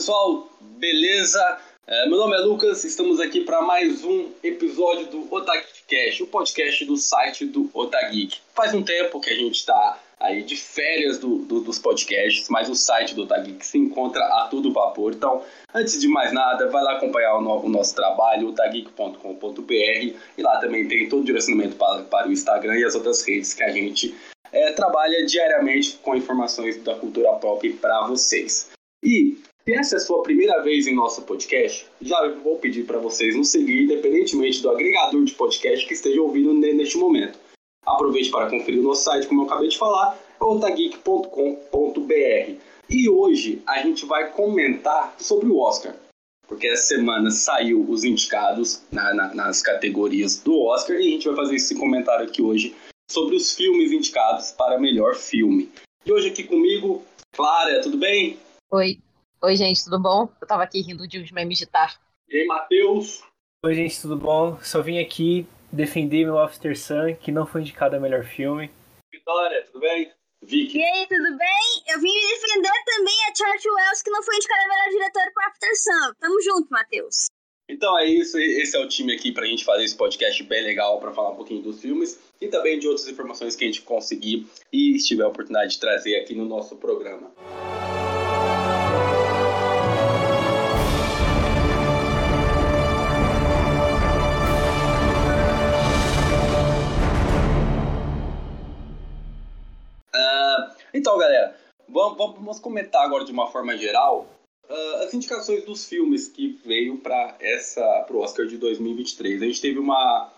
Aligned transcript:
Pessoal, 0.00 0.48
beleza? 0.78 1.58
É, 1.86 2.08
meu 2.08 2.16
nome 2.16 2.34
é 2.34 2.38
Lucas, 2.38 2.84
estamos 2.84 3.20
aqui 3.20 3.42
para 3.42 3.60
mais 3.60 4.02
um 4.02 4.30
episódio 4.42 5.08
do 5.08 5.30
Otageekcast, 5.30 6.22
o 6.22 6.26
podcast 6.26 6.86
do 6.86 6.96
site 6.96 7.44
do 7.44 7.68
Otageek. 7.74 8.38
Faz 8.54 8.72
um 8.72 8.82
tempo 8.82 9.20
que 9.20 9.28
a 9.28 9.34
gente 9.34 9.56
está 9.56 10.00
aí 10.18 10.42
de 10.42 10.56
férias 10.56 11.18
do, 11.18 11.40
do, 11.40 11.60
dos 11.60 11.78
podcasts, 11.78 12.48
mas 12.48 12.70
o 12.70 12.74
site 12.74 13.14
do 13.14 13.24
Otageek 13.24 13.64
se 13.64 13.76
encontra 13.76 14.24
a 14.24 14.48
todo 14.50 14.72
vapor. 14.72 15.12
Então, 15.12 15.42
antes 15.74 16.00
de 16.00 16.08
mais 16.08 16.32
nada, 16.32 16.70
vai 16.70 16.82
lá 16.82 16.92
acompanhar 16.92 17.36
o, 17.36 17.42
no, 17.42 17.66
o 17.66 17.68
nosso 17.68 17.94
trabalho, 17.94 18.48
otageek.com.br, 18.48 19.70
e 19.70 20.42
lá 20.42 20.56
também 20.60 20.88
tem 20.88 21.10
todo 21.10 21.20
o 21.20 21.26
direcionamento 21.26 21.76
para, 21.76 22.04
para 22.04 22.26
o 22.26 22.32
Instagram 22.32 22.78
e 22.78 22.84
as 22.84 22.94
outras 22.94 23.22
redes 23.22 23.52
que 23.52 23.62
a 23.62 23.70
gente 23.70 24.16
é, 24.50 24.72
trabalha 24.72 25.26
diariamente 25.26 25.98
com 26.02 26.16
informações 26.16 26.82
da 26.82 26.94
cultura 26.94 27.34
pop 27.34 27.70
para 27.74 28.06
vocês. 28.06 28.70
E 29.02 29.39
se 29.64 29.74
essa 29.74 29.96
é 29.96 29.98
a 29.98 30.00
sua 30.00 30.22
primeira 30.22 30.62
vez 30.62 30.86
em 30.86 30.94
nosso 30.94 31.22
podcast, 31.22 31.86
já 32.00 32.28
vou 32.42 32.56
pedir 32.56 32.84
para 32.84 32.98
vocês 32.98 33.36
nos 33.36 33.50
seguir, 33.50 33.84
independentemente 33.84 34.62
do 34.62 34.70
agregador 34.70 35.24
de 35.24 35.34
podcast 35.34 35.86
que 35.86 35.94
esteja 35.94 36.20
ouvindo 36.20 36.52
neste 36.54 36.96
momento. 36.96 37.38
Aproveite 37.84 38.30
para 38.30 38.50
conferir 38.50 38.80
o 38.80 38.84
nosso 38.84 39.04
site, 39.04 39.26
como 39.26 39.42
eu 39.42 39.46
acabei 39.46 39.68
de 39.68 39.78
falar, 39.78 40.18
otageek.com.br. 40.40 42.54
E 42.88 43.08
hoje 43.08 43.62
a 43.66 43.82
gente 43.82 44.04
vai 44.06 44.32
comentar 44.32 45.14
sobre 45.18 45.48
o 45.48 45.58
Oscar, 45.58 45.94
porque 46.48 46.66
essa 46.66 46.94
semana 46.94 47.30
saiu 47.30 47.84
os 47.88 48.02
indicados 48.02 48.82
na, 48.90 49.14
na, 49.14 49.34
nas 49.34 49.62
categorias 49.62 50.42
do 50.42 50.58
Oscar 50.60 50.96
e 50.96 51.06
a 51.06 51.10
gente 51.10 51.28
vai 51.28 51.36
fazer 51.36 51.56
esse 51.56 51.78
comentário 51.78 52.26
aqui 52.26 52.42
hoje 52.42 52.74
sobre 53.10 53.36
os 53.36 53.54
filmes 53.54 53.92
indicados 53.92 54.50
para 54.52 54.80
melhor 54.80 55.14
filme. 55.14 55.70
E 56.04 56.12
hoje 56.12 56.28
aqui 56.28 56.44
comigo, 56.44 57.02
Clara, 57.32 57.80
tudo 57.80 57.96
bem? 57.96 58.38
Oi. 58.72 58.98
Oi, 59.42 59.56
gente, 59.56 59.82
tudo 59.82 59.98
bom? 59.98 60.28
Eu 60.38 60.46
tava 60.46 60.64
aqui 60.64 60.82
rindo 60.82 61.08
de 61.08 61.18
uns 61.18 61.32
memes 61.32 61.56
de 61.56 61.64
tar. 61.64 61.98
E 62.28 62.40
aí, 62.40 62.46
Matheus? 62.46 63.22
Oi, 63.64 63.74
gente, 63.74 63.98
tudo 63.98 64.14
bom? 64.14 64.58
Só 64.62 64.82
vim 64.82 64.98
aqui 64.98 65.46
defender 65.72 66.26
meu 66.26 66.38
After 66.38 66.78
Sun, 66.78 67.14
que 67.18 67.32
não 67.32 67.46
foi 67.46 67.62
indicado 67.62 67.96
a 67.96 68.00
melhor 68.00 68.22
filme. 68.22 68.70
Vitória, 69.10 69.64
tudo 69.64 69.80
bem? 69.80 70.12
Vicky. 70.44 70.76
E 70.76 70.84
aí, 70.84 71.06
tudo 71.06 71.38
bem? 71.38 71.82
Eu 71.88 71.98
vim 72.00 72.12
defender 72.12 72.70
também 72.84 73.14
a 73.30 73.34
Charles 73.34 73.64
Wells, 73.64 74.02
que 74.02 74.10
não 74.10 74.22
foi 74.22 74.36
indicada 74.36 74.62
a 74.62 74.68
melhor 74.68 74.88
diretora 74.90 75.32
para 75.32 75.46
After 75.46 75.70
Sun. 75.74 76.14
Tamo 76.20 76.42
junto, 76.42 76.68
Matheus. 76.70 77.26
Então 77.66 77.98
é 77.98 78.04
isso, 78.04 78.38
esse 78.38 78.76
é 78.76 78.80
o 78.80 78.88
time 78.88 79.14
aqui 79.14 79.32
pra 79.32 79.46
gente 79.46 79.64
fazer 79.64 79.84
esse 79.84 79.96
podcast 79.96 80.42
bem 80.42 80.62
legal 80.64 81.00
para 81.00 81.12
falar 81.12 81.30
um 81.30 81.36
pouquinho 81.36 81.62
dos 81.62 81.80
filmes 81.80 82.18
e 82.40 82.48
também 82.48 82.78
de 82.78 82.88
outras 82.88 83.06
informações 83.08 83.54
que 83.56 83.64
a 83.64 83.68
gente 83.68 83.82
conseguir 83.82 84.46
e 84.72 84.98
tiver 84.98 85.22
a 85.22 85.28
oportunidade 85.28 85.74
de 85.74 85.80
trazer 85.80 86.16
aqui 86.16 86.34
no 86.34 86.44
nosso 86.44 86.76
programa. 86.76 87.28
Uh, 87.28 87.79
então, 100.94 101.18
galera, 101.18 101.56
vamos, 101.88 102.16
vamos 102.16 102.58
comentar 102.58 103.04
agora 103.04 103.24
de 103.24 103.32
uma 103.32 103.50
forma 103.50 103.76
geral 103.76 104.28
uh, 104.68 104.94
as 105.04 105.14
indicações 105.14 105.64
dos 105.64 105.86
filmes 105.86 106.28
que 106.28 106.58
veio 106.64 106.98
para 106.98 107.36
essa 107.40 108.04
pro 108.06 108.20
Oscar 108.20 108.46
de 108.46 108.56
2023. 108.56 109.42
A 109.42 109.46
gente 109.46 109.60
teve 109.60 109.78
uma 109.78 110.32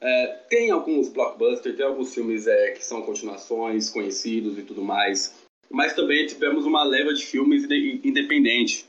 é, 0.00 0.26
tem 0.48 0.70
alguns 0.70 1.08
blockbusters, 1.08 1.76
tem 1.76 1.86
alguns 1.86 2.14
filmes 2.14 2.46
é, 2.46 2.72
que 2.72 2.84
são 2.84 3.02
continuações, 3.02 3.88
conhecidos 3.88 4.58
e 4.58 4.62
tudo 4.62 4.82
mais, 4.82 5.34
mas 5.70 5.94
também 5.94 6.26
tivemos 6.26 6.66
uma 6.66 6.84
leva 6.84 7.14
de 7.14 7.24
filmes 7.24 7.64
independentes, 8.04 8.86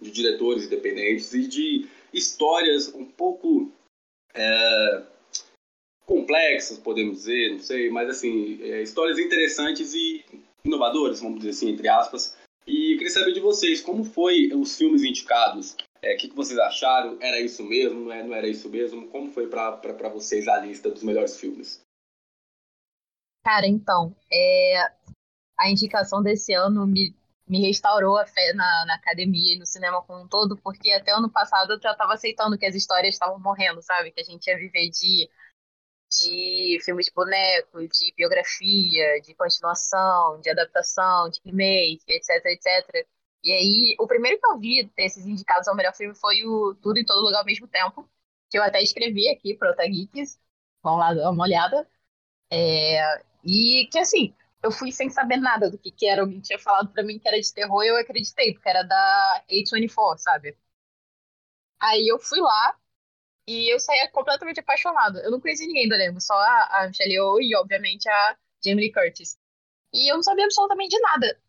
de 0.00 0.10
diretores 0.10 0.64
independentes 0.64 1.34
e 1.34 1.46
de 1.46 1.88
histórias 2.12 2.94
um 2.94 3.04
pouco 3.04 3.70
é, 4.32 5.02
complexas, 6.08 6.78
podemos 6.78 7.18
dizer, 7.18 7.52
não 7.52 7.58
sei, 7.58 7.90
mas 7.90 8.08
assim, 8.08 8.58
é, 8.62 8.82
histórias 8.82 9.18
interessantes 9.18 9.92
e 9.92 10.24
inovadoras, 10.64 11.20
vamos 11.20 11.40
dizer 11.40 11.50
assim, 11.50 11.68
entre 11.68 11.86
aspas, 11.86 12.34
e 12.66 12.94
eu 12.94 12.98
queria 12.98 13.12
saber 13.12 13.32
de 13.34 13.40
vocês, 13.40 13.82
como 13.82 14.02
foi 14.04 14.50
os 14.54 14.76
filmes 14.76 15.02
indicados? 15.02 15.72
O 15.72 15.76
é, 16.02 16.14
que, 16.14 16.28
que, 16.28 16.34
vocês 16.34 16.58
acharam? 16.58 17.18
Era 17.20 17.38
isso 17.40 17.62
mesmo? 17.62 18.00
Não, 18.00 18.12
é, 18.12 18.22
não 18.22 18.34
era 18.34 18.48
isso 18.48 18.68
mesmo? 18.70 19.08
Como 19.08 19.30
foi 19.30 19.48
para 19.48 20.08
vocês 20.08 20.48
a 20.48 20.58
lista 20.58 20.90
dos 20.90 21.02
melhores 21.02 21.38
filmes? 21.38 21.80
Cara, 23.44 23.66
então, 23.66 24.14
é, 24.32 24.80
a 25.58 25.70
indicação 25.70 26.22
desse 26.22 26.54
ano 26.54 26.86
me, 26.86 27.14
me 27.46 27.60
restaurou 27.66 28.16
a 28.16 28.26
fé 28.26 28.52
na, 28.54 28.84
na, 28.86 28.94
academia 28.94 29.54
e 29.56 29.58
no 29.58 29.66
cinema 29.66 30.02
como 30.02 30.24
um 30.24 30.28
todo, 30.28 30.56
porque 30.58 30.90
até 30.90 31.12
ano 31.12 31.30
passado 31.30 31.72
eu 31.72 31.80
já 31.80 31.92
estava 31.92 32.14
aceitando 32.14 32.58
que 32.58 32.66
as 32.66 32.74
histórias 32.74 33.14
estavam 33.14 33.38
morrendo, 33.40 33.82
sabe? 33.82 34.10
Que 34.10 34.20
a 34.20 34.24
gente 34.24 34.46
ia 34.46 34.56
viver 34.56 34.90
de 34.90 35.28
de 36.10 36.78
filmes 36.84 37.06
de 37.06 37.12
boneco, 37.12 37.80
de 37.88 38.14
biografia, 38.16 39.20
de 39.20 39.34
continuação, 39.34 40.40
de 40.40 40.50
adaptação, 40.50 41.28
de 41.30 41.40
remake, 41.44 42.02
etc, 42.08 42.44
etc. 42.46 43.06
E 43.44 43.52
aí, 43.52 43.96
o 44.00 44.06
primeiro 44.06 44.38
que 44.40 44.46
eu 44.46 44.58
vi 44.58 44.90
desses 44.96 45.26
indicados 45.26 45.68
ao 45.68 45.76
melhor 45.76 45.94
filme 45.94 46.14
foi 46.14 46.44
o 46.44 46.74
Tudo 46.76 46.98
em 46.98 47.04
Todo 47.04 47.24
Lugar 47.24 47.40
ao 47.40 47.44
Mesmo 47.44 47.68
Tempo, 47.68 48.08
que 48.50 48.58
eu 48.58 48.62
até 48.62 48.82
escrevi 48.82 49.28
aqui 49.28 49.54
para 49.54 49.72
o 49.72 49.76
Geeks. 49.90 50.40
Vamos 50.82 51.00
lá 51.00 51.14
dar 51.14 51.30
uma 51.30 51.44
olhada. 51.44 51.88
É... 52.50 53.22
E 53.44 53.88
que, 53.90 53.98
assim, 53.98 54.34
eu 54.62 54.70
fui 54.72 54.92
sem 54.92 55.10
saber 55.10 55.36
nada 55.38 55.70
do 55.70 55.78
que, 55.78 55.90
que 55.90 56.06
era. 56.06 56.22
Alguém 56.22 56.40
tinha 56.40 56.58
falado 56.58 56.90
para 56.92 57.02
mim 57.02 57.18
que 57.18 57.28
era 57.28 57.40
de 57.40 57.52
terror 57.54 57.84
e 57.84 57.88
eu 57.88 57.96
acreditei, 57.96 58.52
porque 58.54 58.68
era 58.68 58.82
da 58.82 59.44
A24, 59.50 60.18
sabe? 60.18 60.56
Aí 61.80 62.06
eu 62.08 62.18
fui 62.18 62.40
lá, 62.40 62.76
e 63.48 63.72
eu 63.72 63.80
saía 63.80 64.10
completamente 64.10 64.60
apaixonada. 64.60 65.20
Eu 65.22 65.30
não 65.30 65.40
conhecia 65.40 65.66
ninguém 65.66 65.88
do 65.88 65.94
elenco, 65.94 66.20
só 66.20 66.34
a, 66.34 66.82
a 66.82 66.88
Michelle 66.88 67.14
Yeoh 67.14 67.40
e, 67.40 67.56
obviamente, 67.56 68.06
a 68.06 68.36
Jamie 68.62 68.84
Lee 68.84 68.92
Curtis. 68.92 69.38
E 69.92 70.12
eu 70.12 70.16
não 70.16 70.22
sabia 70.22 70.44
absolutamente 70.44 70.90
de 70.94 71.00
nada. 71.00 71.40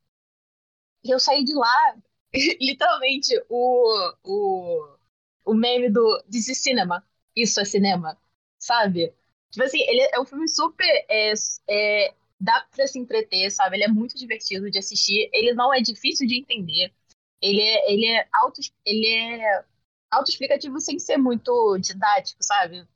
E 1.03 1.11
eu 1.13 1.19
saí 1.19 1.43
de 1.43 1.53
lá, 1.53 1.97
literalmente, 2.61 3.33
o, 3.49 4.13
o, 4.23 4.97
o 5.45 5.53
meme 5.53 5.89
do 5.89 6.23
This 6.31 6.47
is 6.47 6.61
Cinema. 6.61 7.05
Isso 7.35 7.59
é 7.59 7.65
cinema, 7.65 8.17
sabe? 8.57 9.13
Tipo 9.51 9.65
assim, 9.65 9.81
ele 9.81 10.01
é 10.13 10.19
um 10.21 10.25
filme 10.25 10.47
super. 10.47 11.05
É, 11.09 11.33
é, 11.69 12.13
dá 12.39 12.61
pra 12.73 12.87
se 12.87 12.97
entreter, 12.97 13.51
sabe? 13.51 13.75
Ele 13.75 13.83
é 13.83 13.87
muito 13.89 14.17
divertido 14.17 14.71
de 14.71 14.79
assistir. 14.79 15.29
Ele 15.33 15.53
não 15.53 15.73
é 15.73 15.81
difícil 15.81 16.25
de 16.27 16.39
entender. 16.39 16.93
Ele 17.41 17.61
é, 17.61 17.91
ele 17.91 18.05
é 18.07 18.27
auto. 18.33 18.61
Ele 18.85 19.07
é 19.07 19.65
autoexplicativo 20.11 20.79
sem 20.79 20.99
ser 20.99 21.17
muito 21.17 21.77
didático, 21.79 22.43
sabe? 22.43 22.87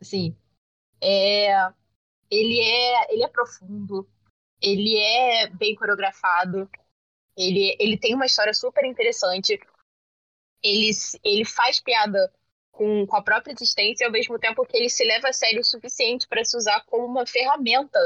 Assim, 0.00 0.36
é, 1.00 1.72
ele 2.30 2.60
é 2.60 3.12
ele 3.12 3.24
é 3.24 3.28
profundo, 3.28 4.08
ele 4.60 4.96
é 4.96 5.48
bem 5.48 5.74
coreografado, 5.74 6.70
ele, 7.36 7.76
ele 7.78 7.98
tem 7.98 8.14
uma 8.14 8.26
história 8.26 8.54
super 8.54 8.84
interessante, 8.84 9.58
ele, 10.62 10.90
ele 11.24 11.44
faz 11.44 11.80
piada 11.80 12.32
com, 12.70 13.06
com 13.06 13.16
a 13.16 13.22
própria 13.22 13.52
existência 13.52 14.06
ao 14.06 14.12
mesmo 14.12 14.38
tempo 14.38 14.64
que 14.64 14.76
ele 14.76 14.88
se 14.88 15.04
leva 15.04 15.28
a 15.28 15.32
sério 15.32 15.60
o 15.60 15.64
suficiente 15.64 16.28
para 16.28 16.44
se 16.44 16.56
usar 16.56 16.84
como 16.86 17.04
uma 17.04 17.26
ferramenta 17.26 17.98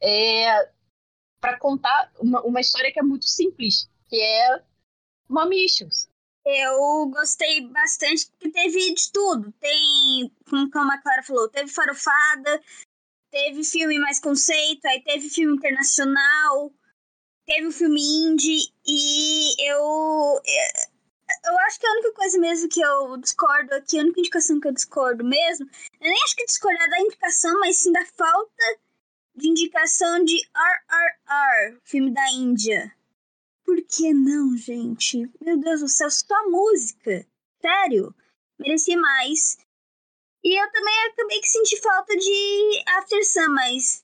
é, 0.00 0.70
para 1.40 1.58
contar 1.58 2.12
uma, 2.18 2.42
uma 2.42 2.60
história 2.60 2.92
que 2.92 3.00
é 3.00 3.02
muito 3.02 3.26
simples, 3.26 3.90
que 4.08 4.20
é 4.20 4.62
Mommy 5.28 5.64
Issues. 5.64 6.08
Eu 6.50 7.06
gostei 7.08 7.60
bastante 7.68 8.26
porque 8.30 8.50
teve 8.50 8.94
de 8.94 9.12
tudo. 9.12 9.52
Tem, 9.60 10.32
como 10.48 10.90
a 10.90 10.96
Clara 10.96 11.22
falou, 11.22 11.46
teve 11.50 11.70
farofada, 11.70 12.62
teve 13.30 13.62
filme 13.62 13.98
mais 13.98 14.18
conceito, 14.18 14.86
aí 14.86 15.02
teve 15.02 15.28
filme 15.28 15.56
internacional, 15.56 16.72
teve 17.44 17.66
o 17.66 17.72
filme 17.72 18.00
indie 18.00 18.72
e 18.86 19.70
eu 19.70 20.40
eu 21.44 21.58
acho 21.66 21.78
que 21.78 21.86
a 21.86 21.92
única 21.92 22.12
coisa 22.12 22.38
mesmo 22.38 22.68
que 22.70 22.80
eu 22.80 23.18
discordo 23.18 23.74
aqui, 23.74 23.98
a 23.98 24.02
única 24.02 24.20
indicação 24.20 24.58
que 24.58 24.68
eu 24.68 24.72
discordo 24.72 25.22
mesmo, 25.22 25.68
eu 26.00 26.08
nem 26.08 26.22
acho 26.24 26.34
que 26.34 26.46
discordar 26.46 26.88
da 26.88 27.00
indicação, 27.00 27.60
mas 27.60 27.78
sim 27.78 27.92
da 27.92 28.06
falta 28.06 28.78
de 29.36 29.48
indicação 29.48 30.24
de 30.24 30.36
RRR, 30.36 31.78
filme 31.84 32.10
da 32.10 32.26
Índia. 32.30 32.97
Por 33.68 33.82
que 33.82 34.14
não, 34.14 34.56
gente? 34.56 35.30
Meu 35.42 35.60
Deus 35.60 35.80
do 35.82 35.88
céu, 35.88 36.10
só 36.10 36.48
música. 36.48 37.26
Sério. 37.60 38.14
Merecia 38.58 38.98
mais. 38.98 39.58
E 40.42 40.58
eu 40.58 40.72
também 40.72 40.94
acabei 41.06 41.38
que 41.38 41.48
senti 41.48 41.78
falta 41.78 42.16
de 42.16 42.82
After 42.96 43.22
Sun, 43.26 43.50
mas 43.50 44.02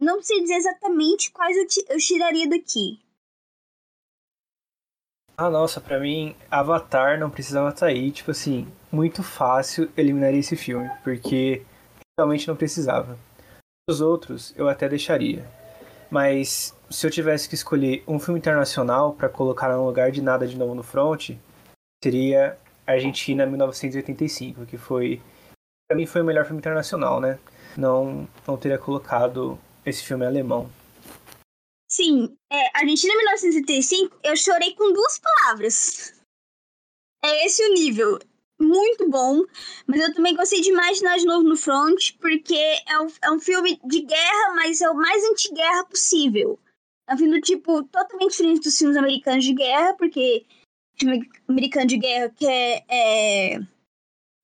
não 0.00 0.22
sei 0.22 0.40
dizer 0.40 0.54
exatamente 0.54 1.30
quais 1.30 1.54
eu, 1.58 1.66
eu 1.90 1.98
tiraria 1.98 2.48
daqui. 2.48 3.04
Ah, 5.36 5.50
nossa, 5.50 5.78
pra 5.78 6.00
mim, 6.00 6.34
Avatar 6.50 7.20
não 7.20 7.30
precisava 7.30 7.68
estar 7.68 7.80
tá 7.80 7.92
aí. 7.92 8.10
Tipo 8.10 8.30
assim, 8.30 8.66
muito 8.90 9.22
fácil 9.22 9.92
eliminaria 9.94 10.40
esse 10.40 10.56
filme, 10.56 10.88
porque 11.04 11.66
realmente 12.18 12.48
não 12.48 12.56
precisava. 12.56 13.18
Os 13.86 14.00
outros 14.00 14.54
eu 14.56 14.70
até 14.70 14.88
deixaria. 14.88 15.46
Mas 16.10 16.74
se 16.90 17.06
eu 17.06 17.10
tivesse 17.10 17.48
que 17.48 17.54
escolher 17.54 18.02
um 18.06 18.18
filme 18.18 18.38
internacional 18.38 19.12
para 19.12 19.28
colocar 19.28 19.68
no 19.68 19.84
lugar 19.84 20.10
de 20.10 20.22
nada 20.22 20.46
de 20.46 20.56
novo 20.56 20.74
no 20.74 20.82
front, 20.82 21.30
seria 22.02 22.58
Argentina 22.86 23.46
1985, 23.46 24.66
que 24.66 24.76
foi 24.76 25.20
para 25.88 25.96
mim 25.96 26.06
foi 26.06 26.22
o 26.22 26.24
melhor 26.24 26.44
filme 26.44 26.58
internacional, 26.58 27.20
né? 27.20 27.38
Não 27.76 28.28
não 28.46 28.56
teria 28.56 28.78
colocado 28.78 29.58
esse 29.84 30.02
filme 30.04 30.24
alemão. 30.24 30.70
Sim, 31.90 32.36
é, 32.52 32.78
Argentina 32.78 33.14
1985, 33.14 34.18
eu 34.24 34.36
chorei 34.36 34.74
com 34.74 34.92
duas 34.92 35.18
palavras. 35.18 36.14
É 37.24 37.46
esse 37.46 37.64
o 37.64 37.72
nível. 37.72 38.18
Muito 38.60 39.08
bom. 39.08 39.42
Mas 39.86 40.00
eu 40.00 40.14
também 40.14 40.34
gostei 40.34 40.60
de 40.60 40.70
imaginar 40.70 41.16
de 41.16 41.24
novo 41.24 41.48
no 41.48 41.56
front, 41.56 42.12
porque 42.20 42.54
é 42.54 43.00
um, 43.00 43.06
é 43.22 43.30
um 43.30 43.40
filme 43.40 43.80
de 43.84 44.00
guerra, 44.02 44.54
mas 44.54 44.80
é 44.80 44.88
o 44.88 44.94
mais 44.94 45.22
anti-guerra 45.24 45.84
possível. 45.84 46.58
É 47.08 47.14
um 47.14 47.18
filme 47.18 47.34
do 47.34 47.40
tipo 47.40 47.82
totalmente 47.84 48.30
diferente 48.30 48.62
dos 48.62 48.76
filmes 48.76 48.96
americanos 48.96 49.44
de 49.44 49.52
guerra, 49.52 49.94
porque 49.94 50.46
filme 50.98 51.28
americano 51.48 51.86
de 51.86 51.98
guerra 51.98 52.30
quer 52.30 52.84
é, 52.88 53.58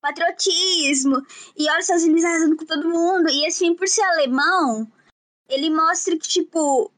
patriotismo 0.00 1.24
e 1.56 1.68
olha 1.68 1.78
os 1.78 1.84
Estados 1.84 2.04
Unidos 2.04 2.24
arrasando 2.24 2.56
com 2.56 2.66
todo 2.66 2.88
mundo. 2.88 3.28
E 3.28 3.46
esse 3.46 3.60
filme, 3.60 3.76
por 3.76 3.88
ser 3.88 4.02
alemão, 4.02 4.90
ele 5.48 5.70
mostra 5.70 6.16
que, 6.18 6.28
tipo, 6.28 6.92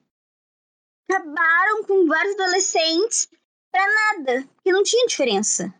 acabaram 1.10 1.84
com 1.84 2.06
vários 2.06 2.34
adolescentes 2.34 3.28
pra 3.70 3.86
nada, 3.86 4.48
porque 4.54 4.72
não 4.72 4.82
tinha 4.82 5.06
diferença. 5.06 5.72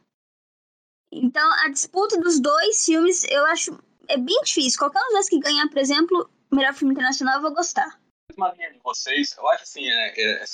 Então, 1.13 1.47
a 1.65 1.69
disputa 1.69 2.19
dos 2.19 2.41
dois 2.41 2.85
filmes, 2.85 3.25
eu 3.31 3.45
acho, 3.47 3.79
é 4.09 4.17
bem 4.17 4.41
difícil. 4.43 4.79
Qualquer 4.79 5.01
um 5.01 5.19
dos 5.19 5.29
que 5.29 5.39
ganhar, 5.39 5.69
por 5.69 5.79
exemplo, 5.79 6.31
melhor 6.51 6.73
filme 6.73 6.95
internacional, 6.95 7.37
eu 7.37 7.43
vou 7.43 7.53
gostar. 7.53 8.01
Mesma 8.31 8.53
linha 8.55 8.73
de 8.73 8.79
vocês, 8.83 9.37
eu 9.37 9.47
acho 9.51 9.65
assim, 9.65 9.87
é, 9.87 10.15
é, 10.17 10.45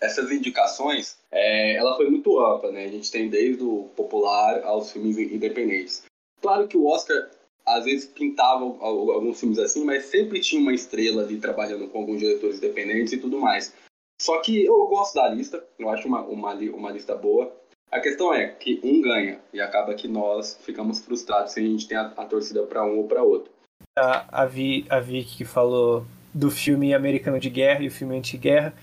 essas 0.00 0.32
indicações, 0.32 1.16
é, 1.30 1.76
ela 1.76 1.94
foi 1.96 2.10
muito 2.10 2.40
ampla, 2.40 2.72
né? 2.72 2.84
A 2.84 2.88
gente 2.88 3.10
tem 3.10 3.30
desde 3.30 3.62
o 3.62 3.84
popular 3.94 4.64
aos 4.64 4.90
filmes 4.90 5.16
independentes. 5.16 6.04
Claro 6.42 6.66
que 6.66 6.76
o 6.76 6.86
Oscar 6.86 7.30
às 7.64 7.84
vezes 7.84 8.06
pintava 8.06 8.64
alguns 8.64 9.40
filmes 9.40 9.58
assim, 9.58 9.84
mas 9.84 10.06
sempre 10.06 10.40
tinha 10.40 10.60
uma 10.60 10.74
estrela 10.74 11.22
ali 11.22 11.40
trabalhando 11.40 11.88
com 11.88 11.98
alguns 11.98 12.18
diretores 12.18 12.58
independentes 12.58 13.12
e 13.12 13.18
tudo 13.18 13.38
mais. 13.38 13.72
Só 14.20 14.40
que 14.40 14.64
eu 14.64 14.86
gosto 14.86 15.14
da 15.14 15.28
lista, 15.28 15.66
eu 15.78 15.88
acho 15.88 16.06
uma, 16.06 16.20
uma, 16.22 16.54
uma 16.54 16.90
lista 16.90 17.14
boa. 17.14 17.54
A 17.94 18.00
questão 18.00 18.34
é 18.34 18.48
que 18.48 18.80
um 18.82 19.00
ganha 19.00 19.38
e 19.52 19.60
acaba 19.60 19.94
que 19.94 20.08
nós 20.08 20.58
ficamos 20.64 20.98
frustrados 20.98 21.52
se 21.52 21.60
a 21.60 21.62
gente 21.62 21.86
tem 21.86 21.96
a, 21.96 22.12
a 22.16 22.24
torcida 22.24 22.60
para 22.64 22.84
um 22.84 22.98
ou 22.98 23.06
para 23.06 23.22
outro. 23.22 23.52
A, 23.96 24.42
a, 24.42 24.46
Vi, 24.46 24.84
a 24.90 24.98
Vicky 24.98 25.36
que 25.36 25.44
falou 25.44 26.04
do 26.34 26.50
filme 26.50 26.92
americano 26.92 27.38
de 27.38 27.48
guerra 27.48 27.84
e 27.84 27.86
o 27.86 27.92
filme 27.92 28.18
anti-guerra. 28.18 28.74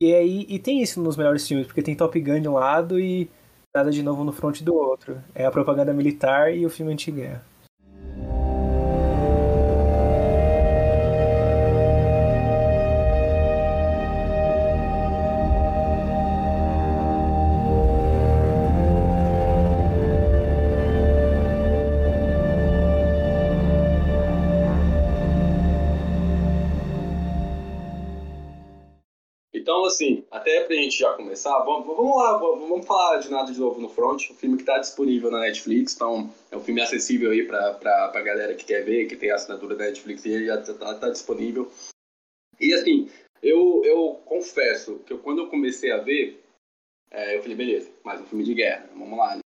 E 0.00 0.14
aí 0.14 0.46
e 0.48 0.56
tem 0.60 0.80
isso 0.80 1.02
nos 1.02 1.16
melhores 1.16 1.48
filmes, 1.48 1.66
porque 1.66 1.82
tem 1.82 1.96
Top 1.96 2.18
Gun 2.20 2.40
de 2.40 2.48
um 2.48 2.52
lado 2.52 3.00
e 3.00 3.28
nada 3.74 3.90
de 3.90 4.04
novo 4.04 4.22
no 4.22 4.30
front 4.30 4.62
do 4.62 4.72
outro. 4.72 5.20
É 5.34 5.44
a 5.44 5.50
propaganda 5.50 5.92
militar 5.92 6.54
e 6.54 6.64
o 6.64 6.70
filme 6.70 6.92
anti-guerra. 6.92 7.44
Começar, 31.40 31.58
vamos, 31.60 31.86
vamos 31.86 32.16
lá, 32.16 32.36
vamos 32.36 32.86
falar 32.86 33.18
de 33.18 33.30
nada 33.30 33.50
de 33.50 33.58
novo 33.58 33.80
no 33.80 33.88
front, 33.88 34.30
um 34.30 34.34
filme 34.34 34.58
que 34.58 34.64
tá 34.64 34.78
disponível 34.78 35.30
na 35.30 35.40
Netflix, 35.40 35.94
então 35.94 36.30
é 36.50 36.56
um 36.56 36.60
filme 36.60 36.82
acessível 36.82 37.30
aí 37.30 37.46
pra, 37.46 37.74
pra, 37.74 38.08
pra 38.08 38.20
galera 38.20 38.54
que 38.54 38.66
quer 38.66 38.84
ver, 38.84 39.06
que 39.06 39.16
tem 39.16 39.30
assinatura 39.30 39.74
da 39.74 39.86
Netflix 39.86 40.24
e 40.26 40.44
já 40.44 40.60
tá, 40.60 40.94
tá 40.94 41.08
disponível. 41.08 41.70
E 42.60 42.74
assim, 42.74 43.08
eu, 43.42 43.82
eu 43.86 44.20
confesso 44.26 44.98
que 45.06 45.14
eu, 45.14 45.18
quando 45.18 45.40
eu 45.40 45.48
comecei 45.48 45.90
a 45.92 45.96
ver, 45.96 46.42
é, 47.10 47.36
eu 47.36 47.40
falei, 47.40 47.56
beleza, 47.56 47.90
mais 48.04 48.20
um 48.20 48.26
filme 48.26 48.44
de 48.44 48.52
guerra, 48.52 48.90
vamos 48.94 49.18
lá. 49.18 49.38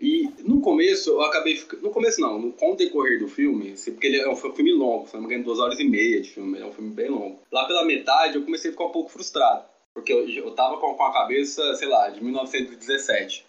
E 0.00 0.30
no 0.42 0.60
começo, 0.62 1.10
eu 1.10 1.20
acabei 1.20 1.62
No 1.82 1.90
começo 1.90 2.20
não, 2.20 2.38
no, 2.38 2.52
com 2.52 2.72
o 2.72 2.76
decorrer 2.76 3.18
do 3.18 3.28
filme, 3.28 3.74
porque 3.84 4.06
ele 4.06 4.18
é 4.18 4.28
um 4.28 4.34
filme 4.34 4.72
longo, 4.72 5.06
se 5.06 5.14
não 5.14 5.20
me 5.20 5.26
engano, 5.26 5.44
duas 5.44 5.58
horas 5.58 5.78
e 5.78 5.84
meia 5.84 6.22
de 6.22 6.30
filme, 6.30 6.58
é 6.58 6.64
um 6.64 6.72
filme 6.72 6.90
bem 6.90 7.10
longo. 7.10 7.38
Lá 7.52 7.66
pela 7.66 7.84
metade 7.84 8.36
eu 8.36 8.44
comecei 8.44 8.70
a 8.70 8.72
ficar 8.72 8.86
um 8.86 8.92
pouco 8.92 9.10
frustrado, 9.10 9.64
porque 9.94 10.12
eu, 10.12 10.28
eu 10.28 10.54
tava 10.54 10.78
com, 10.78 10.94
com 10.94 11.04
a 11.04 11.12
cabeça, 11.12 11.74
sei 11.74 11.88
lá, 11.88 12.08
de 12.10 12.22
1917. 12.22 13.44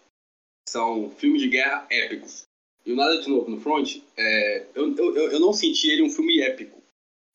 São 0.68 1.10
filmes 1.12 1.42
de 1.42 1.50
guerra 1.50 1.86
épicos. 1.90 2.44
E 2.86 2.92
o 2.92 2.96
Nada 2.96 3.20
de 3.20 3.30
Novo 3.30 3.50
no 3.50 3.62
Front, 3.62 4.02
é, 4.18 4.66
eu, 4.76 4.96
eu, 4.96 5.32
eu 5.32 5.40
não 5.40 5.54
senti 5.54 5.90
ele 5.90 6.04
um 6.04 6.10
filme 6.10 6.42
épico, 6.42 6.82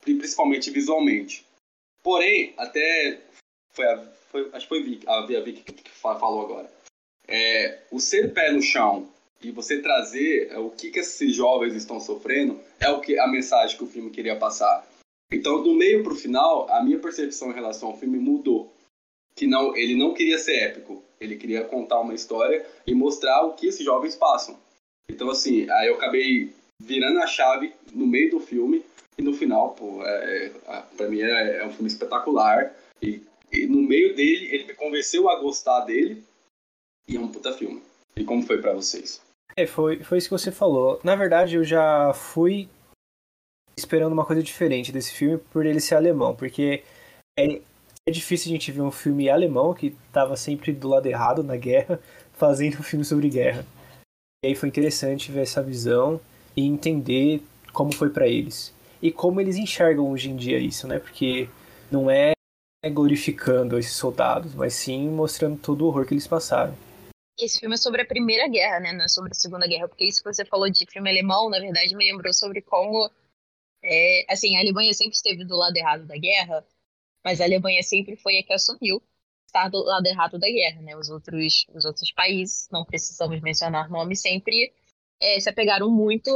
principalmente 0.01 0.69
visualmente. 0.69 1.45
Porém, 2.03 2.53
até. 2.57 3.21
Foi 3.73 3.85
a, 3.85 3.97
foi, 4.31 4.49
acho 4.53 4.67
que 4.67 4.67
foi 4.67 4.99
a 5.07 5.41
Vicky, 5.41 5.73
que 5.73 5.89
falou 5.89 6.41
agora 6.41 6.79
é, 7.29 7.77
o 7.91 7.99
ser 7.99 8.33
pé 8.33 8.51
no 8.51 8.61
chão 8.61 9.07
e 9.41 9.51
você 9.51 9.81
trazer 9.81 10.49
é, 10.51 10.57
o 10.57 10.71
que, 10.71 10.89
que 10.89 10.99
esses 10.99 11.33
jovens 11.33 11.75
estão 11.75 11.99
sofrendo 11.99 12.59
é 12.79 12.89
o 12.89 12.99
que 12.99 13.17
a 13.19 13.27
mensagem 13.27 13.77
que 13.77 13.83
o 13.83 13.87
filme 13.87 14.09
queria 14.09 14.35
passar. 14.35 14.85
Então, 15.31 15.61
do 15.61 15.75
meio 15.75 16.03
para 16.03 16.11
o 16.11 16.15
final, 16.15 16.67
a 16.71 16.83
minha 16.83 16.97
percepção 16.97 17.51
em 17.51 17.53
relação 17.53 17.89
ao 17.89 17.97
filme 17.97 18.17
mudou. 18.17 18.73
Que 19.39 19.47
não, 19.47 19.73
ele 19.73 19.95
não 19.95 20.13
queria 20.13 20.37
ser 20.37 20.57
épico, 20.57 21.01
ele 21.17 21.37
queria 21.37 21.63
contar 21.63 22.01
uma 22.01 22.13
história 22.13 22.65
e 22.85 22.93
mostrar 22.93 23.41
o 23.43 23.53
que 23.53 23.67
esses 23.67 23.85
jovens 23.85 24.13
passam. 24.13 24.59
Então, 25.09 25.29
assim, 25.29 25.65
aí 25.69 25.87
eu 25.87 25.95
acabei 25.95 26.53
virando 26.77 27.19
a 27.19 27.25
chave 27.25 27.73
no 27.93 28.05
meio 28.05 28.31
do 28.31 28.41
filme 28.41 28.83
e 29.17 29.21
no 29.21 29.33
final, 29.33 29.75
pô, 29.75 30.03
é, 30.03 30.51
é, 30.67 30.83
pra 30.97 31.07
mim 31.07 31.21
é, 31.21 31.59
é 31.59 31.65
um 31.65 31.71
filme 31.71 31.87
espetacular. 31.87 32.75
E, 33.01 33.21
e 33.49 33.65
no 33.65 33.81
meio 33.81 34.13
dele, 34.13 34.53
ele 34.53 34.65
me 34.65 34.73
convenceu 34.73 35.29
a 35.29 35.39
gostar 35.39 35.85
dele 35.85 36.21
e 37.07 37.15
é 37.15 37.19
um 37.21 37.31
puta 37.31 37.53
filme. 37.53 37.81
E 38.17 38.25
como 38.25 38.43
foi 38.43 38.61
para 38.61 38.73
vocês? 38.73 39.21
É, 39.55 39.65
foi, 39.65 40.03
foi 40.03 40.17
isso 40.17 40.27
que 40.27 40.37
você 40.37 40.51
falou. 40.51 40.99
Na 41.01 41.15
verdade, 41.15 41.55
eu 41.55 41.63
já 41.63 42.11
fui 42.13 42.67
esperando 43.77 44.11
uma 44.11 44.25
coisa 44.25 44.43
diferente 44.43 44.91
desse 44.91 45.13
filme 45.13 45.37
por 45.37 45.65
ele 45.65 45.79
ser 45.79 45.95
alemão, 45.95 46.35
porque 46.35 46.83
é, 47.39 47.61
é 48.09 48.11
difícil 48.11 48.49
a 48.49 48.53
gente 48.53 48.71
ver 48.71 48.81
um 48.81 48.91
filme 48.91 49.29
alemão 49.29 49.73
que 49.73 49.95
estava 50.07 50.35
sempre 50.35 50.71
do 50.71 50.89
lado 50.89 51.05
errado 51.05 51.43
na 51.43 51.55
guerra, 51.55 51.99
fazendo 52.33 52.79
um 52.79 52.83
filme 52.83 53.05
sobre 53.05 53.29
guerra. 53.29 53.65
E 54.43 54.47
aí 54.47 54.55
foi 54.55 54.69
interessante 54.69 55.31
ver 55.31 55.41
essa 55.41 55.61
visão 55.61 56.19
e 56.55 56.65
entender 56.65 57.43
como 57.73 57.93
foi 57.93 58.09
para 58.09 58.27
eles. 58.27 58.73
E 59.01 59.11
como 59.11 59.39
eles 59.39 59.55
enxergam 59.55 60.09
hoje 60.11 60.29
em 60.29 60.35
dia 60.35 60.59
isso, 60.59 60.87
né? 60.87 60.99
Porque 60.99 61.49
não 61.91 62.09
é 62.09 62.33
glorificando 62.91 63.77
esses 63.77 63.93
soldados, 63.93 64.53
mas 64.53 64.73
sim 64.73 65.09
mostrando 65.09 65.57
todo 65.57 65.81
o 65.83 65.87
horror 65.87 66.05
que 66.05 66.13
eles 66.13 66.27
passaram 66.27 66.75
esse 67.45 67.59
filme 67.59 67.75
é 67.75 67.77
sobre 67.77 68.01
a 68.01 68.05
Primeira 68.05 68.47
Guerra, 68.47 68.79
né? 68.79 68.93
Não 68.93 69.05
é 69.05 69.07
sobre 69.07 69.31
a 69.31 69.35
Segunda 69.35 69.67
Guerra, 69.67 69.87
porque 69.87 70.05
isso 70.05 70.21
que 70.23 70.33
você 70.33 70.45
falou 70.45 70.69
de 70.69 70.85
filme 70.85 71.09
alemão, 71.09 71.49
na 71.49 71.59
verdade, 71.59 71.95
me 71.95 72.11
lembrou 72.11 72.33
sobre 72.33 72.61
como, 72.61 73.09
é, 73.83 74.25
assim, 74.29 74.57
a 74.57 74.59
Alemanha 74.59 74.93
sempre 74.93 75.15
esteve 75.15 75.45
do 75.45 75.55
lado 75.55 75.75
errado 75.75 76.05
da 76.05 76.17
guerra, 76.17 76.65
mas 77.23 77.41
a 77.41 77.45
Alemanha 77.45 77.83
sempre 77.83 78.15
foi 78.15 78.37
a 78.37 78.43
que 78.43 78.53
assumiu 78.53 79.01
estar 79.45 79.69
do 79.69 79.83
lado 79.83 80.05
errado 80.05 80.39
da 80.39 80.47
guerra, 80.47 80.81
né? 80.81 80.95
Os 80.95 81.09
outros, 81.09 81.65
os 81.73 81.85
outros 81.85 82.11
países, 82.11 82.67
não 82.71 82.85
precisamos 82.85 83.41
mencionar 83.41 83.89
nomes, 83.89 84.21
sempre 84.21 84.73
é, 85.19 85.39
se 85.39 85.49
apegaram 85.49 85.89
muito 85.89 86.31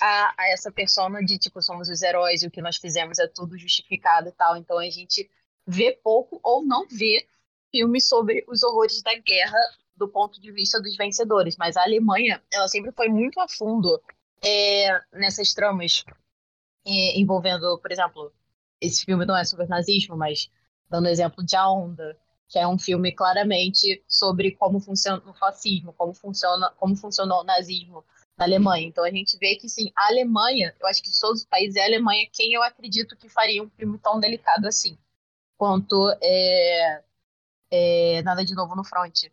a, 0.00 0.34
a, 0.36 0.50
essa 0.50 0.72
persona 0.72 1.20
de, 1.20 1.38
tipo, 1.38 1.62
somos 1.62 1.88
os 1.88 2.02
heróis 2.02 2.42
e 2.42 2.46
o 2.46 2.50
que 2.50 2.62
nós 2.62 2.76
fizemos 2.76 3.18
é 3.18 3.28
tudo 3.28 3.56
justificado 3.56 4.28
e 4.28 4.32
tal. 4.32 4.56
Então 4.56 4.78
a 4.78 4.90
gente 4.90 5.30
vê 5.66 5.92
pouco 5.92 6.40
ou 6.42 6.64
não 6.64 6.86
vê 6.88 7.26
filmes 7.70 8.08
sobre 8.08 8.44
os 8.48 8.62
horrores 8.62 9.02
da 9.02 9.14
guerra 9.18 9.58
do 9.96 10.08
ponto 10.08 10.40
de 10.40 10.50
vista 10.50 10.80
dos 10.80 10.96
vencedores, 10.96 11.56
mas 11.56 11.76
a 11.76 11.82
Alemanha, 11.82 12.42
ela 12.52 12.66
sempre 12.66 12.90
foi 12.92 13.08
muito 13.08 13.38
a 13.40 13.48
fundo 13.48 14.02
é, 14.42 15.00
nessas 15.12 15.54
tramas 15.54 16.04
é, 16.84 17.18
envolvendo, 17.18 17.78
por 17.78 17.92
exemplo, 17.92 18.32
esse 18.84 19.04
filme 19.04 19.24
não 19.24 19.36
é 19.36 19.44
sobre 19.44 19.66
nazismo, 19.66 20.16
mas 20.16 20.50
dando 20.90 21.08
exemplo 21.08 21.44
de 21.44 21.56
A 21.56 21.68
Onda, 21.70 22.16
que 22.48 22.58
é 22.58 22.66
um 22.66 22.78
filme 22.78 23.12
claramente 23.12 24.02
sobre 24.08 24.52
como 24.52 24.80
funciona 24.80 25.22
o 25.26 25.34
fascismo, 25.34 25.92
como 25.92 26.14
funciona, 26.14 26.70
como 26.78 26.94
funcionou 26.96 27.40
o 27.40 27.44
nazismo 27.44 28.04
na 28.36 28.44
Alemanha. 28.44 28.86
Então 28.86 29.04
a 29.04 29.10
gente 29.10 29.36
vê 29.38 29.56
que 29.56 29.68
sim, 29.68 29.90
a 29.96 30.08
Alemanha, 30.08 30.74
eu 30.80 30.86
acho 30.86 31.02
que 31.02 31.10
de 31.10 31.18
todos 31.18 31.40
os 31.42 31.46
países 31.46 31.76
é 31.76 31.82
a 31.82 31.86
Alemanha 31.86 32.28
quem 32.32 32.52
eu 32.52 32.62
acredito 32.62 33.16
que 33.16 33.28
faria 33.28 33.62
um 33.62 33.70
filme 33.70 33.98
tão 33.98 34.20
delicado 34.20 34.66
assim, 34.66 34.98
quanto 35.56 36.10
é, 36.22 37.02
é, 37.70 38.22
Nada 38.22 38.44
de 38.44 38.54
Novo 38.54 38.76
no 38.76 38.84
Front 38.84 39.24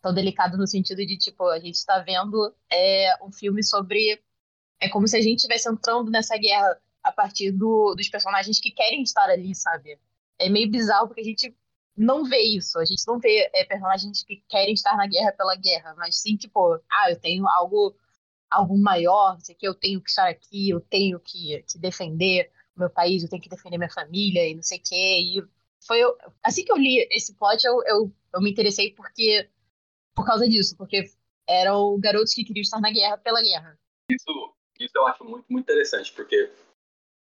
tão 0.00 0.14
delicado 0.14 0.56
no 0.56 0.66
sentido 0.66 1.04
de, 1.04 1.16
tipo, 1.16 1.46
a 1.48 1.58
gente 1.58 1.74
está 1.74 1.98
vendo 2.00 2.54
é, 2.70 3.14
um 3.22 3.32
filme 3.32 3.62
sobre. 3.62 4.20
É 4.80 4.88
como 4.88 5.08
se 5.08 5.16
a 5.16 5.20
gente 5.20 5.38
estivesse 5.38 5.68
entrando 5.68 6.10
nessa 6.10 6.36
guerra 6.36 6.80
a 7.08 7.12
partir 7.12 7.50
do, 7.50 7.94
dos 7.94 8.08
personagens 8.08 8.60
que 8.60 8.70
querem 8.70 9.02
estar 9.02 9.28
ali, 9.28 9.54
sabe? 9.54 9.98
é 10.38 10.48
meio 10.48 10.70
bizarro 10.70 11.08
porque 11.08 11.20
a 11.20 11.24
gente 11.24 11.54
não 11.96 12.24
vê 12.24 12.40
isso. 12.40 12.78
A 12.78 12.84
gente 12.84 13.04
não 13.06 13.18
vê 13.18 13.50
é, 13.52 13.64
personagens 13.64 14.22
que 14.22 14.42
querem 14.48 14.72
estar 14.72 14.96
na 14.96 15.06
guerra 15.06 15.32
pela 15.32 15.56
guerra, 15.56 15.94
mas 15.96 16.20
sim, 16.20 16.36
tipo, 16.36 16.80
ah, 16.90 17.10
eu 17.10 17.18
tenho 17.18 17.46
algo, 17.48 17.94
algo 18.48 18.78
maior, 18.78 19.34
não 19.34 19.40
sei 19.40 19.54
o 19.54 19.58
que, 19.58 19.68
eu 19.68 19.74
tenho 19.74 20.00
que 20.00 20.10
estar 20.10 20.28
aqui, 20.28 20.70
eu 20.70 20.80
tenho 20.80 21.18
que, 21.18 21.62
que 21.68 21.78
defender 21.78 22.50
o 22.76 22.80
meu 22.80 22.90
país, 22.90 23.22
eu 23.22 23.28
tenho 23.28 23.42
que 23.42 23.48
defender 23.48 23.76
minha 23.76 23.90
família 23.90 24.48
e 24.48 24.54
não 24.54 24.62
sei 24.62 24.78
o 24.78 24.82
que. 24.82 25.38
E 25.38 25.44
foi 25.84 26.00
assim 26.42 26.64
que 26.64 26.72
eu 26.72 26.76
li 26.76 27.06
esse 27.10 27.34
plot, 27.34 27.64
eu, 27.66 27.82
eu, 27.84 28.12
eu 28.34 28.40
me 28.40 28.50
interessei 28.50 28.94
porque 28.94 29.48
por 30.14 30.24
causa 30.24 30.48
disso, 30.48 30.76
porque 30.76 31.04
eram 31.48 31.98
garotos 32.00 32.34
que 32.34 32.44
queriam 32.44 32.62
estar 32.62 32.80
na 32.80 32.90
guerra 32.90 33.16
pela 33.18 33.40
guerra. 33.40 33.78
Isso, 34.10 34.54
isso 34.80 34.92
eu 34.96 35.06
acho 35.06 35.24
muito, 35.24 35.46
muito 35.48 35.64
interessante, 35.64 36.12
porque 36.12 36.50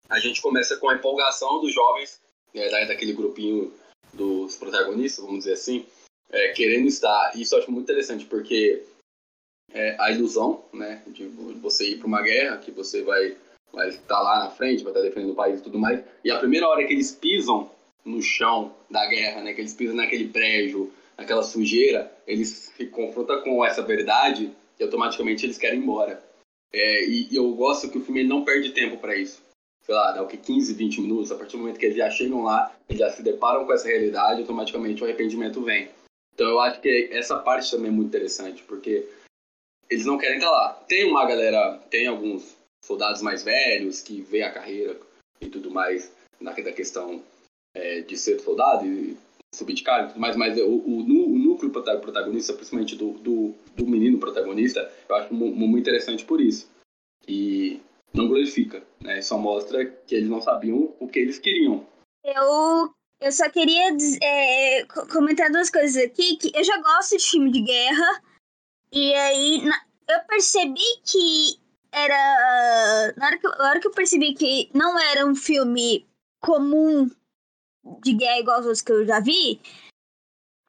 a 0.08 0.18
gente 0.18 0.40
começa 0.40 0.76
com 0.76 0.88
a 0.88 0.94
empolgação 0.94 1.61
dos 1.61 1.73
jovens, 1.73 2.20
né, 2.52 2.87
daquele 2.87 3.12
grupinho 3.12 3.73
dos 4.12 4.56
protagonistas, 4.56 5.25
vamos 5.25 5.40
dizer 5.40 5.54
assim, 5.54 5.87
é, 6.30 6.52
querendo 6.52 6.87
estar. 6.87 7.32
Isso 7.34 7.54
eu 7.54 7.61
acho 7.61 7.70
muito 7.70 7.84
interessante, 7.84 8.25
porque 8.26 8.84
é, 9.73 9.96
a 9.99 10.11
ilusão 10.11 10.64
né, 10.73 11.02
de 11.08 11.26
você 11.61 11.90
ir 11.90 11.99
para 11.99 12.06
uma 12.06 12.23
guerra, 12.23 12.58
que 12.58 12.70
você 12.70 13.02
vai, 13.02 13.37
vai 13.73 13.88
estar 13.88 14.20
lá 14.20 14.44
na 14.44 14.50
frente, 14.50 14.84
vai 14.84 14.92
estar 14.92 15.02
defendendo 15.02 15.32
o 15.32 15.37
país 15.37 15.61
e 15.61 15.62
tudo 15.62 15.78
mais, 15.78 16.02
e 16.23 16.30
a 16.30 16.38
primeira 16.38 16.68
hora 16.68 16.87
que 16.87 16.92
eles 16.92 17.12
pisam 17.12 17.70
no 18.04 18.20
chão 18.20 18.75
da 18.90 19.06
guerra, 19.06 19.42
né, 19.42 19.54
que 19.54 19.61
eles 19.61 19.75
pisam 19.75 19.96
naquele 19.96 20.28
prédio, 20.28 20.92
naquela 21.16 21.42
sujeira, 21.42 22.12
eles 22.26 22.73
se 22.76 22.87
confrontam 22.87 23.40
com 23.42 23.64
essa 23.64 23.82
verdade 23.82 24.52
e 24.78 24.82
automaticamente 24.82 25.46
eles 25.46 25.56
querem 25.56 25.78
ir 25.78 25.82
embora. 25.82 26.23
É, 26.73 27.04
e, 27.04 27.28
e, 27.32 27.37
eu 27.37 27.52
gosto 27.52 27.88
que 27.88 27.99
o 27.99 28.04
filme 28.04 28.25
não 28.25 28.44
perde 28.44 28.73
tempo 28.73 28.96
para 28.96 29.16
isso 29.16 29.43
sei 29.84 29.94
lá, 29.94 30.26
que 30.26 30.36
15, 30.36 30.74
20 30.74 31.00
minutos, 31.02 31.30
a 31.30 31.36
partir 31.36 31.52
do 31.52 31.58
momento 31.58 31.78
que 31.78 31.86
eles 31.86 31.96
já 31.96 32.10
chegam 32.10 32.42
lá, 32.42 32.74
eles 32.88 33.00
já 33.00 33.10
se 33.10 33.22
deparam 33.22 33.66
com 33.66 33.72
essa 33.72 33.86
realidade, 33.86 34.40
automaticamente 34.40 35.02
o 35.02 35.04
arrependimento 35.04 35.62
vem. 35.62 35.90
Então 36.34 36.48
eu 36.48 36.60
acho 36.60 36.80
que 36.80 37.08
essa 37.12 37.38
parte 37.38 37.70
também 37.70 37.88
é 37.88 37.92
muito 37.92 38.08
interessante, 38.08 38.62
porque 38.64 39.06
eles 39.88 40.06
não 40.06 40.18
querem 40.18 40.38
estar 40.38 40.50
lá. 40.50 40.72
Tem 40.88 41.04
uma 41.04 41.26
galera, 41.26 41.78
tem 41.90 42.06
alguns 42.06 42.56
soldados 42.84 43.22
mais 43.22 43.42
velhos 43.42 44.00
que 44.00 44.20
vê 44.22 44.42
a 44.42 44.52
carreira 44.52 44.98
e 45.40 45.48
tudo 45.48 45.70
mais 45.70 46.12
na 46.40 46.52
questão 46.52 47.22
é, 47.74 48.00
de 48.00 48.16
ser 48.16 48.40
soldado 48.40 48.86
e 48.86 49.16
subir 49.54 49.74
de 49.74 49.82
cargo 49.82 50.06
e 50.06 50.08
tudo 50.12 50.20
mais, 50.20 50.36
mas 50.36 50.58
o, 50.58 50.66
o, 50.66 50.98
o 51.00 51.38
núcleo 51.38 51.70
protagonista, 51.70 52.52
principalmente 52.52 52.96
do, 52.96 53.12
do, 53.12 53.54
do, 53.76 53.86
menino 53.86 54.18
protagonista, 54.18 54.90
eu 55.08 55.16
acho 55.16 55.32
muito 55.32 55.78
interessante 55.78 56.24
por 56.24 56.40
isso. 56.40 56.68
E 57.26 57.80
não 58.14 58.28
glorifica, 58.28 58.87
né? 59.00 59.21
Só 59.21 59.37
mostra 59.37 59.85
que 59.85 60.14
eles 60.14 60.30
não 60.30 60.40
sabiam 60.40 60.94
o 61.00 61.09
que 61.09 61.18
eles 61.18 61.38
queriam. 61.38 61.87
Eu, 62.25 62.94
eu 63.21 63.33
só 63.33 63.50
queria 63.50 63.94
é, 64.23 64.85
comentar 65.12 65.50
duas 65.50 65.68
coisas 65.68 66.02
aqui, 66.02 66.37
que 66.37 66.56
eu 66.56 66.62
já 66.62 66.80
gosto 66.80 67.16
de 67.16 67.25
filme 67.25 67.50
de 67.50 67.61
guerra, 67.61 68.23
e 68.92 69.12
aí 69.14 69.68
eu 70.09 70.21
percebi 70.28 70.80
que 71.04 71.59
era... 71.92 73.12
Na 73.16 73.26
hora 73.26 73.38
que, 73.38 73.49
na 73.49 73.68
hora 73.68 73.80
que 73.80 73.88
eu 73.88 73.92
percebi 73.92 74.35
que 74.35 74.71
não 74.73 74.99
era 74.99 75.26
um 75.26 75.35
filme 75.35 76.06
comum 76.40 77.11
de 78.00 78.14
guerra 78.14 78.38
igual 78.38 78.61
os 78.61 78.66
outros 78.66 78.83
que 78.83 78.92
eu 78.92 79.04
já 79.04 79.21
vi, 79.21 79.61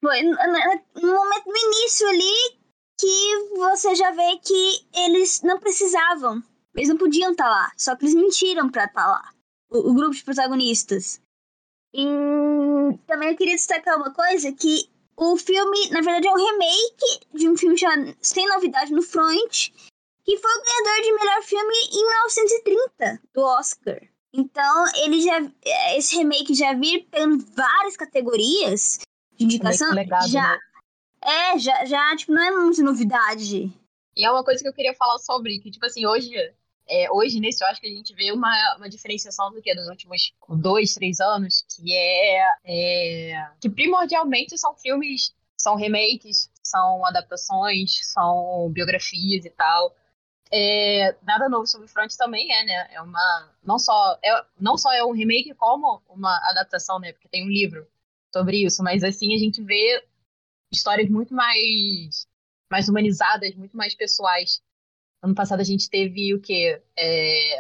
foi 0.03 0.21
no, 0.23 0.31
no 0.31 1.13
momento 1.13 1.45
no 1.45 1.57
início 1.57 2.07
ali 2.09 2.57
que 2.99 3.55
você 3.55 3.95
já 3.95 4.11
vê 4.11 4.37
que 4.37 4.85
eles 4.93 5.41
não 5.41 5.59
precisavam 5.59 6.41
eles 6.75 6.89
não 6.89 6.97
podiam 6.97 7.31
estar 7.31 7.45
tá 7.45 7.49
lá, 7.49 7.71
só 7.77 7.95
que 7.95 8.05
eles 8.05 8.15
mentiram 8.15 8.69
pra 8.69 8.85
estar 8.85 9.01
tá 9.01 9.07
lá. 9.07 9.29
O, 9.69 9.91
o, 9.91 9.93
grupo 9.93 10.15
de 10.15 10.23
protagonistas. 10.23 11.21
E 11.93 12.05
também 13.07 13.29
eu 13.29 13.37
queria 13.37 13.55
destacar 13.55 13.97
uma 13.97 14.13
coisa, 14.13 14.51
que 14.51 14.89
o 15.17 15.37
filme, 15.37 15.89
na 15.89 16.01
verdade, 16.01 16.27
é 16.27 16.31
um 16.31 16.35
remake 16.35 17.19
de 17.33 17.49
um 17.49 17.57
filme 17.57 17.77
chamado 17.77 18.15
Sem 18.21 18.47
Novidade 18.47 18.91
no 18.91 19.01
Front, 19.01 19.69
que 20.23 20.37
foi 20.37 20.51
o 20.51 20.63
ganhador 20.63 21.03
de 21.03 21.13
melhor 21.13 21.41
filme 21.43 21.75
em 21.93 22.05
1930, 22.05 23.21
do 23.33 23.41
Oscar. 23.41 24.01
Então, 24.33 24.85
ele 24.97 25.21
já. 25.21 25.39
Esse 25.95 26.17
remake 26.17 26.53
já 26.53 26.73
vir 26.73 27.07
pegando 27.09 27.45
várias 27.55 27.95
categorias 27.95 28.99
de 29.37 29.45
indicação. 29.45 29.93
Legado, 29.93 30.27
já. 30.27 30.51
Né? 30.51 30.59
É, 31.23 31.57
já, 31.57 31.85
já, 31.85 32.15
tipo, 32.17 32.33
não 32.33 32.41
é 32.41 32.51
muita 32.51 32.83
novidade. 32.83 33.71
E 34.15 34.25
é 34.25 34.29
uma 34.29 34.43
coisa 34.43 34.61
que 34.61 34.67
eu 34.67 34.73
queria 34.73 34.93
falar 34.93 35.17
sobre, 35.19 35.59
que, 35.59 35.71
tipo 35.71 35.85
assim, 35.85 36.05
hoje 36.05 36.31
é, 36.87 37.11
hoje, 37.11 37.39
nesse 37.39 37.63
eu 37.63 37.67
acho 37.67 37.81
que 37.81 37.87
a 37.87 37.91
gente 37.91 38.13
vê 38.13 38.31
uma, 38.31 38.75
uma 38.77 38.87
diferenciação 38.87 39.51
do 39.51 39.61
que 39.61 39.73
dos 39.73 39.87
últimos 39.87 40.33
dois, 40.49 40.93
três 40.93 41.19
anos, 41.19 41.65
que 41.67 41.93
é, 41.93 42.47
é, 42.63 43.49
que 43.59 43.69
primordialmente 43.69 44.57
são 44.57 44.75
filmes, 44.75 45.33
são 45.57 45.75
remakes, 45.75 46.51
são 46.63 47.03
adaptações, 47.05 48.05
são 48.11 48.69
biografias 48.71 49.45
e 49.45 49.49
tal. 49.49 49.95
É, 50.51 51.15
nada 51.23 51.49
novo 51.49 51.65
sobre 51.65 51.87
Front 51.87 52.13
também 52.15 52.51
é, 52.53 52.63
né? 52.63 52.87
É 52.93 53.01
uma 53.01 53.51
não 53.63 53.79
só 53.79 54.19
é 54.23 54.45
não 54.59 54.77
só 54.77 54.93
é 54.93 55.03
um 55.03 55.11
remake 55.11 55.55
como 55.55 56.03
uma 56.07 56.37
adaptação, 56.49 56.99
né? 56.99 57.13
Porque 57.13 57.27
tem 57.27 57.43
um 57.43 57.49
livro 57.49 57.87
sobre 58.31 58.63
isso, 58.63 58.83
mas 58.83 59.03
assim 59.03 59.33
a 59.33 59.39
gente 59.39 59.61
vê 59.63 60.05
histórias 60.71 61.09
muito 61.09 61.33
mais 61.33 62.27
mais 62.69 62.87
humanizadas, 62.87 63.55
muito 63.55 63.75
mais 63.75 63.95
pessoais 63.95 64.61
Ano 65.25 65.33
passado 65.33 65.59
a 65.59 65.63
gente 65.63 65.89
teve 65.89 66.35
o 66.35 66.39
quê? 66.39 66.79
É, 66.95 67.57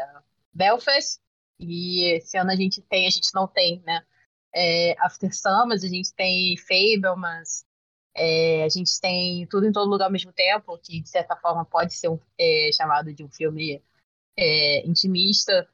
Belfast, 0.53 1.19
e 1.59 2.15
esse 2.15 2.37
ano 2.37 2.51
a 2.51 2.55
gente 2.55 2.79
tem, 2.79 3.07
a 3.07 3.09
gente 3.09 3.33
não 3.33 3.47
tem, 3.47 3.81
né? 3.83 4.05
É, 4.53 4.95
After 4.99 5.35
Summers, 5.35 5.83
a 5.83 5.87
gente 5.87 6.13
tem 6.13 6.55
Fablemans, 6.57 7.65
é, 8.15 8.63
a 8.63 8.69
gente 8.69 9.01
tem 9.01 9.47
Tudo 9.47 9.65
em 9.65 9.71
Todo 9.71 9.89
Lugar 9.89 10.05
ao 10.05 10.11
mesmo 10.11 10.31
tempo, 10.31 10.77
que 10.77 11.01
de 11.01 11.09
certa 11.09 11.35
forma 11.35 11.65
pode 11.65 11.95
ser 11.95 12.07
um, 12.07 12.19
é, 12.37 12.69
chamado 12.71 13.11
de 13.11 13.23
um 13.23 13.29
filme 13.31 13.81
é, 14.37 14.85
intimista, 14.85 15.67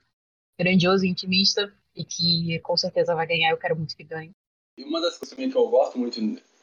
grandioso 0.57 1.03
e 1.03 1.09
intimista, 1.09 1.73
e 1.93 2.05
que 2.05 2.57
com 2.59 2.77
certeza 2.77 3.13
vai 3.13 3.27
ganhar, 3.27 3.51
eu 3.51 3.57
quero 3.57 3.75
muito 3.75 3.97
que 3.97 4.05
ganhe. 4.05 4.31
E 4.77 4.85
uma 4.85 5.01
das 5.01 5.17
coisas 5.17 5.35
que 5.35 5.43
eu 5.57 5.69
gosto 5.69 5.99
muito 5.99 6.21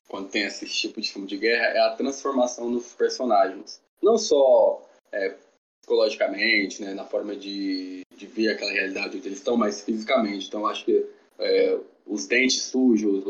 quando 0.08 0.30
tem 0.30 0.44
esse 0.44 0.66
tipo 0.66 1.02
de 1.02 1.12
filme 1.12 1.28
de 1.28 1.36
guerra 1.36 1.66
é 1.66 1.80
a 1.80 1.96
transformação 1.96 2.72
dos 2.72 2.94
personagens. 2.94 3.82
Não 4.02 4.16
só 4.16 4.87
é, 5.12 5.34
psicologicamente, 5.80 6.82
né, 6.82 6.94
na 6.94 7.04
forma 7.04 7.34
de, 7.34 8.02
de 8.16 8.26
ver 8.26 8.50
aquela 8.50 8.72
realidade 8.72 9.16
onde 9.16 9.28
eles 9.28 9.38
estão, 9.38 9.56
mas 9.56 9.80
fisicamente. 9.80 10.46
Então, 10.48 10.66
acho 10.66 10.84
que 10.84 11.06
é, 11.38 11.78
os 12.06 12.26
dentes 12.26 12.62
sujos, 12.62 13.24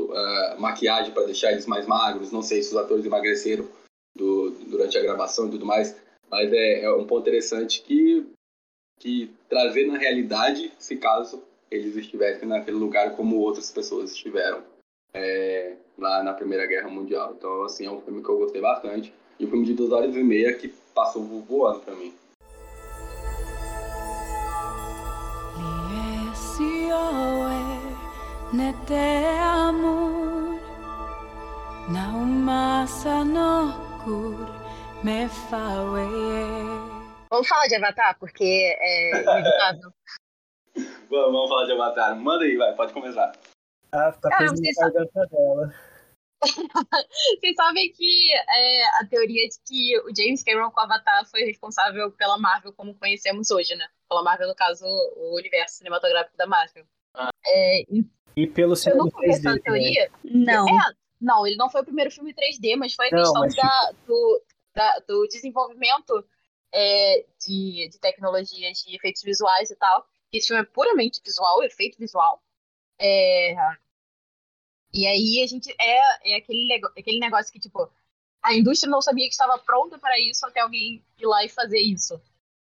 maquiagem 0.58 1.12
para 1.12 1.26
deixar 1.26 1.52
eles 1.52 1.66
mais 1.66 1.86
magros, 1.86 2.30
não 2.30 2.42
sei 2.42 2.62
se 2.62 2.70
os 2.70 2.76
atores 2.76 3.04
emagreceram 3.04 3.68
do, 4.16 4.50
durante 4.50 4.96
a 4.96 5.02
gravação 5.02 5.48
e 5.48 5.50
tudo 5.50 5.66
mais, 5.66 5.96
mas 6.30 6.52
é, 6.52 6.82
é 6.82 6.92
um 6.92 7.06
ponto 7.06 7.22
interessante 7.22 7.82
que, 7.82 8.26
que 8.98 9.30
trazer 9.48 9.86
na 9.86 9.98
realidade, 9.98 10.72
se 10.78 10.96
caso 10.96 11.42
eles 11.70 11.96
estivessem 11.96 12.48
naquele 12.48 12.76
lugar 12.76 13.14
como 13.16 13.36
outras 13.36 13.70
pessoas 13.70 14.12
estiveram 14.12 14.62
é, 15.12 15.76
lá 15.98 16.22
na 16.22 16.32
Primeira 16.32 16.66
Guerra 16.66 16.88
Mundial. 16.88 17.34
Então, 17.36 17.64
assim, 17.64 17.86
é 17.86 17.90
um 17.90 18.00
filme 18.00 18.22
que 18.22 18.28
eu 18.28 18.38
gostei 18.38 18.60
bastante. 18.60 19.12
E 19.38 19.44
um 19.44 19.50
filme 19.50 19.66
de 19.66 19.74
duas 19.74 19.92
horas 19.92 20.14
e 20.14 20.22
meia 20.22 20.54
que 20.54 20.72
passou 20.98 21.22
voando 21.22 21.80
pra 21.80 21.94
mim. 21.94 22.12
Vamos 37.30 37.46
falar 37.46 37.66
de 37.68 37.76
Avatar, 37.76 38.18
porque 38.18 38.76
é 38.80 39.22
inevitável. 39.22 39.92
vamos, 41.08 41.32
vamos 41.32 41.48
falar 41.48 41.66
de 41.66 41.72
Avatar. 41.72 42.16
Manda 42.16 42.44
aí, 42.44 42.56
vai, 42.56 42.74
pode 42.74 42.92
começar. 42.92 43.30
Ah, 43.92 44.10
tá 44.12 44.30
Cara, 44.30 44.46
a 44.46 44.80
garganta 44.80 45.26
dela. 45.26 45.74
Vocês 46.40 47.56
sabem 47.56 47.90
que 47.92 48.32
é, 48.32 49.00
a 49.00 49.06
teoria 49.06 49.48
de 49.48 49.56
que 49.66 49.98
o 50.00 50.14
James 50.14 50.42
Cameron 50.42 50.70
com 50.70 50.80
Avatar 50.80 51.28
foi 51.30 51.44
responsável 51.44 52.10
pela 52.12 52.38
Marvel 52.38 52.72
como 52.72 52.94
conhecemos 52.94 53.50
hoje, 53.50 53.74
né? 53.74 53.86
Pela 54.08 54.22
Marvel, 54.22 54.48
no 54.48 54.54
caso, 54.54 54.84
o 54.86 55.36
universo 55.36 55.78
cinematográfico 55.78 56.36
da 56.36 56.46
Marvel. 56.46 56.84
Ah. 57.14 57.30
É, 57.46 57.82
e 58.38 58.46
pelo 58.46 58.76
cinema 58.76 59.10
3D. 59.10 59.28
Essa 59.30 59.60
teoria? 59.60 60.10
Não. 60.22 60.68
É, 60.68 60.92
não, 61.20 61.44
ele 61.44 61.56
não 61.56 61.68
foi 61.68 61.80
o 61.80 61.84
primeiro 61.84 62.10
filme 62.10 62.32
3D, 62.32 62.76
mas 62.76 62.94
foi 62.94 63.08
a 63.08 63.10
não, 63.10 63.22
questão 63.22 63.42
da, 63.42 63.48
tipo 63.48 64.06
do, 64.06 64.42
da, 64.76 64.98
do 65.08 65.26
desenvolvimento 65.26 66.24
é, 66.72 67.24
de, 67.44 67.88
de 67.90 67.98
tecnologias 67.98 68.78
de 68.78 68.94
efeitos 68.94 69.22
visuais 69.22 69.72
e 69.72 69.76
tal. 69.76 70.06
Esse 70.32 70.48
filme 70.48 70.62
é 70.62 70.66
puramente 70.66 71.20
visual, 71.24 71.64
efeito 71.64 71.98
visual. 71.98 72.40
É, 73.00 73.56
e 74.98 75.06
aí 75.06 75.42
a 75.44 75.46
gente 75.46 75.72
é, 75.80 76.32
é 76.32 76.36
aquele, 76.36 76.80
aquele 76.98 77.20
negócio 77.20 77.52
que, 77.52 77.60
tipo, 77.60 77.88
a 78.42 78.54
indústria 78.54 78.90
não 78.90 79.00
sabia 79.00 79.26
que 79.26 79.32
estava 79.32 79.56
pronta 79.58 79.96
para 79.98 80.18
isso 80.18 80.44
até 80.44 80.60
alguém 80.60 81.04
ir 81.18 81.26
lá 81.26 81.44
e 81.44 81.48
fazer 81.48 81.78
isso. 81.78 82.20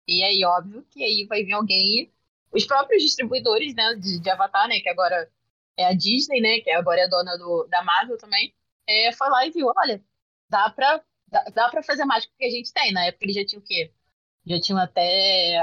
E 0.08 0.22
aí, 0.22 0.44
óbvio, 0.44 0.86
que 0.92 1.01
aí 1.01 1.25
vai 1.27 1.44
vir 1.44 1.54
alguém, 1.54 2.12
os 2.51 2.65
próprios 2.65 3.04
distribuidores, 3.04 3.74
né, 3.74 3.96
de, 3.96 4.20
de 4.20 4.30
Avatar, 4.30 4.68
né, 4.68 4.82
que 4.82 4.89
agora 4.89 5.32
é 5.77 5.86
a 5.86 5.94
Disney, 5.94 6.42
né, 6.42 6.60
que 6.60 6.70
agora 6.72 7.01
é 7.01 7.08
dona 7.08 7.38
do, 7.38 7.68
da 7.68 7.82
Marvel 7.84 8.18
também, 8.18 8.54
é, 8.88 9.13
foi 9.13 9.30
lá 9.30 9.46
e 9.48 9.51
viu, 9.51 9.72
olha, 9.75 10.04
dá 10.50 10.70
pra, 10.70 11.01
dá, 11.27 11.44
dá 11.54 11.70
pra 11.70 11.84
fazer 11.84 12.04
mais 12.06 12.25
com 12.25 12.34
o 12.34 12.38
que 12.38 12.46
a 12.46 12.50
gente 12.50 12.74
tem. 12.74 12.92
Na 12.94 13.06
época 13.06 13.25
eles 13.25 13.36
já 13.36 13.46
tinham 13.46 13.62
o 13.62 13.65
quê? 13.65 13.94
Já 14.46 14.60
tinham 14.60 14.80
até 14.80 15.56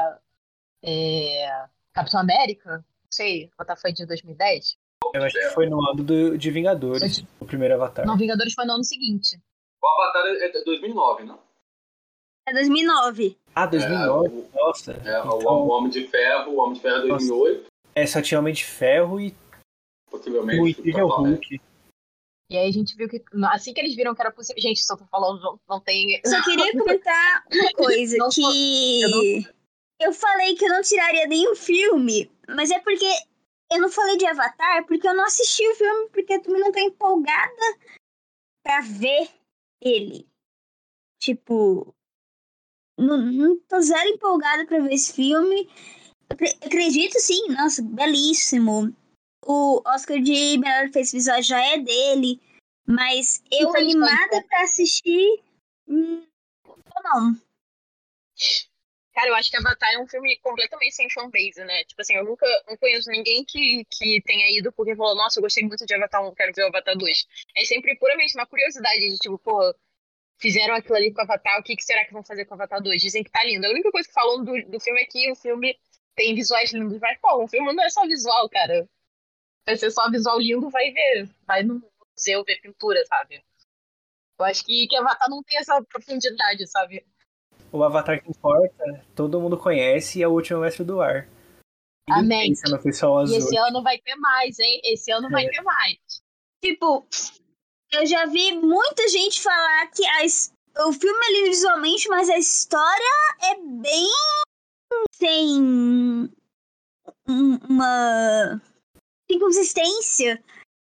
é, 0.83 1.67
Capitão 1.93 2.21
América, 2.21 2.79
não 2.79 3.11
sei, 3.11 3.51
foi 3.81 3.93
de 3.93 4.07
2010? 4.07 4.79
Eu 5.15 5.23
acho 5.23 5.39
que 5.39 5.49
foi 5.51 5.69
no 5.69 5.81
ano 5.81 6.03
do, 6.03 6.39
de 6.39 6.51
Vingadores, 6.51 7.25
o 7.39 7.45
primeiro 7.45 7.75
Avatar. 7.75 8.07
Não, 8.07 8.17
Vingadores 8.17 8.55
foi 8.55 8.65
no 8.65 8.75
ano 8.75 8.85
seguinte. 8.85 9.39
O 9.83 9.87
Avatar 9.87 10.27
é 10.27 10.65
2009, 10.65 11.25
não? 11.25 11.39
É 12.47 12.53
2009. 12.53 13.39
Ah, 13.55 13.67
2009? 13.67 14.29
É, 14.29 14.59
Nossa. 14.59 14.93
É, 14.93 15.19
então... 15.19 15.39
o 15.39 15.69
Homem 15.69 15.91
de 15.91 16.07
Ferro, 16.07 16.53
o 16.53 16.59
Homem 16.59 16.75
de 16.75 16.81
Ferro 16.81 17.05
é 17.05 17.09
2008. 17.09 17.67
É, 17.95 18.07
só 18.07 18.23
tinha 18.23 18.41
Homem 18.41 18.55
de 18.55 18.65
Ferro 18.65 19.21
e... 19.21 19.35
Possivelmente. 20.11 20.61
O 20.61 20.69
Incrível 20.69 21.09
Hulk. 21.09 21.61
E 22.51 22.57
aí 22.57 22.69
a 22.69 22.73
gente 22.73 22.97
viu 22.97 23.09
que, 23.09 23.23
assim 23.51 23.73
que 23.73 23.81
eles 23.81 23.95
viram 23.95 24.15
que 24.15 24.21
era 24.21 24.31
possível... 24.31 24.61
Gente, 24.61 24.85
só 24.85 24.97
tô 24.97 25.05
falando, 25.07 25.41
não, 25.41 25.61
não 25.69 25.81
tem... 25.81 26.21
Só 26.25 26.43
queria 26.43 26.73
comentar 26.77 27.45
uma 27.53 27.73
coisa, 27.73 28.17
não, 28.19 28.29
que... 28.29 29.03
Eu, 29.03 29.11
não... 29.11 29.23
eu 30.01 30.13
falei 30.13 30.55
que 30.55 30.65
eu 30.65 30.71
não 30.71 30.83
tiraria 30.83 31.27
nenhum 31.27 31.55
filme, 31.55 32.31
mas 32.49 32.71
é 32.71 32.79
porque 32.81 33.07
eu 33.73 33.81
não 33.81 33.91
falei 33.91 34.17
de 34.17 34.27
Avatar, 34.27 34.87
porque 34.87 35.09
eu 35.09 35.15
não 35.15 35.25
assisti 35.25 35.67
o 35.67 35.75
filme, 35.75 36.09
porque 36.11 36.35
eu 36.35 36.43
também 36.43 36.61
não 36.61 36.71
tô 36.71 36.79
empolgada 36.79 37.79
pra 38.63 38.81
ver 38.81 39.31
ele. 39.81 40.29
Tipo, 41.19 41.95
não, 42.99 43.17
não 43.19 43.59
tô 43.61 43.81
zero 43.81 44.09
empolgada 44.09 44.67
pra 44.67 44.81
ver 44.81 44.95
esse 44.95 45.13
filme. 45.15 45.69
Acredito 46.65 47.19
sim, 47.19 47.49
nossa, 47.49 47.83
belíssimo. 47.83 48.95
O 49.45 49.83
Oscar 49.87 50.21
de 50.21 50.59
melhor 50.59 50.87
efeitos 50.87 51.13
visuais 51.13 51.47
já 51.47 51.61
é 51.61 51.79
dele, 51.79 52.41
mas 52.87 53.43
eu 53.51 53.75
animada 53.75 54.43
pra 54.49 54.63
assistir. 54.63 55.43
Hum, 55.89 56.25
não. 57.05 57.37
Cara, 59.15 59.29
eu 59.29 59.35
acho 59.35 59.51
que 59.51 59.57
Avatar 59.57 59.93
é 59.93 59.99
um 59.99 60.07
filme 60.07 60.39
completamente 60.39 60.95
sem 60.95 61.09
fanbase, 61.11 61.63
né? 61.65 61.85
Tipo 61.85 62.01
assim, 62.01 62.15
eu 62.15 62.25
nunca 62.25 62.47
não 62.67 62.77
conheço 62.79 63.11
ninguém 63.11 63.45
que, 63.45 63.85
que 63.91 64.23
tenha 64.23 64.51
ido 64.59 64.73
porque 64.73 64.97
falou, 64.97 65.15
nossa, 65.15 65.39
eu 65.39 65.43
gostei 65.43 65.65
muito 65.67 65.85
de 65.85 65.95
Avatar 65.95 66.27
1, 66.27 66.35
quero 66.35 66.53
ver 66.55 66.65
o 66.65 66.69
Avatar 66.69 66.97
2. 66.97 67.27
É 67.57 67.65
sempre 67.65 67.95
puramente 67.97 68.35
uma 68.37 68.47
curiosidade 68.47 69.01
de 69.01 69.19
tipo, 69.19 69.39
pô, 69.39 69.75
fizeram 70.41 70.75
aquilo 70.75 70.97
ali 70.97 71.13
com 71.13 71.21
Avatar, 71.21 71.61
o 71.61 71.63
que, 71.63 71.77
que 71.77 71.85
será 71.85 72.05
que 72.07 72.13
vão 72.13 72.25
fazer 72.25 72.47
com 72.47 72.55
Avatar 72.55 72.83
2? 72.83 73.01
Dizem 73.03 73.23
que 73.23 73.31
tá 73.31 73.45
lindo. 73.45 73.67
A 73.67 73.71
única 73.71 73.91
coisa 73.93 74.09
que 74.09 74.15
falam 74.15 74.45
do, 74.45 74.53
do 74.71 74.81
filme 74.81 75.03
é 75.03 75.05
que 75.05 75.31
o 75.31 75.37
filme 75.37 75.79
tem 76.17 76.35
visuais 76.35 76.73
lindos. 76.73 76.99
Mas, 76.99 77.19
pô, 77.21 77.45
o 77.45 77.49
filme 77.49 77.73
não 77.73 77.85
é 77.85 77.91
só 77.91 78.07
visual, 78.07 78.49
cara. 78.49 78.89
Vai 79.67 79.77
ser 79.77 79.91
só 79.91 80.11
visual 80.11 80.39
lindo, 80.41 80.71
vai 80.71 80.91
ver. 80.91 81.29
Vai 81.47 81.63
no 81.63 81.83
museu 82.17 82.45
ver 82.45 82.61
pintura, 82.61 83.05
sabe? 83.07 83.45
Eu 84.39 84.45
acho 84.47 84.65
que, 84.65 84.87
que 84.89 84.97
Avatar 84.97 85.29
não 85.31 85.43
tem 85.43 85.59
essa 85.59 85.83
profundidade, 85.85 86.67
sabe? 86.67 87.07
O 87.73 87.83
Avatar 87.83 88.23
que 88.23 88.29
importa, 88.29 89.05
todo 89.17 89.41
mundo 89.41 89.57
conhece 89.57 90.19
e 90.19 90.23
é 90.23 90.29
o 90.29 90.33
último 90.33 90.61
mestre 90.61 90.85
do 90.85 91.01
ar. 91.01 91.27
Amém. 92.11 92.53
No 92.69 92.83
pessoal 92.83 93.19
azul. 93.19 93.35
E 93.35 93.39
esse 93.39 93.57
ano 93.57 93.83
vai 93.83 93.99
ter 93.99 94.15
mais, 94.17 94.59
hein? 94.59 94.81
Esse 94.85 95.11
ano 95.11 95.29
é. 95.29 95.31
vai 95.31 95.49
ter 95.49 95.63
mais. 95.63 95.97
Tipo, 96.63 97.07
eu 97.93 98.07
já 98.07 98.27
vi 98.27 98.53
muita 98.53 99.09
gente 99.09 99.41
falar 99.41 99.87
que 99.89 100.05
as, 100.23 100.53
o 100.87 100.93
filme 100.93 101.19
é 101.27 101.33
lindo 101.33 101.51
visualmente, 101.51 102.09
mas 102.09 102.29
a 102.29 102.39
história 102.39 103.15
é 103.43 103.57
bem 103.57 104.11
sem 105.15 106.31
uma 107.27 108.61
inconsistência. 109.31 110.43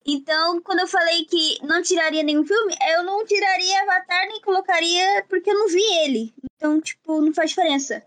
Então, 0.07 0.61
quando 0.63 0.81
eu 0.81 0.89
falei 0.89 1.25
que 1.25 1.59
não 1.65 1.83
tiraria 1.83 2.23
nenhum 2.23 2.45
filme, 2.45 2.75
eu 2.91 3.05
não 3.05 3.25
tiraria 3.25 3.83
Avatar 3.83 4.27
nem 4.29 4.41
colocaria 4.41 5.25
porque 5.29 5.51
eu 5.51 5.55
não 5.55 5.69
vi 5.69 5.83
ele. 6.05 6.35
Então, 6.57 6.81
tipo, 6.81 7.21
não 7.21 7.33
faz 7.33 7.51
diferença. 7.51 8.05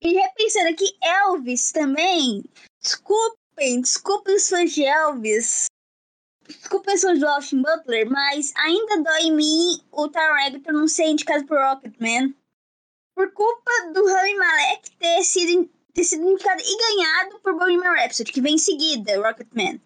E 0.00 0.12
repensando 0.12 0.68
aqui, 0.68 0.96
Elvis 1.02 1.70
também. 1.70 2.44
Desculpem, 2.82 3.80
desculpem 3.80 4.34
os 4.34 4.48
fãs 4.48 4.72
de 4.72 4.84
Elvis 4.84 5.66
desculpa 6.58 6.92
pessoas 6.92 7.18
do 7.18 7.26
Austin 7.26 7.62
Butler, 7.62 8.08
mas 8.10 8.52
ainda 8.56 9.02
dói 9.02 9.22
em 9.22 9.36
mim 9.36 9.80
o 9.90 10.08
Taron 10.08 10.60
não 10.72 10.88
ser 10.88 11.06
indicado 11.06 11.46
por 11.46 11.58
Rocketman. 11.58 12.34
Por 13.14 13.30
culpa 13.32 13.70
do 13.92 14.06
Rami 14.06 14.34
Malek 14.36 14.90
ter 14.98 15.22
sido, 15.22 15.68
ter 15.92 16.04
sido 16.04 16.28
indicado 16.28 16.62
e 16.62 16.76
ganhado 16.78 17.40
por 17.40 17.54
Bohemian 17.54 17.92
Rhapsody, 17.92 18.32
que 18.32 18.40
vem 18.40 18.54
em 18.54 18.58
seguida, 18.58 19.20
Rocketman. 19.20 19.80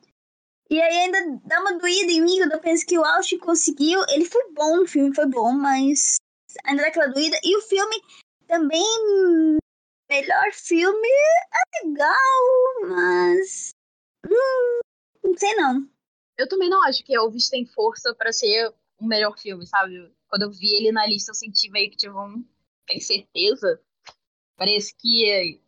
E 0.68 0.80
aí 0.80 0.96
ainda 0.96 1.40
dá 1.44 1.60
uma 1.60 1.78
doída 1.78 2.10
em 2.10 2.20
mim 2.20 2.38
quando 2.38 2.52
eu 2.52 2.60
penso 2.60 2.84
que 2.84 2.98
o 2.98 3.04
Austin 3.04 3.38
conseguiu. 3.38 4.00
Ele 4.08 4.24
foi 4.24 4.52
bom, 4.52 4.82
o 4.82 4.86
filme 4.86 5.14
foi 5.14 5.26
bom, 5.26 5.52
mas 5.52 6.16
ainda 6.64 6.82
dá 6.82 6.88
aquela 6.88 7.08
doída. 7.08 7.38
E 7.42 7.56
o 7.56 7.62
filme 7.62 7.96
também. 8.46 8.82
Melhor 10.08 10.52
filme 10.52 11.08
é 11.08 11.84
legal, 11.84 12.88
mas. 12.88 13.70
Hum, 14.24 14.80
não 15.24 15.36
sei 15.36 15.54
não. 15.54 15.88
Eu 16.38 16.48
também 16.48 16.68
não 16.68 16.82
acho 16.84 17.02
que 17.04 17.14
Elvis 17.14 17.48
tem 17.48 17.66
força 17.66 18.14
para 18.14 18.32
ser 18.32 18.72
o 19.00 19.06
melhor 19.06 19.36
filme, 19.38 19.66
sabe? 19.66 20.12
Quando 20.28 20.42
eu 20.42 20.50
vi 20.50 20.74
ele 20.76 20.92
na 20.92 21.06
lista, 21.06 21.30
eu 21.30 21.34
senti 21.34 21.70
meio 21.70 21.90
que, 21.90 21.96
tipo, 21.96 22.18
um... 22.18 22.44
tem 22.86 23.00
certeza? 23.00 23.80
Parece 24.56 24.94
que, 24.96 25.60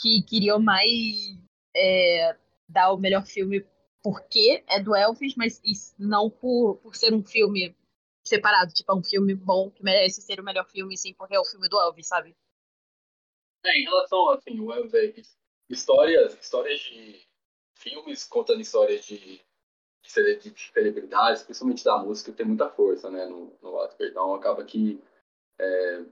que 0.00 0.22
queriam 0.22 0.58
mais 0.58 1.38
é, 1.74 2.36
dar 2.68 2.92
o 2.92 2.98
melhor 2.98 3.24
filme 3.24 3.64
porque 4.04 4.62
é 4.68 4.78
do 4.78 4.94
Elvis, 4.94 5.34
mas 5.34 5.94
não 5.98 6.28
por, 6.28 6.76
por 6.76 6.94
ser 6.94 7.14
um 7.14 7.24
filme 7.24 7.74
separado. 8.22 8.70
Tipo, 8.74 8.92
é 8.92 8.94
um 8.96 9.02
filme 9.02 9.34
bom 9.34 9.70
que 9.70 9.82
merece 9.82 10.20
ser 10.20 10.38
o 10.38 10.44
melhor 10.44 10.68
filme, 10.68 10.94
sim, 10.94 11.14
porque 11.14 11.34
é 11.34 11.40
o 11.40 11.44
filme 11.44 11.70
do 11.70 11.80
Elvis, 11.80 12.06
sabe? 12.06 12.36
É, 13.64 13.80
em 13.80 13.84
relação, 13.84 14.28
assim, 14.28 14.60
o 14.60 14.70
Elvis, 14.70 15.34
histórias, 15.70 16.34
histórias 16.34 16.80
de 16.80 17.26
filmes 17.74 18.24
contando 18.24 18.60
histórias 18.60 19.06
de 19.06 19.42
de 20.04 20.10
celebridades, 20.10 21.42
principalmente 21.44 21.82
da 21.82 21.96
música, 21.96 22.30
tem 22.30 22.44
muita 22.44 22.68
força, 22.68 23.10
né, 23.10 23.24
no, 23.24 23.56
no 23.62 23.72
Oscar. 23.72 24.06
Então 24.06 24.34
acaba 24.34 24.62
que 24.62 25.02
é 25.58 26.04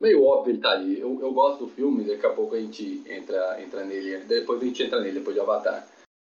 meio 0.00 0.24
óbvio 0.24 0.54
ele 0.54 0.62
tá 0.62 0.70
ali. 0.70 0.98
Eu, 0.98 1.20
eu 1.20 1.32
gosto 1.32 1.66
do 1.66 1.70
filme, 1.70 2.04
daqui 2.04 2.24
a 2.24 2.32
pouco 2.32 2.54
a 2.54 2.60
gente 2.60 3.04
entra, 3.06 3.62
entra 3.62 3.84
nele, 3.84 4.24
depois 4.24 4.60
a 4.60 4.64
gente 4.64 4.82
entra 4.82 5.00
nele, 5.00 5.18
depois 5.18 5.34
de 5.34 5.40
Avatar. 5.40 5.86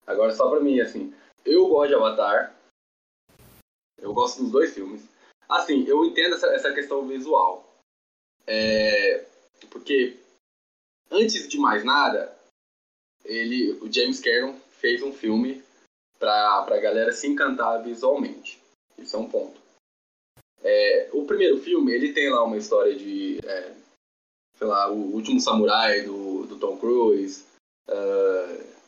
Agora 0.06 0.34
só 0.34 0.50
pra 0.50 0.60
mim, 0.60 0.80
assim, 0.80 1.14
eu 1.46 1.68
gosto 1.68 1.90
de 1.90 1.96
Avatar, 1.96 2.56
eu 3.98 4.14
gosto 4.14 4.42
dos 4.42 4.52
dois 4.52 4.74
filmes. 4.74 5.04
Assim, 5.48 5.86
eu 5.86 6.06
entendo 6.06 6.36
essa, 6.36 6.48
essa 6.48 6.74
questão 6.74 7.08
visual. 7.08 7.72
É, 8.48 9.26
porque, 9.70 10.18
antes 11.10 11.48
de 11.48 11.58
mais 11.58 11.84
nada, 11.84 12.36
ele, 13.24 13.74
o 13.74 13.92
James 13.92 14.20
Cameron 14.20 14.60
fez 14.72 15.04
um 15.04 15.14
filme 15.14 15.64
para 16.18 16.64
a 16.64 16.80
galera 16.80 17.12
se 17.12 17.28
encantar 17.28 17.84
visualmente. 17.84 18.62
Isso 18.98 19.16
é 19.16 19.20
um 19.20 19.30
ponto. 19.30 19.60
É, 20.64 21.10
o 21.12 21.26
primeiro 21.26 21.60
filme, 21.60 21.92
ele 21.92 22.14
tem 22.14 22.30
lá 22.30 22.44
uma 22.44 22.58
história 22.58 22.96
de, 22.96 23.40
é, 23.44 23.74
sei 24.58 24.68
lá, 24.68 24.92
o 24.92 25.14
último 25.14 25.40
samurai 25.40 26.02
do, 26.02 26.46
do 26.46 26.60
Tom 26.60 26.78
Cruise, 26.78 27.44
uh, 27.88 28.81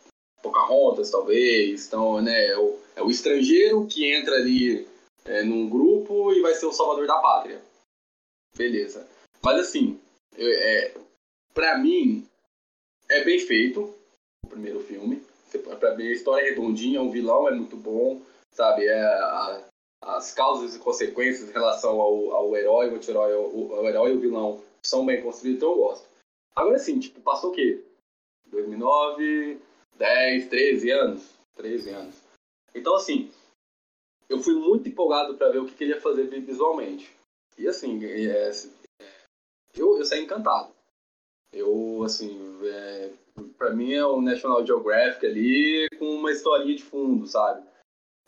Pocahontas, 0.43 1.09
talvez. 1.09 1.87
Então, 1.87 2.21
né, 2.21 2.47
é 2.47 2.57
o, 2.57 2.77
é 2.95 3.01
o 3.01 3.09
estrangeiro 3.09 3.87
que 3.87 4.13
entra 4.13 4.35
ali 4.35 4.87
é, 5.25 5.41
num 5.43 5.67
grupo 5.67 6.31
e 6.33 6.41
vai 6.41 6.53
ser 6.53 6.67
o 6.67 6.71
salvador 6.71 7.07
da 7.07 7.17
pátria. 7.17 7.59
Beleza. 8.55 9.07
Mas 9.41 9.59
assim, 9.59 9.99
é, 10.37 10.93
pra 11.53 11.79
mim, 11.79 12.27
é 13.09 13.23
bem 13.23 13.39
feito 13.39 13.91
o 14.43 14.47
primeiro 14.47 14.79
filme 14.81 15.23
para 15.59 15.93
ver 15.93 16.09
a 16.09 16.13
história 16.13 16.45
é 16.45 16.49
redondinha, 16.49 17.01
o 17.01 17.11
vilão 17.11 17.47
é 17.47 17.51
muito 17.51 17.75
bom, 17.75 18.21
sabe? 18.51 18.85
É 18.85 19.01
a, 19.03 19.63
as 20.01 20.33
causas 20.33 20.75
e 20.75 20.79
consequências 20.79 21.49
em 21.49 21.53
relação 21.53 22.01
ao, 22.01 22.31
ao 22.31 22.55
herói, 22.55 22.89
o 22.89 22.95
anti-herói, 22.95 23.33
o, 23.35 23.71
o 23.71 23.87
herói 23.87 24.11
e 24.11 24.15
o 24.15 24.19
vilão 24.19 24.61
são 24.81 25.05
bem 25.05 25.21
construídos, 25.21 25.57
então 25.57 25.71
eu 25.71 25.77
gosto. 25.77 26.07
Agora 26.55 26.77
sim, 26.79 26.99
tipo, 26.99 27.19
passou 27.21 27.51
o 27.51 27.53
quê? 27.53 27.83
2009, 28.47 29.59
10, 29.97 30.47
13 30.47 30.91
anos? 30.91 31.29
13 31.55 31.89
anos. 31.89 32.15
Então, 32.73 32.95
assim, 32.95 33.31
eu 34.29 34.39
fui 34.39 34.55
muito 34.55 34.89
empolgado 34.89 35.35
para 35.35 35.49
ver 35.49 35.59
o 35.59 35.65
que, 35.65 35.75
que 35.75 35.83
ele 35.83 35.93
ia 35.93 36.01
fazer 36.01 36.27
visualmente. 36.27 37.11
E, 37.57 37.67
assim, 37.67 38.03
é, 38.03 38.49
é, 38.49 38.51
eu, 39.75 39.97
eu 39.97 40.05
saí 40.05 40.23
encantado. 40.23 40.73
Eu, 41.51 42.03
assim, 42.03 42.59
é, 42.63 43.11
para 43.57 43.71
mim 43.71 43.93
é 43.93 44.05
o 44.05 44.21
National 44.21 44.65
Geographic 44.65 45.25
ali 45.25 45.87
com 45.99 46.05
uma 46.05 46.31
historinha 46.31 46.75
de 46.75 46.83
fundo, 46.83 47.27
sabe? 47.27 47.63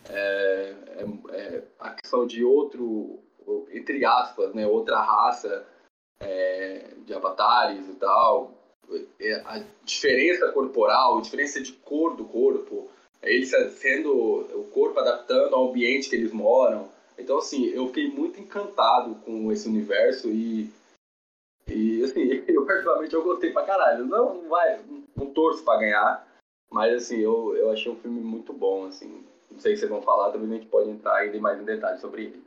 É, 0.09 0.75
é, 0.97 1.35
é 1.35 1.63
a 1.79 1.91
questão 1.91 2.27
de 2.27 2.43
outro, 2.43 3.19
entre 3.71 4.05
aspas, 4.05 4.53
né, 4.53 4.67
outra 4.67 5.01
raça 5.01 5.67
é, 6.19 6.93
de 7.05 7.13
avatares 7.13 7.87
e 7.89 7.95
tal, 7.95 8.53
a 9.45 9.63
diferença 9.83 10.51
corporal, 10.51 11.17
a 11.17 11.21
diferença 11.21 11.61
de 11.61 11.73
cor 11.73 12.15
do 12.15 12.25
corpo, 12.25 12.89
eles 13.21 13.51
sendo 13.77 14.11
o 14.13 14.69
corpo 14.71 14.99
adaptando 14.99 15.55
ao 15.55 15.69
ambiente 15.69 16.09
que 16.09 16.15
eles 16.15 16.31
moram. 16.31 16.89
Então, 17.17 17.37
assim, 17.37 17.65
eu 17.67 17.87
fiquei 17.87 18.09
muito 18.09 18.39
encantado 18.39 19.15
com 19.23 19.51
esse 19.51 19.67
universo 19.67 20.29
e, 20.29 20.69
e 21.67 22.03
assim, 22.03 22.43
eu 22.47 22.65
particularmente 22.65 23.13
eu 23.13 23.23
gostei 23.23 23.51
pra 23.51 23.65
caralho. 23.65 24.05
Não, 24.05 24.41
não 24.41 24.49
vai, 24.49 24.79
não 25.15 25.33
torço 25.33 25.63
pra 25.63 25.77
ganhar, 25.77 26.27
mas 26.69 26.93
assim, 26.93 27.17
eu, 27.17 27.55
eu 27.55 27.71
achei 27.71 27.91
um 27.91 27.95
filme 27.95 28.19
muito 28.19 28.53
bom, 28.53 28.85
assim. 28.85 29.25
Não 29.49 29.59
sei 29.59 29.75
se 29.75 29.81
vocês 29.81 29.91
vão 29.91 30.01
falar, 30.01 30.31
também 30.31 30.49
a 30.49 30.59
gente 30.59 30.69
pode 30.69 30.89
entrar 30.89 31.15
ainda 31.15 31.39
mais 31.39 31.59
em 31.59 31.65
detalhes 31.65 32.01
sobre 32.01 32.25
ele. 32.25 32.43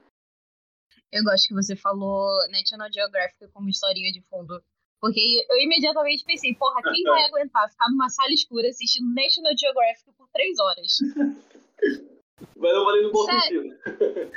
Eu 1.10 1.24
gosto 1.24 1.48
que 1.48 1.54
você 1.54 1.74
falou 1.74 2.28
National 2.50 2.92
Geographic 2.92 3.48
como 3.52 3.70
historinha 3.70 4.12
de 4.12 4.20
fundo. 4.28 4.62
Porque 5.00 5.46
eu 5.48 5.58
imediatamente 5.58 6.24
pensei, 6.24 6.54
porra, 6.54 6.82
quem 6.82 7.02
vai 7.04 7.24
aguentar 7.24 7.70
ficar 7.70 7.88
numa 7.90 8.08
sala 8.08 8.32
escura 8.32 8.68
assistindo 8.68 9.14
National 9.14 9.52
Geographic 9.56 10.12
por 10.16 10.28
três 10.32 10.58
horas? 10.58 10.88
Mas 12.56 12.72
eu 12.72 12.84
falei 12.84 13.02
no 13.02 13.12
bom 13.12 13.24
sentido. 13.24 13.64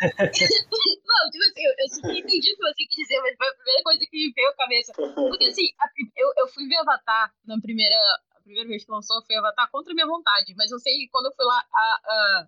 não, 0.02 1.30
tipo 1.30 1.44
assim, 1.44 1.64
eu, 1.66 1.74
eu 1.78 1.90
super 1.90 2.16
entendi 2.18 2.52
o 2.52 2.56
que 2.56 2.64
você 2.64 2.86
quis 2.86 2.96
dizer, 2.96 3.22
mas 3.22 3.36
foi 3.38 3.48
a 3.48 3.54
primeira 3.54 3.84
coisa 3.84 4.00
que 4.00 4.28
me 4.28 4.34
veio 4.34 4.50
à 4.50 4.56
cabeça. 4.56 4.94
Porque 4.94 5.46
assim, 5.46 5.68
a, 5.80 5.86
eu, 6.18 6.34
eu 6.38 6.48
fui 6.48 6.68
ver 6.68 6.78
Avatar 6.78 7.34
na 7.46 7.60
primeira. 7.60 7.96
A 8.36 8.42
primeira 8.42 8.68
vez 8.68 8.84
que 8.84 8.92
lançou 8.92 9.24
foi 9.26 9.36
Avatar 9.36 9.70
contra 9.72 9.92
a 9.92 9.96
minha 9.96 10.08
vontade. 10.08 10.54
Mas 10.58 10.72
eu 10.72 10.80
sei 10.80 10.98
que 10.98 11.10
quando 11.10 11.28
eu 11.28 11.36
fui 11.36 11.46
lá, 11.46 11.64
a, 11.74 12.02
a, 12.06 12.48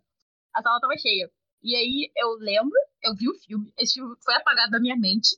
a 0.55 0.61
sala 0.61 0.79
tava 0.79 0.97
cheia. 0.97 1.29
E 1.61 1.75
aí 1.75 2.11
eu 2.17 2.33
lembro, 2.39 2.77
eu 3.03 3.15
vi 3.15 3.29
o 3.29 3.35
filme, 3.35 3.71
esse 3.77 3.93
filme 3.93 4.15
foi 4.23 4.33
apagado 4.35 4.71
da 4.71 4.79
minha 4.79 4.97
mente. 4.97 5.37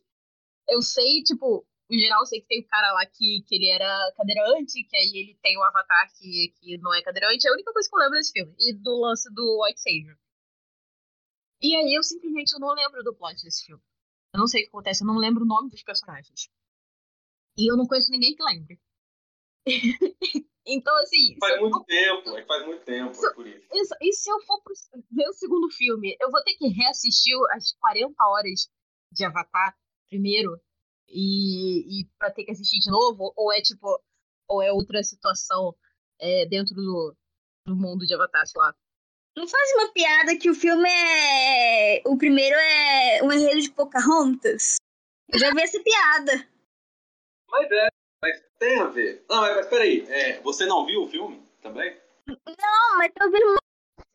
Eu 0.68 0.82
sei, 0.82 1.22
tipo, 1.24 1.66
em 1.90 2.00
geral, 2.00 2.22
eu 2.22 2.26
sei 2.26 2.42
que 2.42 2.48
tem 2.48 2.62
o 2.62 2.68
cara 2.68 2.94
lá 2.94 3.06
que, 3.06 3.44
que 3.48 3.56
ele 3.56 3.70
era 3.70 4.12
cadeirante, 4.18 4.84
que 4.84 4.98
aí 4.98 5.12
ele 5.16 5.40
tem 5.42 5.58
o 5.58 5.64
avatar 5.64 6.12
que, 6.18 6.54
que 6.60 6.78
não 6.80 6.94
é 6.94 7.02
cadeirante. 7.04 7.48
É 7.48 7.52
a 7.52 7.54
única 7.54 7.72
coisa 7.72 7.88
que 7.88 7.96
eu 7.96 8.00
lembro 8.00 8.18
desse 8.18 8.32
filme. 8.32 8.56
E 8.60 8.74
do 8.74 9.02
lance 9.02 9.32
do 9.32 9.64
White 9.64 9.82
Savior. 9.82 10.18
E 11.62 11.76
aí 11.76 11.94
eu 11.94 12.04
simplesmente 12.04 12.54
eu 12.54 12.60
não 12.60 12.74
lembro 12.74 13.04
do 13.04 13.16
plot 13.16 13.42
desse 13.44 13.66
filme. 13.66 13.84
Eu 14.34 14.40
não 14.40 14.48
sei 14.48 14.62
o 14.62 14.64
que 14.64 14.70
acontece, 14.70 15.04
eu 15.04 15.08
não 15.08 15.18
lembro 15.18 15.44
o 15.44 15.48
nome 15.48 15.70
dos 15.70 15.84
personagens. 15.84 16.50
E 17.58 17.72
eu 17.72 17.78
não 17.78 17.88
conheço 17.88 18.12
ninguém 18.12 18.36
que 18.36 18.44
lembre. 18.44 18.80
então, 20.66 20.96
assim. 20.98 21.38
Faz 21.40 21.60
muito 21.62 21.78
for... 21.78 21.86
tempo, 21.86 22.38
é 22.38 22.46
faz 22.46 22.66
muito 22.66 22.84
tempo, 22.84 23.14
se, 23.14 23.26
é 23.26 23.34
por 23.34 23.48
isso. 23.48 23.68
isso. 23.74 23.96
E 24.02 24.14
se 24.14 24.30
eu 24.30 24.40
for 24.42 24.62
pro, 24.62 24.74
ver 25.12 25.30
o 25.30 25.34
segundo 25.34 25.70
filme, 25.70 26.18
eu 26.20 26.30
vou 26.30 26.44
ter 26.44 26.56
que 26.56 26.68
reassistir 26.68 27.36
as 27.52 27.74
40 27.80 28.14
horas 28.28 28.70
de 29.12 29.24
Avatar 29.24 29.78
primeiro 30.10 30.60
e, 31.08 32.02
e 32.02 32.06
para 32.18 32.32
ter 32.32 32.44
que 32.44 32.52
assistir 32.52 32.80
de 32.80 32.90
novo? 32.90 33.34
Ou 33.36 33.52
é 33.54 33.62
tipo, 33.62 34.02
ou 34.48 34.62
é 34.62 34.72
outra 34.72 35.04
situação 35.04 35.76
é, 36.20 36.46
dentro 36.46 36.76
do, 36.76 37.16
do 37.66 37.76
mundo 37.76 38.06
de 38.06 38.14
Avatar, 38.14 38.46
sei 38.48 38.62
lá? 38.62 38.74
Não 39.36 39.48
faz 39.48 39.74
uma 39.74 39.92
piada 39.92 40.38
que 40.38 40.50
o 40.50 40.56
filme 40.56 40.90
é. 40.90 42.02
O 42.06 42.18
primeiro 42.18 42.56
é 42.56 43.22
um 43.22 43.32
enredo 43.32 43.62
de 43.62 43.72
Pocahontas? 43.72 44.78
Eu 45.28 45.40
já 45.40 45.52
vi 45.52 45.62
essa 45.62 45.82
piada. 45.82 46.48
Mas 47.50 47.72
é, 47.72 47.88
mas 48.22 48.44
tem 48.58 48.80
a 48.80 48.88
ver. 48.88 49.26
Não, 49.30 49.42
mas, 49.42 49.56
mas 49.58 49.68
peraí, 49.68 50.06
é, 50.10 50.40
você 50.40 50.66
não 50.66 50.86
viu 50.86 51.04
o 51.04 51.08
filme 51.08 51.46
também? 51.62 52.00
Não, 52.28 52.98
mas 52.98 53.12
tô 53.14 53.26
ouvindo 53.26 53.46
muita 53.46 53.62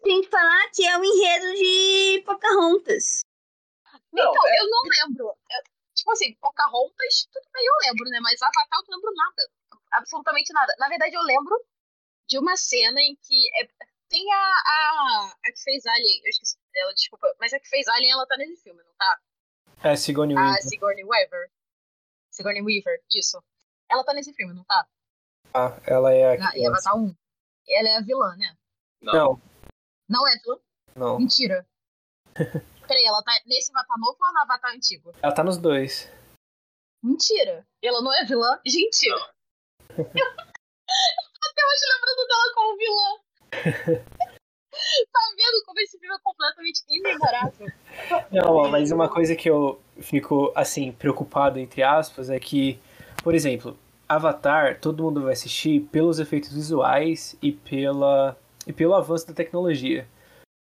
gente 0.07 0.29
falar 0.29 0.71
que 0.75 0.87
é 0.87 0.97
um 0.97 1.05
enredo 1.05 1.55
de 1.55 2.23
Pocahontas. 2.25 3.21
Não, 4.13 4.31
então, 4.31 4.49
é... 4.49 4.61
eu 4.61 4.71
não 4.71 4.83
lembro. 4.85 5.37
Tipo 6.11 6.13
assim, 6.13 6.35
Pocahontas, 6.41 7.29
tudo 7.33 7.47
bem, 7.53 7.65
eu 7.65 7.89
lembro, 7.89 8.11
né? 8.11 8.19
Mas 8.21 8.43
Avatar 8.43 8.81
eu 8.81 8.85
não 8.89 8.97
lembro 8.97 9.15
nada. 9.15 9.51
Absolutamente 9.93 10.53
nada. 10.53 10.75
Na 10.79 10.89
verdade, 10.89 11.15
eu 11.15 11.23
lembro 11.23 11.57
de 12.29 12.37
uma 12.39 12.57
cena 12.57 13.01
em 13.01 13.17
que 13.23 13.49
é, 13.63 13.69
tem 14.09 14.27
a, 14.33 14.37
a, 14.37 15.35
a 15.47 15.53
que 15.53 15.63
fez 15.63 15.87
Alien, 15.87 16.21
eu 16.25 16.31
esqueci 16.31 16.59
dela, 16.73 16.93
desculpa, 16.95 17.33
mas 17.39 17.53
a 17.53 17.61
que 17.61 17.69
fez 17.69 17.87
Alien, 17.87 18.13
ela 18.13 18.27
tá 18.27 18.37
nesse 18.37 18.61
filme, 18.61 18.83
não 18.83 18.93
tá? 18.99 19.21
É, 19.85 19.97
Sigourney 19.97 20.35
Weaver. 20.35 20.59
A 20.59 20.63
Sigourney 20.63 21.05
Weaver. 21.05 21.51
Sigourney 22.31 22.63
Weaver, 22.63 23.05
isso. 23.15 23.41
Ela 23.89 24.05
tá 24.05 24.13
nesse 24.13 24.33
filme, 24.33 24.53
não 24.53 24.65
tá? 24.65 24.89
Ah, 25.55 25.81
ela 25.87 26.13
é 26.13 26.35
a. 26.35 26.39
Na, 26.39 26.57
em 26.57 26.67
Avatar 26.67 26.97
1. 26.97 27.15
Ela 27.69 27.89
é 27.89 27.97
a 27.97 28.01
vilã, 28.01 28.35
né? 28.37 28.57
Não. 29.01 29.41
Não 30.09 30.27
é 30.27 30.37
vilã? 30.39 30.59
Não. 30.97 31.19
Mentira. 31.19 31.65
Peraí, 32.91 33.05
ela 33.05 33.23
tá 33.23 33.31
nesse 33.47 33.71
Avatar 33.71 33.97
novo 34.01 34.19
ou 34.21 34.33
no 34.33 34.41
Avatar 34.41 34.75
antigo? 34.75 35.13
Ela 35.23 35.33
tá 35.33 35.45
nos 35.45 35.57
dois. 35.57 36.11
Mentira. 37.01 37.65
Ela 37.81 38.03
não 38.03 38.13
é 38.13 38.25
vilã? 38.25 38.59
Gente. 38.67 39.07
Eu... 39.95 40.27
até 41.47 41.63
hoje 41.71 41.87
lembrando 41.95 42.27
dela 42.27 42.53
como 42.53 42.77
vilã. 42.77 43.11
tá 45.13 45.21
vendo 45.37 45.65
como 45.65 45.79
esse 45.79 46.01
filme 46.01 46.17
é 46.17 46.19
completamente 46.19 46.83
imemorável? 46.91 47.69
Não, 48.33 48.69
mas 48.69 48.91
uma 48.91 49.09
coisa 49.09 49.37
que 49.37 49.49
eu 49.49 49.81
fico, 50.01 50.53
assim, 50.57 50.91
preocupado, 50.91 51.61
entre 51.61 51.85
aspas, 51.85 52.29
é 52.29 52.41
que, 52.41 52.81
por 53.23 53.37
exemplo, 53.37 53.79
Avatar, 54.09 54.81
todo 54.81 55.05
mundo 55.05 55.23
vai 55.23 55.35
assistir 55.35 55.83
pelos 55.93 56.19
efeitos 56.19 56.53
visuais 56.53 57.37
e, 57.41 57.53
pela, 57.53 58.37
e 58.67 58.73
pelo 58.73 58.97
avanço 58.97 59.29
da 59.29 59.33
tecnologia. 59.33 60.09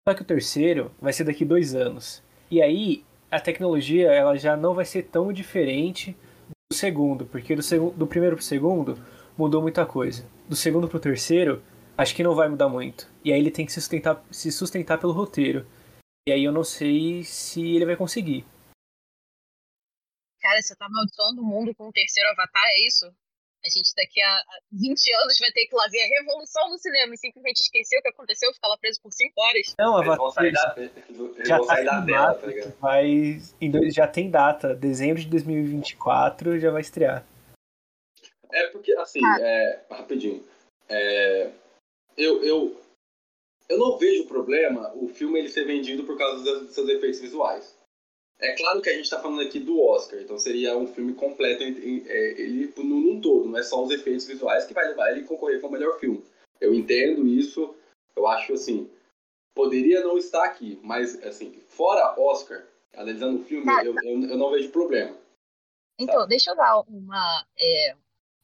Só 0.08 0.14
que 0.14 0.22
o 0.22 0.26
terceiro 0.26 0.90
vai 1.02 1.12
ser 1.12 1.26
daqui 1.26 1.44
dois 1.44 1.76
anos. 1.76 2.24
E 2.50 2.62
aí 2.62 3.04
a 3.30 3.42
tecnologia 3.42 4.10
ela 4.10 4.38
já 4.38 4.56
não 4.56 4.74
vai 4.74 4.86
ser 4.86 5.04
tão 5.04 5.34
diferente 5.34 6.16
do 6.72 6.78
segundo, 6.78 7.26
porque 7.26 7.54
do, 7.54 7.62
seg 7.62 7.92
do 7.92 8.08
primeiro 8.08 8.38
pro 8.38 8.46
segundo 8.46 8.98
mudou 9.38 9.62
muita 9.62 9.86
coisa. 9.86 10.26
Do 10.48 10.56
segundo 10.56 10.88
pro 10.88 10.98
terceiro, 10.98 11.62
acho 11.98 12.16
que 12.16 12.24
não 12.24 12.34
vai 12.34 12.48
mudar 12.48 12.70
muito. 12.70 13.12
E 13.22 13.34
aí 13.34 13.40
ele 13.42 13.52
tem 13.52 13.66
que 13.66 13.72
se 13.74 13.82
sustentar, 13.82 14.24
se 14.32 14.50
sustentar 14.50 14.98
pelo 14.98 15.12
roteiro. 15.12 15.68
E 16.26 16.32
aí 16.32 16.46
eu 16.46 16.54
não 16.54 16.64
sei 16.64 17.26
se 17.26 17.76
ele 17.76 17.86
vai 17.86 17.98
conseguir. 17.98 18.46
Cara, 20.40 20.62
você 20.62 20.74
tá 20.74 20.86
amaldiçoando 20.86 21.42
o 21.42 21.46
mundo 21.46 21.76
com 21.76 21.90
o 21.90 21.92
terceiro 21.92 22.30
avatar, 22.30 22.64
é 22.66 22.88
isso? 22.88 23.14
A 23.68 23.70
gente 23.70 23.94
daqui 23.98 24.22
a 24.22 24.42
20 24.72 25.14
anos 25.14 25.38
vai 25.40 25.52
ter 25.52 25.66
que 25.68 25.76
lá 25.76 25.86
ver 25.92 26.02
a 26.02 26.20
revolução 26.20 26.70
no 26.70 26.78
cinema 26.78 27.14
e 27.14 27.18
simplesmente 27.18 27.60
esquecer 27.60 28.00
o 28.00 28.02
que 28.02 28.08
aconteceu, 28.08 28.54
ficar 28.54 28.70
lá 28.70 28.78
preso 28.78 29.02
por 29.02 29.12
5 29.12 29.34
horas. 29.36 29.76
Não, 29.78 30.02
eles 30.02 30.16
vão 30.16 30.32
sair 30.32 30.54
da, 30.54 30.76
já 31.44 31.58
tá 31.60 31.64
sair 31.66 31.86
da 31.86 32.06
tela, 32.06 32.34
tá 32.34 32.48
ligado? 32.48 32.78
Vai, 32.80 33.42
já 33.94 34.08
tem 34.08 34.32
data, 34.32 34.74
dezembro 34.74 35.22
de 35.22 35.28
2024 35.28 36.58
já 36.60 36.72
vai 36.72 36.80
estrear. 36.80 37.26
É 38.54 38.68
porque, 38.68 38.94
assim, 38.94 39.20
ah. 39.22 39.38
é, 39.42 39.86
rapidinho, 39.92 40.48
é, 40.88 41.52
eu, 42.16 42.42
eu, 42.46 42.82
eu 43.68 43.78
não 43.78 43.98
vejo 43.98 44.30
problema 44.30 44.94
o 44.96 45.10
filme 45.10 45.40
ele 45.40 45.50
ser 45.50 45.66
vendido 45.66 46.06
por 46.06 46.18
causa 46.18 46.62
dos 46.62 46.74
seus 46.74 46.88
efeitos 46.88 47.20
visuais. 47.20 47.77
É 48.40 48.56
claro 48.56 48.82
que 48.82 48.90
a 48.90 48.94
gente 48.94 49.06
está 49.06 49.20
falando 49.20 49.42
aqui 49.42 49.60
do 49.60 49.82
Oscar, 49.82 50.20
então 50.20 50.38
seria 50.38 50.78
um 50.78 50.86
filme 50.86 51.16
completo 51.16 51.64
é, 51.64 51.68
ele 52.40 52.72
num 52.78 53.20
todo, 53.20 53.50
não 53.50 53.58
é 53.58 53.64
só 53.64 53.84
os 53.84 53.90
efeitos 53.90 54.28
visuais 54.28 54.66
que 54.66 54.76
vai 54.76 54.88
levar 54.88 55.10
ele 55.12 55.22
a 55.22 55.28
concorrer 55.28 55.60
com 55.60 55.68
o 55.68 55.72
melhor 55.72 56.00
filme. 56.00 56.24
Eu 56.62 56.74
entendo 56.74 57.26
isso, 57.28 57.76
eu 58.16 58.28
acho 58.28 58.54
assim, 58.54 58.90
poderia 59.56 60.02
não 60.02 60.20
estar 60.20 60.44
aqui, 60.44 60.80
mas 60.84 61.22
assim, 61.24 61.60
fora 61.68 62.14
Oscar, 62.20 62.64
analisando 62.94 63.42
o 63.42 63.44
filme, 63.44 63.66
eu, 63.84 63.96
eu, 64.04 64.30
eu, 64.30 64.38
não 64.38 64.52
vejo 64.52 64.70
problema. 64.70 65.18
Então, 66.00 66.20
tá? 66.20 66.26
deixa 66.28 66.52
eu 66.52 66.56
dar 66.56 66.80
uma, 66.82 67.44
é, 67.60 67.96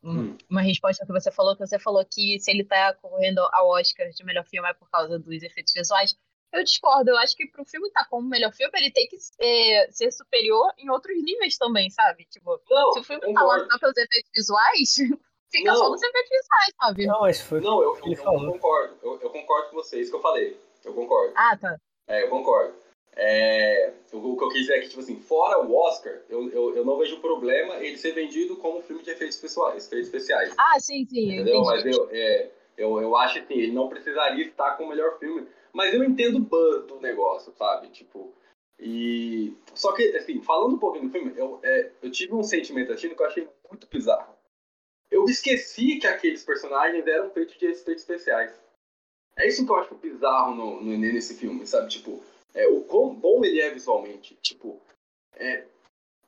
hum. 0.04 0.36
uma 0.50 0.62
resposta 0.62 1.06
que 1.06 1.12
você 1.12 1.32
falou, 1.32 1.56
que 1.56 1.68
você 1.68 1.78
falou 1.78 2.04
que 2.04 2.40
se 2.40 2.50
ele 2.50 2.64
está 2.64 2.96
concorrendo 2.96 3.42
ao 3.52 3.70
Oscar 3.70 4.10
de 4.10 4.26
melhor 4.26 4.46
filme 4.46 4.68
é 4.68 4.74
por 4.74 4.90
causa 4.90 5.20
dos 5.20 5.44
efeitos 5.44 5.74
visuais. 5.74 6.18
Eu 6.54 6.64
discordo, 6.64 7.10
eu 7.10 7.18
acho 7.18 7.36
que 7.36 7.48
pro 7.48 7.66
filme 7.66 7.88
estar 7.88 8.04
tá 8.04 8.10
como 8.10 8.30
melhor 8.30 8.54
filme, 8.54 8.72
ele 8.76 8.92
tem 8.92 9.08
que 9.08 9.18
é, 9.42 9.88
ser 9.92 10.12
superior 10.12 10.72
em 10.78 10.88
outros 10.92 11.18
níveis 11.24 11.58
também, 11.58 11.90
sabe? 11.90 12.26
Tipo, 12.26 12.62
não, 12.70 12.94
se 12.94 13.00
o 13.00 13.04
filme 13.04 13.34
tá 13.34 13.42
lá 13.42 13.60
só 13.60 13.80
pelos 13.80 13.98
efeitos 13.98 14.30
visuais, 14.36 14.96
fica 15.52 15.72
não. 15.72 15.76
só 15.76 15.90
nos 15.90 16.04
efeitos 16.04 16.30
visuais, 16.30 16.74
sabe? 16.80 17.06
Não, 17.08 17.22
mas 17.22 17.42
foi. 17.42 17.60
Não, 17.60 17.82
eu, 17.82 17.98
eu, 18.06 18.14
eu 18.14 18.52
concordo. 18.52 18.98
Eu, 19.02 19.20
eu, 19.20 19.30
concordo 19.32 19.70
com 19.70 19.76
você, 19.78 20.00
isso 20.00 20.12
que 20.12 20.18
eu 20.18 20.22
falei. 20.22 20.56
Eu 20.86 20.94
concordo. 20.94 21.34
Ah, 21.36 21.58
tá. 21.58 21.76
É, 22.08 22.24
eu 22.24 22.30
concordo. 22.30 22.76
É, 23.16 23.94
o, 24.12 24.38
que 24.38 24.44
eu 24.44 24.50
quis 24.50 24.62
dizer 24.62 24.74
é 24.74 24.82
que, 24.82 24.90
tipo 24.90 25.02
assim, 25.02 25.20
fora 25.20 25.60
o 25.64 25.76
Oscar, 25.76 26.20
eu, 26.30 26.50
eu, 26.52 26.76
eu 26.78 26.86
não 26.86 26.98
vejo 26.98 27.20
problema 27.20 27.76
ele 27.78 27.98
ser 27.98 28.12
vendido 28.12 28.58
como 28.58 28.82
filme 28.82 29.04
de 29.04 29.12
efeitos 29.12 29.38
pessoais, 29.38 29.86
efeitos 29.86 30.08
especiais. 30.08 30.54
Ah, 30.58 30.80
sim, 30.80 31.06
sim. 31.06 31.34
Entendeu? 31.34 31.64
Mas 31.64 31.86
eu, 31.86 32.10
é, 32.12 32.50
eu, 32.78 33.02
eu 33.02 33.16
acho 33.16 33.36
que 33.36 33.40
assim, 33.40 33.54
ele 33.54 33.72
não 33.72 33.88
precisaria 33.88 34.46
estar 34.46 34.78
com 34.78 34.86
o 34.86 34.90
melhor 34.90 35.18
filme. 35.20 35.48
Mas 35.74 35.94
eu 35.94 36.04
entendo 36.04 36.38
o 36.38 36.40
ban 36.40 36.86
do 36.86 37.00
negócio, 37.00 37.52
sabe? 37.58 37.90
Tipo. 37.90 38.34
E. 38.80 39.56
Só 39.74 39.92
que, 39.94 40.16
assim, 40.16 40.42
falando 40.42 40.76
um 40.76 40.80
pouquinho 40.80 41.06
do 41.06 41.12
filme, 41.12 41.34
eu, 41.36 41.60
é, 41.64 41.92
eu 42.02 42.12
tive 42.12 42.34
um 42.36 42.44
sentimento 42.44 42.92
assistindo 42.92 43.16
que 43.16 43.22
eu 43.22 43.28
achei 43.28 43.50
muito 43.70 43.88
bizarro. 43.88 44.36
Eu 45.10 45.26
esqueci 45.26 45.98
que 45.98 46.08
aqueles 46.08 46.44
personagens 46.44 47.06
eram 47.06 47.30
feitos 47.32 47.58
de 47.58 47.66
efeitos 47.66 48.04
especiais. 48.04 48.54
É 49.36 49.48
isso 49.48 49.66
que 49.66 49.72
eu 49.72 49.76
acho 49.76 49.96
bizarro 49.96 50.56
no, 50.56 50.82
no, 50.82 50.98
nesse 50.98 51.36
filme, 51.36 51.66
sabe? 51.66 51.90
Tipo, 51.90 52.24
é, 52.54 52.68
o 52.68 52.82
quão 52.82 53.16
bom 53.16 53.44
ele 53.44 53.62
é 53.62 53.70
visualmente. 53.72 54.36
Tipo, 54.42 54.80
é, 55.36 55.66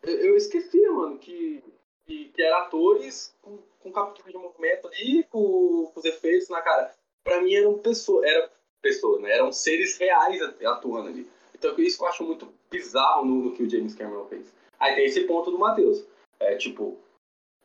eu 0.04 0.36
esqueci, 0.36 0.88
mano, 0.90 1.18
que, 1.20 1.64
que, 2.06 2.30
que 2.30 2.44
atores 2.44 3.36
com, 3.42 3.58
com 3.80 3.92
captura 3.92 4.32
de 4.32 4.38
movimento 4.38 4.88
ali, 4.88 5.24
com, 5.26 5.92
com 5.94 6.00
os 6.00 6.06
efeitos 6.06 6.50
na 6.50 6.62
cara. 6.62 6.94
Pra 7.24 7.42
mim 7.42 7.54
eram 7.54 7.78
pessoas, 7.80 8.24
era 8.24 8.52
pessoas, 8.86 9.20
né? 9.20 9.32
Eram 9.32 9.52
seres 9.52 9.98
reais 9.98 10.40
atuando 10.64 11.10
ali. 11.10 11.28
Então 11.58 11.74
isso 11.80 12.04
eu 12.04 12.08
acho 12.08 12.24
muito 12.24 12.48
bizarro 12.70 13.26
no, 13.26 13.46
no 13.46 13.52
que 13.54 13.64
o 13.64 13.70
James 13.70 13.96
Cameron 13.96 14.26
fez. 14.28 14.54
Aí 14.80 14.94
tem 14.94 15.06
esse 15.06 15.22
ponto 15.22 15.50
do 15.50 15.58
Matheus. 15.58 16.06
É 16.40 16.56
tipo, 16.56 17.00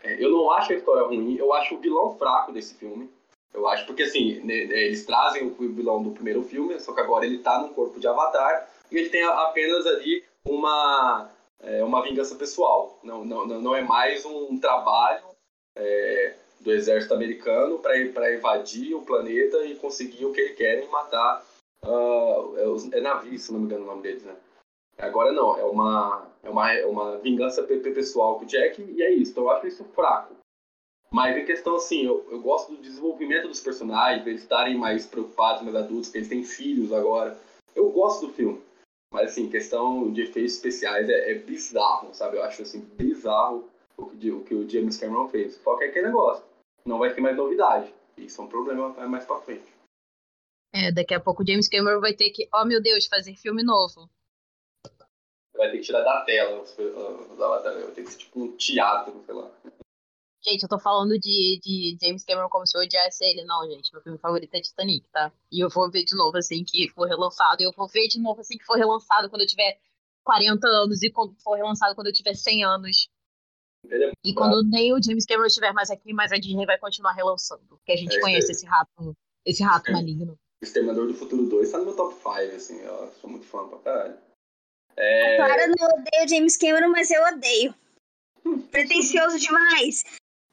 é, 0.03 0.25
eu 0.25 0.31
não 0.31 0.51
acho 0.51 0.73
a 0.73 0.77
história 0.77 1.07
ruim, 1.07 1.37
eu 1.37 1.53
acho 1.53 1.75
o 1.75 1.79
vilão 1.79 2.17
fraco 2.17 2.53
desse 2.53 2.75
filme. 2.75 3.11
Eu 3.53 3.69
acho, 3.69 3.85
porque 3.85 4.05
assim, 4.05 4.37
né, 4.41 4.65
né 4.65 4.87
eles 4.87 5.05
trazem 5.05 5.47
o 5.47 5.55
vilão 5.75 6.03
do 6.03 6.13
primeiro 6.13 6.43
filme, 6.43 6.81
só 6.81 6.95
que 6.95 7.01
agora 7.01 7.27
ele 7.27 7.39
tá 7.39 7.61
num 7.61 7.75
corpo 7.75 8.01
de 8.01 8.09
avatar 8.09 8.71
e 8.91 8.97
ele 8.97 9.11
tem 9.11 9.23
apenas 9.25 9.87
ali 9.87 10.25
uma, 10.47 11.29
é, 11.61 11.85
uma 11.85 12.03
vingança 12.03 12.37
pessoal. 12.37 12.99
Não, 13.03 13.25
não, 13.25 13.47
não 13.47 13.75
é 13.75 13.83
mais 13.83 14.25
um 14.25 14.59
trabalho 14.59 15.25
é, 15.77 16.35
do 16.61 16.73
exército 16.73 17.15
americano 17.15 17.79
para 17.79 18.35
invadir 18.35 18.95
o 18.95 19.03
planeta 19.03 19.65
e 19.65 19.77
conseguir 19.77 20.27
o 20.27 20.33
que 20.33 20.41
ele 20.41 20.55
quer 20.55 20.85
e 20.85 20.89
matar 20.89 21.45
uh, 21.85 22.57
é, 22.59 22.69
os, 22.69 22.85
navios, 22.89 23.43
se 23.43 23.53
não 23.53 23.61
me 23.61 23.67
engano 23.67 23.85
o 23.85 23.87
nome 23.87 24.03
deles, 24.03 24.23
né? 24.25 24.37
Agora 24.99 25.33
não, 25.33 25.59
é 25.59 25.65
uma, 25.65 26.27
é 26.43 26.51
uma, 26.51 26.73
é 26.73 26.87
uma 26.87 27.17
vingança 27.19 27.63
pessoal 27.63 28.39
com 28.39 28.45
o 28.45 28.47
Jack 28.49 28.83
e 28.83 29.03
é 29.03 29.11
isso. 29.11 29.33
Então 29.33 29.45
eu 29.45 29.51
acho 29.51 29.67
isso 29.67 29.85
fraco. 29.95 30.35
Mas 31.11 31.37
em 31.37 31.45
questão 31.45 31.77
assim, 31.77 32.05
eu, 32.05 32.27
eu 32.31 32.41
gosto 32.41 32.73
do 32.73 32.83
desenvolvimento 32.83 33.49
dos 33.49 33.61
personagens, 33.61 34.27
eles 34.27 34.43
estarem 34.43 34.77
mais 34.77 35.07
preocupados, 35.07 35.63
mais 35.63 35.75
adultos, 35.75 36.11
que 36.11 36.19
eles 36.19 36.29
têm 36.29 36.45
filhos 36.45 36.93
agora. 36.93 37.37
Eu 37.75 37.91
gosto 37.91 38.27
do 38.27 38.33
filme. 38.33 38.61
Mas 39.13 39.33
assim, 39.33 39.49
questão 39.49 40.13
de 40.13 40.23
efeitos 40.23 40.55
especiais 40.55 41.09
é, 41.09 41.33
é 41.33 41.35
bizarro, 41.35 42.15
sabe? 42.15 42.37
Eu 42.37 42.45
acho 42.45 42.63
assim, 42.63 42.81
bizarro 42.81 43.69
o 43.97 44.07
que, 44.45 44.55
o 44.55 44.69
James 44.69 44.97
Cameron 44.97 45.29
fez. 45.29 45.57
Só 45.57 45.77
que 45.77 45.85
é 45.85 46.03
negócio. 46.03 46.45
Não 46.85 46.99
vai 46.99 47.15
ter 47.15 47.21
mais 47.21 47.37
novidade. 47.37 47.93
Isso 48.17 48.41
é 48.41 48.45
um 48.45 48.49
problema 48.49 48.89
mais 49.07 49.25
pra 49.25 49.41
frente. 49.41 49.73
É, 50.73 50.93
daqui 50.93 51.15
a 51.15 51.21
pouco 51.21 51.43
o 51.43 51.47
James 51.47 51.69
Cameron 51.69 52.01
vai 52.01 52.15
ter 52.15 52.31
que, 52.31 52.49
oh 52.55 52.65
meu 52.65 52.81
Deus, 52.81 53.07
fazer 53.07 53.35
filme 53.35 53.63
novo 53.63 54.09
vai 55.61 55.71
ter 55.71 55.79
que 55.79 55.85
tirar 55.85 56.03
da 56.03 56.23
tela. 56.25 56.65
Vai 57.37 57.93
ter 57.93 58.03
que 58.03 58.11
ser 58.11 58.19
tipo 58.19 58.43
um 58.43 58.57
teatro, 58.57 59.23
sei 59.25 59.35
lá. 59.35 59.51
Gente, 60.43 60.63
eu 60.63 60.69
tô 60.71 60.79
falando 60.79 61.19
de, 61.19 61.61
de 61.63 61.99
James 62.01 62.25
Cameron 62.25 62.49
como 62.49 62.67
se 62.67 62.77
eu 62.77 62.81
odiasse 62.81 63.23
ele. 63.23 63.45
Não, 63.45 63.69
gente. 63.71 63.93
Meu 63.93 64.03
filme 64.03 64.19
favorito 64.19 64.55
é 64.55 64.61
Titanic, 64.61 65.07
tá? 65.11 65.31
E 65.53 65.63
eu 65.63 65.69
vou 65.69 65.91
ver 65.91 66.05
de 66.05 66.17
novo 66.17 66.37
assim 66.39 66.65
que 66.65 66.89
for 66.89 67.07
relançado. 67.07 67.61
E 67.61 67.67
eu 67.67 67.73
vou 67.77 67.87
ver 67.87 68.09
de 68.09 68.19
novo 68.19 68.41
assim 68.41 68.57
que 68.57 68.65
for 68.65 68.79
relançado 68.79 69.29
quando 69.29 69.43
eu 69.43 69.47
tiver 69.47 69.79
40 70.25 70.67
anos. 70.67 71.03
E 71.03 71.11
quando 71.11 71.35
for 71.43 71.57
relançado 71.57 71.95
quando 71.95 72.07
eu 72.07 72.13
tiver 72.13 72.35
100 72.35 72.65
anos. 72.65 73.11
É 73.89 74.13
e 74.25 74.35
quando 74.35 74.63
nem 74.69 74.93
o 74.93 75.03
James 75.03 75.25
Cameron 75.25 75.47
estiver 75.47 75.73
mais 75.73 75.91
aqui, 75.91 76.13
mas 76.13 76.33
a 76.33 76.37
Disney 76.37 76.67
vai 76.67 76.79
continuar 76.79 77.13
relançando. 77.13 77.63
Porque 77.69 77.93
a 77.93 77.97
gente 77.97 78.17
é 78.17 78.21
conhece 78.21 78.53
esse 78.53 78.67
rato, 78.67 79.17
esse 79.45 79.63
rato 79.63 79.91
maligno. 79.93 80.39
Exterminador 80.63 81.07
do 81.07 81.15
Futuro 81.15 81.47
2 81.47 81.71
tá 81.71 81.79
no 81.79 81.87
meu 81.87 81.97
top 81.97 82.15
5, 82.15 82.57
assim. 82.57 82.81
Eu 82.81 83.13
sou 83.21 83.31
muito 83.31 83.47
fã 83.47 83.67
pra 83.69 83.79
caralho. 83.79 84.19
É... 84.97 85.35
A 85.35 85.37
Clara 85.37 85.67
não 85.69 85.89
odeia 85.89 86.29
James 86.29 86.57
Cameron, 86.57 86.91
mas 86.91 87.11
eu 87.11 87.23
odeio. 87.23 87.75
Pretencioso 88.71 89.39
demais. 89.39 90.05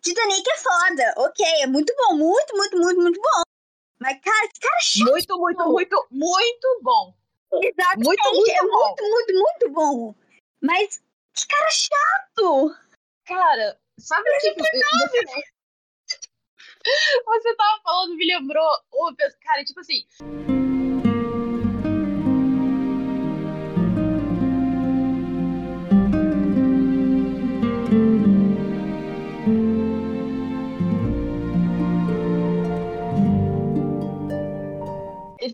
Titanic 0.02 0.50
é 0.50 0.58
foda, 0.58 1.14
ok, 1.18 1.46
é 1.62 1.68
muito 1.68 1.94
bom, 1.98 2.16
muito, 2.16 2.56
muito, 2.56 2.78
muito, 2.78 3.02
muito 3.02 3.20
bom. 3.20 3.42
Mas, 4.00 4.20
cara, 4.22 4.48
que 4.48 4.60
cara 4.60 4.80
chato. 4.80 5.12
Muito, 5.12 5.38
muito, 5.38 5.72
muito, 5.72 6.08
muito 6.12 6.80
bom. 6.82 7.14
Exatamente, 7.54 8.06
muito, 8.06 8.24
muito 8.34 8.52
é 8.52 8.62
bom. 8.62 8.88
muito, 8.88 9.04
muito, 9.04 9.34
muito 9.34 9.70
bom. 9.72 10.16
Mas, 10.62 11.02
que 11.34 11.48
cara 11.48 11.70
chato. 11.72 12.76
Cara, 13.28 13.78
sabe 14.00 14.30
o 14.30 14.40
que... 14.40 14.54
Você, 14.54 14.64
você 17.26 17.56
tava 17.56 17.82
falando, 17.84 18.16
me 18.16 18.26
lembrou... 18.26 18.66
Cara, 19.42 19.66
tipo 19.66 19.82
assim... 19.82 20.06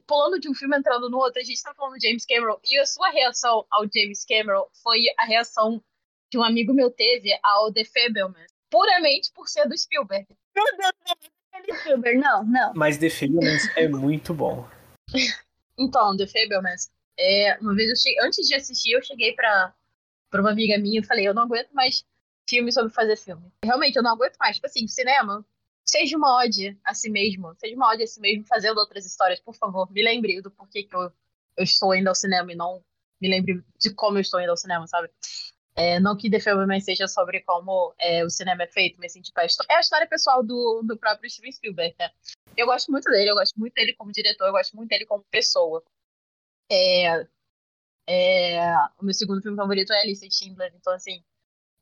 pulando 0.05 0.37
de 0.39 0.49
um 0.49 0.53
filme 0.53 0.77
entrando 0.77 1.09
no 1.09 1.17
outro, 1.17 1.41
a 1.41 1.43
gente 1.43 1.63
tá 1.63 1.73
falando 1.73 1.97
de 1.97 2.07
James 2.07 2.25
Cameron, 2.25 2.59
e 2.63 2.77
a 2.77 2.85
sua 2.85 3.09
reação 3.09 3.65
ao 3.71 3.83
James 3.83 4.23
Cameron 4.25 4.67
foi 4.83 5.05
a 5.17 5.25
reação 5.25 5.83
que 6.33 6.37
um 6.39 6.43
amigo 6.43 6.73
meu 6.73 6.89
teve 6.89 7.29
ao 7.43 7.71
The 7.71 7.83
Fablemans, 7.85 8.51
puramente 8.67 9.31
por 9.35 9.47
ser 9.47 9.69
do 9.69 9.77
Spielberg. 9.77 10.25
Meu 10.55 10.65
Deus, 10.77 10.91
não 11.05 11.59
é 11.59 11.61
do 11.61 11.75
Spielberg, 11.75 12.17
não, 12.17 12.43
não. 12.43 12.73
Mas 12.73 12.97
The 12.97 13.07
Fablemans 13.07 13.69
é 13.77 13.87
muito 13.87 14.33
bom. 14.33 14.67
então, 15.77 16.17
The 16.17 16.25
Fablemans, 16.25 16.89
é, 17.19 17.55
uma 17.61 17.75
vez 17.75 17.87
eu 17.91 17.95
cheguei, 17.95 18.17
antes 18.25 18.47
de 18.47 18.55
assistir, 18.55 18.93
eu 18.93 19.03
cheguei 19.03 19.33
pra, 19.33 19.75
pra 20.31 20.41
uma 20.41 20.49
amiga 20.49 20.75
minha 20.79 21.01
e 21.01 21.05
falei, 21.05 21.27
eu 21.27 21.35
não 21.35 21.43
aguento 21.43 21.69
mais 21.71 22.03
filme 22.49 22.71
sobre 22.71 22.91
fazer 22.91 23.15
filme. 23.15 23.53
Realmente, 23.63 23.97
eu 23.97 24.01
não 24.01 24.13
aguento 24.13 24.37
mais. 24.37 24.55
Tipo 24.55 24.65
assim, 24.65 24.87
cinema, 24.87 25.45
seja 25.85 26.17
uma 26.17 26.39
ode 26.39 26.75
a 26.83 26.95
si 26.95 27.11
mesmo, 27.11 27.53
seja 27.59 27.75
uma 27.75 27.91
ode 27.91 28.01
a 28.01 28.07
si 28.07 28.19
mesmo 28.19 28.43
fazendo 28.47 28.79
outras 28.79 29.05
histórias, 29.05 29.39
por 29.39 29.53
favor, 29.53 29.91
me 29.91 30.01
lembre 30.01 30.41
do 30.41 30.49
porquê 30.49 30.81
que 30.81 30.95
eu, 30.95 31.11
eu 31.57 31.63
estou 31.63 31.93
indo 31.93 32.07
ao 32.07 32.15
cinema 32.15 32.51
e 32.51 32.55
não 32.55 32.83
me 33.21 33.29
lembre 33.29 33.63
de 33.79 33.93
como 33.93 34.17
eu 34.17 34.21
estou 34.21 34.41
indo 34.41 34.49
ao 34.49 34.57
cinema, 34.57 34.87
sabe? 34.87 35.11
É, 35.75 35.99
não 35.99 36.15
que 36.15 36.29
The 36.29 36.39
Fableman 36.39 36.79
seja 36.79 37.07
sobre 37.07 37.41
como 37.41 37.95
é, 37.97 38.23
o 38.23 38.29
cinema 38.29 38.63
é 38.63 38.67
feito, 38.67 38.99
mas 38.99 39.13
sim, 39.13 39.21
tipo, 39.21 39.39
é 39.39 39.75
a 39.75 39.79
história 39.79 40.07
pessoal 40.07 40.43
do, 40.43 40.83
do 40.83 40.97
próprio 40.97 41.29
Steven 41.29 41.51
Spielberg, 41.51 41.95
né? 41.99 42.11
Eu 42.55 42.67
gosto 42.67 42.91
muito 42.91 43.09
dele, 43.09 43.31
eu 43.31 43.35
gosto 43.35 43.59
muito 43.59 43.73
dele 43.73 43.93
como 43.93 44.11
diretor, 44.11 44.45
eu 44.45 44.51
gosto 44.51 44.75
muito 44.75 44.89
dele 44.89 45.05
como 45.05 45.23
pessoa. 45.31 45.83
É, 46.71 47.27
é, 48.07 48.75
o 48.99 49.05
meu 49.05 49.13
segundo 49.13 49.41
filme 49.41 49.57
favorito 49.57 49.91
é 49.93 50.01
Alice 50.01 50.29
Schindler, 50.29 50.71
então, 50.75 50.93
assim, 50.93 51.23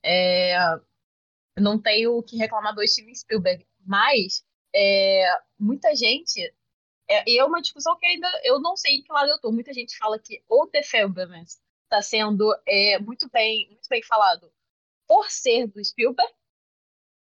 é, 0.03 0.55
não 1.59 1.79
tenho 1.79 2.17
o 2.17 2.23
que 2.23 2.37
reclamar 2.37 2.73
do 2.73 2.87
Steven 2.87 3.13
Spielberg. 3.13 3.65
Mas 3.85 4.45
é, 4.73 5.25
muita 5.59 5.95
gente. 5.95 6.41
É, 7.09 7.29
e 7.29 7.39
é 7.39 7.45
uma 7.45 7.61
discussão 7.61 7.97
que 7.97 8.05
ainda 8.05 8.27
eu 8.43 8.59
não 8.59 8.75
sei 8.77 8.95
em 8.97 9.03
que 9.03 9.11
lado 9.11 9.29
eu 9.29 9.39
tô. 9.39 9.51
Muita 9.51 9.73
gente 9.73 9.97
fala 9.97 10.19
que 10.19 10.43
o 10.47 10.67
The 10.67 10.83
Fablemans 10.83 11.61
está 11.91 12.01
sendo 12.01 12.49
é, 12.65 12.97
muito, 12.99 13.29
bem, 13.29 13.67
muito 13.67 13.87
bem 13.89 14.01
falado 14.03 14.51
por 15.05 15.29
ser 15.29 15.67
do 15.67 15.83
Spielberg. 15.83 16.33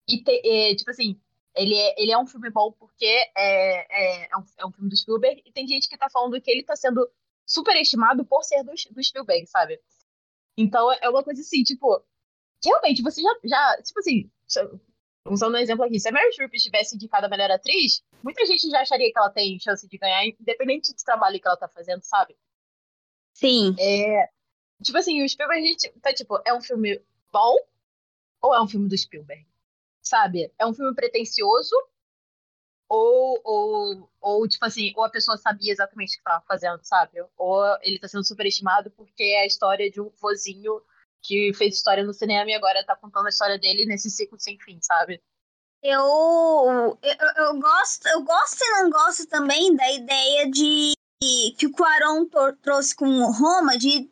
E, 0.09 0.21
te, 0.21 0.41
é, 0.45 0.75
tipo 0.75 0.91
assim, 0.91 1.19
ele 1.55 1.73
é, 1.73 2.01
ele 2.01 2.11
é 2.11 2.17
um 2.17 2.27
filme 2.27 2.49
bom 2.49 2.71
porque 2.73 3.05
é, 3.05 3.29
é, 3.37 4.23
é, 4.25 4.37
um, 4.37 4.43
é 4.57 4.65
um 4.65 4.71
filme 4.71 4.89
do 4.89 4.97
Spielberg. 4.97 5.41
E 5.45 5.51
tem 5.53 5.65
gente 5.65 5.87
que 5.87 5.97
tá 5.97 6.09
falando 6.09 6.39
que 6.41 6.51
ele 6.51 6.63
tá 6.63 6.75
sendo 6.75 7.09
superestimado 7.45 8.25
por 8.25 8.43
ser 8.43 8.63
do, 8.63 8.73
do 8.91 9.03
Spielberg, 9.03 9.47
sabe? 9.47 9.79
Então 10.57 10.91
é 10.91 11.09
uma 11.09 11.23
coisa 11.23 11.41
assim, 11.41 11.63
tipo, 11.63 12.03
realmente, 12.63 13.01
você 13.01 13.21
já, 13.21 13.29
já 13.45 13.81
tipo 13.81 13.99
assim, 13.99 14.29
usando 15.25 15.55
um 15.55 15.59
exemplo 15.59 15.85
aqui, 15.85 15.97
se 15.97 16.09
a 16.09 16.11
Mary 16.11 16.31
Streep 16.31 16.53
estivesse 16.53 16.95
indicada 16.95 17.27
a 17.27 17.29
melhor 17.29 17.49
atriz, 17.51 18.03
muita 18.21 18.45
gente 18.45 18.69
já 18.69 18.81
acharia 18.81 19.11
que 19.11 19.17
ela 19.17 19.29
tem 19.29 19.57
chance 19.59 19.87
de 19.87 19.97
ganhar, 19.97 20.25
independente 20.25 20.93
do 20.93 21.03
trabalho 21.03 21.39
que 21.39 21.47
ela 21.47 21.57
tá 21.57 21.69
fazendo, 21.69 22.01
sabe? 22.03 22.35
Sim. 23.33 23.75
É, 23.79 24.29
tipo 24.81 24.97
assim, 24.97 25.23
o 25.23 25.29
Spielberg, 25.29 25.63
a 25.63 25.67
gente 25.67 25.89
tá 26.01 26.13
tipo, 26.13 26.41
é 26.45 26.53
um 26.53 26.61
filme 26.61 27.01
bom 27.31 27.55
ou 28.41 28.55
é 28.55 28.61
um 28.61 28.67
filme 28.67 28.89
do 28.89 28.97
Spielberg? 28.97 29.45
Sabe? 30.01 30.51
É 30.57 30.65
um 30.65 30.73
filme 30.73 30.93
pretencioso 30.95 31.75
ou, 32.89 33.39
ou, 33.43 34.09
ou 34.19 34.47
tipo 34.47 34.65
assim, 34.65 34.93
ou 34.97 35.05
a 35.05 35.09
pessoa 35.09 35.37
sabia 35.37 35.71
exatamente 35.71 36.15
o 36.15 36.17
que 36.17 36.23
tava 36.23 36.43
fazendo, 36.45 36.79
sabe? 36.83 37.23
Ou 37.37 37.63
ele 37.81 37.99
tá 37.99 38.07
sendo 38.07 38.25
superestimado 38.25 38.91
porque 38.91 39.23
é 39.23 39.43
a 39.43 39.45
história 39.45 39.89
de 39.89 40.01
um 40.01 40.09
vozinho 40.19 40.81
que 41.21 41.53
fez 41.53 41.75
história 41.75 42.03
no 42.03 42.13
cinema 42.13 42.49
e 42.49 42.53
agora 42.53 42.85
tá 42.85 42.95
contando 42.95 43.27
a 43.27 43.29
história 43.29 43.57
dele 43.57 43.85
nesse 43.85 44.09
ciclo 44.09 44.39
sem 44.39 44.59
fim, 44.59 44.79
sabe? 44.81 45.21
Eu, 45.83 46.97
eu, 47.01 47.45
eu 47.45 47.59
gosto, 47.59 48.07
eu 48.07 48.23
gosto 48.23 48.61
e 48.61 48.71
não 48.71 48.89
gosto 48.89 49.25
também 49.27 49.75
da 49.75 49.91
ideia 49.91 50.49
de 50.49 50.93
que 51.57 51.67
o 51.67 51.71
Quaron 51.71 52.27
trouxe 52.61 52.95
com 52.95 53.31
Roma 53.31 53.77
de 53.77 54.11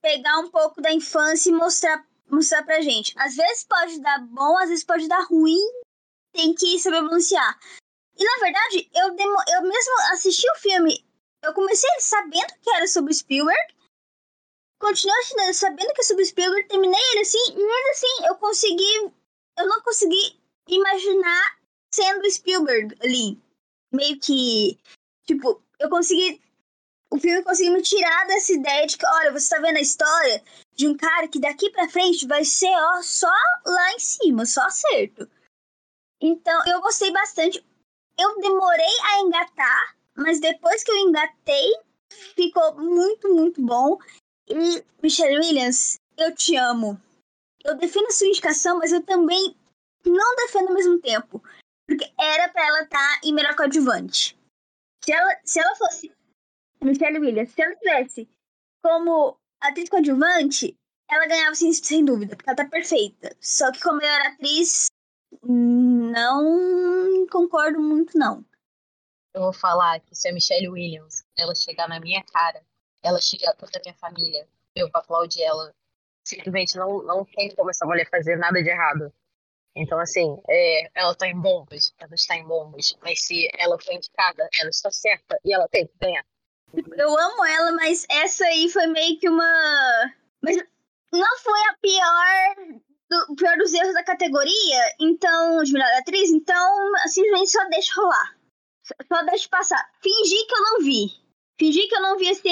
pegar 0.00 0.38
um 0.38 0.50
pouco 0.50 0.80
da 0.80 0.92
infância 0.92 1.50
e 1.50 1.52
mostrar 1.52 2.04
mostrar 2.28 2.62
pra 2.62 2.80
gente. 2.80 3.12
Às 3.18 3.34
vezes 3.34 3.64
pode 3.64 4.00
dar 4.00 4.20
bom, 4.20 4.56
às 4.58 4.68
vezes 4.68 4.84
pode 4.84 5.08
dar 5.08 5.24
ruim, 5.24 5.58
tem 6.32 6.54
que 6.54 6.78
saber 6.78 7.02
balancear. 7.02 7.58
E 8.16 8.24
na 8.24 8.36
verdade, 8.40 8.90
eu, 8.94 9.14
demo, 9.16 9.36
eu 9.48 9.62
mesmo 9.62 9.94
assisti 10.12 10.48
o 10.50 10.58
filme, 10.58 11.04
eu 11.42 11.52
comecei 11.54 11.90
sabendo 11.98 12.54
que 12.62 12.70
era 12.70 12.86
sobre 12.86 13.14
Spielberg, 13.14 13.74
continuo 14.78 15.16
assinando, 15.20 15.54
sabendo 15.54 15.92
que 15.92 16.00
é 16.00 16.04
sobre 16.04 16.24
Spielberg, 16.24 16.68
terminei 16.68 17.00
ele 17.12 17.20
assim, 17.20 17.52
e 17.52 17.56
mesmo 17.56 17.90
assim 17.90 18.26
eu 18.26 18.34
consegui. 18.36 19.12
Eu 19.58 19.66
não 19.66 19.82
consegui 19.82 20.40
imaginar 20.68 21.58
sendo 21.92 22.30
Spielberg 22.30 22.96
ali. 23.02 23.38
Meio 23.92 24.18
que. 24.18 24.78
Tipo, 25.26 25.62
eu 25.78 25.90
consegui. 25.90 26.40
O 27.12 27.18
filme 27.18 27.42
conseguiu 27.42 27.72
me 27.72 27.82
tirar 27.82 28.26
dessa 28.26 28.52
ideia 28.52 28.86
de 28.86 28.96
que, 28.96 29.06
olha, 29.06 29.32
você 29.32 29.54
tá 29.54 29.60
vendo 29.60 29.76
a 29.76 29.80
história 29.80 30.42
de 30.74 30.86
um 30.86 30.96
cara 30.96 31.26
que 31.26 31.40
daqui 31.40 31.70
pra 31.70 31.88
frente 31.88 32.26
vai 32.26 32.44
ser, 32.44 32.72
ó, 32.72 33.02
só 33.02 33.32
lá 33.66 33.92
em 33.92 33.98
cima, 33.98 34.46
só 34.46 34.62
acerto. 34.62 35.28
Então, 36.20 36.62
eu 36.66 36.80
gostei 36.80 37.10
bastante. 37.10 37.64
Eu 38.18 38.40
demorei 38.40 38.94
a 39.02 39.20
engatar 39.20 40.00
mas 40.20 40.38
depois 40.38 40.84
que 40.84 40.90
eu 40.90 40.98
engatei, 40.98 41.72
ficou 42.34 42.76
muito, 42.76 43.34
muito 43.34 43.62
bom. 43.62 43.98
E 44.46 44.84
Michelle 45.02 45.38
Williams, 45.38 45.98
eu 46.16 46.34
te 46.34 46.56
amo. 46.56 47.00
Eu 47.64 47.76
defendo 47.76 48.06
a 48.06 48.10
sua 48.10 48.26
indicação, 48.26 48.78
mas 48.78 48.92
eu 48.92 49.02
também 49.02 49.56
não 50.04 50.36
defendo 50.36 50.68
ao 50.68 50.74
mesmo 50.74 51.00
tempo. 51.00 51.42
Porque 51.86 52.10
era 52.18 52.48
pra 52.50 52.66
ela 52.66 52.82
estar 52.82 52.98
tá 52.98 53.20
em 53.24 53.32
melhor 53.32 53.56
coadjuvante. 53.56 54.38
Se 55.02 55.12
ela, 55.12 55.40
se 55.44 55.58
ela 55.58 55.74
fosse 55.76 56.12
Michelle 56.82 57.18
Williams, 57.18 57.52
se 57.52 57.62
ela 57.62 57.76
tivesse 57.76 58.28
como 58.82 59.38
atriz 59.60 59.88
coadjuvante, 59.88 60.76
ela 61.10 61.26
ganhava 61.26 61.54
sem, 61.54 61.72
sem 61.72 62.04
dúvida, 62.04 62.36
porque 62.36 62.48
ela 62.48 62.56
tá 62.56 62.64
perfeita. 62.64 63.36
Só 63.40 63.70
que 63.70 63.80
como 63.80 63.98
melhor 63.98 64.20
atriz, 64.26 64.86
não 65.42 67.26
concordo 67.30 67.80
muito, 67.80 68.16
não. 68.16 68.44
Eu 69.34 69.42
vou 69.42 69.52
falar 69.52 70.00
que 70.00 70.14
se 70.14 70.28
a 70.28 70.32
Michelle 70.32 70.68
Williams 70.68 71.24
ela 71.36 71.54
chegar 71.54 71.88
na 71.88 72.00
minha 72.00 72.22
cara, 72.24 72.64
ela 73.02 73.20
chegar 73.20 73.54
toda 73.54 73.78
a 73.78 73.80
minha 73.84 73.94
família, 73.94 74.48
eu 74.74 74.88
vou 74.90 75.00
aplaudir 75.00 75.42
ela. 75.42 75.72
Simplesmente 76.24 76.76
não, 76.76 77.02
não 77.02 77.24
tem 77.24 77.54
como 77.54 77.70
essa 77.70 77.86
mulher 77.86 78.08
fazer 78.08 78.36
nada 78.36 78.62
de 78.62 78.68
errado. 78.68 79.12
Então, 79.74 79.98
assim, 79.98 80.40
é, 80.48 80.90
ela 80.94 81.14
tá 81.14 81.28
em 81.28 81.40
bombas, 81.40 81.94
ela 81.98 82.14
está 82.14 82.36
em 82.36 82.46
bombas, 82.46 82.96
mas 83.02 83.24
se 83.24 83.48
ela 83.56 83.78
foi 83.78 83.94
indicada, 83.94 84.48
ela 84.60 84.70
está 84.70 84.90
certa 84.90 85.38
e 85.44 85.54
ela 85.54 85.68
tem 85.68 85.86
que 85.86 85.94
ganhar. 86.00 86.24
Eu 86.96 87.18
amo 87.18 87.44
ela, 87.44 87.72
mas 87.72 88.06
essa 88.08 88.44
aí 88.44 88.68
foi 88.68 88.86
meio 88.86 89.18
que 89.18 89.28
uma. 89.28 90.14
Mas 90.40 90.56
não 91.12 91.38
foi 91.38 91.60
a 91.68 91.76
pior. 91.80 92.80
Do, 93.10 93.34
pior 93.34 93.56
dos 93.56 93.74
erros 93.74 93.92
da 93.92 94.04
categoria, 94.04 94.94
então, 95.00 95.64
de 95.64 95.72
melhor 95.72 95.90
atriz, 95.98 96.30
então 96.30 96.92
simplesmente 97.08 97.50
só 97.50 97.68
deixa 97.68 98.00
rolar. 98.00 98.38
Só, 99.08 99.22
deixa 99.24 99.48
passar. 99.48 99.90
Fingir 100.00 100.46
que 100.46 100.54
eu 100.54 100.62
não 100.62 100.78
vi. 100.78 101.12
Fingir 101.58 101.88
que 101.88 101.96
eu 101.96 102.02
não 102.02 102.16
vi 102.16 102.28
esse, 102.28 102.48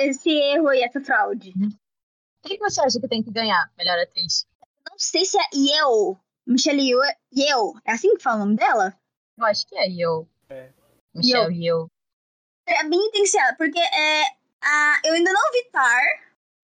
esse 0.00 0.30
erro 0.30 0.68
aí, 0.68 0.80
essa 0.80 1.02
fraude. 1.02 1.52
O 2.42 2.48
que 2.48 2.56
você 2.58 2.80
acha 2.80 2.98
que 2.98 3.08
tem 3.08 3.22
que 3.22 3.30
ganhar, 3.30 3.70
melhor 3.76 3.98
atriz? 3.98 4.46
Não 4.88 4.98
sei 4.98 5.26
se 5.26 5.38
é 5.38 5.44
Yeo. 5.54 6.18
Michelle 6.46 6.90
Yeo. 7.34 7.74
É 7.84 7.92
assim 7.92 8.14
que 8.16 8.22
fala 8.22 8.36
o 8.36 8.40
nome 8.40 8.56
dela? 8.56 8.98
Eu 9.38 9.44
acho 9.44 9.66
que 9.66 9.76
é 9.76 9.86
Yeo. 9.86 10.26
É. 10.48 10.70
Michelle 11.14 11.54
Yeo. 11.54 11.90
Pra 12.64 12.84
mim 12.84 13.10
tem 13.10 13.22
que 13.22 13.28
ser 13.28 13.38
ela, 13.38 13.54
porque 13.54 13.78
é, 13.78 14.22
a, 14.62 15.00
eu 15.04 15.14
ainda 15.14 15.32
não 15.32 15.52
vi 15.52 15.64
Tar, 15.70 16.02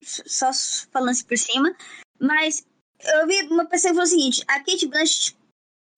só 0.02 0.50
falando 0.90 1.10
assim 1.10 1.26
por 1.26 1.36
cima, 1.36 1.76
mas 2.18 2.66
eu 3.00 3.26
vi 3.26 3.42
uma 3.48 3.66
pessoa 3.66 3.90
que 3.90 3.96
falou 3.96 4.04
o 4.04 4.06
seguinte: 4.06 4.44
a 4.48 4.58
Kate 4.60 4.86
Blanchett 4.86 5.36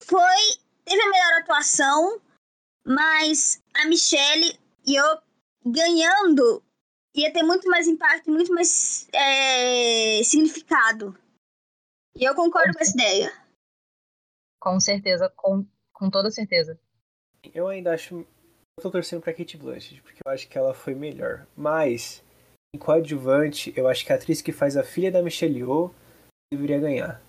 foi. 0.02 0.20
teve 0.84 1.00
a 1.00 1.10
melhor 1.10 1.40
atuação, 1.40 2.20
mas 2.84 3.62
a 3.74 3.86
Michelle 3.86 4.58
e 4.86 4.96
eu 4.96 5.18
ganhando 5.64 6.62
ia 7.14 7.32
ter 7.32 7.42
muito 7.42 7.68
mais 7.68 7.86
impacto, 7.86 8.30
muito 8.30 8.52
mais 8.52 9.08
é, 9.12 10.22
significado. 10.24 11.16
E 12.16 12.24
eu 12.24 12.34
concordo 12.34 12.72
com, 12.72 12.78
com 12.78 12.82
essa 12.84 12.92
ideia. 12.92 13.32
Com 14.60 14.80
certeza, 14.80 15.28
com, 15.30 15.66
com 15.92 16.10
toda 16.10 16.30
certeza. 16.30 16.78
Eu 17.54 17.68
ainda 17.68 17.94
acho 17.94 18.26
tô 18.82 18.90
torcendo 18.90 19.22
pra 19.22 19.32
Kate 19.32 19.56
Blanchett, 19.56 20.02
porque 20.02 20.18
eu 20.24 20.32
acho 20.32 20.48
que 20.48 20.58
ela 20.58 20.74
foi 20.74 20.94
melhor. 20.94 21.46
Mas, 21.56 22.22
em 22.74 22.78
coadjuvante, 22.78 23.72
eu 23.76 23.88
acho 23.88 24.04
que 24.04 24.12
a 24.12 24.16
atriz 24.16 24.42
que 24.42 24.52
faz 24.52 24.76
a 24.76 24.82
filha 24.82 25.10
da 25.10 25.22
Michelle 25.22 25.56
Yeoh 25.56 25.94
deveria 26.52 26.80
ganhar. 26.80 27.22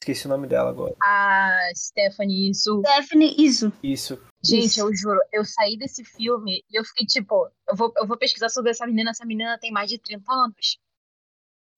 Esqueci 0.00 0.26
o 0.26 0.28
nome 0.28 0.46
dela 0.46 0.68
agora. 0.68 0.94
A 1.02 1.70
Stephanie 1.74 2.50
Isu. 2.50 2.80
Stephanie 2.80 3.34
Isu. 3.38 3.72
Isso. 3.82 4.20
Gente, 4.44 4.66
Isso. 4.66 4.80
eu 4.80 4.94
juro, 4.94 5.18
eu 5.32 5.44
saí 5.44 5.78
desse 5.78 6.04
filme 6.04 6.62
e 6.70 6.78
eu 6.78 6.84
fiquei 6.84 7.06
tipo, 7.06 7.50
eu 7.66 7.74
vou, 7.74 7.90
eu 7.96 8.06
vou 8.06 8.18
pesquisar 8.18 8.50
sobre 8.50 8.70
essa 8.70 8.86
menina, 8.86 9.12
essa 9.12 9.24
menina 9.24 9.58
tem 9.58 9.72
mais 9.72 9.88
de 9.88 9.98
30 9.98 10.30
anos. 10.30 10.78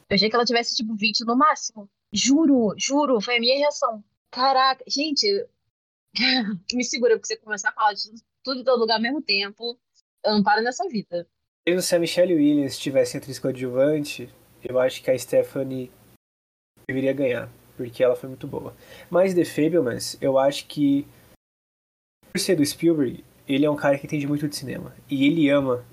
Eu 0.09 0.16
achei 0.16 0.28
que 0.28 0.35
ela 0.35 0.44
tivesse 0.44 0.74
tipo 0.74 0.96
20 0.96 1.24
no 1.24 1.37
máximo. 1.37 1.88
Juro, 2.12 2.74
juro, 2.76 3.20
foi 3.20 3.37
a 3.37 3.40
minha 3.40 3.56
reação. 3.56 4.02
Caraca, 4.32 4.82
gente, 4.88 5.46
me 6.72 6.85
segura, 6.85 7.16
porque 7.16 7.28
você 7.28 7.37
começar 7.37 7.68
a 7.68 7.72
falar 7.72 7.92
de 7.92 8.11
tudo 8.46 8.61
em 8.61 8.64
todo 8.64 8.78
lugar 8.78 8.94
ao 8.94 9.02
mesmo 9.02 9.20
tempo. 9.20 9.76
Eu 10.24 10.35
não 10.35 10.42
paro 10.42 10.62
nessa 10.62 10.88
vida. 10.88 11.26
Mesmo 11.66 11.82
se 11.82 11.96
a 11.96 11.98
Michelle 11.98 12.32
Williams 12.32 12.78
tivesse 12.78 13.16
atriz 13.16 13.40
coadjuvante, 13.40 14.32
eu 14.62 14.78
acho 14.78 15.02
que 15.02 15.11
a 15.11 15.18
Stephanie 15.18 15.90
deveria 16.88 17.12
ganhar, 17.12 17.50
porque 17.76 18.04
ela 18.04 18.14
foi 18.14 18.28
muito 18.28 18.46
boa. 18.46 18.72
Mas 19.11 19.35
The 19.35 19.44
Fablemans, 19.44 20.16
eu 20.20 20.38
acho 20.38 20.66
que, 20.68 21.04
por 22.32 22.38
ser 22.38 22.54
do 22.54 22.64
Spielberg, 22.64 23.24
ele 23.48 23.66
é 23.66 23.70
um 23.70 23.74
cara 23.74 23.98
que 23.98 24.06
entende 24.06 24.28
muito 24.28 24.48
de 24.48 24.54
cinema. 24.54 24.94
E 25.11 25.26
ele 25.26 25.50
ama 25.50 25.85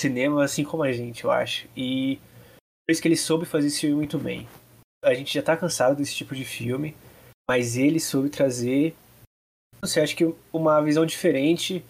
cinema 0.00 0.44
assim 0.44 0.62
como 0.62 0.84
a 0.84 0.92
gente, 0.92 1.24
eu 1.24 1.30
acho. 1.32 1.68
E 1.76 2.20
por 2.86 2.92
isso 2.92 3.02
que 3.02 3.08
ele 3.08 3.16
soube 3.16 3.46
fazer 3.46 3.66
esse 3.66 3.80
filme 3.80 3.96
muito 3.96 4.16
bem. 4.16 4.46
A 5.04 5.12
gente 5.12 5.34
já 5.34 5.42
tá 5.42 5.56
cansado 5.56 5.96
desse 5.96 6.14
tipo 6.14 6.36
de 6.36 6.44
filme, 6.44 6.96
mas 7.48 7.76
ele 7.76 7.98
soube 7.98 8.28
trazer, 8.28 8.94
não 9.82 9.88
sei, 9.88 10.04
acho 10.04 10.16
que 10.16 10.32
uma 10.52 10.80
visão 10.80 11.04
diferente 11.04 11.84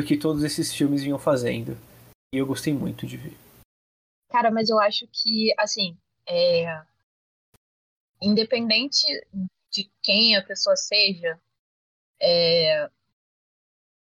que 0.00 0.16
todos 0.16 0.42
esses 0.42 0.72
filmes 0.72 1.02
vinham 1.02 1.18
fazendo. 1.18 1.76
E 2.34 2.38
eu 2.38 2.46
gostei 2.46 2.72
muito 2.72 3.06
de 3.06 3.16
ver. 3.16 3.36
Cara, 4.30 4.50
mas 4.50 4.70
eu 4.70 4.80
acho 4.80 5.06
que, 5.08 5.54
assim, 5.58 5.96
é... 6.26 6.82
independente 8.20 9.06
de 9.70 9.90
quem 10.02 10.36
a 10.36 10.42
pessoa 10.42 10.74
seja, 10.74 11.38
é... 12.20 12.88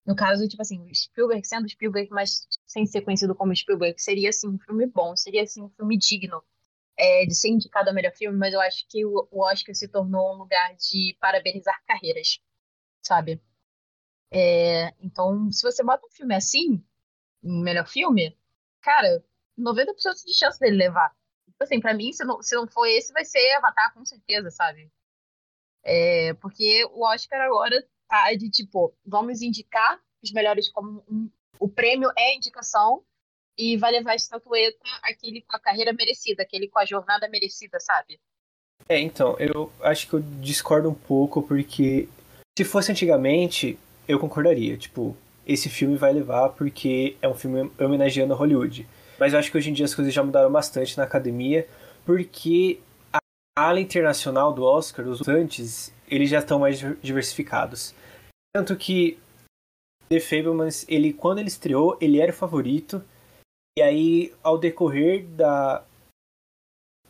no 0.04 0.14
caso, 0.14 0.46
tipo 0.46 0.60
assim, 0.60 0.92
Spielberg 0.92 1.46
sendo 1.46 1.68
Spielberg, 1.68 2.10
mas 2.10 2.46
sem 2.66 2.84
ser 2.84 3.00
conhecido 3.00 3.34
como 3.34 3.56
Spielberg, 3.56 3.98
seria, 4.00 4.28
assim, 4.28 4.48
um 4.48 4.58
filme 4.58 4.86
bom, 4.86 5.16
seria, 5.16 5.44
assim, 5.44 5.62
um 5.62 5.70
filme 5.70 5.96
digno 5.96 6.42
é, 6.98 7.24
de 7.24 7.34
ser 7.34 7.48
indicado 7.48 7.88
a 7.88 7.92
melhor 7.92 8.12
filme, 8.12 8.36
mas 8.36 8.52
eu 8.52 8.60
acho 8.60 8.84
que 8.88 9.06
o, 9.06 9.26
o 9.30 9.42
Oscar 9.42 9.74
se 9.74 9.88
tornou 9.88 10.34
um 10.34 10.38
lugar 10.38 10.74
de 10.76 11.16
parabenizar 11.20 11.80
carreiras, 11.86 12.40
sabe? 13.02 13.40
É, 14.30 14.92
então, 15.00 15.50
se 15.50 15.62
você 15.62 15.82
bota 15.82 16.06
um 16.06 16.10
filme 16.10 16.34
assim, 16.34 16.82
em 17.42 17.62
melhor 17.62 17.86
filme, 17.86 18.36
cara, 18.80 19.24
90% 19.58 20.24
de 20.24 20.34
chance 20.34 20.60
dele 20.60 20.76
levar. 20.76 21.14
Tipo 21.46 21.64
assim, 21.64 21.80
pra 21.80 21.94
mim, 21.94 22.12
se 22.12 22.24
não, 22.24 22.42
se 22.42 22.54
não 22.54 22.68
for 22.68 22.86
esse, 22.86 23.12
vai 23.12 23.24
ser 23.24 23.54
Avatar, 23.54 23.92
com 23.94 24.04
certeza, 24.04 24.50
sabe? 24.50 24.90
É, 25.82 26.34
porque 26.34 26.84
o 26.92 27.04
Oscar 27.04 27.40
agora 27.40 27.86
tá 28.06 28.32
de 28.34 28.50
tipo, 28.50 28.94
vamos 29.04 29.42
indicar 29.42 30.00
os 30.22 30.32
melhores 30.32 30.68
como 30.68 31.04
um, 31.08 31.30
o 31.58 31.68
prêmio 31.68 32.10
é 32.16 32.34
indicação 32.34 33.02
e 33.56 33.76
vai 33.76 33.90
levar 33.92 34.12
a 34.12 34.16
estatueta 34.16 34.78
aquele 35.02 35.42
com 35.42 35.56
a 35.56 35.60
carreira 35.60 35.92
merecida, 35.92 36.42
aquele 36.42 36.68
com 36.68 36.78
a 36.78 36.84
jornada 36.84 37.28
merecida, 37.28 37.80
sabe? 37.80 38.20
É, 38.88 38.98
então, 38.98 39.36
eu 39.38 39.72
acho 39.80 40.08
que 40.08 40.14
eu 40.14 40.20
discordo 40.20 40.88
um 40.88 40.94
pouco, 40.94 41.42
porque 41.42 42.08
se 42.56 42.64
fosse 42.64 42.92
antigamente, 42.92 43.78
eu 44.08 44.18
concordaria. 44.18 44.76
Tipo, 44.78 45.14
esse 45.46 45.68
filme 45.68 45.96
vai 45.96 46.12
levar 46.12 46.48
porque 46.50 47.16
é 47.20 47.28
um 47.28 47.34
filme 47.34 47.70
homenageando 47.78 48.32
a 48.32 48.36
Hollywood. 48.36 48.88
Mas 49.20 49.32
eu 49.32 49.38
acho 49.38 49.50
que 49.50 49.58
hoje 49.58 49.70
em 49.70 49.74
dia 49.74 49.84
as 49.84 49.94
coisas 49.94 50.12
já 50.12 50.22
mudaram 50.22 50.50
bastante 50.50 50.96
na 50.96 51.04
academia, 51.04 51.68
porque 52.06 52.80
a 53.12 53.18
ala 53.56 53.80
internacional 53.80 54.52
do 54.52 54.64
Oscar, 54.64 55.06
os 55.06 55.18
votantes, 55.18 55.92
eles 56.08 56.30
já 56.30 56.38
estão 56.38 56.58
mais 56.58 56.78
diversificados. 57.02 57.94
Tanto 58.54 58.74
que 58.76 59.18
The 60.08 60.20
Fablemans, 60.20 60.86
ele, 60.88 61.12
quando 61.12 61.40
ele 61.40 61.48
estreou, 61.48 61.98
ele 62.00 62.20
era 62.20 62.32
o 62.32 62.34
favorito. 62.34 63.02
E 63.76 63.82
aí, 63.82 64.32
ao 64.42 64.56
decorrer 64.56 65.24
da... 65.26 65.84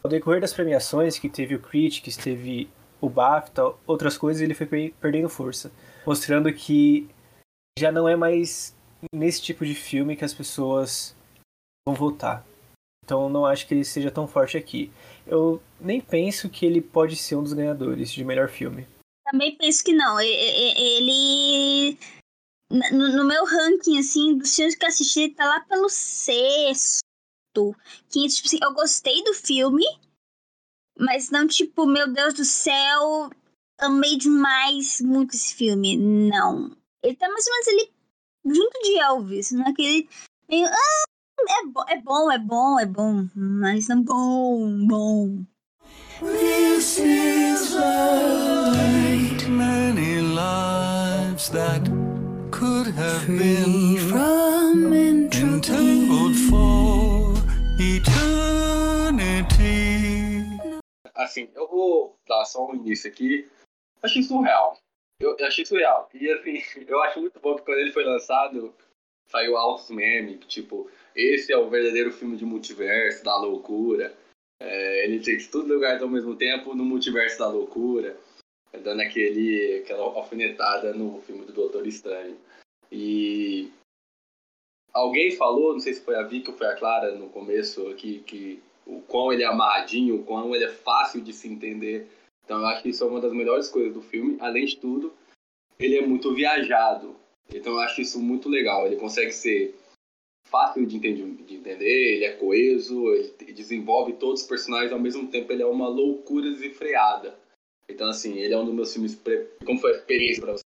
Ao 0.03 0.11
decorrer 0.11 0.41
das 0.41 0.53
premiações, 0.53 1.19
que 1.19 1.29
teve 1.29 1.55
o 1.55 1.61
Critics, 1.61 2.17
teve 2.17 2.71
o 3.01 3.09
BAFTA, 3.09 3.75
outras 3.87 4.17
coisas, 4.17 4.43
ele 4.43 4.55
foi 4.55 4.95
perdendo 5.01 5.29
força 5.29 5.71
mostrando 6.09 6.51
que 6.55 7.07
já 7.79 7.93
não 7.93 8.09
é 8.09 8.17
mais 8.17 8.75
nesse 9.15 9.43
tipo 9.43 9.67
de 9.67 9.75
filme 9.75 10.17
que 10.17 10.25
as 10.25 10.33
pessoas 10.33 11.15
vão 11.87 11.95
votar. 11.95 12.47
Então 13.05 13.29
não 13.29 13.45
acho 13.45 13.67
que 13.67 13.75
ele 13.75 13.85
seja 13.85 14.11
tão 14.11 14.27
forte 14.27 14.57
aqui. 14.57 14.91
Eu 15.27 15.63
nem 15.79 16.01
penso 16.01 16.49
que 16.49 16.65
ele 16.65 16.81
pode 16.81 17.15
ser 17.15 17.37
um 17.37 17.43
dos 17.43 17.53
ganhadores 17.53 18.11
de 18.11 18.25
melhor 18.25 18.49
filme. 18.49 18.89
Também 19.31 19.55
penso 19.57 19.85
que 19.85 19.93
não. 19.93 20.19
Ele. 20.19 21.99
No 22.71 23.25
meu 23.25 23.45
ranking, 23.45 23.99
assim, 23.99 24.39
dos 24.39 24.55
filmes 24.55 24.75
que 24.75 24.87
assisti, 24.87 25.21
ele 25.21 25.35
tá 25.35 25.45
lá 25.45 25.61
pelo 25.61 25.91
sexto. 25.91 27.03
Que, 28.11 28.27
tipo 28.29 28.47
assim, 28.47 28.59
eu 28.63 28.73
gostei 28.73 29.23
do 29.25 29.35
filme, 29.35 29.85
mas 30.99 31.31
não, 31.31 31.47
tipo, 31.47 31.87
meu 31.87 32.11
Deus 32.13 32.35
do 32.35 32.45
céu, 32.45 33.31
amei 33.79 34.17
demais 34.17 35.01
muito 35.01 35.35
esse 35.35 35.55
filme. 35.55 35.97
Não. 35.97 36.77
Ele 37.03 37.17
tá 37.17 37.29
mais 37.29 37.47
ou 37.47 37.53
menos 37.53 37.69
ali 37.69 37.93
junto 38.45 38.81
de 38.83 38.99
Elvis, 38.99 39.53
né? 39.53 39.65
naquele 39.65 40.09
meio. 40.49 40.67
Ah, 40.67 41.05
é, 41.49 41.67
bo 41.67 41.85
é 41.89 42.01
bom, 42.01 42.31
é 42.31 42.39
bom, 42.39 42.81
é 42.81 42.87
bom, 42.87 43.29
mas 43.35 43.89
não 43.89 44.03
bom, 44.03 44.87
bom. 44.87 45.45
This 46.21 46.99
is 46.99 47.75
right. 47.77 49.49
Many 49.49 50.21
lives 50.21 51.49
that 51.51 51.89
could 52.51 52.89
have 52.89 53.23
Free 53.25 53.39
been 53.39 53.99
from 54.09 54.93
entangled 54.93 56.37
for 56.51 57.35
eternity. 57.79 59.39
Assim, 61.15 61.49
eu 61.55 61.69
vou 61.69 62.19
dar 62.29 62.45
só 62.45 62.69
um 62.69 62.75
início 62.75 63.09
aqui 63.11 63.49
Achei 64.03 64.23
surreal. 64.23 64.79
Eu, 65.21 65.37
eu 65.39 65.47
achei 65.47 65.65
surreal. 65.65 66.09
E 66.15 66.31
assim, 66.31 66.63
eu 66.87 67.03
acho 67.03 67.21
muito 67.21 67.39
bom 67.41 67.57
que 67.57 67.63
quando 67.63 67.79
ele 67.79 67.93
foi 67.93 68.05
lançado, 68.05 68.75
saiu 69.29 69.57
altos 69.57 69.91
memes, 69.91 70.45
tipo, 70.47 70.91
esse 71.15 71.53
é 71.53 71.57
o 71.57 71.69
verdadeiro 71.69 72.13
filme 72.13 72.37
de 72.37 72.45
multiverso, 72.45 73.25
da 73.25 73.37
loucura. 73.37 74.15
É, 74.61 75.05
ele 75.05 75.21
tem 75.21 75.39
tudo 75.49 75.73
lugares 75.73 76.03
ao 76.03 76.09
mesmo 76.09 76.35
tempo 76.35 76.75
no 76.75 76.85
multiverso 76.85 77.39
da 77.39 77.49
loucura, 77.49 78.17
dando 78.83 79.01
aquele, 79.01 79.79
aquela 79.79 80.03
alfinetada 80.03 80.93
no 80.93 81.21
filme 81.23 81.45
do 81.45 81.53
Doutor 81.53 81.87
Estranho. 81.87 82.37
E 82.91 83.71
alguém 84.93 85.37
falou, 85.37 85.73
não 85.73 85.81
sei 85.81 85.95
se 85.95 86.01
foi 86.01 86.17
a 86.17 86.23
Vicky 86.23 86.51
ou 86.51 86.57
foi 86.57 86.67
a 86.67 86.75
Clara 86.75 87.15
no 87.15 87.29
começo 87.29 87.89
aqui, 87.89 88.21
que 88.21 88.63
o 88.87 89.01
quão 89.03 89.33
ele 89.33 89.43
é 89.43 89.47
amarradinho, 89.47 90.17
o 90.17 90.25
quão 90.25 90.55
ele 90.55 90.65
é 90.65 90.71
fácil 90.71 91.21
de 91.21 91.33
se 91.33 91.47
entender. 91.47 92.09
Então 92.49 92.61
eu 92.61 92.67
acho 92.67 92.83
que 92.83 92.89
isso 92.89 93.05
é 93.05 93.07
uma 93.07 93.21
das 93.21 93.31
melhores 93.35 93.69
coisas 93.69 93.93
do 93.93 94.01
filme. 94.01 94.39
Além 94.41 94.65
de 94.65 94.79
tudo, 94.79 95.13
ele 95.79 95.99
é 95.99 96.07
muito 96.07 96.35
viajado. 96.35 97.15
Então 97.53 97.75
eu 97.75 97.81
acho 97.81 98.01
isso 98.01 98.19
muito 98.19 98.49
legal. 98.49 98.87
Ele 98.87 98.97
consegue 98.97 99.33
ser 99.33 99.79
fácil 100.47 100.87
de 100.87 100.97
entender, 100.97 101.45
de 101.45 101.57
entender 101.57 102.15
ele 102.15 102.25
é 102.25 102.33
coeso, 102.33 103.13
ele 103.13 103.53
desenvolve 103.53 104.15
todos 104.15 104.41
os 104.41 104.49
personagens 104.49 104.91
ao 104.91 104.99
mesmo 104.99 105.31
tempo, 105.31 105.53
ele 105.53 105.63
é 105.63 105.67
uma 105.67 105.89
loucura 105.89 106.51
desenfreada. 106.51 107.39
Então, 107.87 108.09
assim, 108.09 108.39
ele 108.39 108.55
é 108.55 108.59
um 108.59 108.65
dos 108.65 108.75
meus 108.75 108.93
filmes. 108.95 109.21
Como 109.63 109.79
foi 109.79 109.93
a 109.93 109.97
experiência 109.99 110.43
pra 110.43 110.53
você? 110.53 110.65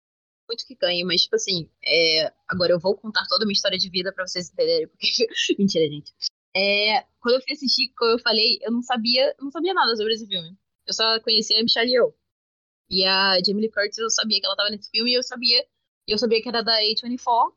Muito 0.48 0.66
que 0.66 0.74
ganho, 0.74 1.06
mas, 1.06 1.22
tipo 1.22 1.36
assim, 1.36 1.70
é... 1.84 2.32
agora 2.48 2.72
eu 2.72 2.80
vou 2.80 2.96
contar 2.96 3.24
toda 3.28 3.44
a 3.44 3.46
minha 3.46 3.54
história 3.54 3.78
de 3.78 3.88
vida 3.88 4.12
pra 4.12 4.26
vocês 4.26 4.50
entenderem. 4.50 4.88
Porque... 4.88 5.06
Mentira, 5.56 5.86
gente. 5.86 6.12
É... 6.56 7.04
Quando 7.20 7.36
eu 7.36 7.42
fui 7.42 7.52
assistir, 7.52 7.92
como 7.96 8.10
eu 8.10 8.18
falei, 8.18 8.58
eu 8.62 8.72
não 8.72 8.82
sabia, 8.82 9.32
não 9.40 9.52
sabia 9.52 9.72
nada 9.72 9.94
sobre 9.94 10.14
esse 10.14 10.26
filme. 10.26 10.56
Eu 10.88 10.94
só 10.94 11.20
conhecia 11.20 11.60
a 11.60 11.62
Michelle 11.62 11.90
Yeoh. 11.92 12.14
E 12.90 13.04
a 13.04 13.38
Jamie 13.44 13.62
Lee 13.62 13.70
Curtis, 13.70 13.98
eu 13.98 14.10
sabia 14.10 14.40
que 14.40 14.46
ela 14.46 14.56
tava 14.56 14.70
nesse 14.70 14.90
filme 14.90 15.12
e 15.12 15.14
eu 15.14 15.22
sabia, 15.22 15.64
eu 16.06 16.18
sabia 16.18 16.42
que 16.42 16.48
era 16.48 16.62
da 16.62 16.72
A24. 16.80 17.52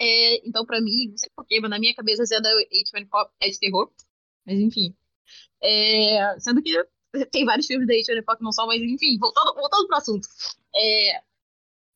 É, 0.00 0.48
então, 0.48 0.64
pra 0.64 0.80
mim, 0.80 1.10
não 1.10 1.18
sei 1.18 1.30
porquê, 1.36 1.60
mas 1.60 1.70
na 1.70 1.78
minha 1.78 1.94
cabeça, 1.94 2.24
se 2.24 2.34
é 2.34 2.40
da 2.40 2.50
A24 2.50 3.30
é 3.40 3.50
de 3.50 3.58
terror. 3.60 3.92
Mas, 4.46 4.58
enfim. 4.58 4.96
É, 5.62 6.38
sendo 6.40 6.62
que 6.62 6.72
tem 7.30 7.44
vários 7.44 7.66
filmes 7.66 7.86
da 7.86 7.94
A24 7.94 8.38
que 8.38 8.44
não 8.44 8.52
são, 8.52 8.66
mas, 8.66 8.80
enfim, 8.82 9.18
voltando, 9.18 9.54
voltando 9.54 9.86
pro 9.86 9.96
assunto. 9.98 10.26
É, 10.74 11.22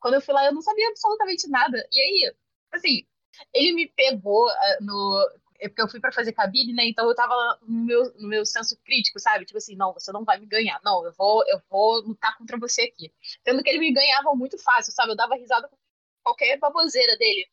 quando 0.00 0.14
eu 0.14 0.20
fui 0.20 0.34
lá, 0.34 0.44
eu 0.44 0.52
não 0.52 0.60
sabia 0.60 0.88
absolutamente 0.88 1.48
nada. 1.48 1.88
E 1.90 2.00
aí, 2.00 2.34
assim, 2.72 3.06
ele 3.54 3.72
me 3.72 3.88
pegou 3.88 4.46
uh, 4.46 4.84
no. 4.84 5.30
É 5.64 5.68
porque 5.68 5.80
eu 5.80 5.88
fui 5.88 5.98
para 5.98 6.12
fazer 6.12 6.32
cabine, 6.34 6.74
né? 6.74 6.84
Então 6.86 7.08
eu 7.08 7.14
tava 7.14 7.34
no 7.62 7.86
meu, 7.86 8.12
no 8.18 8.28
meu 8.28 8.44
senso 8.44 8.76
crítico, 8.84 9.18
sabe? 9.18 9.46
Tipo 9.46 9.56
assim, 9.56 9.74
não, 9.74 9.94
você 9.94 10.12
não 10.12 10.22
vai 10.22 10.38
me 10.38 10.44
ganhar. 10.44 10.78
Não, 10.84 11.06
eu 11.06 11.12
vou, 11.14 11.42
eu 11.48 11.58
vou 11.70 12.02
lutar 12.02 12.36
contra 12.36 12.58
você 12.58 12.82
aqui. 12.82 13.10
Sendo 13.42 13.62
que 13.62 13.70
ele 13.70 13.78
me 13.78 13.90
ganhava 13.90 14.34
muito 14.34 14.58
fácil, 14.58 14.92
sabe? 14.92 15.12
Eu 15.12 15.16
dava 15.16 15.36
risada 15.36 15.66
com 15.66 15.76
qualquer 16.22 16.58
baboseira 16.58 17.16
dele. 17.16 17.48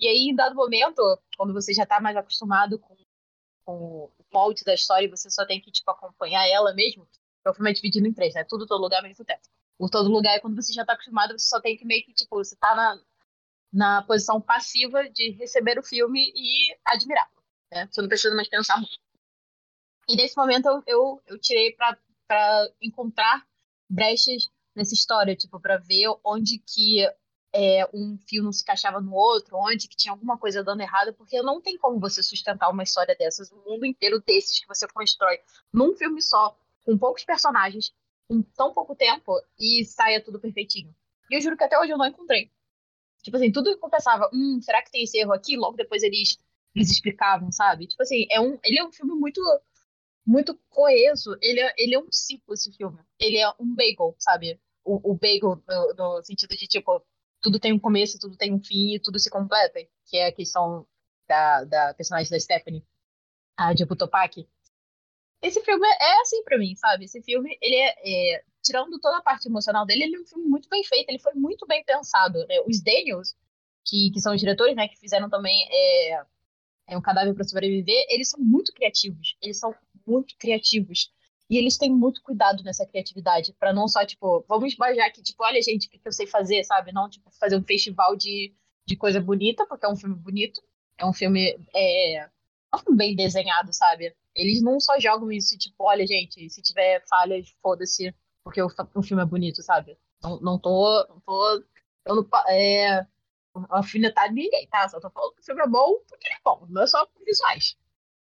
E 0.00 0.08
aí, 0.08 0.28
em 0.28 0.34
dado 0.34 0.56
momento, 0.56 1.00
quando 1.36 1.52
você 1.52 1.72
já 1.72 1.86
tá 1.86 2.00
mais 2.00 2.16
acostumado 2.16 2.80
com, 2.80 2.96
com 3.64 3.74
o 4.06 4.12
molde 4.32 4.64
da 4.64 4.74
história 4.74 5.06
e 5.06 5.10
você 5.10 5.30
só 5.30 5.46
tem 5.46 5.60
que, 5.60 5.70
tipo, 5.70 5.88
acompanhar 5.88 6.44
ela 6.48 6.74
mesmo, 6.74 7.08
o 7.46 7.54
filme 7.54 7.70
é 7.70 7.74
dividido 7.74 8.08
em 8.08 8.12
três, 8.12 8.34
né? 8.34 8.42
Tudo, 8.42 8.66
todo 8.66 8.82
lugar, 8.82 9.02
mesmo 9.04 9.24
tempo. 9.24 9.42
O 9.78 9.88
todo 9.88 10.10
lugar 10.10 10.34
é 10.34 10.40
quando 10.40 10.60
você 10.60 10.72
já 10.72 10.84
tá 10.84 10.94
acostumado, 10.94 11.38
você 11.38 11.46
só 11.46 11.60
tem 11.60 11.76
que 11.76 11.84
meio 11.84 12.04
que, 12.04 12.12
tipo, 12.12 12.36
você 12.36 12.56
tá 12.56 12.74
na, 12.74 13.00
na 13.72 14.02
posição 14.02 14.40
passiva 14.40 15.08
de 15.10 15.30
receber 15.30 15.78
o 15.78 15.82
filme 15.84 16.32
e 16.34 16.76
admirá-lo, 16.84 17.41
né? 17.72 17.88
Você 17.90 18.00
não 18.00 18.08
precisa 18.08 18.34
mais 18.34 18.48
pensar 18.48 18.76
muito. 18.76 18.98
E 20.08 20.16
nesse 20.16 20.36
momento 20.36 20.66
eu, 20.68 20.82
eu, 20.86 21.22
eu 21.26 21.38
tirei 21.38 21.72
para 21.74 21.98
encontrar 22.80 23.46
brechas 23.88 24.48
nessa 24.74 24.94
história, 24.94 25.34
tipo, 25.34 25.58
para 25.58 25.78
ver 25.78 26.08
onde 26.24 26.58
que 26.58 27.06
é, 27.54 27.88
um 27.92 28.18
fio 28.26 28.42
não 28.42 28.52
se 28.52 28.62
encaixava 28.62 29.00
no 29.00 29.12
outro, 29.14 29.56
onde 29.56 29.88
que 29.88 29.96
tinha 29.96 30.12
alguma 30.12 30.38
coisa 30.38 30.64
dando 30.64 30.80
errado, 30.80 31.12
porque 31.14 31.40
não 31.42 31.60
tem 31.60 31.76
como 31.76 32.00
você 32.00 32.22
sustentar 32.22 32.70
uma 32.70 32.82
história 32.82 33.14
dessas, 33.14 33.52
um 33.52 33.62
mundo 33.64 33.84
inteiro 33.84 34.22
desses 34.26 34.58
que 34.58 34.66
você 34.66 34.86
constrói 34.88 35.38
num 35.72 35.94
filme 35.94 36.22
só, 36.22 36.56
com 36.84 36.96
poucos 36.96 37.24
personagens, 37.24 37.92
em 38.30 38.42
tão 38.42 38.72
pouco 38.72 38.94
tempo, 38.94 39.32
e 39.58 39.84
saia 39.84 40.22
tudo 40.22 40.40
perfeitinho. 40.40 40.94
E 41.30 41.36
eu 41.36 41.40
juro 41.40 41.56
que 41.56 41.64
até 41.64 41.78
hoje 41.78 41.92
eu 41.92 41.98
não 41.98 42.06
encontrei. 42.06 42.50
Tipo 43.22 43.36
assim, 43.36 43.52
tudo 43.52 43.78
que 43.78 43.84
eu 43.84 43.90
pensava, 43.90 44.28
hum, 44.32 44.60
será 44.60 44.82
que 44.82 44.90
tem 44.90 45.04
esse 45.04 45.18
erro 45.18 45.32
aqui? 45.32 45.56
Logo 45.56 45.76
depois 45.76 46.02
eles, 46.02 46.38
eles 46.74 46.90
explicavam, 46.90 47.50
sabe? 47.52 47.86
Tipo 47.86 48.02
assim, 48.02 48.26
é 48.30 48.40
um, 48.40 48.58
ele 48.64 48.78
é 48.78 48.84
um 48.84 48.92
filme 48.92 49.14
muito 49.14 49.40
muito 50.24 50.58
coeso. 50.70 51.36
Ele 51.40 51.60
é, 51.60 51.74
ele 51.76 51.94
é 51.94 51.98
um 51.98 52.10
ciclo, 52.10 52.54
esse 52.54 52.72
filme. 52.72 52.98
Ele 53.18 53.38
é 53.38 53.48
um 53.58 53.74
bagel, 53.74 54.14
sabe? 54.18 54.60
O, 54.84 55.12
o 55.12 55.14
bagel 55.14 55.62
no, 55.68 55.94
no 55.94 56.22
sentido 56.24 56.56
de, 56.56 56.66
tipo, 56.66 57.04
tudo 57.40 57.58
tem 57.58 57.72
um 57.72 57.78
começo, 57.78 58.18
tudo 58.18 58.36
tem 58.36 58.52
um 58.52 58.62
fim 58.62 58.94
e 58.94 59.00
tudo 59.00 59.18
se 59.18 59.30
completa, 59.30 59.80
que 60.06 60.16
é 60.16 60.28
a 60.28 60.32
questão 60.32 60.86
da, 61.28 61.64
da 61.64 61.94
personagem 61.94 62.30
da 62.30 62.38
Stephanie, 62.38 62.84
a 63.56 63.72
de 63.74 63.86
Topak. 63.86 64.48
Esse 65.42 65.60
filme 65.62 65.86
é 65.86 66.20
assim 66.20 66.42
para 66.44 66.56
mim, 66.58 66.74
sabe? 66.76 67.04
Esse 67.04 67.20
filme, 67.22 67.58
ele 67.60 67.74
é, 67.74 68.36
é, 68.36 68.44
tirando 68.62 68.98
toda 69.00 69.18
a 69.18 69.22
parte 69.22 69.48
emocional 69.48 69.84
dele, 69.84 70.04
ele 70.04 70.16
é 70.16 70.20
um 70.20 70.26
filme 70.26 70.46
muito 70.46 70.68
bem 70.68 70.84
feito, 70.84 71.08
ele 71.10 71.18
foi 71.18 71.34
muito 71.34 71.66
bem 71.66 71.84
pensado. 71.84 72.46
Né? 72.46 72.60
Os 72.64 72.80
Daniels, 72.80 73.34
que, 73.84 74.12
que 74.12 74.20
são 74.20 74.34
os 74.34 74.40
diretores, 74.40 74.76
né, 74.76 74.86
que 74.86 74.96
fizeram 74.96 75.28
também 75.28 75.66
é, 75.68 76.24
é 76.88 76.96
um 76.96 77.02
cadáver 77.02 77.34
para 77.34 77.44
sobreviver, 77.44 78.04
eles 78.08 78.30
são 78.30 78.40
muito 78.40 78.72
criativos. 78.72 79.36
Eles 79.40 79.58
são 79.58 79.74
muito 80.06 80.34
criativos. 80.38 81.10
E 81.48 81.58
eles 81.58 81.76
têm 81.76 81.90
muito 81.90 82.22
cuidado 82.22 82.62
nessa 82.62 82.86
criatividade, 82.86 83.52
para 83.58 83.72
não 83.74 83.86
só, 83.86 84.06
tipo, 84.06 84.44
vamos 84.48 84.72
esbajar 84.72 85.06
aqui, 85.06 85.22
tipo, 85.22 85.44
olha, 85.44 85.60
gente, 85.60 85.86
o 85.86 85.90
que 85.90 86.00
eu 86.02 86.12
sei 86.12 86.26
fazer, 86.26 86.64
sabe? 86.64 86.92
Não, 86.92 87.10
tipo, 87.10 87.30
fazer 87.38 87.56
um 87.56 87.62
festival 87.62 88.16
de, 88.16 88.54
de 88.86 88.96
coisa 88.96 89.20
bonita, 89.20 89.66
porque 89.66 89.84
é 89.84 89.88
um 89.88 89.96
filme 89.96 90.14
bonito, 90.14 90.62
é 90.96 91.04
um 91.04 91.12
filme, 91.12 91.58
é, 91.74 92.20
é 92.20 92.30
bem 92.96 93.14
desenhado, 93.14 93.72
sabe? 93.72 94.16
Eles 94.34 94.62
não 94.62 94.80
só 94.80 94.98
jogam 94.98 95.30
isso, 95.30 95.58
tipo, 95.58 95.84
olha, 95.84 96.06
gente, 96.06 96.48
se 96.48 96.62
tiver 96.62 97.02
falhas, 97.06 97.54
foda-se, 97.60 98.14
porque 98.42 98.62
o, 98.62 98.68
o 98.94 99.02
filme 99.02 99.22
é 99.22 99.26
bonito, 99.26 99.62
sabe? 99.62 99.98
Não, 100.22 100.40
não 100.40 100.58
tô, 100.58 101.06
não 101.06 101.20
tô, 101.20 101.64
eu 102.06 102.14
não, 102.16 102.28
é, 102.48 103.06
alfinetar 103.68 104.28
de 104.28 104.34
ninguém, 104.34 104.66
tá? 104.68 104.88
Só 104.88 105.00
tô 105.00 105.10
falando 105.10 105.34
que 105.34 105.42
o 105.42 105.44
filme 105.44 105.62
é 105.62 105.66
bom 105.66 105.98
porque 106.08 106.26
ele 106.26 106.34
é 106.34 106.40
bom, 106.44 106.66
não 106.68 106.82
é 106.82 106.86
só 106.86 107.06
visuais. 107.24 107.76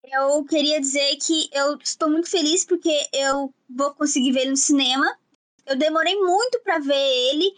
Eu 0.04 0.46
queria 0.46 0.80
dizer 0.80 1.18
que 1.18 1.50
eu 1.52 1.78
estou 1.78 2.10
muito 2.10 2.30
feliz 2.30 2.64
porque 2.64 3.10
eu 3.14 3.54
vou 3.70 3.94
conseguir 3.94 4.32
ver 4.32 4.42
ele 4.42 4.52
no 4.52 4.58
cinema. 4.58 5.18
Eu 5.66 5.76
demorei 5.76 6.16
muito 6.16 6.62
para 6.62 6.80
ver 6.80 6.94
ele, 7.32 7.52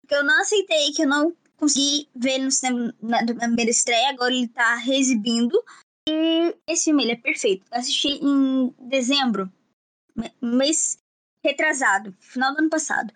porque 0.00 0.14
eu 0.14 0.22
não 0.22 0.40
aceitei 0.40 0.92
que 0.92 1.02
eu 1.02 1.08
não 1.08 1.36
consegui 1.56 2.08
ver 2.14 2.34
ele 2.34 2.44
no 2.44 2.50
cinema 2.50 2.94
na, 3.02 3.22
na 3.22 3.46
primeira 3.46 3.70
estreia, 3.70 4.10
agora 4.10 4.32
ele 4.32 4.48
tá 4.48 4.76
reexibindo. 4.76 5.60
E 6.08 6.54
esse 6.68 6.84
filme 6.84 7.02
ele 7.02 7.12
é 7.12 7.16
perfeito. 7.16 7.66
Eu 7.72 7.78
assisti 7.78 8.24
em 8.24 8.72
dezembro, 8.78 9.50
mês 10.40 10.98
retrasado, 11.42 12.14
final 12.20 12.54
do 12.54 12.60
ano 12.60 12.70
passado. 12.70 13.12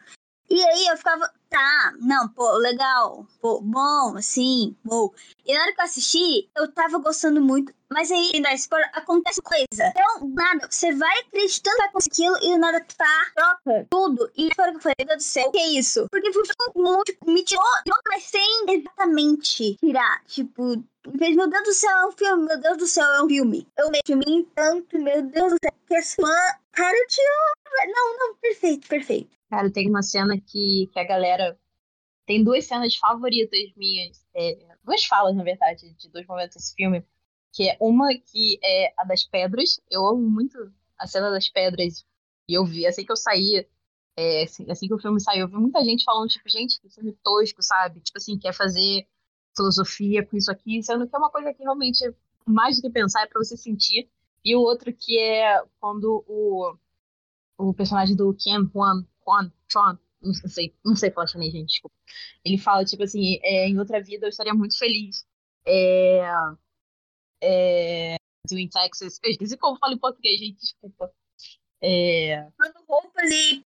E 0.52 0.60
aí 0.64 0.86
eu 0.88 0.96
ficava, 0.96 1.32
tá, 1.48 1.94
não, 2.00 2.28
pô, 2.28 2.50
legal, 2.56 3.24
pô, 3.40 3.60
bom, 3.60 4.16
assim, 4.16 4.76
bom. 4.82 5.08
E 5.46 5.54
na 5.54 5.62
hora 5.62 5.72
que 5.72 5.80
eu 5.80 5.84
assisti, 5.84 6.50
eu 6.56 6.72
tava 6.72 6.98
gostando 6.98 7.40
muito, 7.40 7.72
mas 7.88 8.10
aí, 8.10 8.42
da 8.42 8.52
spoiler, 8.54 8.90
acontece 8.92 9.40
coisa. 9.42 9.64
Então, 9.72 10.28
nada, 10.34 10.66
você 10.68 10.92
vai 10.92 11.20
acreditando 11.20 11.76
que 11.76 11.82
vai 11.82 11.92
conseguir 11.92 12.28
e 12.42 12.58
nada 12.58 12.84
tá, 12.96 13.26
troca 13.32 13.86
tudo. 13.88 14.28
E 14.36 14.48
na 14.48 14.54
hora 14.58 14.72
que 14.72 14.78
eu 14.78 14.82
falei, 14.82 14.94
meu 14.98 15.06
Deus 15.06 15.24
do 15.24 15.28
céu, 15.28 15.52
que 15.52 15.58
é 15.58 15.68
isso? 15.68 16.06
Porque 16.10 16.32
foi 16.32 16.42
muito, 16.74 17.16
me 17.26 17.44
tirou, 17.44 17.64
mas 18.08 18.24
sem 18.24 18.64
exatamente 18.68 19.76
tirar, 19.76 20.24
tipo, 20.26 20.84
meu 21.06 21.48
Deus 21.48 21.64
do 21.64 21.72
céu, 21.72 21.90
é 21.90 22.06
um 22.06 22.12
filme, 22.12 22.46
meu 22.46 22.60
Deus 22.60 22.76
do 22.76 22.86
céu, 22.88 23.06
é 23.06 23.22
um 23.22 23.28
filme. 23.28 23.68
Eu 23.78 23.88
me 23.90 24.00
filme 24.04 24.48
tanto, 24.54 24.98
meu 24.98 25.22
Deus 25.22 25.52
do 25.52 25.58
céu, 25.62 25.72
que 25.86 25.94
essa 25.94 26.16
fã, 26.20 26.36
cara, 26.72 26.96
eu 26.96 27.06
te 27.06 27.20
amo. 27.20 27.92
Não, 27.92 28.18
não, 28.18 28.34
perfeito, 28.34 28.88
perfeito. 28.88 29.39
Cara, 29.50 29.70
tem 29.72 29.88
uma 29.88 30.02
cena 30.02 30.40
que, 30.40 30.88
que 30.92 30.98
a 31.00 31.04
galera. 31.04 31.58
Tem 32.26 32.44
duas 32.44 32.66
cenas 32.66 32.96
favoritas 32.96 33.58
minhas. 33.76 34.24
É, 34.34 34.76
duas 34.84 35.04
falas, 35.04 35.36
na 35.36 35.42
verdade, 35.44 35.92
de 35.94 36.08
dois 36.10 36.26
momentos 36.26 36.56
desse 36.56 36.74
filme. 36.74 37.04
Que 37.52 37.70
é 37.70 37.76
uma 37.80 38.08
que 38.14 38.58
é 38.64 38.92
a 38.96 39.04
das 39.04 39.24
pedras. 39.24 39.80
Eu 39.90 40.06
amo 40.06 40.22
muito 40.30 40.56
a 40.98 41.06
cena 41.06 41.30
das 41.30 41.48
pedras. 41.48 42.06
E 42.48 42.54
eu 42.54 42.64
vi, 42.64 42.86
assim 42.86 43.04
que 43.04 43.12
eu 43.12 43.16
saí, 43.16 43.66
é, 44.16 44.44
assim, 44.44 44.70
assim, 44.70 44.86
que 44.88 44.94
o 44.94 44.98
filme 44.98 45.20
saiu, 45.20 45.42
eu 45.42 45.48
vi 45.48 45.56
muita 45.56 45.84
gente 45.84 46.04
falando, 46.04 46.28
tipo, 46.28 46.48
gente, 46.48 46.80
que 46.80 46.90
filme 46.90 47.12
tosco, 47.22 47.62
sabe? 47.62 48.00
Tipo 48.00 48.18
assim, 48.18 48.38
quer 48.38 48.52
fazer 48.52 49.06
filosofia 49.56 50.26
com 50.26 50.36
isso 50.36 50.50
aqui, 50.50 50.82
sendo 50.82 51.08
que 51.08 51.14
é 51.16 51.18
uma 51.18 51.30
coisa 51.30 51.52
que 51.54 51.62
realmente, 51.62 52.04
mais 52.46 52.76
do 52.76 52.82
que 52.82 52.90
pensar, 52.90 53.22
é 53.22 53.26
pra 53.26 53.42
você 53.42 53.56
sentir. 53.56 54.10
E 54.44 54.54
o 54.56 54.60
outro 54.60 54.92
que 54.92 55.18
é 55.18 55.62
quando 55.80 56.24
o, 56.28 56.76
o 57.58 57.74
personagem 57.74 58.16
do 58.16 58.34
Ken 58.34 58.68
Juan 58.72 59.06
Quan, 59.20 59.50
Chuan, 59.70 59.98
não 60.22 60.32
sei, 60.34 60.74
não 60.84 60.94
sei 60.96 61.10
falar 61.10 61.26
chinês, 61.26 61.52
gente, 61.52 61.68
desculpa. 61.68 61.96
Ele 62.44 62.58
fala, 62.58 62.84
tipo 62.84 63.02
assim, 63.02 63.38
é, 63.42 63.68
em 63.68 63.78
outra 63.78 64.02
vida 64.02 64.26
eu 64.26 64.30
estaria 64.30 64.54
muito 64.54 64.76
feliz. 64.78 65.24
É, 65.66 66.22
é, 67.42 68.16
em 68.52 68.68
Texas, 68.68 69.18
eu 69.22 69.30
esqueci 69.30 69.56
como 69.56 69.78
falo 69.78 69.94
em 69.94 69.98
português, 69.98 70.38
gente, 70.38 70.58
desculpa. 70.58 71.12
É... 71.82 72.36
Lavando 72.58 72.84
roupa 72.86 73.20
ali, 73.20 73.64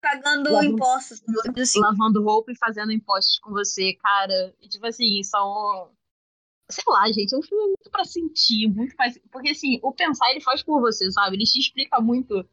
pagando 0.00 0.52
Lavando- 0.52 0.72
impostos. 0.74 1.22
Assim. 1.58 1.80
lavando 1.80 2.22
roupa 2.22 2.52
e 2.52 2.56
fazendo 2.58 2.92
impostos 2.92 3.38
com 3.40 3.50
você, 3.50 3.94
cara. 3.94 4.54
E, 4.60 4.68
tipo 4.68 4.86
assim, 4.86 5.22
são. 5.22 5.90
Sei 6.70 6.82
lá, 6.88 7.06
gente, 7.12 7.32
é 7.32 7.38
um 7.38 7.42
filme 7.42 7.64
muito 7.64 7.90
pra 7.92 8.04
sentir, 8.04 8.68
muito 8.68 8.96
pra... 8.96 9.06
Porque, 9.30 9.50
assim, 9.50 9.78
o 9.84 9.92
pensar 9.92 10.28
ele 10.30 10.40
faz 10.40 10.64
por 10.64 10.80
você, 10.80 11.08
sabe? 11.12 11.36
Ele 11.36 11.44
te 11.44 11.60
explica 11.60 12.00
muito 12.00 12.44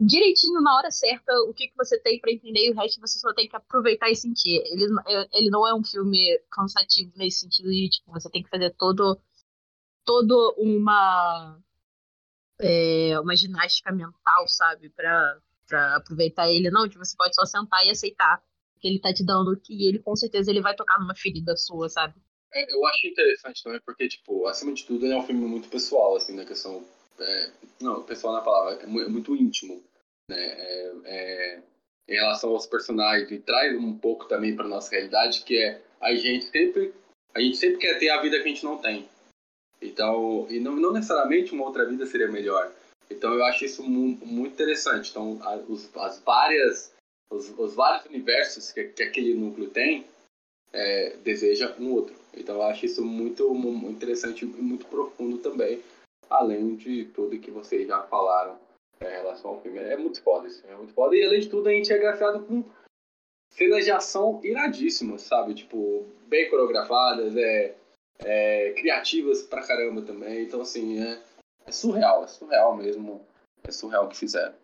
direitinho 0.00 0.60
na 0.60 0.76
hora 0.76 0.90
certa 0.90 1.32
o 1.42 1.54
que, 1.54 1.68
que 1.68 1.76
você 1.76 1.98
tem 2.00 2.20
pra 2.20 2.32
entender 2.32 2.66
e 2.66 2.70
o 2.72 2.74
resto 2.74 3.00
você 3.00 3.18
só 3.18 3.32
tem 3.34 3.48
que 3.48 3.56
aproveitar 3.56 4.10
e 4.10 4.16
sentir. 4.16 4.60
Ele, 4.66 4.86
ele 5.32 5.50
não 5.50 5.66
é 5.66 5.74
um 5.74 5.84
filme 5.84 6.38
cansativo 6.50 7.12
nesse 7.16 7.40
sentido 7.40 7.70
de, 7.70 7.88
tipo, 7.88 8.10
você 8.12 8.28
tem 8.30 8.42
que 8.42 8.50
fazer 8.50 8.74
todo, 8.76 9.20
todo 10.04 10.54
uma. 10.58 11.60
é, 12.60 13.18
uma 13.20 13.36
ginástica 13.36 13.92
mental, 13.92 14.46
sabe? 14.48 14.90
Pra, 14.90 15.38
pra 15.66 15.96
aproveitar 15.96 16.50
ele. 16.50 16.70
Não, 16.70 16.88
tipo, 16.88 17.04
você 17.04 17.16
pode 17.16 17.34
só 17.34 17.44
sentar 17.44 17.84
e 17.86 17.90
aceitar 17.90 18.42
que 18.80 18.88
ele 18.88 19.00
tá 19.00 19.12
te 19.12 19.24
dando, 19.24 19.58
que 19.60 19.86
ele 19.86 19.98
com 20.00 20.14
certeza 20.16 20.50
ele 20.50 20.60
vai 20.60 20.74
tocar 20.74 20.98
numa 21.00 21.14
ferida 21.14 21.56
sua, 21.56 21.88
sabe? 21.88 22.14
É, 22.52 22.74
eu 22.74 22.86
acho 22.86 23.06
interessante 23.06 23.62
também 23.62 23.80
porque, 23.84 24.08
tipo, 24.08 24.46
acima 24.46 24.72
de 24.72 24.84
tudo, 24.84 25.04
ele 25.04 25.14
é 25.14 25.18
um 25.18 25.22
filme 25.26 25.46
muito 25.46 25.68
pessoal, 25.68 26.16
assim, 26.16 26.34
na 26.34 26.44
questão. 26.44 26.84
É, 27.20 27.50
não, 27.80 28.02
pessoal 28.02 28.34
na 28.34 28.40
palavra, 28.40 28.80
é, 28.80 28.84
é 28.84 29.08
muito 29.08 29.34
íntimo, 29.36 29.82
né? 30.30 30.36
É, 30.38 30.92
é, 31.04 31.62
em 32.08 32.14
relação 32.14 32.50
aos 32.50 32.66
personagens, 32.66 33.30
e 33.30 33.38
traz 33.38 33.76
um 33.76 33.96
pouco 33.98 34.26
também 34.26 34.56
pra 34.56 34.66
nossa 34.66 34.90
realidade, 34.90 35.42
que 35.44 35.58
é 35.58 35.80
a 36.00 36.14
gente 36.14 36.46
sempre. 36.46 36.94
A 37.34 37.40
gente 37.40 37.58
sempre 37.58 37.78
quer 37.78 37.98
ter 37.98 38.08
a 38.08 38.20
vida 38.22 38.38
que 38.38 38.44
a 38.44 38.48
gente 38.48 38.64
não 38.64 38.78
tem. 38.78 39.06
Então, 39.80 40.46
e 40.50 40.58
não, 40.58 40.74
não 40.74 40.92
necessariamente 40.92 41.52
uma 41.52 41.64
outra 41.66 41.84
vida 41.84 42.06
seria 42.06 42.28
melhor. 42.28 42.72
Então 43.10 43.32
eu 43.34 43.44
acho 43.44 43.64
isso 43.64 43.82
mu- 43.82 44.18
muito 44.24 44.54
interessante. 44.54 45.10
Então, 45.10 45.38
os, 45.68 45.94
as 45.96 46.18
várias. 46.20 46.92
Os, 47.30 47.50
os 47.58 47.74
vários 47.74 48.06
universos 48.06 48.72
que, 48.72 48.84
que 48.84 49.02
aquele 49.02 49.34
núcleo 49.34 49.68
tem, 49.68 50.06
é, 50.72 51.16
deseja 51.22 51.74
um 51.78 51.92
outro. 51.92 52.14
Então 52.34 52.54
eu 52.56 52.62
acho 52.62 52.86
isso 52.86 53.04
muito, 53.04 53.52
mu- 53.52 53.70
muito 53.72 53.96
interessante 53.96 54.46
e 54.46 54.48
muito 54.48 54.86
profundo 54.86 55.36
também, 55.38 55.82
além 56.30 56.76
de 56.76 57.06
tudo 57.06 57.38
que 57.38 57.50
vocês 57.50 57.86
já 57.86 58.02
falaram 58.04 58.58
é, 59.00 59.06
em 59.08 59.22
relação 59.22 59.50
ao 59.52 59.60
filme. 59.60 59.78
É 59.78 59.96
muito 59.96 60.22
foda 60.22 60.48
isso, 60.48 60.66
é 60.66 60.74
muito 60.74 60.92
foda. 60.92 61.14
E 61.16 61.24
além 61.24 61.40
de 61.40 61.48
tudo, 61.48 61.68
a 61.68 61.72
gente 61.72 61.92
é 61.92 61.98
graciado 61.98 62.44
com 62.44 62.64
cenas 63.52 63.84
de 63.84 63.90
ação 63.90 64.40
iradíssimas, 64.44 65.22
sabe? 65.22 65.54
Tipo, 65.54 66.06
bem 66.26 66.48
coreografadas, 66.50 67.36
é, 67.36 67.74
é, 68.20 68.72
criativas 68.72 69.42
pra 69.42 69.66
caramba 69.66 70.02
também. 70.02 70.44
Então, 70.44 70.60
assim, 70.60 71.02
é, 71.02 71.22
é 71.66 71.72
surreal, 71.72 72.24
é 72.24 72.26
surreal 72.26 72.76
mesmo. 72.76 73.24
É 73.64 73.70
surreal 73.70 74.06
o 74.06 74.08
que 74.08 74.16
fizeram. 74.16 74.54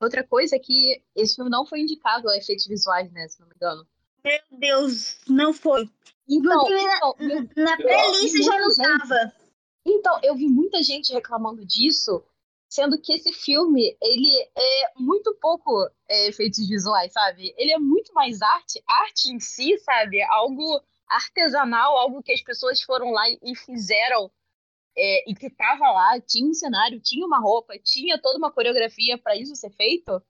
Outra 0.00 0.24
coisa 0.26 0.56
é 0.56 0.58
que 0.58 1.00
esse 1.14 1.36
filme 1.36 1.50
não 1.50 1.64
foi 1.64 1.80
indicado 1.80 2.28
a 2.28 2.36
efeitos 2.36 2.66
visuais, 2.66 3.10
né? 3.12 3.28
Se 3.28 3.40
não 3.40 3.46
me 3.48 3.54
engano. 3.56 3.86
Meu 4.24 4.40
Deus, 4.50 5.18
não 5.28 5.52
foi. 5.52 5.88
Então, 6.28 6.68
na- 6.68 6.96
então, 6.96 7.16
meu 7.18 7.48
Na 7.56 7.76
pré-lista 7.76 8.42
já 8.42 8.58
não 8.58 8.66
muita 8.66 8.74
gente- 8.84 8.98
tava. 9.08 9.32
Então, 9.84 10.18
eu 10.22 10.34
vi 10.34 10.46
muita 10.48 10.82
gente 10.82 11.12
reclamando 11.12 11.64
disso, 11.64 12.24
sendo 12.68 13.00
que 13.00 13.12
esse 13.12 13.32
filme, 13.32 13.96
ele 14.00 14.30
é 14.56 14.92
muito 14.96 15.34
pouco 15.40 15.88
é, 16.08 16.28
efeitos 16.28 16.66
visuais, 16.68 17.12
sabe? 17.12 17.54
Ele 17.56 17.72
é 17.72 17.78
muito 17.78 18.12
mais 18.14 18.40
arte, 18.40 18.82
arte 18.86 19.30
em 19.30 19.40
si, 19.40 19.76
sabe? 19.78 20.22
Algo 20.22 20.80
artesanal, 21.08 21.96
algo 21.98 22.22
que 22.22 22.32
as 22.32 22.40
pessoas 22.42 22.80
foram 22.80 23.10
lá 23.10 23.24
e 23.42 23.54
fizeram 23.56 24.30
é, 24.96 25.30
e 25.30 25.34
que 25.34 25.50
tava 25.50 25.90
lá, 25.90 26.20
tinha 26.20 26.48
um 26.48 26.54
cenário, 26.54 27.00
tinha 27.00 27.26
uma 27.26 27.40
roupa, 27.40 27.78
tinha 27.78 28.20
toda 28.20 28.38
uma 28.38 28.52
coreografia 28.52 29.18
para 29.18 29.36
isso 29.36 29.56
ser 29.56 29.70
feito. 29.70 30.22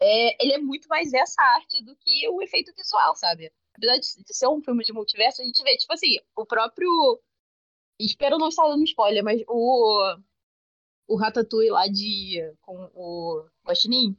É, 0.00 0.44
ele 0.44 0.52
é 0.54 0.58
muito 0.58 0.88
mais 0.88 1.12
essa 1.12 1.42
arte 1.42 1.82
do 1.84 1.96
que 1.96 2.28
o 2.28 2.42
efeito 2.42 2.72
visual, 2.76 3.14
sabe? 3.16 3.52
Apesar 3.76 3.98
de 3.98 4.24
de 4.24 4.36
ser 4.36 4.48
um 4.48 4.62
filme 4.62 4.84
de 4.84 4.92
multiverso, 4.92 5.42
a 5.42 5.44
gente 5.44 5.62
vê, 5.62 5.76
tipo 5.76 5.92
assim, 5.92 6.18
o 6.36 6.46
próprio 6.46 7.20
Espero 7.98 8.38
não 8.38 8.48
estar 8.48 8.66
dando 8.66 8.84
spoiler, 8.84 9.22
mas 9.24 9.42
o. 9.48 10.16
O 11.06 11.16
Ratatouille 11.16 11.70
lá 11.70 11.86
de. 11.86 12.40
com 12.62 12.90
o 12.94 13.46
Guaxinim. 13.66 14.16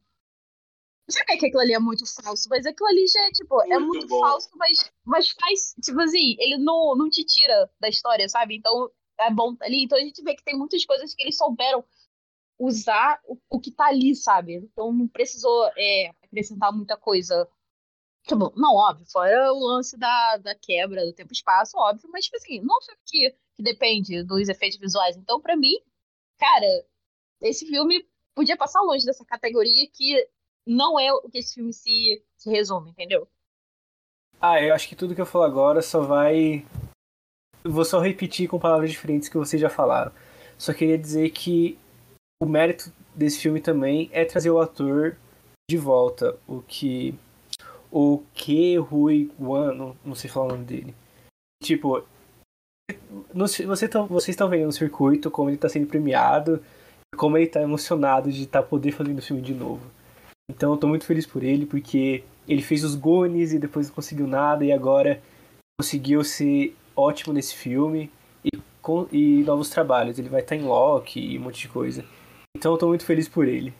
Você 1.07 1.23
vê 1.25 1.37
que 1.37 1.45
aquilo 1.45 1.61
ali 1.61 1.73
é 1.73 1.79
muito 1.79 2.03
falso, 2.23 2.49
mas 2.49 2.65
aquilo 2.65 2.89
ali 2.89 3.05
já 3.07 3.21
é, 3.27 3.31
tipo, 3.31 3.61
é 3.61 3.77
Muito 3.77 3.87
muito 3.87 4.07
bom. 4.07 4.19
falso, 4.21 4.49
mas, 4.55 4.91
mas 5.05 5.29
faz, 5.29 5.75
tipo 5.83 6.01
assim, 6.01 6.35
ele 6.39 6.57
não, 6.57 6.95
não 6.95 7.09
te 7.11 7.23
tira 7.23 7.69
da 7.79 7.87
história, 7.87 8.27
sabe? 8.27 8.55
Então 8.55 8.89
é 9.19 9.29
bom 9.31 9.55
ali. 9.61 9.83
Então 9.83 9.97
a 9.99 10.01
gente 10.01 10.23
vê 10.23 10.35
que 10.35 10.43
tem 10.43 10.57
muitas 10.57 10.83
coisas 10.83 11.13
que 11.13 11.21
eles 11.21 11.37
souberam 11.37 11.85
usar 12.57 13.19
o, 13.25 13.37
o 13.49 13.59
que 13.59 13.71
tá 13.71 13.85
ali, 13.85 14.15
sabe? 14.15 14.55
Então 14.55 14.91
não 14.91 15.07
precisou 15.07 15.69
é, 15.77 16.09
acrescentar 16.23 16.73
muita 16.73 16.97
coisa. 16.97 17.47
Tipo, 18.27 18.51
não, 18.55 18.75
óbvio, 18.75 19.05
fora 19.05 19.53
o 19.53 19.67
lance 19.67 19.97
da, 19.97 20.37
da 20.37 20.55
quebra 20.55 21.05
do 21.05 21.13
tempo 21.13 21.31
e 21.31 21.35
espaço, 21.35 21.77
óbvio, 21.77 22.09
mas, 22.11 22.25
tipo 22.25 22.37
assim, 22.37 22.59
não 22.61 22.81
sei 22.81 22.95
que, 23.05 23.35
que 23.55 23.63
depende 23.63 24.23
dos 24.23 24.49
efeitos 24.49 24.79
visuais. 24.79 25.15
Então, 25.15 25.39
pra 25.39 25.55
mim, 25.55 25.75
cara, 26.39 26.85
esse 27.41 27.65
filme 27.67 28.05
podia 28.35 28.57
passar 28.57 28.81
longe 28.81 29.05
dessa 29.05 29.23
categoria 29.23 29.87
que 29.91 30.27
não 30.67 30.99
é 30.99 31.13
o 31.13 31.29
que 31.29 31.37
esse 31.37 31.55
filme 31.55 31.71
se, 31.71 32.23
se 32.35 32.49
resume, 32.49 32.91
entendeu? 32.91 33.27
Ah, 34.41 34.61
eu 34.61 34.73
acho 34.73 34.87
que 34.87 34.95
tudo 34.95 35.15
que 35.15 35.21
eu 35.21 35.25
falo 35.25 35.45
agora 35.45 35.81
só 35.81 36.01
vai. 36.01 36.65
Vou 37.63 37.85
só 37.85 37.99
repetir 37.99 38.47
com 38.47 38.59
palavras 38.59 38.91
diferentes 38.91 39.29
que 39.29 39.37
vocês 39.37 39.61
já 39.61 39.69
falaram. 39.69 40.11
Só 40.57 40.73
queria 40.73 40.97
dizer 40.97 41.29
que 41.31 41.79
o 42.41 42.45
mérito 42.45 42.91
desse 43.13 43.39
filme 43.39 43.61
também 43.61 44.09
é 44.11 44.25
trazer 44.25 44.49
o 44.49 44.59
ator 44.59 45.17
de 45.69 45.77
volta. 45.77 46.37
O 46.47 46.61
que. 46.61 47.17
O 47.95 48.23
que 48.33 48.75
Rui 48.77 49.31
Wan, 49.39 49.73
não, 49.73 49.97
não 50.03 50.15
sei 50.15 50.29
falar 50.29 50.47
o 50.47 50.49
nome 50.49 50.65
dele. 50.65 50.93
Tipo. 51.63 52.03
no- 53.33 53.47
você 53.47 53.65
vocês 53.65 54.29
estão 54.29 54.49
vendo 54.49 54.65
no 54.65 54.71
circuito 54.71 55.31
como 55.31 55.49
ele 55.49 55.55
está 55.55 55.69
sendo 55.69 55.87
premiado, 55.87 56.61
como 57.15 57.37
ele 57.37 57.45
está 57.45 57.61
emocionado 57.61 58.31
de 58.31 58.43
estar 58.43 58.63
poder 58.63 58.91
fazendo 58.91 59.19
o 59.19 59.21
filme 59.21 59.41
de 59.41 59.53
novo. 59.53 59.89
Então 60.51 60.71
eu 60.73 60.77
tô 60.77 60.87
muito 60.87 61.05
feliz 61.05 61.25
por 61.25 61.41
ele, 61.43 61.65
porque 61.65 62.23
ele 62.47 62.61
fez 62.61 62.83
os 62.83 62.95
Goonies 62.95 63.53
e 63.53 63.59
depois 63.59 63.87
não 63.87 63.95
conseguiu 63.95 64.27
nada 64.27 64.63
e 64.65 64.71
agora 64.71 65.21
conseguiu 65.79 66.23
ser 66.23 66.75
ótimo 66.95 67.33
nesse 67.33 67.55
filme 67.55 68.11
e, 68.43 68.49
com, 68.81 69.07
e 69.11 69.41
novos 69.43 69.69
trabalhos. 69.69 70.19
Ele 70.19 70.29
vai 70.29 70.41
estar 70.41 70.55
em 70.55 70.63
Loki 70.63 71.19
e 71.19 71.39
um 71.39 71.43
monte 71.43 71.61
de 71.61 71.69
coisa. 71.69 72.05
Então 72.55 72.73
eu 72.73 72.77
tô 72.77 72.87
muito 72.87 73.05
feliz 73.05 73.27
por 73.27 73.47
ele. 73.47 73.73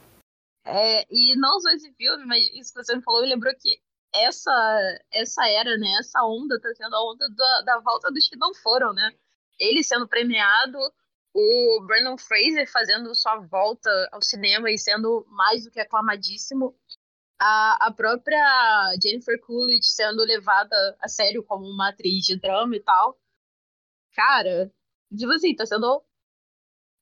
É, 0.65 1.05
e 1.11 1.35
não 1.35 1.59
só 1.59 1.69
esse 1.71 1.91
filme, 1.93 2.25
mas 2.25 2.45
isso 2.53 2.73
que 2.73 2.83
você 2.83 2.95
me 2.95 3.03
falou, 3.03 3.21
me 3.21 3.27
lembrou 3.27 3.53
que 3.59 3.77
essa, 4.15 4.99
essa 5.11 5.47
era, 5.47 5.77
né, 5.77 5.97
essa 5.99 6.23
onda 6.23 6.59
tá 6.59 6.73
sendo 6.75 6.95
a 6.95 7.11
onda 7.11 7.27
da, 7.29 7.61
da 7.61 7.79
volta 7.79 8.11
dos 8.11 8.27
que 8.27 8.37
não 8.37 8.53
foram, 8.55 8.93
né? 8.93 9.11
Ele 9.59 9.83
sendo 9.83 10.07
premiado, 10.07 10.77
o 11.33 11.81
Brandon 11.85 12.17
Fraser 12.17 12.69
fazendo 12.71 13.13
sua 13.15 13.37
volta 13.37 13.89
ao 14.11 14.21
cinema 14.21 14.71
e 14.71 14.77
sendo 14.77 15.25
mais 15.29 15.65
do 15.65 15.71
que 15.71 15.79
aclamadíssimo, 15.79 16.77
a, 17.39 17.87
a 17.87 17.93
própria 17.93 18.95
Jennifer 19.01 19.39
Coolidge 19.41 19.87
sendo 19.87 20.23
levada 20.23 20.97
a 21.01 21.07
sério 21.07 21.43
como 21.43 21.65
uma 21.65 21.89
atriz 21.89 22.23
de 22.25 22.39
drama 22.39 22.75
e 22.75 22.81
tal. 22.81 23.19
Cara, 24.13 24.71
tipo 25.15 25.31
assim, 25.31 25.55
tá 25.55 25.65
sendo. 25.65 26.03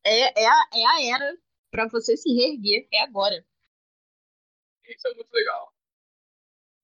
É, 0.05 0.43
é, 0.43 0.47
a, 0.47 0.69
é 0.73 0.85
a 0.85 1.15
era 1.15 1.37
pra 1.71 1.87
você 1.87 2.17
se 2.17 2.29
reerguer, 2.33 2.87
é 2.91 3.01
agora. 3.01 3.45
Isso 4.85 5.07
é 5.07 5.13
muito 5.15 5.31
legal. 5.31 5.72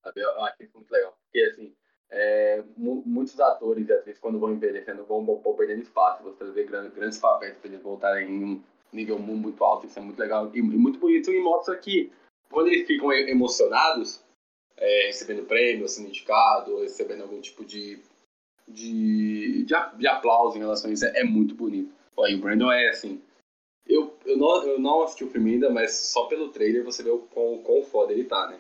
Sabe? 0.10 0.22
Eu 0.22 0.44
acho 0.46 0.64
isso 0.64 0.76
muito 0.76 0.92
legal. 0.92 1.18
Porque, 1.24 1.40
assim, 1.46 1.74
é, 2.10 2.64
mu- 2.76 3.04
muitos 3.06 3.40
atores 3.40 3.88
e 3.88 3.94
atrizes, 3.94 4.20
quando 4.20 4.40
vão 4.40 4.52
envelhecendo, 4.52 5.04
vão, 5.06 5.24
vão, 5.24 5.38
vão 5.40 5.54
perdendo 5.56 5.84
espaço. 5.84 6.24
Você 6.24 6.44
vê 6.52 6.64
grandes, 6.64 6.94
grandes 6.94 7.18
papéis 7.18 7.56
para 7.58 7.70
eles 7.70 7.82
voltarem 7.82 8.30
em 8.30 8.44
um 8.44 8.64
nível 8.92 9.20
mu- 9.20 9.36
muito 9.38 9.64
alto. 9.64 9.86
Isso 9.86 10.00
é 10.00 10.02
muito 10.02 10.20
legal 10.20 10.50
e, 10.54 10.60
e 10.60 10.62
muito 10.62 11.00
bonito. 11.00 11.32
E 11.32 11.40
mostra 11.40 11.76
que, 11.78 12.12
quando 12.50 12.68
eles 12.68 12.88
ficam 12.88 13.12
emocionados, 13.14 14.24
é, 14.78 15.08
recebendo 15.08 15.46
prêmio, 15.46 15.88
sendo 15.88 16.10
indicado, 16.10 16.82
recebendo 16.82 17.24
algum 17.24 17.40
tipo 17.42 17.64
de, 17.66 18.00
de, 18.68 19.64
de, 19.64 19.76
de 19.98 20.08
aplauso 20.08 20.58
em 20.58 20.62
relação 20.62 20.90
a 20.90 20.94
isso, 20.94 21.06
é, 21.06 21.20
é 21.20 21.24
muito 21.24 21.54
bonito. 21.56 21.94
E 22.18 22.36
o 22.36 22.40
Brandon 22.40 22.72
é, 22.72 22.90
assim... 22.90 23.22
Eu, 23.88 24.16
eu, 24.24 24.38
não, 24.38 24.64
eu 24.68 24.80
não 24.80 25.02
assisti 25.02 25.24
o 25.24 25.30
filme 25.32 25.54
ainda, 25.54 25.68
mas 25.68 25.96
só 25.96 26.26
pelo 26.26 26.50
trailer 26.50 26.84
você 26.84 27.02
vê 27.02 27.10
o 27.10 27.20
quão, 27.20 27.58
quão 27.64 27.82
foda 27.82 28.14
ele 28.14 28.24
tá, 28.24 28.48
né? 28.48 28.60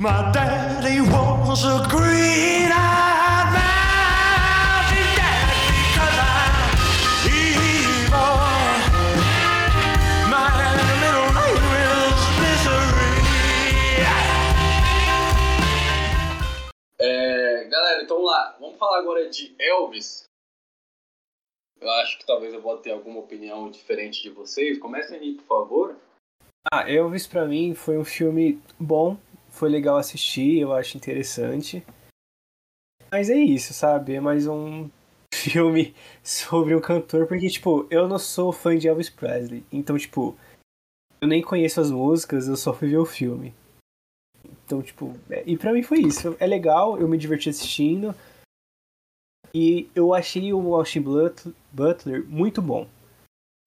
My 0.00 0.30
daddy 0.30 1.00
was 1.00 1.64
a 1.64 1.84
green-eyed 1.90 3.50
mountain 3.50 5.10
dad 5.18 5.50
because 5.66 6.18
I'm 6.22 7.26
evil. 7.26 8.38
My 10.30 10.54
middle 11.02 11.34
name 11.34 11.66
is 11.82 12.14
misery. 12.38 13.18
É, 17.00 17.64
galera, 17.64 18.00
então 18.04 18.18
vamos 18.18 18.30
lá. 18.30 18.56
Vamos 18.60 18.78
falar 18.78 19.00
agora 19.00 19.28
de 19.28 19.52
Elvis. 19.58 20.28
Eu 21.80 21.90
acho 21.90 22.20
que 22.20 22.26
talvez 22.26 22.54
eu 22.54 22.62
vou 22.62 22.76
ter 22.78 22.92
alguma 22.92 23.18
opinião 23.18 23.68
diferente 23.68 24.22
de 24.22 24.30
vocês. 24.30 24.78
Comecem 24.78 25.18
aí, 25.18 25.34
por 25.34 25.44
favor. 25.44 25.96
Ah, 26.72 26.88
Elvis 26.88 27.26
pra 27.26 27.46
mim 27.46 27.74
foi 27.74 27.98
um 27.98 28.04
filme 28.04 28.62
bom, 28.78 29.16
foi 29.58 29.68
legal 29.68 29.96
assistir, 29.96 30.60
eu 30.60 30.72
acho 30.72 30.96
interessante. 30.96 31.84
Mas 33.10 33.28
é 33.28 33.36
isso, 33.36 33.74
sabe? 33.74 34.14
É 34.14 34.20
mais 34.20 34.46
um 34.46 34.88
filme 35.34 35.94
sobre 36.22 36.76
um 36.76 36.80
cantor, 36.80 37.26
porque, 37.26 37.48
tipo, 37.48 37.86
eu 37.90 38.06
não 38.06 38.18
sou 38.18 38.52
fã 38.52 38.76
de 38.78 38.86
Elvis 38.86 39.10
Presley. 39.10 39.64
Então, 39.72 39.98
tipo, 39.98 40.36
eu 41.20 41.26
nem 41.26 41.42
conheço 41.42 41.80
as 41.80 41.90
músicas, 41.90 42.46
eu 42.46 42.56
só 42.56 42.72
fui 42.72 42.88
ver 42.88 42.98
o 42.98 43.04
filme. 43.04 43.52
Então, 44.64 44.80
tipo, 44.80 45.12
é- 45.28 45.42
e 45.44 45.58
pra 45.58 45.72
mim 45.72 45.82
foi 45.82 45.98
isso. 46.00 46.36
É 46.38 46.46
legal, 46.46 46.98
eu 46.98 47.08
me 47.08 47.18
diverti 47.18 47.48
assistindo. 47.48 48.14
E 49.52 49.90
eu 49.94 50.14
achei 50.14 50.52
o 50.52 50.74
Austin 50.74 51.02
Butler 51.72 52.24
muito 52.28 52.62
bom. 52.62 52.86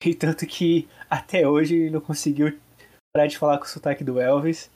E 0.06 0.16
tanto 0.16 0.46
que 0.48 0.88
até 1.10 1.48
hoje 1.48 1.76
ele 1.76 1.90
não 1.90 2.00
conseguiu 2.02 2.58
parar 3.14 3.28
de 3.28 3.38
falar 3.38 3.58
com 3.58 3.66
o 3.66 3.68
sotaque 3.68 4.04
do 4.04 4.20
Elvis. 4.22 4.70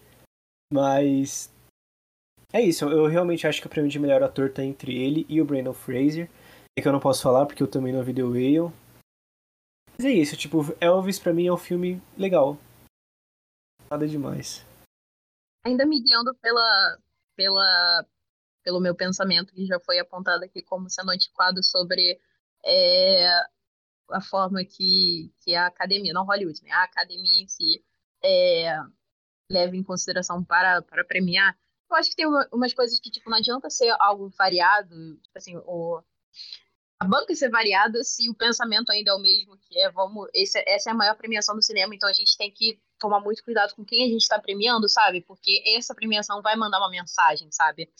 Mas. 0.71 1.53
É 2.53 2.61
isso, 2.61 2.85
eu 2.85 3.05
realmente 3.07 3.45
acho 3.45 3.59
que 3.59 3.67
o 3.67 3.69
prêmio 3.69 3.91
de 3.91 3.99
melhor 3.99 4.23
ator 4.23 4.51
tá 4.51 4.63
entre 4.63 4.95
ele 4.95 5.25
e 5.27 5.41
o 5.41 5.45
Brandon 5.45 5.73
Fraser. 5.73 6.29
É 6.77 6.81
que 6.81 6.87
eu 6.87 6.91
não 6.91 6.99
posso 6.99 7.21
falar 7.21 7.45
porque 7.45 7.61
eu 7.61 7.69
também 7.69 7.91
não 7.91 8.03
vi 8.03 8.13
The 8.13 8.23
Whale. 8.23 8.73
Mas 9.97 10.05
é 10.05 10.11
isso, 10.11 10.35
tipo, 10.35 10.59
Elvis 10.79 11.19
pra 11.19 11.33
mim 11.33 11.47
é 11.47 11.53
um 11.53 11.57
filme 11.57 12.01
legal. 12.17 12.57
Nada 13.89 14.07
demais. 14.07 14.65
Ainda 15.65 15.85
me 15.85 16.01
guiando 16.01 16.35
pela, 16.35 16.97
pela, 17.35 18.05
pelo 18.63 18.81
meu 18.81 18.95
pensamento, 18.95 19.53
que 19.53 19.65
já 19.65 19.79
foi 19.79 19.99
apontado 19.99 20.43
aqui 20.43 20.61
como 20.61 20.89
sendo 20.89 21.11
antiquado 21.11 21.63
sobre 21.63 22.19
é, 22.65 23.27
a 24.09 24.21
forma 24.21 24.63
que, 24.63 25.31
que 25.39 25.55
a 25.55 25.67
academia, 25.67 26.13
não 26.13 26.25
Hollywood, 26.25 26.61
né? 26.63 26.71
A 26.71 26.83
academia 26.83 27.43
em 27.43 27.47
si 27.47 27.83
é, 28.23 28.77
leva 29.49 29.75
em 29.75 29.83
consideração 29.83 30.43
para, 30.43 30.81
para 30.81 31.03
premiar. 31.05 31.57
Eu 31.89 31.95
acho 31.95 32.09
que 32.09 32.15
tem 32.15 32.25
uma- 32.25 32.47
umas 32.51 32.73
coisas 32.73 32.99
que, 32.99 33.11
tipo, 33.11 33.29
não 33.29 33.37
adianta 33.37 33.69
ser 33.69 33.89
algo 33.99 34.29
variado, 34.29 34.89
tipo 35.17 35.37
assim, 35.37 35.55
o, 35.57 36.01
a 36.99 37.05
banca 37.05 37.35
ser 37.35 37.49
variada 37.49 38.03
se 38.03 38.29
o 38.29 38.33
pensamento 38.33 38.89
ainda 38.91 39.11
é 39.11 39.13
o 39.13 39.19
mesmo, 39.19 39.57
que 39.57 39.77
é, 39.79 39.91
vamos, 39.91 40.27
esse, 40.33 40.63
essa 40.67 40.89
é 40.89 40.93
a 40.93 40.95
maior 40.95 41.15
premiação 41.15 41.55
do 41.55 41.61
cinema, 41.61 41.93
então 41.93 42.09
a 42.09 42.13
gente 42.13 42.35
tem 42.37 42.51
que 42.51 42.79
tomar 42.97 43.19
muito 43.19 43.43
cuidado 43.43 43.75
com 43.75 43.85
quem 43.85 44.03
a 44.03 44.07
gente 44.07 44.21
está 44.21 44.39
premiando, 44.39 44.89
sabe? 44.89 45.21
Porque 45.21 45.61
essa 45.75 45.93
premiação 45.93 46.41
vai 46.41 46.55
mandar 46.55 46.79
uma 46.79 46.89
mensagem, 46.89 47.51
sabe? 47.51 47.91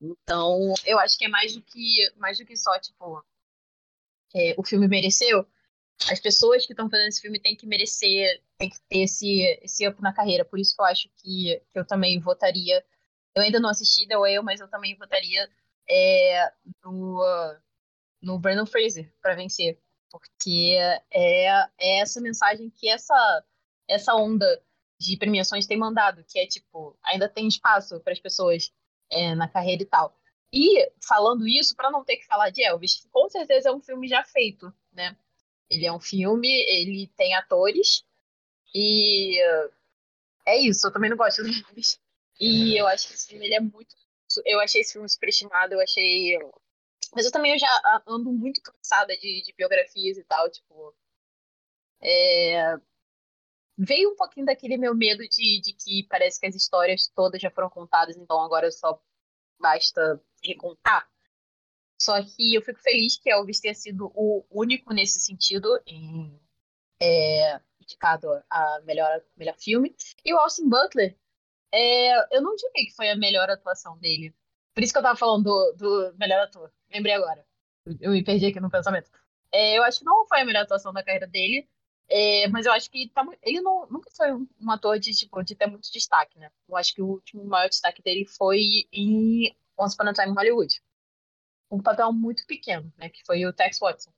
Então, 0.00 0.74
eu 0.86 0.98
acho 0.98 1.16
que 1.18 1.24
é 1.26 1.28
mais 1.28 1.54
do 1.54 1.62
que, 1.62 2.12
mais 2.16 2.38
do 2.38 2.44
que 2.46 2.56
só, 2.56 2.78
tipo, 2.80 3.22
é, 4.34 4.54
o 4.58 4.64
filme 4.64 4.88
mereceu. 4.88 5.46
As 6.10 6.20
pessoas 6.20 6.64
que 6.64 6.72
estão 6.72 6.88
fazendo 6.88 7.08
esse 7.08 7.20
filme 7.20 7.40
têm 7.40 7.56
que 7.56 7.66
merecer, 7.66 8.42
têm 8.56 8.70
que 8.70 8.80
ter 8.88 9.00
esse, 9.00 9.42
esse 9.62 9.86
up 9.86 10.00
na 10.00 10.12
carreira. 10.12 10.44
Por 10.44 10.58
isso 10.58 10.74
que 10.74 10.80
eu 10.80 10.86
acho 10.86 11.08
que, 11.16 11.62
que 11.72 11.78
eu 11.78 11.84
também 11.84 12.20
votaria. 12.20 12.84
Eu 13.34 13.42
ainda 13.42 13.58
não 13.58 13.68
assisti 13.68 14.06
The 14.06 14.16
Whale, 14.16 14.42
mas 14.42 14.60
eu 14.60 14.68
também 14.68 14.96
votaria 14.96 15.50
é, 15.88 16.52
no, 16.84 17.20
no 18.22 18.38
Brandon 18.38 18.66
Fraser 18.66 19.12
para 19.20 19.34
vencer. 19.34 19.80
Porque 20.10 20.76
é, 21.10 21.68
é 21.78 22.00
essa 22.00 22.20
mensagem 22.20 22.70
que 22.70 22.88
essa, 22.88 23.44
essa 23.88 24.14
onda 24.14 24.62
de 24.98 25.16
premiações 25.16 25.66
tem 25.66 25.76
mandado, 25.76 26.24
que 26.24 26.38
é 26.38 26.46
tipo, 26.46 26.98
ainda 27.04 27.28
tem 27.28 27.46
espaço 27.46 28.00
para 28.00 28.12
as 28.12 28.20
pessoas 28.20 28.72
é, 29.10 29.34
na 29.34 29.48
carreira 29.48 29.82
e 29.82 29.86
tal. 29.86 30.16
E 30.52 30.90
falando 31.06 31.46
isso, 31.46 31.76
para 31.76 31.90
não 31.90 32.04
ter 32.04 32.16
que 32.16 32.26
falar 32.26 32.50
de 32.50 32.62
Elvis, 32.62 33.06
com 33.12 33.28
certeza 33.28 33.68
é 33.68 33.72
um 33.72 33.80
filme 33.80 34.08
já 34.08 34.24
feito, 34.24 34.72
né? 34.92 35.16
Ele 35.70 35.86
é 35.86 35.92
um 35.92 36.00
filme, 36.00 36.48
ele 36.48 37.08
tem 37.16 37.34
atores 37.34 38.04
e 38.74 39.38
é 40.46 40.56
isso. 40.58 40.86
Eu 40.86 40.92
também 40.92 41.10
não 41.10 41.16
gosto 41.16 41.42
do 41.42 41.48
Elvis. 41.48 42.00
E 42.40 42.80
eu 42.80 42.86
acho 42.86 43.08
que 43.08 43.14
esse 43.14 43.28
filme 43.28 43.46
ele 43.46 43.54
é 43.54 43.60
muito. 43.60 43.94
Eu 44.44 44.60
achei 44.60 44.80
esse 44.80 44.92
filme 44.92 45.08
superestimado, 45.08 45.74
eu 45.74 45.80
achei. 45.80 46.38
Mas 47.14 47.24
eu 47.26 47.32
também 47.32 47.52
eu 47.52 47.58
já 47.58 48.02
ando 48.06 48.30
muito 48.32 48.62
cansada 48.62 49.16
de, 49.16 49.42
de 49.42 49.54
biografias 49.56 50.16
e 50.16 50.24
tal, 50.24 50.50
tipo. 50.50 50.94
É, 52.00 52.78
Veio 53.80 54.10
um 54.10 54.16
pouquinho 54.16 54.44
daquele 54.44 54.76
meu 54.76 54.92
medo 54.92 55.22
de, 55.28 55.60
de 55.60 55.72
que 55.72 56.02
parece 56.08 56.40
que 56.40 56.46
as 56.46 56.54
histórias 56.56 57.08
todas 57.14 57.40
já 57.40 57.48
foram 57.48 57.70
contadas, 57.70 58.16
então 58.16 58.40
agora 58.42 58.72
só 58.72 59.00
basta 59.60 60.20
recontar. 60.42 61.08
Só 62.00 62.22
que 62.22 62.54
eu 62.54 62.62
fico 62.62 62.80
feliz 62.80 63.18
que 63.18 63.30
Elvis 63.30 63.60
tenha 63.60 63.74
sido 63.74 64.12
o 64.14 64.44
único 64.50 64.94
nesse 64.94 65.18
sentido, 65.18 65.80
em, 65.86 66.40
é, 67.00 67.60
indicado 67.80 68.28
a 68.48 68.80
melhor, 68.84 69.20
melhor 69.36 69.56
filme. 69.56 69.94
E 70.24 70.32
o 70.32 70.38
Austin 70.38 70.68
Butler, 70.68 71.16
é, 71.72 72.36
eu 72.36 72.40
não 72.40 72.54
diria 72.54 72.86
que 72.86 72.94
foi 72.94 73.10
a 73.10 73.16
melhor 73.16 73.50
atuação 73.50 73.98
dele. 73.98 74.34
Por 74.74 74.82
isso 74.82 74.92
que 74.92 74.98
eu 74.98 75.02
tava 75.02 75.18
falando 75.18 75.44
do, 75.44 75.72
do 75.76 76.16
melhor 76.16 76.40
ator. 76.40 76.72
Lembrei 76.92 77.14
agora. 77.14 77.44
Eu 78.00 78.12
me 78.12 78.22
perdi 78.22 78.46
aqui 78.46 78.60
no 78.60 78.70
pensamento. 78.70 79.10
É, 79.50 79.76
eu 79.76 79.82
acho 79.82 80.00
que 80.00 80.04
não 80.04 80.26
foi 80.26 80.40
a 80.40 80.44
melhor 80.44 80.62
atuação 80.62 80.92
da 80.92 81.02
carreira 81.02 81.26
dele. 81.26 81.68
É, 82.10 82.48
mas 82.48 82.64
eu 82.64 82.72
acho 82.72 82.90
que 82.90 83.08
tá 83.10 83.22
ele 83.42 83.60
não, 83.60 83.86
nunca 83.90 84.10
foi 84.10 84.32
um, 84.32 84.70
ator 84.70 84.98
de, 84.98 85.12
tipo, 85.12 85.42
de 85.42 85.54
ter 85.54 85.66
muito 85.66 85.92
destaque, 85.92 86.38
né? 86.38 86.50
Eu 86.66 86.76
acho 86.76 86.94
que 86.94 87.02
o 87.02 87.06
último 87.06 87.44
maior 87.44 87.68
destaque 87.68 88.02
dele 88.02 88.24
foi 88.24 88.88
em 88.90 89.54
Once 89.76 89.94
Upon 89.94 90.08
a 90.08 90.14
Time 90.14 90.34
Hollywood. 90.34 90.80
Um 91.70 91.82
papel 91.82 92.12
muito 92.12 92.46
pequeno, 92.46 92.92
né? 92.96 93.08
Que 93.08 93.24
foi 93.24 93.44
o 93.46 93.52
Tex 93.52 93.78
Watson. 93.78 94.12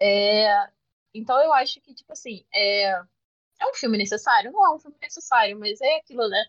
É, 0.00 0.70
então 1.14 1.40
eu 1.42 1.52
acho 1.52 1.80
que, 1.80 1.94
tipo 1.94 2.12
assim, 2.12 2.44
é, 2.54 2.90
é 3.60 3.66
um 3.70 3.74
filme 3.74 3.98
necessário? 3.98 4.52
Não 4.52 4.64
é 4.64 4.74
um 4.74 4.78
filme 4.78 4.96
necessário, 5.00 5.58
mas 5.58 5.80
é 5.80 5.96
aquilo, 5.96 6.28
né? 6.28 6.44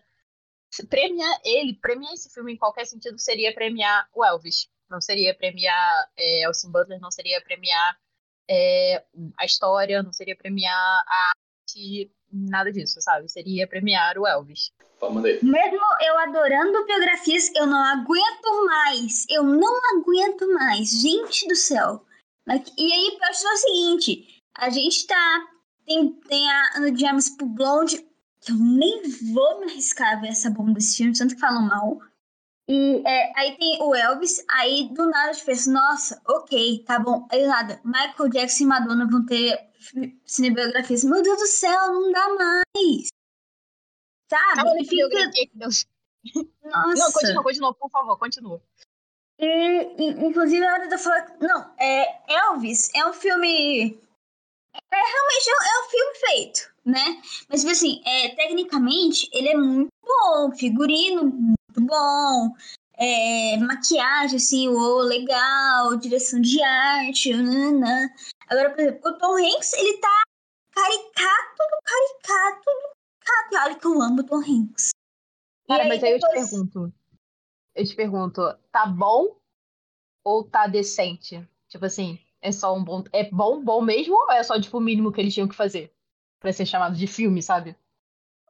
Se 0.70 0.86
Premiar 0.86 1.40
ele, 1.44 1.74
premiar 1.74 2.14
esse 2.14 2.30
filme 2.30 2.54
em 2.54 2.56
qualquer 2.56 2.86
sentido 2.86 3.18
seria 3.18 3.54
premiar 3.54 4.08
o 4.14 4.24
Elvis. 4.24 4.70
Não 4.88 5.00
seria 5.00 5.34
premiar 5.34 6.10
é, 6.16 6.44
Austin 6.44 6.70
Butler, 6.70 7.00
não 7.00 7.10
seria 7.10 7.42
premiar 7.42 8.00
é, 8.48 9.04
a 9.38 9.44
história, 9.44 10.02
não 10.02 10.12
seria 10.12 10.36
premiar 10.36 11.04
a 11.06 11.32
arte, 11.68 12.10
nada 12.32 12.72
disso, 12.72 13.00
sabe? 13.00 13.28
Seria 13.28 13.66
premiar 13.66 14.18
o 14.18 14.26
Elvis. 14.26 14.72
Aí. 15.02 15.38
Mesmo 15.42 15.80
eu 16.00 16.18
adorando 16.18 16.86
biografias, 16.86 17.50
eu 17.54 17.66
não 17.66 17.84
aguento 17.84 18.66
mais. 18.66 19.26
Eu 19.28 19.42
não 19.42 19.80
aguento 19.94 20.48
mais. 20.54 20.90
Gente 20.90 21.46
do 21.48 21.56
céu. 21.56 22.04
E 22.48 22.92
aí, 22.92 23.18
eu 23.20 23.28
acho 23.28 23.46
o 23.46 23.56
seguinte: 23.56 24.42
a 24.56 24.70
gente 24.70 25.06
tá. 25.06 25.48
Tem, 25.84 26.12
tem 26.28 26.48
a 26.48 26.76
Ana 26.76 26.96
James 26.96 27.30
pro 27.30 27.44
Blonde, 27.44 28.06
que 28.40 28.52
eu 28.52 28.56
nem 28.56 29.02
vou 29.32 29.60
me 29.60 29.66
arriscar 29.66 30.12
a 30.12 30.20
ver 30.20 30.28
essa 30.28 30.48
bomba 30.48 30.74
desse 30.74 30.96
filme, 30.96 31.16
tanto 31.16 31.34
que 31.34 31.40
falam 31.40 31.66
mal. 31.66 32.00
E 32.68 33.02
é, 33.04 33.32
aí 33.36 33.56
tem 33.58 33.82
o 33.82 33.94
Elvis, 33.94 34.44
aí 34.48 34.88
do 34.94 35.06
nada 35.06 35.30
a 35.30 35.32
gente 35.32 35.44
pensa, 35.44 35.70
nossa, 35.72 36.22
ok, 36.26 36.84
tá 36.86 36.98
bom. 37.00 37.26
Aí 37.30 37.42
do 37.42 37.48
nada, 37.48 37.80
Michael 37.84 38.30
Jackson 38.30 38.62
e 38.62 38.66
Madonna 38.66 39.08
vão 39.10 39.26
ter 39.26 39.58
cinebiografias. 40.24 41.04
Meu 41.04 41.22
Deus 41.22 41.38
do 41.38 41.46
céu, 41.46 41.92
não 41.92 42.12
dá 42.12 42.28
mais. 42.34 43.08
Sabe? 44.30 44.84
Fica- 44.84 45.30
que 45.30 45.50
Deus. 45.54 45.86
Nossa. 46.64 46.94
Não, 46.96 47.12
continua, 47.12 47.42
continua, 47.42 47.74
por 47.74 47.90
favor, 47.90 48.18
continua. 48.18 48.62
E, 49.38 50.26
inclusive, 50.26 50.64
a 50.64 50.72
hora 50.72 50.88
de 50.88 50.94
eu 50.94 50.98
falar. 50.98 51.36
Não, 51.40 51.74
é, 51.78 52.32
Elvis 52.32 52.90
é 52.94 53.04
um 53.06 53.12
filme. 53.12 53.98
É 54.74 54.96
realmente 54.96 55.48
é 55.48 55.52
um, 55.52 55.64
é 55.64 55.90
filme 55.90 56.14
feito, 56.14 56.74
né? 56.84 57.22
Mas, 57.48 57.60
tipo 57.60 57.72
assim, 57.72 58.00
é, 58.06 58.34
tecnicamente, 58.36 59.28
ele 59.32 59.48
é 59.48 59.56
muito 59.56 59.90
bom. 60.02 60.52
Figurino, 60.52 61.24
muito 61.24 61.80
bom. 61.80 62.54
É, 62.96 63.56
maquiagem, 63.58 64.36
assim, 64.36 64.68
o 64.68 64.98
legal. 65.00 65.96
Direção 65.96 66.40
de 66.40 66.62
arte. 66.62 67.34
nananã. 67.34 68.08
Agora, 68.52 68.68
por 68.68 68.80
exemplo, 68.80 69.10
o 69.10 69.18
Tom 69.18 69.34
Hanks, 69.38 69.72
ele 69.72 69.96
tá 69.96 70.22
caricato 70.72 71.56
do 71.56 71.78
caricato 71.82 72.64
do 72.64 72.94
caricato. 73.24 73.54
E 73.54 73.56
olha 73.56 73.74
que 73.78 73.86
eu 73.86 74.02
amo 74.02 74.20
o 74.20 74.26
Tom 74.26 74.40
Hanks. 74.40 74.90
Cara, 75.66 75.88
mas 75.88 76.04
aí 76.04 76.12
eu 76.12 76.20
te 76.20 76.30
pergunto. 76.30 76.92
Eu 77.74 77.86
te 77.86 77.96
pergunto, 77.96 78.42
tá 78.70 78.84
bom 78.84 79.40
ou 80.22 80.44
tá 80.44 80.66
decente? 80.66 81.48
Tipo 81.66 81.86
assim, 81.86 82.18
é 82.42 82.52
só 82.52 82.74
um 82.74 82.84
bom. 82.84 83.02
É 83.10 83.30
bom, 83.30 83.64
bom 83.64 83.80
mesmo, 83.80 84.14
ou 84.14 84.32
é 84.32 84.42
só, 84.42 84.60
tipo, 84.60 84.76
o 84.76 84.82
mínimo 84.82 85.10
que 85.10 85.22
eles 85.22 85.32
tinham 85.32 85.48
que 85.48 85.54
fazer? 85.54 85.90
Pra 86.38 86.52
ser 86.52 86.66
chamado 86.66 86.94
de 86.94 87.06
filme, 87.06 87.42
sabe? 87.42 87.74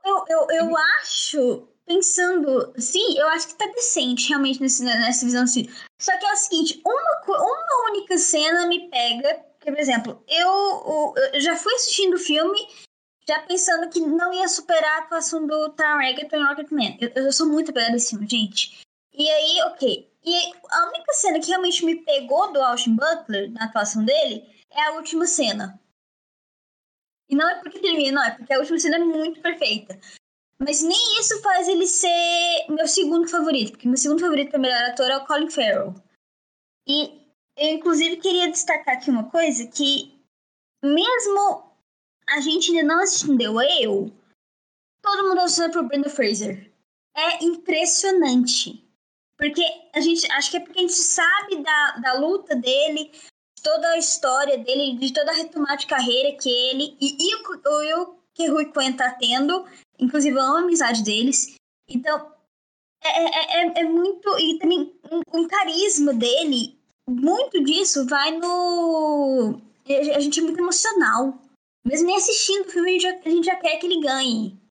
Eu, 0.04 0.24
eu, 0.28 0.50
eu 0.50 0.76
acho, 0.76 1.68
pensando, 1.86 2.74
sim, 2.76 3.16
eu 3.16 3.28
acho 3.28 3.46
que 3.46 3.54
tá 3.54 3.66
decente 3.66 4.30
realmente 4.30 4.60
nesse, 4.60 4.82
nessa 4.82 5.24
visão 5.24 5.44
assim. 5.44 5.68
Só 5.96 6.18
que 6.18 6.26
é 6.26 6.32
o 6.32 6.36
seguinte, 6.36 6.82
uma, 6.84 7.36
uma 7.38 7.90
única 7.92 8.18
cena 8.18 8.66
me 8.66 8.90
pega, 8.90 9.51
porque, 9.62 9.70
por 9.70 9.80
exemplo, 9.80 10.24
eu, 10.26 11.14
eu 11.32 11.40
já 11.40 11.54
fui 11.54 11.72
assistindo 11.74 12.14
o 12.14 12.18
filme 12.18 12.58
já 13.28 13.38
pensando 13.42 13.88
que 13.88 14.00
não 14.00 14.32
ia 14.34 14.48
superar 14.48 14.98
a 14.98 15.04
atuação 15.04 15.46
do 15.46 15.70
Taron 15.70 16.02
Egerton 16.02 16.36
em 16.36 16.44
Rocketman. 16.44 16.98
Eu, 17.00 17.26
eu 17.26 17.32
sou 17.32 17.46
muito 17.46 17.70
apegada 17.70 17.92
a 17.92 17.96
esse 17.96 18.10
filme, 18.10 18.28
gente. 18.28 18.80
E 19.14 19.30
aí, 19.30 19.62
ok. 19.66 20.10
E 20.24 20.34
aí, 20.34 20.52
a 20.68 20.88
única 20.88 21.12
cena 21.12 21.38
que 21.38 21.46
realmente 21.46 21.84
me 21.84 21.94
pegou 22.02 22.52
do 22.52 22.60
Austin 22.60 22.96
Butler, 22.96 23.52
na 23.52 23.66
atuação 23.66 24.04
dele, 24.04 24.44
é 24.68 24.82
a 24.86 24.92
última 24.94 25.26
cena. 25.26 25.80
E 27.28 27.36
não 27.36 27.48
é 27.48 27.60
porque 27.60 27.78
termina, 27.78 28.20
não, 28.20 28.26
é 28.26 28.30
porque 28.32 28.52
a 28.52 28.58
última 28.58 28.80
cena 28.80 28.96
é 28.96 28.98
muito 28.98 29.40
perfeita. 29.40 29.96
Mas 30.58 30.82
nem 30.82 31.20
isso 31.20 31.40
faz 31.40 31.68
ele 31.68 31.86
ser 31.86 32.66
meu 32.68 32.88
segundo 32.88 33.28
favorito, 33.28 33.72
porque 33.72 33.86
meu 33.86 33.96
segundo 33.96 34.20
favorito 34.20 34.50
para 34.50 34.58
melhor 34.58 34.90
ator 34.90 35.08
é 35.08 35.16
o 35.16 35.24
Colin 35.24 35.50
Farrell. 35.50 35.94
E 36.86 37.21
eu, 37.56 37.74
inclusive, 37.74 38.16
queria 38.16 38.50
destacar 38.50 38.96
aqui 38.96 39.10
uma 39.10 39.30
coisa, 39.30 39.66
que 39.66 40.18
mesmo 40.82 41.72
a 42.28 42.40
gente 42.40 42.70
ainda 42.70 42.94
não 42.94 43.02
assistindo 43.02 43.54
Whale, 43.54 44.12
todo 45.02 45.28
mundo 45.28 45.40
associando 45.40 45.72
pro 45.72 45.86
Brenda 45.86 46.08
Fraser. 46.08 46.72
É 47.14 47.44
impressionante. 47.44 48.82
Porque 49.36 49.62
a 49.92 50.00
gente, 50.00 50.30
acho 50.32 50.50
que 50.50 50.56
é 50.56 50.60
porque 50.60 50.78
a 50.78 50.82
gente 50.82 50.94
sabe 50.94 51.56
da, 51.62 51.96
da 51.96 52.12
luta 52.14 52.54
dele, 52.54 53.10
de 53.12 53.62
toda 53.62 53.88
a 53.90 53.98
história 53.98 54.56
dele, 54.56 54.96
de 54.96 55.12
toda 55.12 55.32
a 55.32 55.34
retomada 55.34 55.76
de 55.76 55.86
carreira 55.86 56.36
que 56.38 56.48
ele 56.48 56.96
e, 57.00 57.16
e 57.18 57.34
o, 57.34 58.02
o 58.02 58.16
que 58.34 58.46
Rui 58.46 58.66
Coen 58.66 58.92
tá 58.92 59.10
tendo, 59.10 59.66
inclusive 59.98 60.36
eu 60.36 60.42
amo 60.42 60.56
a 60.56 60.60
amizade 60.60 61.02
deles. 61.02 61.56
Então, 61.88 62.32
é, 63.02 63.08
é, 63.08 63.66
é, 63.66 63.80
é 63.80 63.84
muito. 63.84 64.38
E 64.38 64.58
também 64.58 64.94
um, 65.10 65.40
um 65.40 65.48
carisma 65.48 66.14
dele, 66.14 66.78
muito 67.08 67.62
disso 67.62 68.06
vai 68.06 68.36
no. 68.38 69.60
A 70.14 70.20
gente 70.20 70.40
é 70.40 70.42
muito 70.42 70.60
emocional. 70.60 71.38
Mesmo 71.84 72.06
nem 72.06 72.16
assistindo 72.16 72.66
o 72.66 72.70
filme, 72.70 72.90
a 72.90 72.92
gente, 72.92 73.02
já, 73.02 73.18
a 73.18 73.28
gente 73.28 73.44
já 73.44 73.56
quer 73.56 73.76
que 73.78 73.86
ele 73.86 74.00
ganhe. 74.00 74.62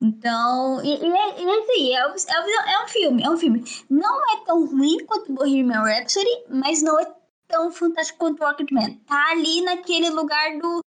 Então, 0.00 0.84
e, 0.84 0.96
e, 0.96 1.06
é, 1.06 1.42
é 1.42 1.60
isso 1.60 1.72
aí, 1.72 1.92
Elvis, 1.92 2.26
Elvis 2.28 2.54
é 2.66 2.84
um 2.84 2.88
filme, 2.88 3.22
é 3.22 3.30
um 3.30 3.36
filme. 3.36 3.64
Não 3.88 4.32
é 4.32 4.44
tão 4.44 4.66
ruim 4.66 5.04
quanto 5.06 5.32
Bohemian 5.32 5.82
Rhapsody, 5.82 6.44
mas 6.48 6.82
não 6.82 6.98
é 6.98 7.14
tão 7.46 7.70
fantástico 7.70 8.18
quanto 8.18 8.42
Rocketman. 8.42 8.98
Tá 9.06 9.30
ali 9.30 9.60
naquele 9.62 10.10
lugar 10.10 10.58
do... 10.58 10.80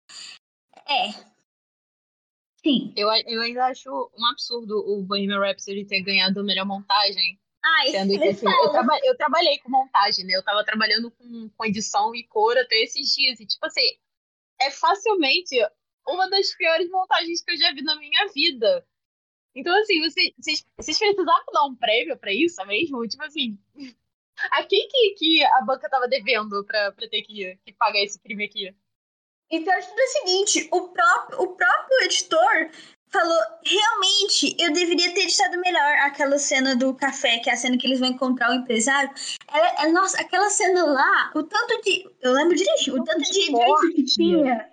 É. 0.89 1.13
Sim. 2.65 2.93
Eu, 2.97 3.09
eu 3.27 3.43
ainda 3.43 3.67
acho 3.67 4.11
um 4.19 4.27
absurdo 4.27 4.79
o 4.79 5.03
Bohemian 5.03 5.39
Rhapsody 5.39 5.85
ter 5.85 6.03
ganhado 6.03 6.41
a 6.41 6.45
melhor 6.45 6.67
montagem. 6.67 7.39
Ai, 7.65 7.89
Sendo 7.89 8.19
que, 8.19 8.29
assim, 8.29 8.47
eu, 8.47 8.71
traba 8.71 8.99
eu 9.03 9.17
trabalhei 9.17 9.59
com 9.59 9.71
montagem, 9.71 10.25
né? 10.27 10.37
Eu 10.37 10.45
tava 10.45 10.63
trabalhando 10.65 11.11
com, 11.11 11.49
com 11.49 11.65
edição 11.65 12.15
e 12.15 12.23
cor 12.25 12.57
até 12.59 12.77
esses 12.77 13.15
dias. 13.15 13.41
E, 13.41 13.47
tipo 13.47 13.65
assim, 13.65 13.97
é 14.61 14.71
facilmente 14.71 15.57
uma 16.07 16.29
das 16.29 16.55
piores 16.55 16.91
montagens 16.91 17.43
que 17.43 17.53
eu 17.53 17.57
já 17.57 17.73
vi 17.73 17.83
na 17.83 17.97
minha 17.97 18.27
vida. 18.29 18.87
Então, 19.55 19.75
assim, 19.81 20.01
vocês, 20.01 20.33
vocês, 20.37 20.67
vocês 20.77 20.99
precisavam 20.99 21.53
dar 21.53 21.65
um 21.65 21.77
prêmio 21.77 22.19
pra 22.19 22.33
isso 22.33 22.65
mesmo? 22.67 23.07
Tipo 23.09 23.25
assim, 23.25 23.59
a 24.51 24.63
quem 24.65 24.87
que, 24.89 25.15
que 25.15 25.45
a 25.45 25.63
banca 25.63 25.89
tava 25.89 26.07
devendo 26.07 26.65
pra, 26.67 26.93
pra 26.93 27.09
ter 27.09 27.23
que, 27.23 27.59
que 27.65 27.73
pagar 27.73 28.03
esse 28.03 28.21
crime 28.21 28.45
aqui? 28.45 28.75
Então, 29.51 29.73
acho 29.75 29.95
que 29.95 30.01
é 30.01 30.05
o 30.05 30.09
seguinte, 30.09 30.69
o 30.73 30.89
próprio, 30.89 31.41
o 31.43 31.55
próprio 31.55 32.03
editor 32.03 32.71
falou, 33.15 33.39
realmente, 33.65 34.57
eu 34.59 34.73
deveria 34.73 35.15
ter 35.15 35.23
editado 35.23 35.57
melhor 35.61 35.99
aquela 36.01 36.37
cena 36.37 36.75
do 36.75 36.93
café, 36.95 37.39
que 37.39 37.49
é 37.49 37.53
a 37.53 37.57
cena 37.57 37.79
que 37.79 37.87
eles 37.87 38.01
vão 38.01 38.09
encontrar 38.09 38.51
o 38.51 38.55
empresário. 38.55 39.09
Ela, 39.49 39.93
nossa, 39.93 40.21
aquela 40.21 40.51
cena 40.51 40.85
lá, 40.85 41.31
o 41.35 41.45
tanto 41.45 41.81
de... 41.83 42.11
Eu 42.21 42.33
lembro 42.33 42.57
direitinho, 42.57 43.01
o 43.01 43.05
tanto 43.05 43.21
de 43.21 43.33
gente 43.33 43.95
que 43.95 44.05
tinha, 44.05 44.69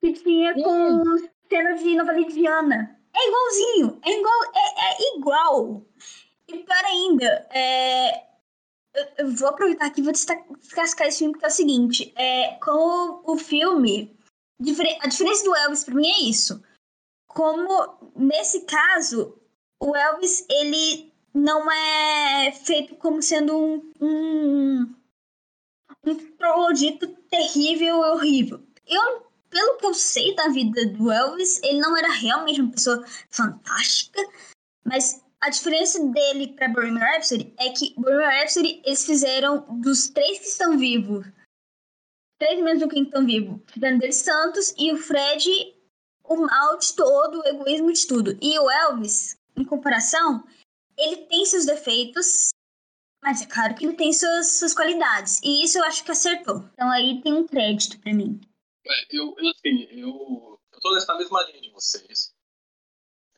que 0.00 0.12
tinha 0.14 0.54
com 0.54 1.02
cenas 1.50 1.82
de 1.82 1.94
novela 1.94 2.20
indiana. 2.20 2.98
É 3.14 3.28
igualzinho, 3.28 4.00
é 4.02 4.18
igual, 4.18 4.42
é, 4.54 5.04
é 5.04 5.16
igual. 5.16 5.86
E 6.48 6.58
pior 6.58 6.84
ainda, 6.86 7.46
é, 7.50 8.24
eu, 8.94 9.06
eu 9.18 9.30
vou 9.30 9.48
aproveitar 9.48 9.86
aqui 9.86 10.00
e 10.00 10.04
vou 10.04 10.12
descascar 10.12 11.06
esse 11.06 11.18
filme, 11.18 11.32
porque 11.32 11.44
é 11.44 11.48
o 11.48 11.52
seguinte, 11.52 12.12
é, 12.16 12.54
com 12.54 13.22
o, 13.26 13.34
o 13.34 13.38
filme, 13.38 14.16
a 15.00 15.06
diferença 15.06 15.44
do 15.44 15.54
Elvis 15.54 15.84
pra 15.84 15.94
mim 15.94 16.08
é 16.08 16.20
isso. 16.22 16.62
Como, 17.34 18.12
nesse 18.16 18.62
caso, 18.62 19.38
o 19.80 19.94
Elvis, 19.94 20.46
ele 20.48 21.12
não 21.34 21.70
é 21.70 22.52
feito 22.52 22.94
como 22.96 23.20
sendo 23.20 23.56
um, 23.56 23.92
um, 24.00 24.94
um 26.06 26.14
troglodito 26.36 27.08
terrível 27.28 27.96
e 27.96 28.10
horrível. 28.10 28.62
Eu 28.86 29.24
pelo 29.54 29.76
que 29.76 29.86
eu 29.86 29.94
sei 29.94 30.34
da 30.34 30.48
vida 30.48 30.84
do 30.86 31.12
Elvis, 31.12 31.62
ele 31.62 31.78
não 31.78 31.96
era 31.96 32.10
realmente 32.10 32.60
uma 32.60 32.72
pessoa 32.72 33.04
fantástica, 33.30 34.20
mas 34.84 35.24
a 35.40 35.48
diferença 35.48 36.04
dele 36.08 36.48
para 36.48 36.68
Bohemian 36.68 36.98
Rhapsody 36.98 37.54
é 37.58 37.70
que 37.70 37.94
Bohemian 37.96 38.30
Rhapsody 38.30 38.82
eles 38.84 39.06
fizeram 39.06 39.64
dos 39.80 40.08
três 40.08 40.40
que 40.40 40.46
estão 40.46 40.76
vivos, 40.76 41.24
três 42.36 42.60
menos 42.64 42.82
do 42.82 42.88
que 42.88 42.98
estão 42.98 43.24
vivos, 43.24 43.60
fizeram 43.72 44.00
santos 44.10 44.74
e 44.76 44.92
o 44.92 44.96
Fred 44.96 45.48
o 46.24 46.36
mal 46.36 46.78
de 46.78 46.94
todo, 46.94 47.40
o 47.40 47.46
egoísmo 47.46 47.92
de 47.92 48.06
tudo. 48.06 48.38
E 48.40 48.58
o 48.58 48.70
Elvis, 48.70 49.38
em 49.56 49.64
comparação, 49.64 50.44
ele 50.96 51.26
tem 51.26 51.44
seus 51.44 51.66
defeitos, 51.66 52.48
mas 53.22 53.42
é 53.42 53.46
claro 53.46 53.74
que 53.74 53.84
ele 53.84 53.96
tem 53.96 54.12
suas, 54.12 54.58
suas 54.58 54.74
qualidades. 54.74 55.40
E 55.42 55.64
isso 55.64 55.78
eu 55.78 55.84
acho 55.84 56.04
que 56.04 56.10
acertou. 56.10 56.64
Então 56.72 56.90
aí 56.90 57.20
tem 57.22 57.32
um 57.32 57.46
crédito 57.46 58.00
para 58.00 58.12
mim. 58.12 58.40
É, 58.86 59.16
eu, 59.16 59.34
eu, 59.38 59.50
assim, 59.50 59.82
eu, 59.90 60.60
eu 60.72 60.80
tô 60.80 60.94
nessa 60.94 61.16
mesma 61.16 61.42
linha 61.44 61.60
de 61.60 61.70
vocês. 61.70 62.34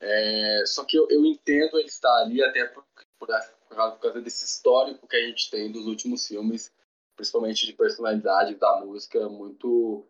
É, 0.00 0.64
só 0.66 0.84
que 0.84 0.96
eu, 0.96 1.08
eu 1.10 1.24
entendo 1.24 1.78
ele 1.78 1.88
estar 1.88 2.14
ali 2.18 2.42
até 2.42 2.66
por, 2.66 2.84
por, 3.18 3.28
por 3.68 3.76
causa 4.00 4.20
desse 4.20 4.44
histórico 4.44 5.06
que 5.06 5.16
a 5.16 5.26
gente 5.26 5.50
tem 5.50 5.72
dos 5.72 5.86
últimos 5.86 6.26
filmes, 6.26 6.72
principalmente 7.16 7.64
de 7.64 7.72
personalidade 7.72 8.56
da 8.56 8.80
música, 8.84 9.28
muito 9.28 10.06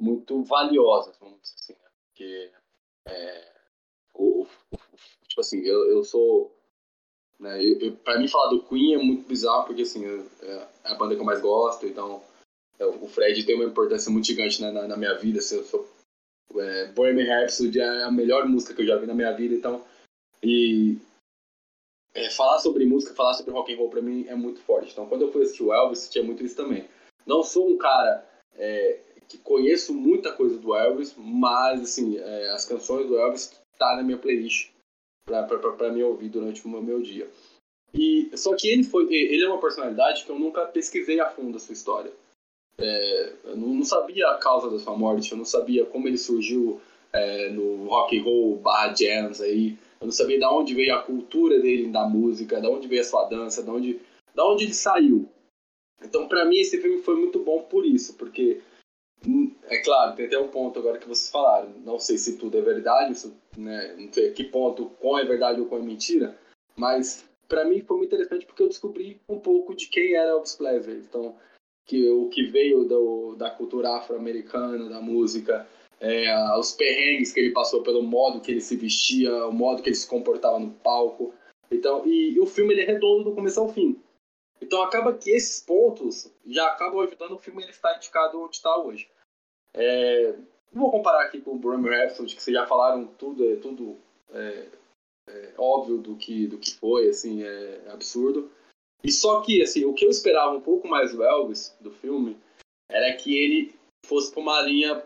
muito 0.00 0.42
valiosas, 0.42 1.16
vamos 1.18 1.42
dizer 1.42 1.54
assim. 1.58 1.72
Né? 1.74 1.89
Porque, 2.20 2.52
é, 3.08 3.52
o, 4.12 4.42
o, 4.42 4.48
tipo 5.26 5.40
assim, 5.40 5.60
eu, 5.60 5.90
eu 5.90 6.04
sou. 6.04 6.54
Né, 7.38 7.64
eu, 7.64 7.80
eu, 7.80 7.96
pra 7.96 8.18
mim, 8.18 8.28
falar 8.28 8.50
do 8.50 8.62
Queen 8.62 8.94
é 8.94 8.98
muito 8.98 9.26
bizarro, 9.26 9.64
porque 9.64 9.82
assim, 9.82 10.04
é, 10.04 10.26
é 10.42 10.68
a 10.84 10.94
banda 10.96 11.14
que 11.14 11.20
eu 11.22 11.24
mais 11.24 11.40
gosto, 11.40 11.86
então 11.86 12.22
é, 12.78 12.84
o 12.84 13.08
Fred 13.08 13.42
tem 13.46 13.54
uma 13.54 13.64
importância 13.64 14.12
muito 14.12 14.26
gigante 14.26 14.60
na, 14.60 14.70
na, 14.70 14.86
na 14.88 14.96
minha 14.98 15.14
vida. 15.14 15.38
Assim, 15.38 15.56
eu 15.56 15.64
sou, 15.64 15.88
é, 16.56 16.92
Bohemian 16.92 17.24
Rhapsody 17.24 17.80
é 17.80 18.02
a 18.02 18.10
melhor 18.10 18.46
música 18.46 18.74
que 18.74 18.82
eu 18.82 18.86
já 18.86 18.98
vi 18.98 19.06
na 19.06 19.14
minha 19.14 19.32
vida, 19.32 19.54
então. 19.54 19.82
E 20.42 20.98
é, 22.12 22.28
falar 22.28 22.58
sobre 22.58 22.84
música, 22.84 23.14
falar 23.14 23.32
sobre 23.32 23.54
rock 23.54 23.72
and 23.72 23.78
roll 23.78 23.88
para 23.88 24.02
mim 24.02 24.26
é 24.28 24.34
muito 24.34 24.60
forte. 24.60 24.92
Então, 24.92 25.06
quando 25.06 25.22
eu 25.22 25.32
fui 25.32 25.42
assistir 25.42 25.62
o 25.62 25.72
Elvis, 25.72 26.10
tinha 26.10 26.22
muito 26.22 26.44
isso 26.44 26.54
também. 26.56 26.86
Não 27.24 27.42
sou 27.42 27.66
um 27.66 27.78
cara 27.78 28.28
é, 28.56 29.00
que 29.30 29.38
conheço 29.38 29.94
muita 29.94 30.32
coisa 30.32 30.58
do 30.58 30.74
Elvis, 30.74 31.14
mas 31.16 31.80
assim, 31.80 32.18
é, 32.18 32.50
as 32.50 32.66
canções 32.66 33.06
do 33.06 33.16
Elvis 33.16 33.52
tá 33.78 33.94
na 33.96 34.02
minha 34.02 34.18
playlist 34.18 34.70
para 35.24 35.92
me 35.92 36.02
ouvir 36.02 36.28
durante 36.28 36.66
o 36.66 36.68
meu 36.68 37.00
dia. 37.00 37.30
E 37.94 38.28
só 38.36 38.56
que 38.56 38.68
ele 38.68 38.82
foi, 38.82 39.04
ele 39.12 39.44
é 39.44 39.48
uma 39.48 39.60
personalidade 39.60 40.24
que 40.24 40.30
eu 40.30 40.38
nunca 40.38 40.66
pesquisei 40.66 41.20
a 41.20 41.30
fundo 41.30 41.56
a 41.56 41.60
sua 41.60 41.72
história. 41.72 42.12
É, 42.76 43.32
eu 43.44 43.56
não 43.56 43.84
sabia 43.84 44.26
a 44.28 44.38
causa 44.38 44.68
da 44.68 44.78
sua 44.80 44.96
morte, 44.96 45.30
eu 45.30 45.38
não 45.38 45.44
sabia 45.44 45.84
como 45.84 46.08
ele 46.08 46.18
surgiu 46.18 46.80
é, 47.12 47.50
no 47.50 47.86
rock 47.86 48.18
and 48.18 48.24
roll 48.24 48.56
barra 48.56 48.88
jazz 48.88 49.40
aí, 49.40 49.76
eu 50.00 50.06
não 50.06 50.12
sabia 50.12 50.38
de 50.38 50.44
onde 50.44 50.74
veio 50.74 50.94
a 50.94 51.02
cultura 51.02 51.60
dele 51.60 51.88
da 51.88 52.04
música, 52.04 52.60
de 52.60 52.66
onde 52.66 52.88
veio 52.88 53.02
a 53.02 53.04
sua 53.04 53.26
dança, 53.26 53.62
de 53.62 53.70
onde, 53.70 53.92
de 54.34 54.40
onde 54.40 54.64
ele 54.64 54.74
saiu. 54.74 55.28
Então, 56.02 56.26
para 56.26 56.44
mim, 56.44 56.58
esse 56.58 56.80
filme 56.80 57.02
foi 57.02 57.14
muito 57.14 57.38
bom 57.40 57.62
por 57.62 57.84
isso, 57.84 58.14
porque, 58.14 58.60
é 59.68 59.78
claro, 59.82 60.16
tem 60.16 60.26
até 60.26 60.38
um 60.38 60.48
ponto 60.48 60.78
agora 60.78 60.98
que 60.98 61.08
vocês 61.08 61.30
falaram, 61.30 61.72
não 61.84 61.98
sei 61.98 62.18
se 62.18 62.36
tudo 62.36 62.58
é 62.58 62.62
verdade, 62.62 63.12
isso, 63.12 63.36
né, 63.56 63.94
não 63.98 64.12
sei 64.12 64.32
que 64.32 64.44
ponto, 64.44 64.90
qual 65.00 65.18
é 65.18 65.24
verdade 65.24 65.60
ou 65.60 65.66
qual 65.66 65.80
é 65.80 65.84
mentira, 65.84 66.36
mas 66.76 67.24
para 67.50 67.64
mim 67.64 67.82
foi 67.82 67.98
muito 67.98 68.14
interessante 68.14 68.46
porque 68.46 68.62
eu 68.62 68.68
descobri 68.68 69.20
um 69.28 69.38
pouco 69.38 69.74
de 69.74 69.88
quem 69.88 70.14
era 70.14 70.30
Elvis 70.30 70.54
Presley. 70.54 70.98
Então, 70.98 71.34
que 71.84 72.08
o 72.08 72.28
que 72.28 72.44
veio 72.44 72.84
do, 72.84 73.34
da 73.34 73.50
cultura 73.50 73.96
afro-americana, 73.96 74.88
da 74.88 75.00
música, 75.00 75.66
é, 76.00 76.32
os 76.56 76.72
perrengues 76.72 77.32
que 77.32 77.40
ele 77.40 77.50
passou 77.50 77.82
pelo 77.82 78.02
modo 78.02 78.40
que 78.40 78.52
ele 78.52 78.60
se 78.60 78.76
vestia, 78.76 79.46
o 79.46 79.52
modo 79.52 79.82
que 79.82 79.88
ele 79.88 79.96
se 79.96 80.06
comportava 80.06 80.60
no 80.60 80.70
palco. 80.70 81.34
Então, 81.68 82.06
e, 82.06 82.34
e 82.34 82.40
o 82.40 82.46
filme 82.46 82.72
ele 82.72 82.82
é 82.82 82.86
redondo 82.86 83.24
do 83.24 83.34
começo 83.34 83.58
ao 83.58 83.72
fim. 83.72 84.00
Então 84.60 84.82
acaba 84.82 85.14
que 85.14 85.30
esses 85.30 85.62
pontos 85.62 86.30
já 86.46 86.66
acabam 86.66 87.00
ajudando 87.00 87.32
o 87.32 87.38
filme 87.38 87.62
ele 87.62 87.70
estar 87.70 87.96
indicado 87.96 88.40
onde 88.40 88.56
está 88.56 88.76
hoje. 88.76 89.08
É, 89.74 90.34
vou 90.72 90.90
comparar 90.90 91.24
aqui 91.24 91.40
com 91.40 91.52
o 91.52 91.58
Bohemian 91.58 91.90
Rhapsody, 91.90 92.34
que 92.34 92.42
vocês 92.42 92.54
já 92.54 92.66
falaram 92.66 93.06
tudo, 93.06 93.50
é 93.50 93.56
tudo 93.56 93.98
é, 94.32 94.66
é, 95.28 95.54
óbvio 95.56 95.98
do 95.98 96.16
que, 96.16 96.46
do 96.46 96.58
que 96.58 96.74
foi, 96.74 97.08
assim, 97.08 97.42
é 97.42 97.90
absurdo. 97.90 98.50
E 99.02 99.10
só 99.10 99.40
que, 99.40 99.62
assim, 99.62 99.84
o 99.84 99.94
que 99.94 100.04
eu 100.04 100.10
esperava 100.10 100.54
um 100.54 100.60
pouco 100.60 100.86
mais 100.86 101.12
do 101.12 101.24
Elvis, 101.24 101.74
do 101.80 101.90
filme, 101.90 102.36
era 102.90 103.16
que 103.16 103.36
ele 103.36 103.74
fosse 104.04 104.30
pra 104.30 104.40
uma 104.40 104.60
linha, 104.60 105.02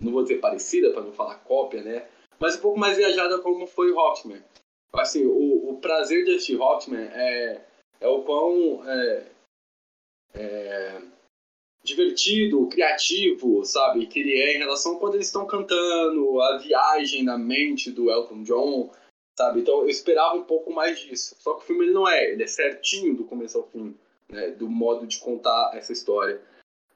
não 0.00 0.12
vou 0.12 0.22
dizer 0.22 0.40
parecida, 0.40 0.90
para 0.90 1.02
não 1.02 1.12
falar 1.12 1.38
cópia, 1.40 1.82
né? 1.82 2.08
Mas 2.38 2.56
um 2.56 2.60
pouco 2.60 2.78
mais 2.78 2.96
viajada 2.96 3.38
como 3.40 3.66
foi 3.66 3.90
o 3.90 3.94
Rockman. 3.94 4.42
Assim, 4.92 5.26
o, 5.26 5.70
o 5.70 5.78
prazer 5.78 6.24
de 6.24 6.32
assistir 6.32 6.56
Rockman 6.56 7.04
é, 7.12 7.64
é 8.00 8.08
o 8.08 8.22
quão 8.22 8.82
é, 8.88 9.26
é, 10.34 11.02
divertido, 11.82 12.66
criativo, 12.66 13.64
sabe, 13.64 14.06
que 14.06 14.20
ele 14.20 14.34
é 14.34 14.56
em 14.56 14.58
relação 14.58 14.96
a 14.96 14.98
quando 14.98 15.14
eles 15.14 15.26
estão 15.26 15.46
cantando, 15.46 16.40
a 16.40 16.58
viagem 16.58 17.22
na 17.22 17.38
mente 17.38 17.90
do 17.90 18.10
Elton 18.10 18.42
John, 18.42 18.90
sabe? 19.38 19.60
Então 19.60 19.80
eu 19.80 19.88
esperava 19.88 20.34
um 20.34 20.44
pouco 20.44 20.72
mais 20.72 20.98
disso. 20.98 21.36
Só 21.38 21.54
que 21.54 21.62
o 21.62 21.66
filme 21.66 21.84
ele 21.84 21.94
não 21.94 22.08
é, 22.08 22.32
ele 22.32 22.42
é 22.42 22.46
certinho 22.46 23.14
do 23.14 23.24
começo 23.24 23.58
ao 23.58 23.68
fim, 23.68 23.94
né, 24.28 24.50
do 24.50 24.68
modo 24.68 25.06
de 25.06 25.18
contar 25.18 25.72
essa 25.74 25.92
história. 25.92 26.40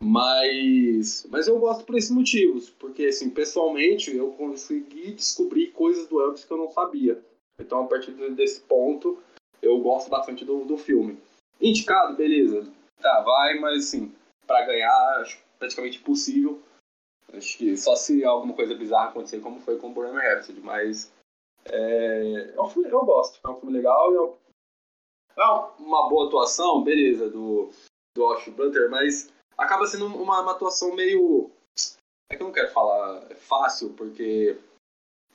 Mas, 0.02 1.26
mas 1.30 1.46
eu 1.46 1.58
gosto 1.58 1.84
por 1.84 1.96
esses 1.96 2.10
motivos, 2.10 2.70
porque 2.70 3.04
assim, 3.04 3.28
pessoalmente 3.28 4.16
eu 4.16 4.32
consegui 4.32 5.12
descobrir 5.12 5.68
coisas 5.72 6.08
do 6.08 6.20
Elvis 6.22 6.44
que 6.44 6.50
eu 6.50 6.56
não 6.56 6.70
sabia. 6.70 7.22
Então 7.60 7.84
a 7.84 7.86
partir 7.86 8.12
desse 8.30 8.62
ponto 8.62 9.22
eu 9.62 9.78
gosto 9.80 10.08
bastante 10.10 10.44
do, 10.44 10.64
do 10.64 10.76
filme. 10.76 11.18
Indicado, 11.60 12.16
beleza. 12.16 12.70
Tá, 13.00 13.20
vai, 13.20 13.58
mas 13.58 13.86
assim, 13.86 14.14
para 14.46 14.66
ganhar, 14.66 15.20
acho 15.20 15.38
praticamente 15.58 15.98
impossível. 15.98 16.60
Acho 17.32 17.58
que 17.58 17.76
só 17.76 17.94
se 17.94 18.24
alguma 18.24 18.54
coisa 18.54 18.74
bizarra 18.74 19.10
acontecer, 19.10 19.40
como 19.40 19.60
foi 19.60 19.78
com 19.78 19.88
o 19.88 19.92
Bohemian 19.92 20.20
Rhapsody, 20.20 20.60
mas 20.60 21.12
é, 21.64 22.52
é 22.56 22.60
um 22.60 22.68
filme, 22.68 22.88
eu 22.90 23.04
gosto, 23.04 23.38
é 23.44 23.50
um 23.50 23.56
filme 23.56 23.76
legal, 23.76 24.14
é, 24.14 24.20
um, 24.20 24.34
é 25.36 25.44
uma 25.78 26.08
boa 26.08 26.26
atuação, 26.26 26.82
beleza, 26.82 27.28
do, 27.30 27.70
do 28.14 28.24
Austin 28.24 28.50
Butler, 28.52 28.90
mas 28.90 29.32
acaba 29.56 29.86
sendo 29.86 30.06
uma, 30.06 30.40
uma 30.40 30.52
atuação 30.52 30.94
meio. 30.94 31.50
É 32.30 32.36
que 32.36 32.42
eu 32.42 32.46
não 32.46 32.54
quero 32.54 32.70
falar 32.70 33.28
fácil, 33.36 33.92
porque 33.94 34.56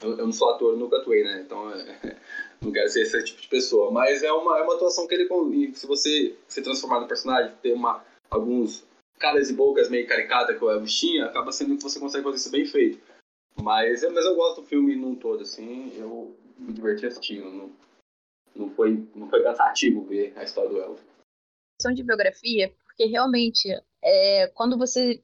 eu, 0.02 0.18
eu 0.18 0.26
não 0.26 0.34
sou 0.34 0.50
ator, 0.50 0.78
nunca 0.78 0.98
atuei, 0.98 1.24
né? 1.24 1.42
Então 1.42 1.72
é, 1.72 2.20
não 2.66 2.72
quero 2.72 2.90
ser 2.90 3.04
esse 3.04 3.24
tipo 3.24 3.42
de 3.42 3.48
pessoa. 3.48 3.92
Mas 3.92 4.24
é 4.24 4.32
uma, 4.32 4.58
é 4.58 4.64
uma 4.64 4.76
atuação 4.76 5.08
que 5.08 5.16
ele. 5.16 5.74
Se 5.76 5.88
você 5.88 6.36
se 6.48 6.62
transformar 6.62 7.00
no 7.00 7.08
personagem, 7.08 7.56
ter 7.62 7.74
uma, 7.74 8.04
alguns 8.30 8.84
caras 9.20 9.50
e 9.50 9.54
bocas 9.54 9.90
meio 9.90 10.08
caricatas 10.08 10.58
que 10.58 10.64
o 10.64 10.70
Elvis 10.70 10.94
tinha, 10.94 11.26
acaba 11.26 11.52
sendo 11.52 11.78
que 11.78 11.84
você 11.84 12.00
consegue 12.00 12.24
fazer 12.24 12.38
isso 12.38 12.52
bem 12.52 12.66
feito. 12.66 13.00
Mas, 13.62 14.04
é, 14.04 14.10
mas 14.10 14.26
eu 14.26 14.36
gosto 14.36 14.62
do 14.62 14.68
filme 14.68 14.96
num 14.96 15.16
todo, 15.16 15.42
assim, 15.42 15.94
eu 15.98 16.36
me 16.58 16.74
diverti 16.74 17.06
assistindo. 17.06 17.50
Não, 17.50 17.72
não, 18.56 18.70
foi, 18.72 19.08
não 19.16 19.30
foi 19.30 19.44
cansativo 19.44 20.04
ver 20.04 20.34
a 20.36 20.44
história 20.44 20.70
do 20.70 20.82
Elvis. 20.82 21.04
Questão 21.78 21.94
de 21.94 22.04
biografia, 22.04 22.74
porque 22.86 23.06
realmente, 23.06 23.70
é, 24.04 24.48
quando 24.48 24.78
você. 24.78 25.24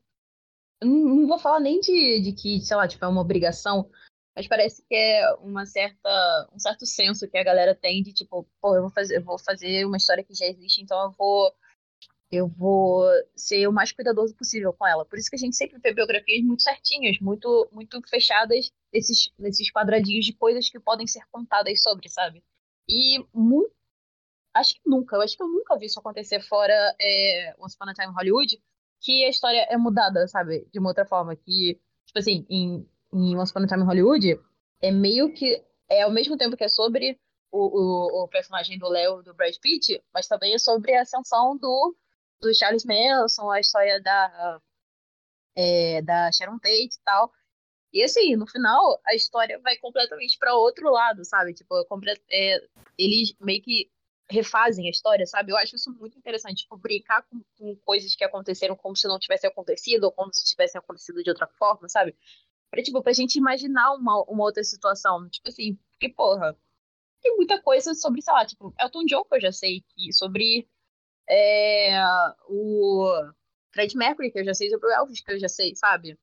Não 0.81 0.89
não 0.89 1.27
vou 1.27 1.37
falar 1.37 1.59
nem 1.59 1.79
de, 1.79 2.21
de 2.21 2.33
que, 2.33 2.59
sei 2.61 2.75
lá, 2.75 2.87
tipo, 2.87 3.05
é 3.05 3.07
uma 3.07 3.21
obrigação, 3.21 3.87
mas 4.35 4.47
parece 4.47 4.83
que 4.87 4.95
é 4.95 5.33
uma 5.35 5.65
certa, 5.65 6.49
um 6.53 6.59
certo 6.59 6.85
senso 6.85 7.29
que 7.29 7.37
a 7.37 7.43
galera 7.43 7.75
tem 7.75 8.01
de 8.03 8.13
tipo, 8.13 8.47
pô, 8.61 8.75
eu 8.75 8.81
vou 8.83 8.91
fazer, 8.91 9.17
eu 9.17 9.23
vou 9.23 9.37
fazer 9.39 9.85
uma 9.85 9.97
história 9.97 10.23
que 10.23 10.33
já 10.33 10.45
existe, 10.45 10.81
então 10.81 11.01
eu 11.03 11.11
vou 11.11 11.53
eu 12.31 12.47
vou 12.47 13.03
ser 13.35 13.67
o 13.67 13.73
mais 13.73 13.91
cuidadoso 13.91 14.33
possível 14.35 14.71
com 14.71 14.87
ela. 14.87 15.05
Por 15.05 15.19
isso 15.19 15.29
que 15.29 15.35
a 15.35 15.39
gente 15.39 15.55
sempre 15.55 15.79
vê 15.79 15.93
biografias 15.93 16.41
muito 16.43 16.63
certinhas, 16.63 17.19
muito 17.19 17.69
muito 17.73 18.01
fechadas 18.09 18.71
nesses, 18.93 19.29
nesses 19.37 19.71
quadradinhos 19.71 20.25
de 20.25 20.33
coisas 20.33 20.69
que 20.69 20.79
podem 20.79 21.05
ser 21.07 21.23
contadas 21.29 21.81
sobre, 21.81 22.07
sabe? 22.09 22.41
E 22.87 23.17
acho 24.53 24.75
que 24.75 24.81
nunca, 24.85 25.15
eu 25.15 25.21
acho 25.21 25.35
que 25.35 25.43
eu 25.43 25.47
nunca 25.47 25.77
vi 25.77 25.85
isso 25.85 25.99
acontecer 25.99 26.41
fora 26.41 26.73
é, 26.99 27.55
Once 27.59 27.75
Upon 27.75 27.89
a 27.89 27.93
Time 27.93 28.13
Hollywood, 28.13 28.61
que 29.01 29.25
a 29.25 29.29
história 29.29 29.65
é 29.69 29.77
mudada, 29.77 30.27
sabe? 30.27 30.67
De 30.71 30.79
uma 30.79 30.89
outra 30.89 31.05
forma, 31.05 31.35
que, 31.35 31.79
tipo 32.05 32.19
assim, 32.19 32.45
em, 32.49 32.87
em 33.13 33.37
Once 33.37 33.51
Upon 33.51 33.63
a 33.63 33.67
Time 33.67 33.83
in 33.83 33.85
Hollywood, 33.85 34.39
é 34.81 34.91
meio 34.91 35.33
que, 35.33 35.63
é 35.89 36.03
ao 36.03 36.11
mesmo 36.11 36.37
tempo 36.37 36.57
que 36.57 36.63
é 36.63 36.69
sobre 36.69 37.19
o, 37.51 37.59
o, 37.59 38.23
o 38.23 38.27
personagem 38.27 38.77
do 38.79 38.87
Léo, 38.87 39.21
do 39.21 39.33
Brad 39.33 39.55
Pitt, 39.61 40.01
mas 40.13 40.27
também 40.27 40.53
é 40.53 40.57
sobre 40.57 40.95
a 40.95 41.01
ascensão 41.01 41.57
do, 41.57 41.95
do 42.39 42.53
Charles 42.55 42.85
Manson, 42.85 43.49
a 43.51 43.59
história 43.59 44.01
da, 44.01 44.61
é, 45.55 46.01
da 46.01 46.31
Sharon 46.31 46.57
Tate 46.59 46.95
e 46.95 47.03
tal. 47.03 47.31
E 47.93 48.01
assim, 48.03 48.35
no 48.37 48.47
final, 48.47 49.01
a 49.05 49.13
história 49.13 49.59
vai 49.59 49.75
completamente 49.77 50.37
para 50.37 50.55
outro 50.55 50.89
lado, 50.89 51.25
sabe? 51.25 51.53
Tipo, 51.53 51.75
é 51.77 52.15
é, 52.31 52.67
eles 52.97 53.35
meio 53.39 53.61
que 53.61 53.91
refazem 54.29 54.87
a 54.87 54.89
história, 54.89 55.25
sabe? 55.25 55.51
Eu 55.51 55.57
acho 55.57 55.75
isso 55.75 55.91
muito 55.91 56.17
interessante, 56.17 56.63
tipo, 56.63 56.77
brincar 56.77 57.21
com, 57.23 57.41
com 57.57 57.75
coisas 57.83 58.15
que 58.15 58.23
aconteceram 58.23 58.77
como 58.77 58.95
se 58.95 59.07
não 59.07 59.19
tivessem 59.19 59.49
acontecido, 59.49 60.05
ou 60.05 60.11
como 60.11 60.33
se 60.33 60.45
tivessem 60.45 60.79
acontecido 60.79 61.21
de 61.21 61.29
outra 61.29 61.47
forma, 61.47 61.89
sabe? 61.89 62.15
Pra, 62.71 62.81
tipo, 62.81 63.03
pra 63.03 63.13
gente 63.13 63.35
imaginar 63.35 63.93
uma, 63.93 64.23
uma 64.23 64.43
outra 64.43 64.63
situação. 64.63 65.29
Tipo 65.29 65.49
assim, 65.49 65.77
porque, 65.91 66.09
porra, 66.09 66.57
tem 67.21 67.35
muita 67.35 67.61
coisa 67.61 67.93
sobre, 67.93 68.21
sei 68.21 68.33
lá, 68.33 68.45
tipo, 68.45 68.73
Elton 68.79 69.05
John 69.05 69.25
que 69.25 69.35
eu 69.35 69.41
já 69.41 69.51
sei, 69.51 69.83
que 69.89 70.11
sobre 70.13 70.67
é, 71.29 72.01
o 72.47 73.05
Fred 73.73 73.95
Mercury, 73.95 74.31
que 74.31 74.39
eu 74.39 74.45
já 74.45 74.53
sei, 74.53 74.69
sobre 74.69 74.87
o 74.87 74.91
Elvis, 74.91 75.21
que 75.21 75.31
eu 75.31 75.39
já 75.39 75.49
sei, 75.49 75.75
sabe? 75.75 76.17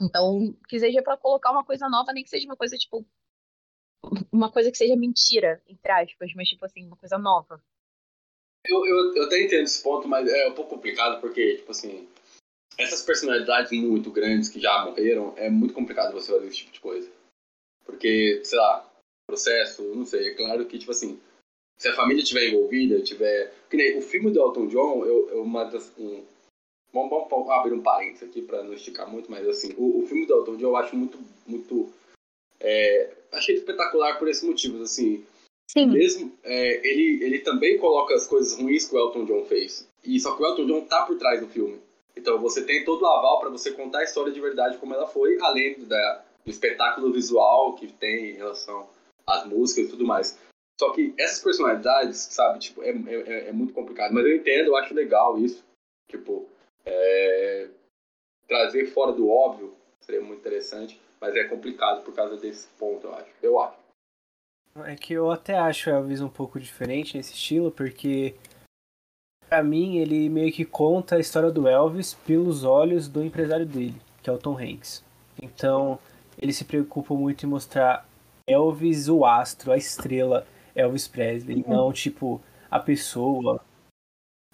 Então, 0.00 0.56
que 0.68 0.80
seja 0.80 1.02
pra 1.02 1.16
colocar 1.16 1.52
uma 1.52 1.64
coisa 1.64 1.88
nova, 1.88 2.12
nem 2.12 2.24
que 2.24 2.30
seja 2.30 2.46
uma 2.46 2.56
coisa, 2.56 2.76
tipo, 2.76 3.06
uma 4.32 4.50
coisa 4.50 4.70
que 4.70 4.78
seja 4.78 4.96
mentira, 4.96 5.62
entre 5.68 5.92
aspas, 5.92 6.32
mas, 6.34 6.48
tipo 6.48 6.64
assim, 6.64 6.86
uma 6.86 6.96
coisa 6.96 7.18
nova. 7.18 7.62
Eu, 8.64 8.86
eu, 8.86 9.14
eu 9.14 9.24
até 9.24 9.42
entendo 9.42 9.64
esse 9.64 9.82
ponto, 9.82 10.08
mas 10.08 10.28
é 10.28 10.48
um 10.48 10.54
pouco 10.54 10.74
complicado 10.74 11.20
porque, 11.20 11.56
tipo 11.56 11.70
assim, 11.70 12.08
essas 12.78 13.02
personalidades 13.02 13.70
muito 13.72 14.10
grandes 14.10 14.48
que 14.48 14.60
já 14.60 14.84
morreram, 14.84 15.34
é 15.36 15.50
muito 15.50 15.74
complicado 15.74 16.12
você 16.12 16.32
fazer 16.32 16.46
esse 16.46 16.58
tipo 16.58 16.72
de 16.72 16.80
coisa. 16.80 17.08
Porque, 17.84 18.40
sei 18.44 18.58
lá, 18.58 18.90
processo, 19.26 19.82
não 19.94 20.04
sei, 20.04 20.28
é 20.28 20.34
claro 20.34 20.64
que, 20.66 20.78
tipo 20.78 20.90
assim, 20.90 21.20
se 21.80 21.88
a 21.88 21.94
família 21.94 22.22
estiver 22.22 22.48
envolvida, 22.48 23.00
tiver. 23.00 23.54
Que 23.70 23.76
nem 23.76 23.96
o 23.96 24.02
filme 24.02 24.30
do 24.30 24.38
Elton 24.38 24.66
John, 24.66 25.02
eu, 25.04 25.30
eu 25.30 25.42
uma 25.42 25.64
das. 25.64 25.90
Um... 25.98 26.22
Vamos, 26.92 27.50
abrir 27.50 27.72
um 27.72 27.82
parênteses 27.82 28.28
aqui 28.28 28.42
pra 28.42 28.62
não 28.62 28.74
esticar 28.74 29.08
muito, 29.10 29.30
mas 29.30 29.48
assim, 29.48 29.72
o, 29.78 30.02
o 30.02 30.06
filme 30.06 30.26
do 30.26 30.34
Elton 30.34 30.56
John 30.56 30.66
eu 30.66 30.76
acho 30.76 30.94
muito. 30.94 31.18
muito 31.46 31.90
é, 32.60 33.14
achei 33.32 33.54
espetacular 33.54 34.18
por 34.18 34.28
esses 34.28 34.42
motivos, 34.42 34.82
assim. 34.82 35.24
Sim. 35.70 35.86
Mesmo, 35.86 36.36
é, 36.42 36.86
ele, 36.86 37.24
ele 37.24 37.38
também 37.38 37.78
coloca 37.78 38.12
as 38.14 38.26
coisas 38.26 38.58
ruins 38.58 38.86
que 38.86 38.94
o 38.94 38.98
Elton 38.98 39.24
John 39.24 39.46
fez. 39.46 39.88
E 40.04 40.20
só 40.20 40.36
que 40.36 40.42
o 40.42 40.46
Elton 40.46 40.66
John 40.66 40.84
tá 40.84 41.06
por 41.06 41.16
trás 41.16 41.40
do 41.40 41.48
filme. 41.48 41.80
Então 42.16 42.38
você 42.38 42.64
tem 42.64 42.84
todo 42.84 43.02
o 43.02 43.06
aval 43.06 43.40
para 43.40 43.50
você 43.50 43.72
contar 43.72 44.00
a 44.00 44.04
história 44.04 44.32
de 44.32 44.40
verdade 44.40 44.78
como 44.78 44.94
ela 44.94 45.06
foi, 45.06 45.38
além 45.40 45.78
da, 45.84 46.24
do 46.44 46.50
espetáculo 46.50 47.12
visual 47.12 47.74
que 47.74 47.86
tem 47.86 48.30
em 48.30 48.36
relação 48.36 48.88
às 49.26 49.44
músicas 49.46 49.86
e 49.86 49.90
tudo 49.90 50.04
mais. 50.04 50.38
Só 50.78 50.92
que 50.92 51.14
essas 51.18 51.42
personalidades, 51.42 52.18
sabe, 52.18 52.58
tipo, 52.58 52.82
é, 52.82 52.88
é, 52.88 53.48
é 53.48 53.52
muito 53.52 53.74
complicado. 53.74 54.12
Mas 54.12 54.24
eu 54.24 54.34
entendo, 54.34 54.68
eu 54.68 54.76
acho 54.76 54.94
legal 54.94 55.38
isso. 55.38 55.62
Tipo, 56.10 56.48
é, 56.86 57.68
trazer 58.48 58.86
fora 58.86 59.12
do 59.12 59.28
óbvio 59.28 59.74
seria 60.00 60.22
muito 60.22 60.40
interessante, 60.40 61.00
mas 61.20 61.36
é 61.36 61.44
complicado 61.44 62.02
por 62.02 62.14
causa 62.14 62.36
desse 62.36 62.66
ponto, 62.78 63.06
eu 63.06 63.14
acho. 63.14 63.30
Eu 63.42 63.60
acho. 63.60 63.78
É 64.86 64.96
que 64.96 65.12
eu 65.12 65.30
até 65.30 65.54
acho 65.54 65.90
Elvis 65.90 66.20
um 66.20 66.28
pouco 66.28 66.58
diferente 66.58 67.16
nesse 67.16 67.34
estilo, 67.34 67.70
porque 67.70 68.34
pra 69.50 69.64
mim 69.64 69.96
ele 69.96 70.28
meio 70.28 70.52
que 70.52 70.64
conta 70.64 71.16
a 71.16 71.20
história 71.20 71.50
do 71.50 71.66
Elvis 71.66 72.14
pelos 72.14 72.62
olhos 72.62 73.08
do 73.08 73.22
empresário 73.22 73.66
dele, 73.66 74.00
que 74.22 74.30
é 74.30 74.32
o 74.32 74.38
Tom 74.38 74.56
Hanks. 74.56 75.04
Então, 75.42 75.98
ele 76.38 76.52
se 76.52 76.64
preocupa 76.64 77.12
muito 77.14 77.44
em 77.44 77.48
mostrar 77.48 78.08
Elvis 78.46 79.08
o 79.08 79.24
astro, 79.24 79.72
a 79.72 79.76
estrela 79.76 80.46
Elvis 80.74 81.08
Presley, 81.08 81.64
não 81.66 81.92
tipo 81.92 82.40
a 82.70 82.78
pessoa 82.78 83.60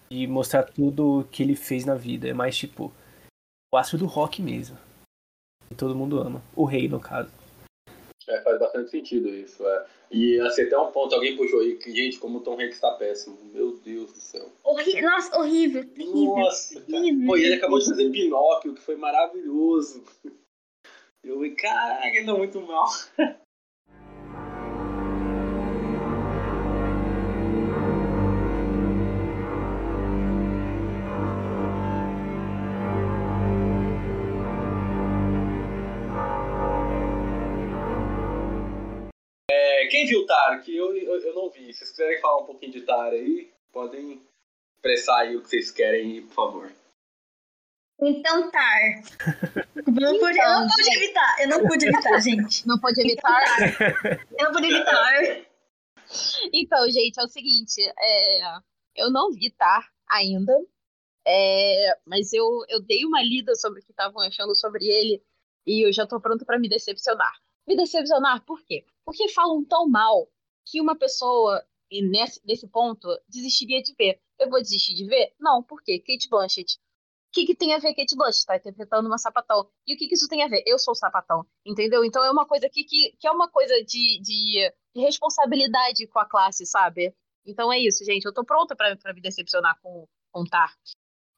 e 0.09 0.25
mostrar 0.25 0.63
tudo 0.63 1.27
que 1.31 1.43
ele 1.43 1.55
fez 1.55 1.85
na 1.85 1.93
vida. 1.93 2.27
É 2.27 2.33
mais 2.33 2.57
tipo 2.57 2.91
o 3.71 3.77
astro 3.77 3.99
do 3.99 4.07
rock 4.07 4.41
mesmo. 4.41 4.77
Que 5.69 5.75
todo 5.75 5.95
mundo 5.95 6.19
ama. 6.19 6.41
O 6.55 6.65
rei, 6.65 6.87
no 6.87 6.99
caso. 6.99 7.29
É, 8.27 8.41
faz 8.41 8.59
bastante 8.59 8.91
sentido 8.91 9.29
isso. 9.29 9.65
É. 9.65 9.85
E 10.11 10.39
assim, 10.41 10.63
até 10.63 10.77
um 10.77 10.91
ponto, 10.91 11.15
alguém 11.15 11.37
puxou 11.37 11.61
aí 11.61 11.75
que, 11.77 11.95
gente, 11.95 12.19
como 12.19 12.39
o 12.39 12.41
Tom 12.41 12.59
Hanks 12.59 12.79
tá 12.79 12.91
péssimo. 12.91 13.37
Meu 13.53 13.77
Deus 13.77 14.11
do 14.11 14.19
céu. 14.19 14.51
Horri 14.63 15.01
Nossa, 15.01 15.39
horrível, 15.39 15.85
terrível. 15.85 16.35
Nossa, 16.35 16.81
terrível. 16.81 17.27
Pô, 17.27 17.37
e 17.37 17.45
ele 17.45 17.55
acabou 17.55 17.79
de 17.79 17.85
fazer 17.85 18.09
Pinóquio, 18.11 18.73
que 18.73 18.81
foi 18.81 18.95
maravilhoso. 18.95 20.03
Eu 21.23 21.35
falei, 21.35 21.51
caraca, 21.51 22.07
ele 22.07 22.25
tá 22.25 22.33
muito 22.33 22.61
mal. 22.61 22.85
viu 40.07 40.25
Tar? 40.25 40.61
Que 40.63 40.75
eu, 40.75 40.95
eu, 40.95 41.19
eu 41.21 41.33
não 41.35 41.49
vi. 41.49 41.71
Se 41.73 41.79
vocês 41.79 41.91
quiserem 41.91 42.19
falar 42.21 42.41
um 42.41 42.45
pouquinho 42.45 42.71
de 42.71 42.81
Tar 42.81 43.11
aí, 43.11 43.51
podem 43.71 44.21
expressar 44.75 45.19
aí 45.21 45.35
o 45.35 45.41
que 45.41 45.49
vocês 45.49 45.71
querem, 45.71 46.21
por 46.27 46.33
favor. 46.33 46.71
Então, 47.99 48.51
Tar. 48.51 48.79
Não 49.87 50.19
pude- 50.19 50.37
eu 50.37 50.49
não 50.59 50.67
pude 50.67 50.95
evitar. 50.97 51.35
Eu 51.41 51.47
não 51.47 51.67
pude 51.67 51.85
evitar, 51.87 52.19
gente. 52.19 52.67
Não 52.67 52.77
pode 52.79 52.99
evitar. 53.01 53.43
Eu 54.37 54.45
não 54.45 54.51
pude 54.51 54.67
evitar. 54.67 55.45
Então, 56.53 56.89
gente, 56.91 57.19
é 57.19 57.23
o 57.23 57.27
seguinte, 57.27 57.81
é, 57.97 58.39
eu 58.95 59.09
não 59.11 59.31
vi 59.31 59.49
Tar 59.51 59.89
ainda. 60.09 60.53
É, 61.25 61.97
mas 62.05 62.31
eu, 62.33 62.45
eu 62.69 62.79
dei 62.81 63.03
uma 63.05 63.21
lida 63.23 63.55
sobre 63.55 63.79
o 63.79 63.83
que 63.83 63.91
estavam 63.91 64.21
achando 64.21 64.55
sobre 64.55 64.85
ele 64.85 65.21
e 65.65 65.85
eu 65.85 65.91
já 65.91 66.05
tô 66.05 66.19
pronto 66.21 66.45
pra 66.45 66.59
me 66.59 66.69
decepcionar. 66.69 67.33
Me 67.67 67.75
decepcionar 67.75 68.43
por 68.45 68.63
quê? 68.63 68.85
Porque 69.07 69.29
falam 69.29 69.63
tão 69.63 69.87
mal 69.87 70.29
que 70.65 70.81
uma 70.81 70.93
pessoa, 70.93 71.65
nesse, 71.89 72.41
nesse 72.45 72.67
ponto, 72.67 73.07
desistiria 73.29 73.81
de 73.81 73.95
ver. 73.97 74.21
Eu 74.37 74.49
vou 74.49 74.61
desistir 74.61 74.95
de 74.95 75.05
ver? 75.05 75.33
Não, 75.39 75.63
por 75.63 75.81
quê? 75.81 75.97
Kate 75.97 76.27
Blanchett. 76.27 76.75
O 76.75 77.31
que, 77.31 77.45
que 77.45 77.55
tem 77.55 77.73
a 77.73 77.77
ver 77.77 77.95
Kate 77.95 78.17
Blanchett? 78.17 78.45
Tá 78.45 78.57
interpretando 78.57 79.07
uma 79.07 79.17
sapatão. 79.17 79.71
E 79.87 79.95
o 79.95 79.97
que, 79.97 80.09
que 80.09 80.15
isso 80.15 80.27
tem 80.27 80.43
a 80.43 80.49
ver? 80.49 80.61
Eu 80.67 80.77
sou 80.77 80.93
sapatão, 80.93 81.47
entendeu? 81.65 82.03
Então 82.03 82.21
é 82.21 82.29
uma 82.29 82.45
coisa 82.45 82.67
aqui 82.67 82.83
que, 82.83 83.15
que 83.17 83.25
é 83.25 83.31
uma 83.31 83.49
coisa 83.49 83.73
de, 83.85 84.19
de, 84.21 84.73
de 84.93 85.01
responsabilidade 85.01 86.05
com 86.07 86.19
a 86.19 86.25
classe, 86.25 86.65
sabe? 86.65 87.15
Então 87.45 87.71
é 87.71 87.79
isso, 87.79 88.03
gente. 88.03 88.25
Eu 88.25 88.33
tô 88.33 88.43
pronta 88.43 88.75
pra 88.75 89.13
me 89.13 89.21
decepcionar 89.21 89.79
com, 89.81 90.05
com 90.33 90.43
Tark. 90.43 90.77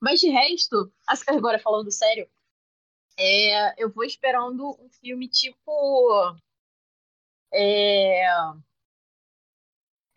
Mas 0.01 0.19
de 0.19 0.29
resto, 0.29 0.91
agora 1.27 1.59
falando 1.59 1.91
sério, 1.91 2.27
é, 3.15 3.83
eu 3.83 3.91
vou 3.91 4.03
esperando 4.03 4.71
um 4.83 4.89
filme 4.89 5.29
tipo. 5.29 6.35
É, 7.51 8.29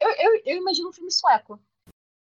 eu, 0.01 0.11
eu, 0.19 0.43
eu 0.45 0.57
imagino 0.57 0.89
um 0.89 0.93
filme 0.93 1.11
sueco. 1.11 1.61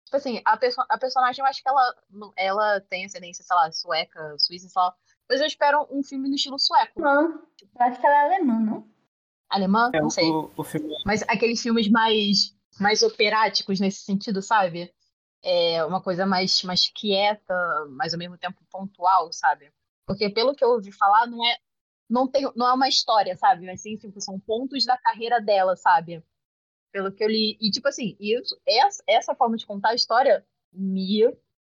Tipo 0.06 0.18
assim, 0.18 0.42
a, 0.46 0.58
perso 0.58 0.84
a 0.88 0.98
personagem, 0.98 1.42
eu 1.42 1.48
acho 1.48 1.62
que 1.64 1.70
ela, 1.70 1.96
ela 2.36 2.82
tem 2.82 3.06
ascendência, 3.06 3.44
sei 3.44 3.56
lá, 3.56 3.72
sueca, 3.72 4.36
suíça, 4.38 4.70
sei 4.70 4.82
lá. 4.82 4.96
Mas 5.30 5.42
eu 5.42 5.48
espero 5.48 5.88
um 5.90 6.04
filme 6.04 6.30
no 6.30 6.36
estilo 6.36 6.60
sueco. 6.60 7.02
Não, 7.02 7.42
eu 7.62 7.68
acho 7.80 8.00
que 8.00 8.06
ela 8.06 8.16
é 8.16 8.36
alemã, 8.36 8.60
não? 8.60 8.88
Alemã? 9.50 9.90
É, 9.94 10.02
Não 10.02 10.10
sei. 10.10 10.30
o, 10.30 10.52
o 10.56 10.64
filme 10.64 10.94
Mas 11.06 11.24
aqueles 11.24 11.62
filmes 11.62 11.90
mais, 11.90 12.56
mais 12.80 13.02
operáticos 13.02 13.80
nesse 13.80 14.02
sentido, 14.02 14.42
sabe? 14.42 14.94
É 15.42 15.84
uma 15.86 16.02
coisa 16.02 16.26
mais, 16.26 16.62
mais 16.64 16.90
quieta, 16.90 17.56
mas 17.92 18.14
ao 18.14 18.20
mesmo 18.20 18.38
tempo 18.38 18.64
pontual, 18.70 19.32
sabe? 19.32 19.72
Porque 20.06 20.30
pelo 20.30 20.56
que 20.56 20.64
eu 20.64 20.70
ouvi 20.70 20.92
falar, 20.92 21.28
não 21.28 21.46
é, 21.46 21.58
não 22.10 22.28
tem, 22.28 22.44
não 22.56 22.68
é 22.68 22.74
uma 22.74 22.88
história, 22.88 23.36
sabe? 23.38 23.66
Mas 23.66 23.82
sim, 23.82 23.98
tipo, 23.98 24.20
são 24.22 24.40
pontos 24.40 24.86
da 24.86 24.98
carreira 24.98 25.40
dela, 25.42 25.76
sabe? 25.76 26.24
Pelo 26.92 27.12
que 27.12 27.24
eu 27.24 27.28
li. 27.28 27.58
E, 27.60 27.72
tipo 27.72 27.88
assim, 27.88 28.16
isso, 28.20 28.60
essa, 28.68 29.04
essa 29.08 29.36
forma 29.36 29.58
de 29.58 29.66
contar 29.66 29.90
a 29.90 29.96
história 29.96 30.46
me, 30.72 31.26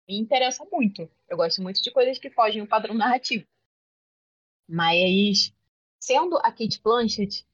me 0.08 0.18
interessa 0.18 0.64
muito. 0.70 1.10
Eu 1.28 1.36
gosto 1.36 1.62
muito 1.62 1.82
de 1.82 1.90
coisas 1.90 2.18
que 2.18 2.30
fogem 2.30 2.62
do 2.62 2.68
padrão 2.68 2.94
narrativo. 2.94 3.46
Mas, 4.68 5.52
sendo 5.98 6.36
a 6.38 6.52
Kate 6.52 6.80
Blanchett, 6.82 7.46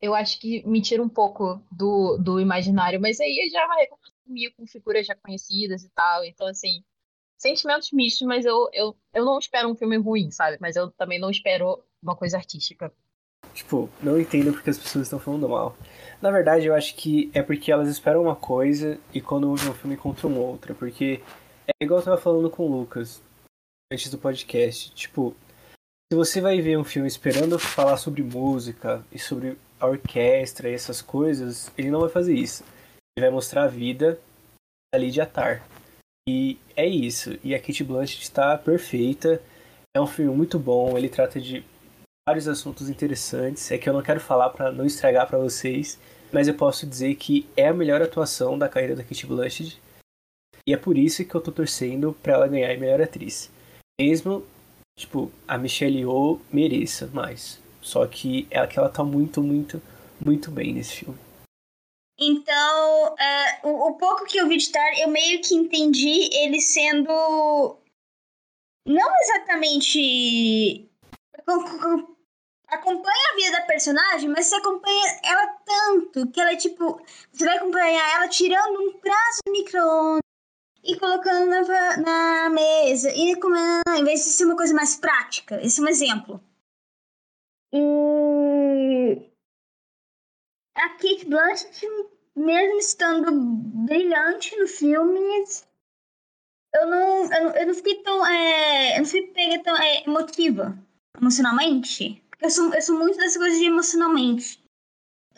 eu 0.00 0.14
acho 0.14 0.38
que 0.38 0.64
me 0.66 0.80
tira 0.80 1.02
um 1.02 1.08
pouco 1.08 1.62
do, 1.72 2.18
do 2.18 2.40
imaginário, 2.40 3.00
mas 3.00 3.18
aí 3.20 3.48
já 3.50 3.66
vai 3.66 3.86
comigo 4.24 4.54
com 4.56 4.66
figuras 4.66 5.06
já 5.06 5.16
conhecidas 5.16 5.82
e 5.82 5.90
tal. 5.90 6.24
Então, 6.24 6.46
assim, 6.46 6.84
sentimentos 7.36 7.90
mistos, 7.92 8.26
mas 8.26 8.44
eu, 8.44 8.68
eu, 8.72 8.96
eu 9.14 9.24
não 9.24 9.38
espero 9.38 9.68
um 9.68 9.74
filme 9.74 9.96
ruim, 9.96 10.30
sabe? 10.30 10.58
Mas 10.60 10.76
eu 10.76 10.90
também 10.92 11.18
não 11.18 11.30
espero 11.30 11.82
uma 12.02 12.16
coisa 12.16 12.36
artística. 12.36 12.92
Tipo, 13.54 13.88
não 14.02 14.20
entendo 14.20 14.52
porque 14.52 14.70
as 14.70 14.78
pessoas 14.78 15.06
estão 15.06 15.18
falando 15.18 15.48
mal. 15.48 15.76
Na 16.20 16.30
verdade, 16.30 16.66
eu 16.66 16.74
acho 16.74 16.94
que 16.94 17.30
é 17.34 17.42
porque 17.42 17.70
elas 17.70 17.88
esperam 17.88 18.22
uma 18.22 18.36
coisa 18.36 18.98
e 19.12 19.20
quando 19.20 19.48
ouvem 19.48 19.68
um 19.68 19.74
filme 19.74 19.94
encontram 19.94 20.36
outra. 20.36 20.74
Porque 20.74 21.20
é 21.66 21.84
igual 21.84 22.00
eu 22.00 22.04
tava 22.04 22.18
falando 22.18 22.50
com 22.50 22.64
o 22.64 22.80
Lucas 22.80 23.22
antes 23.92 24.10
do 24.10 24.18
podcast. 24.18 24.92
Tipo, 24.94 25.34
se 26.10 26.16
você 26.16 26.40
vai 26.40 26.60
ver 26.60 26.78
um 26.78 26.84
filme 26.84 27.08
esperando 27.08 27.58
falar 27.58 27.96
sobre 27.96 28.22
música 28.22 29.04
e 29.12 29.18
sobre 29.18 29.56
a 29.80 29.86
orquestra 29.86 30.68
e 30.68 30.74
essas 30.74 31.00
coisas, 31.00 31.70
ele 31.76 31.90
não 31.90 32.00
vai 32.00 32.08
fazer 32.08 32.34
isso. 32.34 32.64
Ele 33.16 33.26
vai 33.26 33.30
mostrar 33.30 33.64
a 33.64 33.68
vida 33.68 34.18
da 34.92 34.98
Lydia 35.00 35.26
Tarr. 35.26 35.62
E 36.28 36.58
é 36.76 36.86
isso. 36.86 37.38
E 37.42 37.54
a 37.54 37.60
Kate 37.60 37.84
Blanchett 37.84 38.22
está 38.22 38.56
perfeita. 38.58 39.42
É 39.96 40.00
um 40.00 40.06
filme 40.06 40.34
muito 40.34 40.58
bom. 40.58 40.96
Ele 40.96 41.08
trata 41.08 41.40
de 41.40 41.64
vários 42.28 42.46
assuntos 42.46 42.90
interessantes. 42.90 43.70
É 43.70 43.78
que 43.78 43.88
eu 43.88 43.94
não 43.94 44.02
quero 44.02 44.20
falar 44.20 44.50
para 44.50 44.70
não 44.70 44.84
estragar 44.84 45.26
para 45.26 45.38
vocês, 45.38 45.98
mas 46.30 46.46
eu 46.46 46.54
posso 46.54 46.86
dizer 46.86 47.14
que 47.14 47.48
é 47.56 47.68
a 47.68 47.74
melhor 47.74 48.02
atuação 48.02 48.58
da 48.58 48.68
carreira 48.68 48.94
da 48.94 49.02
Kate 49.02 49.26
Blanchett. 49.26 49.80
E 50.66 50.74
é 50.74 50.76
por 50.76 50.98
isso 50.98 51.24
que 51.24 51.34
eu 51.34 51.40
tô 51.40 51.50
torcendo 51.50 52.12
para 52.22 52.34
ela 52.34 52.46
ganhar 52.46 52.70
a 52.70 52.76
melhor 52.76 53.00
atriz. 53.00 53.50
Mesmo, 53.98 54.44
tipo, 54.98 55.32
a 55.46 55.56
Michelle 55.56 56.00
Yeoh 56.00 56.38
mereça 56.52 57.06
mais. 57.06 57.58
Só 57.80 58.06
que 58.06 58.46
é 58.50 58.66
que 58.66 58.78
ela 58.78 58.90
tá 58.90 59.02
muito, 59.02 59.42
muito, 59.42 59.80
muito 60.22 60.50
bem 60.50 60.74
nesse 60.74 60.96
filme. 60.96 61.18
Então, 62.20 63.16
é, 63.18 63.60
o, 63.66 63.88
o 63.88 63.94
pouco 63.94 64.26
que 64.26 64.36
eu 64.36 64.46
vi 64.48 64.58
de 64.58 64.70
Tar, 64.70 64.98
eu 64.98 65.08
meio 65.08 65.40
que 65.40 65.54
entendi 65.54 66.28
ele 66.34 66.60
sendo. 66.60 67.78
Não 68.86 69.10
exatamente. 69.22 70.90
Com- 72.70 72.76
com- 72.78 72.98
Acompanha 72.98 73.32
a 73.32 73.36
vida 73.36 73.52
da 73.52 73.66
personagem, 73.66 74.28
mas 74.28 74.46
você 74.46 74.56
acompanha 74.56 75.20
ela 75.24 75.46
tanto 75.64 76.30
que 76.30 76.40
ela 76.40 76.52
é 76.52 76.56
tipo. 76.56 77.00
Você 77.32 77.44
vai 77.44 77.56
acompanhar 77.56 78.16
ela 78.16 78.28
tirando 78.28 78.80
um 78.80 78.98
prazo 78.98 79.38
de 79.46 79.52
micro-ondas 79.52 80.20
e 80.84 80.98
colocando 80.98 81.50
na, 81.50 81.96
na 81.96 82.50
mesa. 82.50 83.10
E 83.14 83.34
comendo, 83.40 83.82
em 83.96 84.04
vez 84.04 84.24
de 84.24 84.30
ser 84.30 84.44
uma 84.44 84.56
coisa 84.56 84.74
mais 84.74 84.96
prática. 84.96 85.60
Esse 85.62 85.80
é 85.80 85.84
um 85.84 85.88
exemplo. 85.88 86.42
E 87.72 89.30
a 90.76 90.88
Kate 90.90 91.26
Blanchett, 91.26 91.86
mesmo 92.36 92.78
estando 92.78 93.30
brilhante 93.32 94.56
no 94.56 94.66
filme, 94.66 95.20
eu 96.74 96.86
não, 96.86 97.32
eu 97.32 97.44
não, 97.44 97.54
eu 97.56 97.66
não 97.66 97.74
fiquei 97.74 98.02
tão. 98.02 98.26
É, 98.26 98.94
eu 98.96 98.98
não 99.00 99.06
fui 99.06 99.22
pega 99.28 99.62
tão 99.62 99.76
é, 99.76 100.04
emotiva 100.06 100.78
emocionalmente. 101.20 102.22
Eu 102.40 102.50
sou, 102.50 102.72
eu 102.72 102.82
sou 102.82 102.98
muito 102.98 103.16
dessas 103.16 103.36
coisas 103.36 103.58
de 103.58 103.66
emocionalmente. 103.66 104.62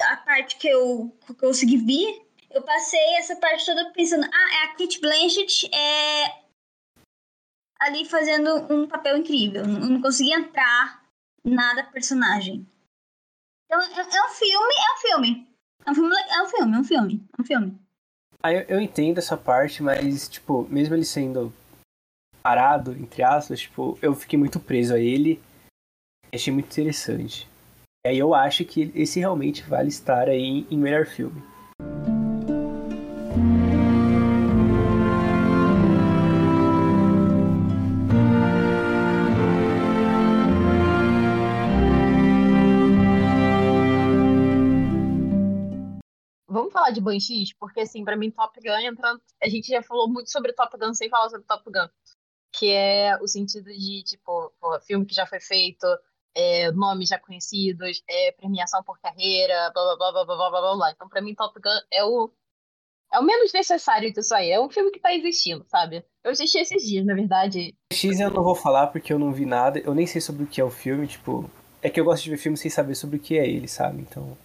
A 0.01 0.16
parte 0.18 0.57
que 0.57 0.68
eu, 0.68 1.14
consegui 1.38 1.76
ver, 1.78 2.26
eu 2.51 2.62
passei 2.62 3.16
essa 3.16 3.36
parte 3.36 3.66
toda 3.66 3.90
pensando: 3.92 4.24
ah, 4.24 4.55
é 4.55 4.64
a 4.64 4.68
Kate 4.74 5.01
Blanchett 5.01 5.68
é 5.74 6.40
ali 7.80 8.05
fazendo 8.05 8.72
um 8.72 8.86
papel 8.86 9.16
incrível. 9.16 9.62
Eu 9.62 9.68
não 9.68 10.03
consegui 10.03 10.32
entrar 10.32 11.03
nada 11.44 11.84
personagem. 11.84 12.66
Então, 13.66 13.80
é, 13.80 14.01
é 14.01 14.26
um 14.26 14.28
filme, 14.28 14.74
é 14.74 14.94
um 14.94 15.01
filme. 15.01 15.51
É 15.86 15.90
um 15.90 15.94
filme, 15.94 16.14
é 16.14 16.42
um 16.42 16.46
filme, 16.46 16.76
é 16.76 16.78
um 16.78 16.84
filme, 16.84 17.28
é 17.38 17.42
um 17.42 17.44
filme. 17.44 17.80
Ah, 18.42 18.53
eu, 18.53 18.61
eu 18.68 18.80
entendo 18.80 19.18
essa 19.18 19.36
parte, 19.36 19.82
mas, 19.82 20.28
tipo, 20.28 20.66
mesmo 20.68 20.94
ele 20.94 21.05
sendo 21.05 21.53
parado, 22.42 22.92
entre 22.92 23.22
aspas, 23.22 23.61
tipo, 23.61 23.98
eu 24.03 24.14
fiquei 24.14 24.38
muito 24.38 24.59
preso 24.59 24.94
a 24.94 24.98
ele. 24.98 25.40
Achei 26.33 26.53
muito 26.53 26.66
interessante. 26.66 27.49
E 28.07 28.09
aí 28.09 28.18
eu 28.18 28.33
acho 28.35 28.64
que 28.64 28.93
esse 28.95 29.18
realmente 29.18 29.62
vale 29.64 29.89
estar 29.89 30.28
aí 30.28 30.64
em, 30.70 30.78
melhor 30.78 31.05
filme. 31.07 31.43
Vamos 46.49 46.72
falar 46.72 46.93
de 46.93 47.01
Banshees? 47.01 47.53
Porque, 47.55 47.81
assim, 47.81 48.05
pra 48.05 48.16
mim, 48.16 48.31
Top 48.31 48.59
Gun 48.61 48.78
entra. 48.78 49.18
A 49.43 49.49
gente 49.49 49.66
já 49.66 49.83
falou 49.83 50.09
muito 50.09 50.31
sobre 50.31 50.53
Top 50.53 50.76
Gun 50.78 50.95
sem 50.95 51.11
falar 51.11 51.28
sobre 51.28 51.45
Top 51.45 51.64
Gun. 51.64 51.89
Que 52.53 52.70
é 52.70 53.18
o 53.20 53.26
sentido 53.26 53.66
de, 53.66 54.05
tipo, 54.05 54.53
filme 54.87 55.05
que 55.05 55.14
já 55.14 55.26
foi 55.26 55.41
feito, 55.41 55.87
é, 56.35 56.70
nomes 56.72 57.09
já 57.09 57.18
conhecidos, 57.18 58.03
é, 58.09 58.33
premiação 58.33 58.83
por 58.83 58.99
carreira, 59.01 59.70
blá 59.72 59.97
blá 59.97 59.97
blá 59.97 60.12
blá 60.12 60.24
blá 60.24 60.37
blá 60.37 60.51
blá 60.51 60.61
blá. 60.61 60.76
blá. 60.76 60.91
Então, 60.93 61.09
pra 61.09 61.20
mim, 61.20 61.35
Top 61.35 61.59
Gun 61.61 61.70
é 61.93 62.05
o. 62.05 62.31
É 63.12 63.18
o 63.18 63.24
menos 63.24 63.53
necessário 63.53 64.12
disso 64.12 64.33
aí. 64.35 64.51
É 64.51 64.61
um 64.61 64.70
filme 64.70 64.93
que 64.93 65.01
tá 65.01 65.12
existindo, 65.12 65.64
sabe? 65.68 66.05
Eu 66.22 66.31
assisti 66.31 66.59
esses 66.59 66.83
dias, 66.83 67.05
na 67.05 67.14
verdade. 67.14 67.74
X 67.93 68.20
eu 68.20 68.31
não 68.31 68.45
vou 68.45 68.55
falar 68.55 68.87
porque 68.89 69.12
eu 69.12 69.18
não 69.18 69.33
vi 69.33 69.45
nada, 69.45 69.81
eu 69.81 69.95
nem 69.95 70.07
sei 70.07 70.20
sobre 70.20 70.45
o 70.45 70.47
que 70.47 70.61
é 70.61 70.64
o 70.64 70.70
filme, 70.70 71.07
tipo. 71.07 71.51
É 71.83 71.89
que 71.89 71.99
eu 71.99 72.05
gosto 72.05 72.22
de 72.24 72.31
ver 72.31 72.37
filme 72.37 72.59
sem 72.59 72.70
saber 72.70 72.95
sobre 72.95 73.16
o 73.16 73.20
que 73.20 73.39
é 73.39 73.49
ele, 73.49 73.66
sabe? 73.66 74.03
Então. 74.03 74.37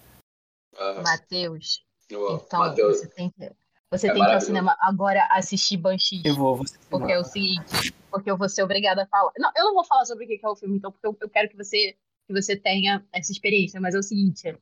Ah, 0.76 1.02
Matheus. 1.02 1.84
Então, 2.06 2.60
Matheus, 2.60 2.98
você 2.98 3.08
tem 3.08 3.30
que. 3.30 3.50
Você 3.90 4.08
É 4.08 4.12
tem 4.12 4.22
que 4.22 4.30
ir 4.30 4.34
ao 4.34 4.40
cinema 4.40 4.76
agora 4.80 5.26
assistir 5.30 5.76
Banshees. 5.76 6.24
Eu 6.24 6.34
vou, 6.34 6.56
vou 6.56 6.66
Porque 6.90 7.12
é 7.12 7.18
o 7.18 7.24
seguinte, 7.24 7.92
porque 8.10 8.30
eu 8.30 8.36
vou 8.36 8.48
ser 8.48 8.62
obrigada 8.62 9.04
a 9.04 9.06
falar. 9.06 9.32
Não, 9.38 9.50
eu 9.56 9.64
não 9.64 9.74
vou 9.74 9.84
falar 9.84 10.04
sobre 10.04 10.24
o 10.24 10.28
que 10.28 10.40
é 10.42 10.48
o 10.48 10.56
filme, 10.56 10.76
então, 10.76 10.90
porque 10.90 11.06
eu, 11.06 11.16
eu 11.20 11.28
quero 11.28 11.48
que 11.48 11.56
você, 11.56 11.96
que 12.26 12.32
você 12.32 12.56
tenha 12.56 13.06
essa 13.12 13.30
experiência, 13.30 13.80
mas 13.80 13.94
é 13.94 13.98
o 13.98 14.02
seguinte, 14.02 14.58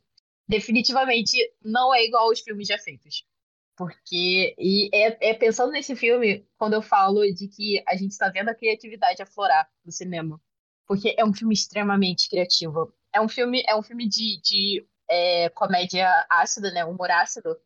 definitivamente 0.47 1.37
não 1.65 1.95
é 1.95 2.05
igual 2.05 2.29
aos 2.29 2.41
filmes 2.41 2.69
já 2.69 2.79
feitos. 2.79 3.25
Porque, 3.77 4.55
e 4.57 4.89
é, 4.93 5.31
é 5.31 5.35
pensando 5.35 5.73
nesse 5.73 5.97
filme, 5.97 6.47
quando 6.57 6.75
eu 6.75 6.83
falo 6.83 7.23
de 7.33 7.49
que 7.49 7.83
a 7.89 7.97
gente 7.97 8.13
está 8.13 8.29
vendo 8.29 8.49
a 8.49 8.55
criatividade 8.55 9.23
aflorar 9.23 9.69
no 9.85 9.91
cinema. 9.91 10.41
Porque 10.87 11.15
é 11.19 11.25
um 11.25 11.33
filme 11.33 11.55
extremamente 11.55 12.29
criativo. 12.29 12.95
É 13.13 13.21
um 13.21 13.29
filme, 13.29 13.65
é 13.67 13.75
um 13.75 13.83
filme 13.83 14.07
de, 14.09 14.41
de 14.43 14.87
é, 15.09 15.49
comédia 15.49 16.09
ácida, 16.31 16.71
né? 16.71 16.85
Humor 16.85 17.11
ácido. 17.11 17.57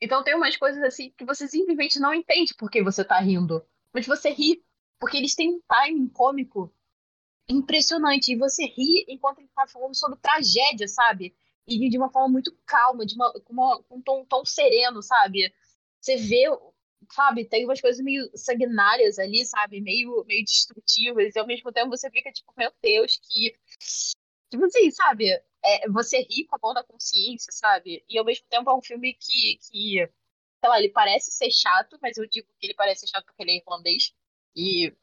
Então 0.00 0.22
tem 0.22 0.34
umas 0.34 0.56
coisas 0.56 0.82
assim 0.82 1.12
que 1.16 1.24
você 1.24 1.48
simplesmente 1.48 1.98
não 1.98 2.14
entende 2.14 2.54
por 2.54 2.70
que 2.70 2.82
você 2.82 3.04
tá 3.04 3.18
rindo. 3.20 3.64
Mas 3.92 4.06
você 4.06 4.30
ri 4.30 4.62
Porque 4.98 5.16
eles 5.16 5.34
têm 5.34 5.54
um 5.54 5.60
timing 5.68 6.08
cômico 6.08 6.72
impressionante. 7.48 8.32
E 8.32 8.36
você 8.36 8.64
ri 8.66 9.04
enquanto 9.08 9.38
ele 9.40 9.48
tá 9.54 9.66
falando 9.66 9.94
sobre 9.94 10.18
tragédia, 10.20 10.88
sabe? 10.88 11.34
E 11.66 11.88
de 11.88 11.96
uma 11.98 12.10
forma 12.10 12.28
muito 12.28 12.56
calma, 12.66 13.06
de 13.06 13.14
uma, 13.14 13.32
com, 13.32 13.52
uma, 13.52 13.84
um 13.90 14.02
tom, 14.02 14.24
tom 14.26 14.44
sereno, 14.44 15.02
sabe? 15.02 15.52
Você 16.00 16.16
vê, 16.16 16.44
sabe, 17.10 17.44
tem 17.46 17.64
umas 17.64 17.80
coisas 17.80 18.02
meio 18.04 18.30
sanguinárias 18.36 19.18
ali, 19.18 19.44
sabe? 19.46 19.80
Meio, 19.80 20.24
meio 20.26 20.44
destrutivas. 20.44 21.34
E 21.34 21.38
ao 21.38 21.46
mesmo 21.46 21.72
tempo 21.72 21.90
você 21.90 22.10
fica 22.10 22.30
tipo, 22.32 22.52
meu 22.56 22.70
Deus, 22.82 23.18
que. 23.22 23.54
Tipo 24.50 24.64
assim, 24.66 24.90
sabe? 24.90 25.26
É, 25.64 25.88
você 25.88 26.18
ri 26.18 26.46
com 26.46 26.56
a 26.56 26.58
mão 26.62 26.74
da 26.74 26.84
consciência, 26.84 27.52
sabe? 27.52 28.04
E 28.08 28.18
ao 28.18 28.24
mesmo 28.24 28.46
tempo 28.48 28.70
é 28.70 28.74
um 28.76 28.82
filme 28.82 29.14
que, 29.14 29.58
que, 29.58 30.10
sei 30.60 30.70
lá, 30.70 30.78
ele 30.78 30.90
parece 30.90 31.30
ser 31.30 31.50
chato, 31.50 31.98
mas 32.02 32.16
eu 32.18 32.26
digo 32.28 32.46
que 32.58 32.66
ele 32.66 32.74
parece 32.74 33.02
ser 33.02 33.08
chato 33.08 33.24
porque 33.26 33.42
ele 33.42 33.52
é 33.52 33.56
irlandês. 33.58 34.14
E, 34.54 34.94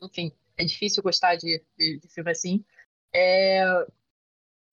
enfim, 0.00 0.32
é 0.56 0.64
difícil 0.64 1.02
gostar 1.02 1.36
de, 1.36 1.64
de, 1.76 1.98
de 1.98 2.08
filme 2.08 2.30
assim. 2.30 2.64
É, 3.14 3.64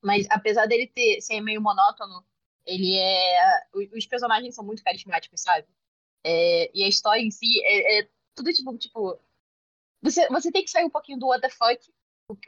mas 0.03 0.27
apesar 0.29 0.65
dele 0.65 0.88
ter, 0.88 1.21
ser 1.21 1.39
meio 1.41 1.61
monótono, 1.61 2.25
ele 2.65 2.97
é. 2.97 3.67
Os 3.73 4.05
personagens 4.05 4.53
são 4.53 4.63
muito 4.63 4.84
carismáticos, 4.84 5.41
sabe? 5.41 5.67
É, 6.23 6.69
e 6.73 6.84
a 6.84 6.88
história 6.88 7.21
em 7.21 7.31
si 7.31 7.61
é, 7.63 7.99
é, 7.99 8.09
tudo 8.36 8.51
tipo. 8.53 8.77
tipo 8.77 9.19
você, 10.01 10.27
você 10.27 10.51
tem 10.51 10.63
que 10.63 10.69
sair 10.69 10.84
um 10.84 10.89
pouquinho 10.89 11.17
do 11.17 11.27
what 11.27 11.41
the 11.41 11.49
fuck. 11.49 11.79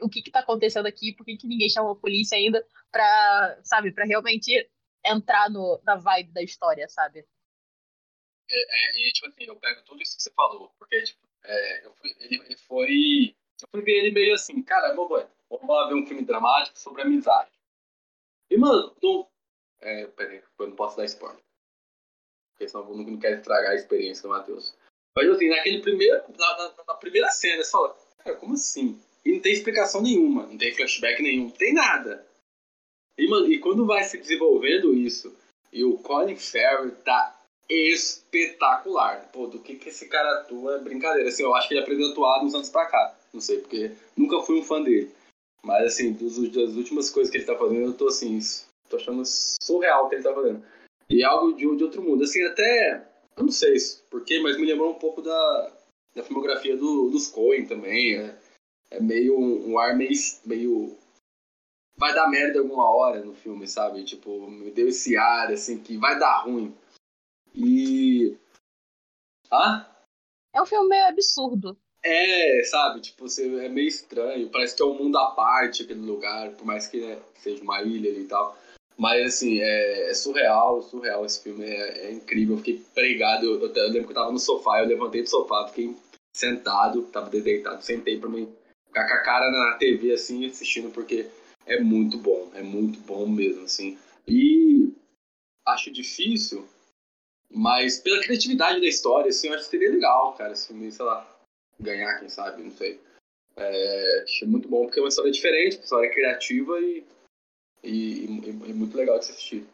O, 0.00 0.08
que 0.08 0.22
que 0.22 0.30
tá 0.30 0.40
acontecendo 0.40 0.86
aqui? 0.86 1.12
Por 1.12 1.24
que, 1.24 1.36
que 1.36 1.46
ninguém 1.46 1.68
chamou 1.68 1.92
a 1.92 1.96
polícia 1.96 2.36
ainda? 2.36 2.66
Pra, 2.90 3.58
sabe, 3.62 3.92
pra 3.92 4.04
realmente 4.04 4.68
entrar 5.04 5.50
no, 5.50 5.80
na 5.84 5.96
vibe 5.96 6.32
da 6.32 6.42
história, 6.42 6.88
sabe? 6.88 7.26
É, 8.48 8.54
é, 8.54 9.08
e, 9.08 9.12
tipo 9.12 9.28
assim, 9.28 9.44
eu 9.44 9.56
pego 9.56 9.82
tudo 9.82 10.02
isso 10.02 10.16
que 10.16 10.22
você 10.22 10.30
falou, 10.32 10.72
porque, 10.78 11.02
tipo, 11.02 11.26
é, 11.44 11.86
eu 11.86 11.92
fui, 11.94 12.14
ele, 12.20 12.42
ele 12.44 12.56
foi. 12.56 13.36
Eu 13.62 13.68
fui 13.70 13.82
ver 13.82 13.92
ele 13.92 14.10
meio 14.12 14.34
assim, 14.34 14.62
cara, 14.62 14.94
vamos 14.94 15.10
lá 15.68 15.88
ver 15.88 15.94
um 15.94 16.06
filme 16.06 16.24
dramático 16.24 16.78
sobre 16.78 17.02
amizade. 17.02 17.50
E, 18.50 18.56
mano, 18.56 18.94
não. 19.02 19.28
É, 19.80 20.06
peraí, 20.06 20.42
eu 20.58 20.68
não 20.68 20.76
posso 20.76 20.96
dar 20.96 21.04
spoiler. 21.04 21.40
Porque 22.52 22.68
senão 22.68 22.88
eu 22.88 22.96
não 22.96 23.18
quero 23.18 23.36
estragar 23.36 23.72
a 23.72 23.74
experiência 23.74 24.22
do 24.22 24.30
Matheus. 24.30 24.76
Mas 25.14 25.28
assim, 25.28 25.48
naquele 25.48 25.80
primeiro. 25.80 26.22
Na, 26.36 26.56
na, 26.58 26.84
na, 26.88 26.94
primeira 26.94 27.30
cena, 27.30 27.62
você 27.62 27.70
fala, 27.70 27.96
cara, 28.18 28.36
como 28.36 28.54
assim? 28.54 29.02
E 29.26 29.32
não 29.32 29.40
tem 29.40 29.52
explicação 29.52 30.00
nenhuma, 30.00 30.46
não 30.46 30.56
tem 30.56 30.72
flashback 30.72 31.20
nenhum, 31.20 31.50
tem 31.50 31.74
nada. 31.74 32.24
E, 33.18 33.26
mano, 33.26 33.52
e 33.52 33.58
quando 33.58 33.84
vai 33.84 34.04
se 34.04 34.16
desenvolvendo 34.16 34.94
isso, 34.94 35.34
e 35.72 35.82
o 35.82 35.98
Colin 35.98 36.36
Farrell 36.36 36.92
tá 37.04 37.36
espetacular. 37.68 39.28
Pô, 39.32 39.48
do 39.48 39.58
que, 39.58 39.74
que 39.74 39.88
esse 39.88 40.06
cara 40.06 40.40
atua 40.40 40.76
é 40.76 40.78
brincadeira. 40.78 41.28
Assim, 41.28 41.42
eu 41.42 41.52
acho 41.56 41.66
que 41.66 41.74
ele 41.74 41.80
aprendeu 41.80 42.06
a 42.06 42.10
atuar 42.12 42.44
uns 42.44 42.54
anos 42.54 42.68
pra 42.68 42.86
cá. 42.86 43.16
Não 43.34 43.40
sei, 43.40 43.58
porque 43.58 43.90
nunca 44.16 44.40
fui 44.42 44.60
um 44.60 44.62
fã 44.62 44.80
dele. 44.80 45.10
Mas, 45.60 45.86
assim, 45.86 46.12
dos, 46.12 46.36
das 46.52 46.76
últimas 46.76 47.10
coisas 47.10 47.28
que 47.28 47.38
ele 47.38 47.46
tá 47.46 47.56
fazendo, 47.56 47.86
eu 47.86 47.94
tô, 47.94 48.06
assim, 48.06 48.38
tô 48.88 48.94
achando 48.94 49.24
surreal 49.24 50.06
o 50.06 50.08
que 50.08 50.14
ele 50.14 50.22
tá 50.22 50.32
fazendo. 50.32 50.64
E 51.10 51.24
algo 51.24 51.52
de, 51.52 51.76
de 51.76 51.82
outro 51.82 52.00
mundo. 52.00 52.22
Assim, 52.22 52.44
até, 52.44 53.04
eu 53.36 53.42
não 53.42 53.50
sei 53.50 53.76
porquê, 54.08 54.38
mas 54.38 54.56
me 54.56 54.66
lembrou 54.66 54.92
um 54.92 54.98
pouco 54.98 55.20
da, 55.20 55.72
da 56.14 56.22
filmografia 56.22 56.76
do, 56.76 57.10
dos 57.10 57.26
Coen 57.26 57.66
também. 57.66 58.14
É, 58.14 58.45
é 58.90 59.00
meio 59.00 59.38
um, 59.38 59.72
um 59.72 59.78
ar 59.78 59.96
meio, 59.96 60.12
meio 60.44 60.96
vai 61.96 62.14
dar 62.14 62.28
merda 62.28 62.58
alguma 62.58 62.84
hora 62.84 63.24
no 63.24 63.34
filme, 63.34 63.66
sabe? 63.66 64.04
Tipo, 64.04 64.48
me 64.48 64.70
deu 64.70 64.88
esse 64.88 65.16
ar, 65.16 65.50
assim, 65.52 65.82
que 65.82 65.96
vai 65.96 66.18
dar 66.18 66.44
ruim. 66.44 66.74
E. 67.54 68.36
Ah? 69.50 69.90
É 70.54 70.60
um 70.60 70.66
filme 70.66 70.88
meio 70.88 71.06
absurdo. 71.06 71.76
É, 72.02 72.62
sabe? 72.64 73.00
Tipo, 73.00 73.28
você, 73.28 73.46
é 73.64 73.68
meio 73.68 73.88
estranho. 73.88 74.50
Parece 74.50 74.76
que 74.76 74.82
é 74.82 74.84
um 74.84 74.94
mundo 74.94 75.18
à 75.18 75.30
parte 75.32 75.82
aquele 75.82 76.00
lugar, 76.00 76.52
por 76.52 76.64
mais 76.64 76.86
que 76.86 77.00
né, 77.00 77.18
seja 77.38 77.62
uma 77.62 77.82
ilha 77.82 78.10
ali 78.10 78.22
e 78.22 78.28
tal. 78.28 78.56
Mas, 78.96 79.26
assim, 79.26 79.60
é, 79.60 80.10
é 80.10 80.14
surreal, 80.14 80.82
surreal 80.82 81.24
esse 81.24 81.42
filme. 81.42 81.64
É, 81.64 82.06
é 82.06 82.12
incrível. 82.12 82.54
Eu 82.54 82.58
fiquei 82.58 82.82
pregado. 82.94 83.46
Eu, 83.46 83.60
eu, 83.60 83.74
eu, 83.74 83.88
lembro 83.88 84.04
que 84.04 84.12
eu 84.12 84.16
tava 84.16 84.32
no 84.32 84.38
sofá, 84.38 84.80
eu 84.80 84.86
levantei 84.86 85.22
do 85.22 85.28
sofá, 85.28 85.66
fiquei 85.68 85.94
sentado, 86.34 87.02
tava 87.04 87.30
deitado, 87.30 87.82
sentei 87.82 88.20
pra 88.20 88.28
mim 88.28 88.54
ficar 89.04 89.08
com 89.08 89.14
a 89.14 89.22
cara 89.22 89.50
na 89.50 89.76
TV, 89.76 90.12
assim, 90.12 90.46
assistindo, 90.46 90.90
porque 90.90 91.28
é 91.66 91.80
muito 91.80 92.18
bom. 92.18 92.50
É 92.54 92.62
muito 92.62 92.98
bom 93.00 93.28
mesmo, 93.28 93.64
assim. 93.64 93.98
E 94.26 94.92
acho 95.66 95.90
difícil 95.90 96.66
mas 97.50 98.00
pela 98.00 98.20
criatividade 98.20 98.80
da 98.80 98.86
história, 98.86 99.28
assim, 99.28 99.48
eu 99.48 99.54
acho 99.54 99.64
que 99.64 99.70
seria 99.70 99.90
legal, 99.90 100.34
cara, 100.34 100.52
esse 100.52 100.66
filme, 100.68 100.90
sei 100.90 101.04
lá, 101.04 101.38
ganhar, 101.78 102.18
quem 102.18 102.28
sabe, 102.28 102.62
não 102.62 102.70
sei. 102.72 103.00
É, 103.56 104.22
achei 104.22 104.46
muito 104.46 104.68
bom 104.68 104.84
porque 104.84 104.98
é 104.98 105.02
uma 105.02 105.08
história 105.08 105.30
diferente, 105.30 105.76
uma 105.76 105.84
história 105.84 106.10
criativa 106.10 106.80
e, 106.80 107.06
e, 107.82 108.24
e, 108.26 108.48
e 108.50 108.74
muito 108.74 108.96
legal 108.96 109.18
de 109.18 109.26
se 109.26 109.32
assistir. 109.32 109.66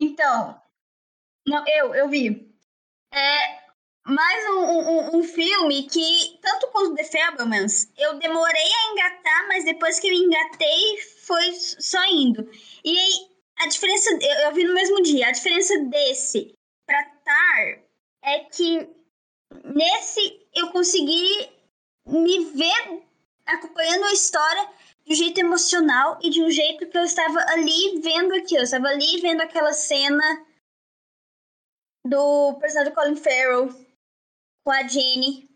Então, 0.00 0.60
não, 1.46 1.64
eu, 1.68 1.94
eu 1.94 2.08
vi. 2.08 2.52
É 3.12 3.53
mais 4.06 4.44
um, 4.50 4.58
um, 4.58 5.18
um 5.18 5.22
filme 5.22 5.84
que, 5.84 6.38
tanto 6.42 6.68
quanto 6.68 6.94
The 6.94 7.04
Fablemans, 7.04 7.90
eu 7.96 8.18
demorei 8.18 8.62
a 8.62 8.92
engatar, 8.92 9.48
mas 9.48 9.64
depois 9.64 9.98
que 9.98 10.08
eu 10.08 10.12
engatei, 10.12 11.00
foi 11.26 11.52
só 11.54 12.04
indo. 12.06 12.48
E 12.84 12.98
aí, 12.98 13.28
a 13.60 13.66
diferença, 13.66 14.10
eu, 14.10 14.40
eu 14.40 14.52
vi 14.52 14.64
no 14.64 14.74
mesmo 14.74 15.02
dia, 15.02 15.28
a 15.28 15.32
diferença 15.32 15.78
desse 15.84 16.52
pra 16.86 17.02
Tar 17.24 17.82
é 18.22 18.40
que 18.40 18.88
nesse 19.64 20.46
eu 20.54 20.70
consegui 20.70 21.50
me 22.06 22.44
ver 22.44 23.02
acompanhando 23.46 24.04
a 24.04 24.12
história 24.12 24.68
de 25.06 25.12
um 25.12 25.16
jeito 25.16 25.40
emocional 25.40 26.18
e 26.22 26.30
de 26.30 26.42
um 26.42 26.50
jeito 26.50 26.86
que 26.88 26.96
eu 26.96 27.04
estava 27.04 27.38
ali 27.50 28.00
vendo 28.00 28.34
aquilo. 28.34 28.60
Eu 28.60 28.64
estava 28.64 28.88
ali 28.88 29.20
vendo 29.20 29.40
aquela 29.40 29.72
cena 29.72 30.46
do 32.06 32.54
personagem 32.54 32.94
Colin 32.94 33.16
Farrell 33.16 33.83
com 34.64 34.70
a 34.70 34.86
Jenny. 34.86 35.48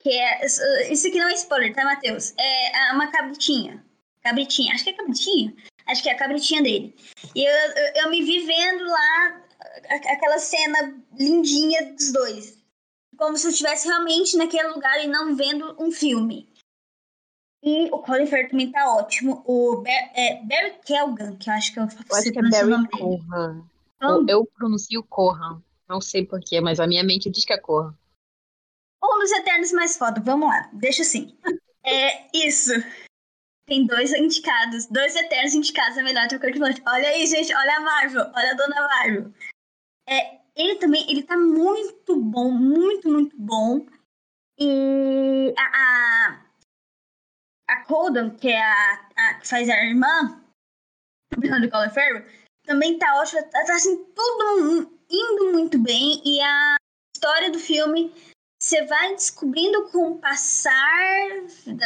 Que 0.00 0.10
é. 0.10 0.46
Isso 0.90 1.06
aqui 1.06 1.18
não 1.18 1.28
é 1.28 1.34
spoiler, 1.34 1.74
tá, 1.74 1.84
Matheus? 1.84 2.34
É 2.38 2.92
uma 2.92 3.10
cabritinha. 3.10 3.84
Cabritinha. 4.22 4.74
Acho 4.74 4.84
que 4.84 4.90
é 4.90 4.94
cabritinha. 4.94 5.54
Acho 5.86 6.02
que 6.02 6.08
é 6.08 6.12
a 6.12 6.18
cabritinha 6.18 6.62
dele. 6.62 6.96
E 7.34 7.44
eu, 7.44 7.52
eu, 7.52 7.92
eu 8.02 8.10
me 8.10 8.22
vi 8.22 8.44
vendo 8.44 8.84
lá 8.84 9.42
aquela 9.90 10.38
cena 10.38 11.00
lindinha 11.18 11.92
dos 11.92 12.12
dois. 12.12 12.58
Como 13.16 13.36
se 13.36 13.46
eu 13.46 13.50
estivesse 13.50 13.86
realmente 13.86 14.36
naquele 14.36 14.68
lugar 14.68 15.02
e 15.02 15.06
não 15.06 15.34
vendo 15.36 15.76
um 15.78 15.90
filme. 15.90 16.48
E 17.62 17.86
o 17.90 17.98
Colin 17.98 18.26
Farrell 18.26 18.50
também 18.50 18.70
tá 18.70 18.94
ótimo. 18.94 19.42
O 19.46 19.82
Bar 19.82 20.12
é, 20.14 20.42
Barry 20.44 20.74
Kelgan, 20.84 21.36
que 21.36 21.48
eu 21.48 21.54
acho 21.54 21.72
que 21.72 21.80
eu, 21.80 21.84
eu 21.84 22.16
acho 22.16 22.32
que 22.32 22.38
é 22.38 22.42
Barry 22.42 22.88
Corran. 22.88 23.64
Então, 23.96 24.26
eu 24.28 24.44
pronuncio 24.56 25.02
Corran. 25.04 25.60
Não 25.88 26.00
sei 26.00 26.24
porquê, 26.24 26.60
mas 26.60 26.78
a 26.78 26.86
minha 26.86 27.02
mente 27.02 27.30
diz 27.30 27.44
que 27.44 27.52
é 27.52 27.58
Corran. 27.58 27.94
Um 29.06 29.18
dos 29.20 29.32
Eternos 29.32 29.72
mais 29.72 29.96
foda. 29.96 30.20
Vamos 30.20 30.48
lá, 30.48 30.68
deixa 30.72 31.02
assim. 31.02 31.36
É 31.84 32.28
isso. 32.36 32.72
Tem 33.66 33.86
dois 33.86 34.12
indicados, 34.12 34.86
dois 34.86 35.16
Eternos 35.16 35.54
indicados 35.54 35.98
a 35.98 36.02
melhor 36.02 36.24
ator 36.24 36.40
coadjuvante. 36.40 36.82
Olha 36.86 37.08
aí, 37.08 37.26
gente, 37.26 37.54
olha 37.54 37.76
a 37.76 37.80
Marvel, 37.80 38.32
olha 38.34 38.50
a 38.52 38.54
Dona 38.54 38.88
Marvel. 38.88 39.32
É, 40.08 40.40
ele 40.54 40.76
também, 40.76 41.08
ele 41.10 41.22
tá 41.22 41.36
muito 41.36 42.16
bom, 42.16 42.50
muito, 42.50 43.08
muito 43.08 43.36
bom. 43.36 43.86
E 44.58 45.52
a, 45.58 45.62
a, 45.62 46.46
a 47.68 47.84
Colden, 47.84 48.30
que 48.36 48.48
é 48.48 48.62
a, 48.62 49.08
a, 49.16 49.34
que 49.34 49.48
faz 49.48 49.68
a 49.68 49.84
irmã 49.84 50.42
do 51.36 51.70
Colin 51.70 51.90
Farrell, 51.90 52.24
também 52.64 52.98
tá 52.98 53.20
ótima, 53.20 53.42
tá, 53.44 53.64
tá 53.64 53.74
assim, 53.74 53.96
tudo 54.14 54.90
indo 55.10 55.52
muito 55.52 55.78
bem. 55.78 56.22
E 56.24 56.40
a 56.40 56.76
história 57.14 57.50
do 57.50 57.58
filme, 57.58 58.14
você 58.66 58.84
vai 58.84 59.14
descobrindo 59.14 59.88
com 59.90 60.10
o 60.10 60.18
passar 60.18 61.28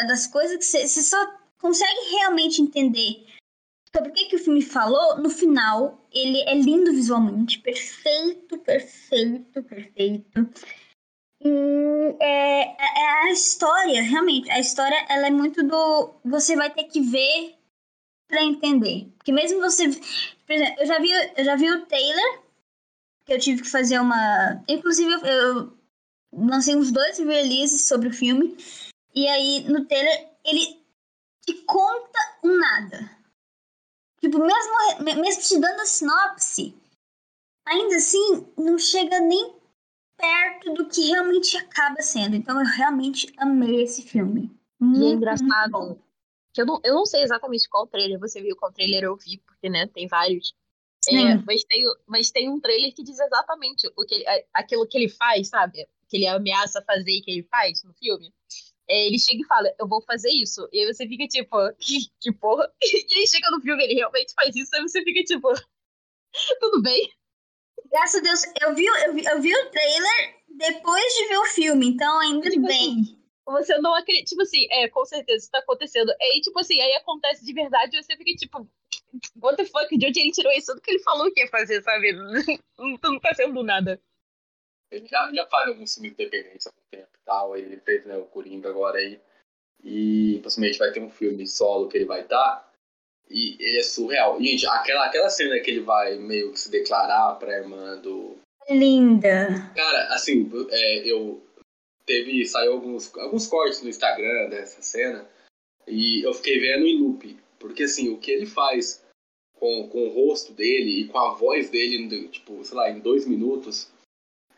das 0.09 0.27
coisas 0.27 0.57
que 0.57 0.65
você, 0.65 1.03
só 1.03 1.39
consegue 1.59 2.11
realmente 2.17 2.63
entender 2.63 3.27
sobre 3.95 4.11
o 4.11 4.15
que, 4.15 4.27
que 4.27 4.37
o 4.37 4.39
filme 4.43 4.63
falou, 4.63 5.19
no 5.19 5.29
final, 5.29 6.09
ele 6.11 6.41
é 6.49 6.55
lindo 6.55 6.91
visualmente, 6.91 7.59
perfeito, 7.59 8.57
perfeito, 8.59 9.63
perfeito. 9.63 10.49
E 11.43 12.17
é, 12.19 12.63
é, 12.63 13.03
é 13.03 13.25
a 13.25 13.33
história, 13.33 14.03
realmente, 14.03 14.51
a 14.51 14.59
história, 14.59 14.97
ela 15.11 15.27
é 15.27 15.31
muito 15.31 15.63
do... 15.63 16.15
Você 16.25 16.57
vai 16.57 16.71
ter 16.71 16.85
que 16.85 17.01
ver 17.01 17.57
para 18.27 18.43
entender. 18.43 19.13
Porque 19.19 19.33
mesmo 19.33 19.61
você... 19.61 19.89
Por 20.47 20.53
exemplo, 20.53 20.81
eu 20.81 20.87
já 20.87 20.99
vi, 20.99 21.11
eu 21.37 21.45
já 21.45 21.57
vi 21.57 21.71
o 21.71 21.85
Taylor, 21.87 22.43
que 23.27 23.35
eu 23.35 23.39
tive 23.39 23.63
que 23.63 23.69
fazer 23.69 23.99
uma... 23.99 24.63
Inclusive, 24.69 25.13
eu 25.29 25.80
lancei 26.33 26.77
uns 26.77 26.91
dois 26.91 27.19
releases 27.19 27.87
sobre 27.87 28.09
o 28.09 28.13
filme. 28.13 28.57
E 29.15 29.27
aí, 29.27 29.65
no 29.69 29.85
Taylor, 29.87 30.31
ele 30.45 30.81
te 31.45 31.55
conta 31.63 32.19
um 32.45 32.59
nada. 32.59 33.19
Tipo, 34.21 34.39
mesmo, 34.39 35.21
mesmo 35.23 35.43
te 35.43 35.59
dando 35.59 35.81
a 35.81 35.87
sinopse, 35.87 36.75
ainda 37.67 37.97
assim, 37.97 38.47
não 38.57 38.79
chega 38.79 39.19
nem 39.21 39.55
perto 40.17 40.75
do 40.75 40.89
que 40.89 41.09
realmente 41.09 41.57
acaba 41.57 42.03
sendo. 42.03 42.37
Então 42.37 42.61
eu 42.61 42.67
realmente 42.67 43.33
amei 43.39 43.83
esse 43.83 44.03
filme. 44.03 44.51
E 44.81 44.85
é 44.85 44.87
Muito, 44.87 45.17
engraçado 45.17 45.79
muito 45.79 46.11
que 46.53 46.61
eu 46.61 46.67
não, 46.67 46.81
eu 46.85 46.95
não 46.95 47.07
sei 47.07 47.23
exatamente 47.23 47.69
qual 47.69 47.87
trailer 47.87 48.19
você 48.19 48.41
viu, 48.41 48.57
qual 48.57 48.73
trailer 48.73 49.05
eu 49.05 49.17
vi, 49.17 49.39
porque, 49.39 49.69
né, 49.69 49.87
tem 49.87 50.07
vários. 50.07 50.55
É, 51.09 51.35
mas, 51.47 51.65
tem, 51.65 51.83
mas 52.07 52.31
tem 52.31 52.49
um 52.51 52.61
trailer 52.61 52.95
que 52.95 53.03
diz 53.03 53.19
exatamente 53.19 53.91
o 53.97 54.05
que 54.05 54.23
aquilo 54.53 54.87
que 54.87 54.99
ele 54.99 55.09
faz, 55.09 55.49
sabe? 55.49 55.89
Que 56.11 56.17
ele 56.17 56.27
ameaça 56.27 56.83
fazer 56.83 57.13
e 57.13 57.23
que 57.23 57.31
ele 57.31 57.43
faz 57.45 57.83
no 57.85 57.95
filme. 57.95 58.33
É, 58.89 59.07
ele 59.07 59.19
chega 59.19 59.41
e 59.41 59.47
fala, 59.47 59.73
eu 59.79 59.87
vou 59.87 60.03
fazer 60.03 60.31
isso. 60.31 60.69
E 60.73 60.81
aí 60.81 60.93
você 60.93 61.07
fica 61.07 61.27
tipo, 61.29 61.57
que, 61.75 62.11
que 62.21 62.33
porra? 62.33 62.69
E 62.83 63.19
aí 63.19 63.27
chega 63.29 63.49
no 63.51 63.61
filme, 63.61 63.85
ele 63.85 63.95
realmente 63.95 64.35
faz 64.35 64.55
isso, 64.57 64.75
aí 64.75 64.83
você 64.83 65.03
fica 65.05 65.23
tipo, 65.23 65.49
tudo 66.61 66.83
bem? 66.83 67.09
Graças 67.91 68.21
a 68.21 68.23
Deus, 68.23 68.43
eu 68.61 68.75
vi, 68.75 68.85
eu, 68.85 69.15
vi, 69.15 69.25
eu 69.25 69.41
vi 69.41 69.55
o 69.55 69.71
trailer 69.71 70.41
depois 70.49 71.15
de 71.15 71.29
ver 71.29 71.39
o 71.39 71.47
filme, 71.47 71.87
então 71.87 72.19
ainda 72.21 72.51
Tipo 72.51 72.67
bem. 72.67 73.17
Você 73.47 73.79
não 73.79 73.95
acredita, 73.95 74.27
tipo 74.27 74.43
assim, 74.43 74.67
é, 74.71 74.89
com 74.89 75.05
certeza 75.05 75.39
isso 75.39 75.51
tá 75.51 75.59
acontecendo. 75.59 76.13
Aí, 76.21 76.41
tipo 76.41 76.59
assim, 76.59 76.81
aí 76.81 76.95
acontece 76.95 77.45
de 77.45 77.53
verdade 77.53 77.97
e 77.97 78.03
você 78.03 78.17
fica 78.17 78.33
tipo, 78.35 78.69
what 79.37 79.57
the 79.57 79.65
fuck, 79.65 79.97
de 79.97 80.07
onde 80.07 80.21
ele 80.21 80.31
tirou 80.31 80.53
isso? 80.53 80.67
Tudo 80.73 80.81
que 80.81 80.91
ele 80.91 81.03
falou 81.03 81.33
que 81.33 81.41
ia 81.41 81.49
fazer, 81.49 81.83
sabe? 81.83 82.13
Não, 82.79 82.97
não 83.03 83.21
tá 83.21 83.35
sendo 83.35 83.63
nada. 83.63 84.01
Ele 84.91 85.07
já, 85.07 85.33
já 85.33 85.47
faz 85.47 85.69
alguns 85.69 85.95
filmes 85.95 86.13
independentes 86.13 86.67
há 86.67 86.71
algum 86.71 86.89
tempo 86.91 87.09
e 87.15 87.25
tal. 87.25 87.57
Ele 87.57 87.77
fez 87.79 88.05
né, 88.05 88.17
o 88.17 88.25
Coringa 88.25 88.69
agora 88.69 88.99
aí. 88.99 89.21
E 89.83 90.41
possivelmente 90.43 90.79
vai 90.79 90.93
ter 90.93 91.01
um 91.01 91.11
filme 91.11 91.47
solo 91.47 91.89
que 91.89 91.97
ele 91.97 92.05
vai 92.05 92.23
estar. 92.23 92.71
E 93.29 93.57
ele 93.61 93.79
é 93.79 93.83
surreal. 93.83 94.41
Gente, 94.41 94.67
aquela, 94.67 95.07
aquela 95.07 95.31
cena 95.31 95.59
que 95.61 95.71
ele 95.71 95.81
vai 95.81 96.17
meio 96.17 96.53
que 96.53 96.59
se 96.59 96.71
declarar 96.71 97.37
pra 97.37 97.59
irmã 97.59 97.97
do. 97.99 98.37
Linda. 98.69 99.73
Cara, 99.75 100.15
assim, 100.15 100.51
é, 100.71 101.09
eu. 101.09 101.43
Teve. 102.05 102.45
Saiu 102.45 102.73
alguns, 102.73 103.17
alguns 103.17 103.47
cortes 103.47 103.83
no 103.83 103.89
Instagram 103.89 104.49
dessa 104.49 104.83
cena. 104.83 105.29
E 105.87 106.23
eu 106.23 106.35
fiquei 106.35 106.59
vendo 106.59 106.85
em 106.85 106.99
loop. 107.01 107.39
Porque 107.59 107.85
assim, 107.85 108.09
o 108.09 108.19
que 108.19 108.33
ele 108.33 108.47
faz 108.47 109.05
com, 109.55 109.89
com 109.89 110.09
o 110.09 110.09
rosto 110.09 110.53
dele 110.53 111.03
e 111.03 111.09
com 111.09 111.19
a 111.19 111.35
voz 111.35 111.71
dele, 111.71 112.29
tipo, 112.29 112.65
sei 112.65 112.77
lá, 112.77 112.91
em 112.91 112.99
dois 112.99 113.27
minutos, 113.27 113.93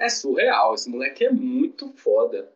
é 0.05 0.09
surreal. 0.09 0.75
Esse 0.75 0.89
moleque 0.91 1.25
é 1.25 1.31
muito 1.31 1.89
foda. 1.95 2.51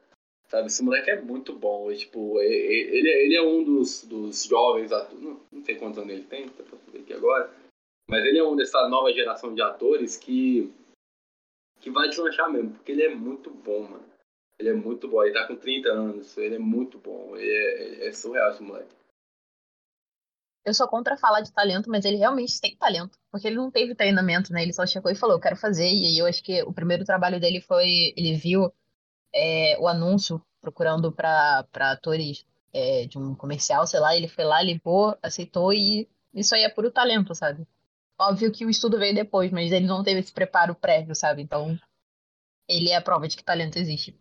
Sabe, 0.49 0.69
esse 0.69 0.83
moleque 0.83 1.11
é 1.11 1.21
muito 1.21 1.53
bom. 1.55 1.91
E, 1.91 1.97
tipo, 1.97 2.41
e- 2.41 2.47
e- 2.47 2.97
ele, 2.99 3.09
ele 3.09 3.37
é 3.37 3.43
um 3.43 3.65
dos, 3.65 4.05
dos 4.05 4.45
jovens 4.45 4.93
atores. 4.93 5.21
Não, 5.21 5.41
não 5.51 5.65
sei 5.65 5.75
quantos 5.77 5.99
anos 5.99 6.13
ele 6.13 6.23
tem, 6.25 6.49
tá 6.49 6.63
pra 6.63 6.79
ver 6.93 7.01
aqui 7.01 7.13
agora. 7.13 7.51
Mas 8.09 8.25
ele 8.25 8.39
é 8.39 8.45
um 8.45 8.55
dessa 8.55 8.89
nova 8.89 9.13
geração 9.13 9.55
de 9.55 9.61
atores 9.63 10.17
que. 10.17 10.73
que 11.81 11.91
vai 11.91 12.09
deslanchar 12.09 12.51
mesmo, 12.51 12.71
porque 12.71 12.93
ele 12.93 13.03
é 13.03 13.15
muito 13.15 13.51
bom, 13.51 13.83
mano. 13.83 14.05
Ele 14.59 14.69
é 14.71 14.73
muito 14.75 15.09
bom. 15.09 15.23
Ele 15.25 15.35
tá 15.35 15.47
com 15.47 15.57
30 15.57 15.89
anos, 15.91 16.37
ele 16.39 16.55
é 16.55 16.59
muito 16.61 16.99
bom. 16.99 17.37
Ele 17.37 17.51
é, 17.51 18.07
é 18.07 18.13
surreal 18.13 18.51
esse 18.51 18.63
moleque. 18.63 18.95
Eu 20.67 20.75
sou 20.75 20.89
contra 20.89 21.17
falar 21.17 21.43
de 21.43 21.53
talento, 21.53 21.89
mas 21.89 22.05
ele 22.05 22.17
realmente 22.17 22.61
tem 22.61 22.77
talento. 22.77 23.17
Porque 23.31 23.47
ele 23.47 23.55
não 23.55 23.71
teve 23.71 23.95
treinamento, 23.95 24.53
né? 24.53 24.63
Ele 24.65 24.73
só 24.73 24.85
chegou 24.85 25.13
e 25.13 25.15
falou, 25.15 25.37
eu 25.37 25.41
quero 25.41 25.57
fazer. 25.57 25.89
E 25.89 26.07
aí 26.07 26.19
eu 26.19 26.27
acho 26.27 26.43
que 26.43 26.61
o 26.65 26.73
primeiro 26.73 27.05
trabalho 27.05 27.39
dele 27.39 27.61
foi. 27.61 28.13
Ele 28.17 28.35
viu 28.35 28.73
é, 29.33 29.79
o 29.79 29.87
anúncio 29.87 30.45
procurando 30.61 31.13
pra 31.13 31.65
atores 31.79 32.45
é, 32.73 33.07
de 33.07 33.17
um 33.17 33.33
comercial, 33.37 33.87
sei 33.87 34.01
lá. 34.01 34.17
Ele 34.17 34.27
foi 34.27 34.45
lá, 34.45 34.61
ligou, 34.61 35.17
aceitou 35.23 35.73
e 35.73 36.09
isso 36.35 36.53
aí 36.55 36.65
é 36.65 36.69
puro 36.69 36.91
talento, 36.91 37.33
sabe? 37.33 37.65
Óbvio 38.19 38.51
que 38.51 38.67
o 38.67 38.71
estudo 38.71 38.99
veio 38.99 39.15
depois, 39.15 39.53
mas 39.53 39.71
ele 39.71 39.87
não 39.87 40.03
teve 40.03 40.21
esse 40.21 40.33
preparo 40.33 40.75
prévio, 40.75 41.15
sabe? 41.15 41.43
Então, 41.43 41.79
ele 42.69 42.91
é 42.91 42.97
a 42.97 43.03
prova 43.03 43.29
de 43.29 43.37
que 43.37 43.45
talento 43.45 43.77
existe. 43.77 44.19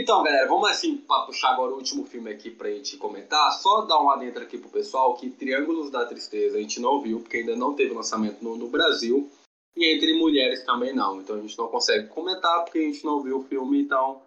Então, 0.00 0.22
galera, 0.22 0.48
vamos 0.48 0.66
assim 0.70 0.96
para 0.96 1.26
puxar 1.26 1.50
agora 1.50 1.72
o 1.72 1.76
último 1.76 2.06
filme 2.06 2.30
aqui 2.30 2.50
pra 2.50 2.70
gente 2.70 2.96
comentar. 2.96 3.52
Só 3.52 3.82
dar 3.82 4.00
um 4.02 4.08
adentro 4.08 4.42
aqui 4.42 4.56
pro 4.56 4.70
pessoal 4.70 5.12
que 5.12 5.28
Triângulos 5.28 5.90
da 5.90 6.06
Tristeza 6.06 6.56
a 6.56 6.60
gente 6.60 6.80
não 6.80 7.02
viu, 7.02 7.20
porque 7.20 7.36
ainda 7.36 7.54
não 7.54 7.74
teve 7.74 7.92
lançamento 7.92 8.42
no, 8.42 8.56
no 8.56 8.66
Brasil. 8.66 9.30
E 9.76 9.94
Entre 9.94 10.18
Mulheres 10.18 10.64
também 10.64 10.94
não. 10.94 11.20
Então 11.20 11.36
a 11.36 11.40
gente 11.42 11.58
não 11.58 11.68
consegue 11.68 12.08
comentar 12.08 12.64
porque 12.64 12.78
a 12.78 12.82
gente 12.82 13.04
não 13.04 13.20
viu 13.20 13.40
o 13.40 13.44
filme, 13.44 13.82
então 13.82 14.22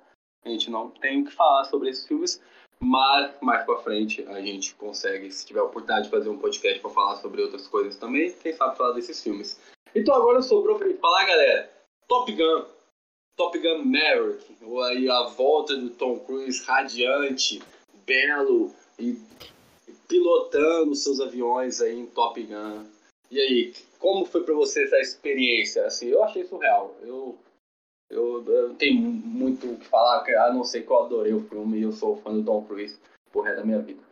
a 0.45 0.49
gente 0.49 0.69
não 0.69 0.91
tem 0.91 1.23
o 1.23 1.25
que 1.25 1.33
falar 1.33 1.63
sobre 1.63 1.89
esses 1.89 2.07
filmes. 2.07 2.39
Mas 2.79 3.33
mais 3.41 3.65
pra 3.65 3.77
frente 3.77 4.23
a 4.27 4.39
gente 4.41 4.75
consegue, 4.75 5.31
se 5.31 5.43
tiver 5.43 5.61
a 5.61 5.63
oportunidade 5.63 6.03
de 6.03 6.11
fazer 6.11 6.29
um 6.29 6.37
podcast 6.37 6.79
pra 6.81 6.91
falar 6.91 7.15
sobre 7.15 7.41
outras 7.41 7.67
coisas 7.67 7.95
também, 7.95 8.31
quem 8.31 8.53
sabe 8.53 8.77
falar 8.77 8.91
desses 8.91 9.23
filmes. 9.23 9.59
Então 9.95 10.13
agora 10.13 10.39
sobrou 10.43 10.77
pra 10.77 10.87
gente 10.87 10.99
falar, 10.99 11.25
galera, 11.25 11.71
Top 12.07 12.31
Gun. 12.31 12.72
Top 13.35 13.57
Gun 13.57 13.85
Maverick, 13.85 14.63
ou 14.63 14.81
aí 14.81 15.09
a 15.09 15.23
volta 15.23 15.75
do 15.75 15.89
Tom 15.89 16.19
Cruise 16.19 16.63
radiante, 16.63 17.61
belo 18.05 18.73
e 18.99 19.19
pilotando 20.07 20.95
seus 20.95 21.19
aviões 21.19 21.81
aí 21.81 21.99
em 21.99 22.05
Top 22.05 22.41
Gun. 22.41 22.85
E 23.31 23.39
aí, 23.39 23.73
como 23.97 24.25
foi 24.25 24.43
pra 24.43 24.53
você 24.53 24.83
essa 24.83 24.99
experiência? 24.99 25.85
Assim, 25.85 26.07
eu 26.07 26.23
achei 26.23 26.45
surreal. 26.45 26.95
Eu, 27.01 27.37
eu, 28.09 28.45
eu 28.45 28.69
não 28.69 28.75
tenho 28.75 29.01
muito 29.01 29.71
o 29.71 29.77
que 29.77 29.85
falar, 29.85 30.23
a 30.23 30.53
não 30.53 30.63
ser 30.63 30.83
que 30.83 30.91
eu 30.91 30.99
adorei 30.99 31.33
o 31.33 31.47
filme 31.49 31.79
e 31.79 31.83
eu 31.83 31.91
sou 31.91 32.17
fã 32.17 32.31
do 32.31 32.43
Tom 32.43 32.63
Cruise 32.65 32.99
pro 33.31 33.41
resto 33.41 33.57
da 33.57 33.65
minha 33.65 33.79
vida. 33.79 34.03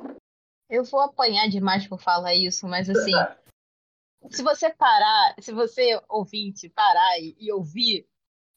Eu 0.67 0.83
vou 0.85 1.01
apanhar 1.01 1.47
demais 1.47 1.85
por 1.85 1.99
falar 1.99 2.33
isso, 2.33 2.65
mas 2.67 2.89
assim, 2.89 3.11
se 4.31 4.41
você 4.41 4.73
parar, 4.73 5.35
se 5.39 5.51
você 5.51 6.01
ouvinte 6.09 6.69
parar 6.69 7.19
e, 7.19 7.35
e 7.39 7.51
ouvir 7.51 8.07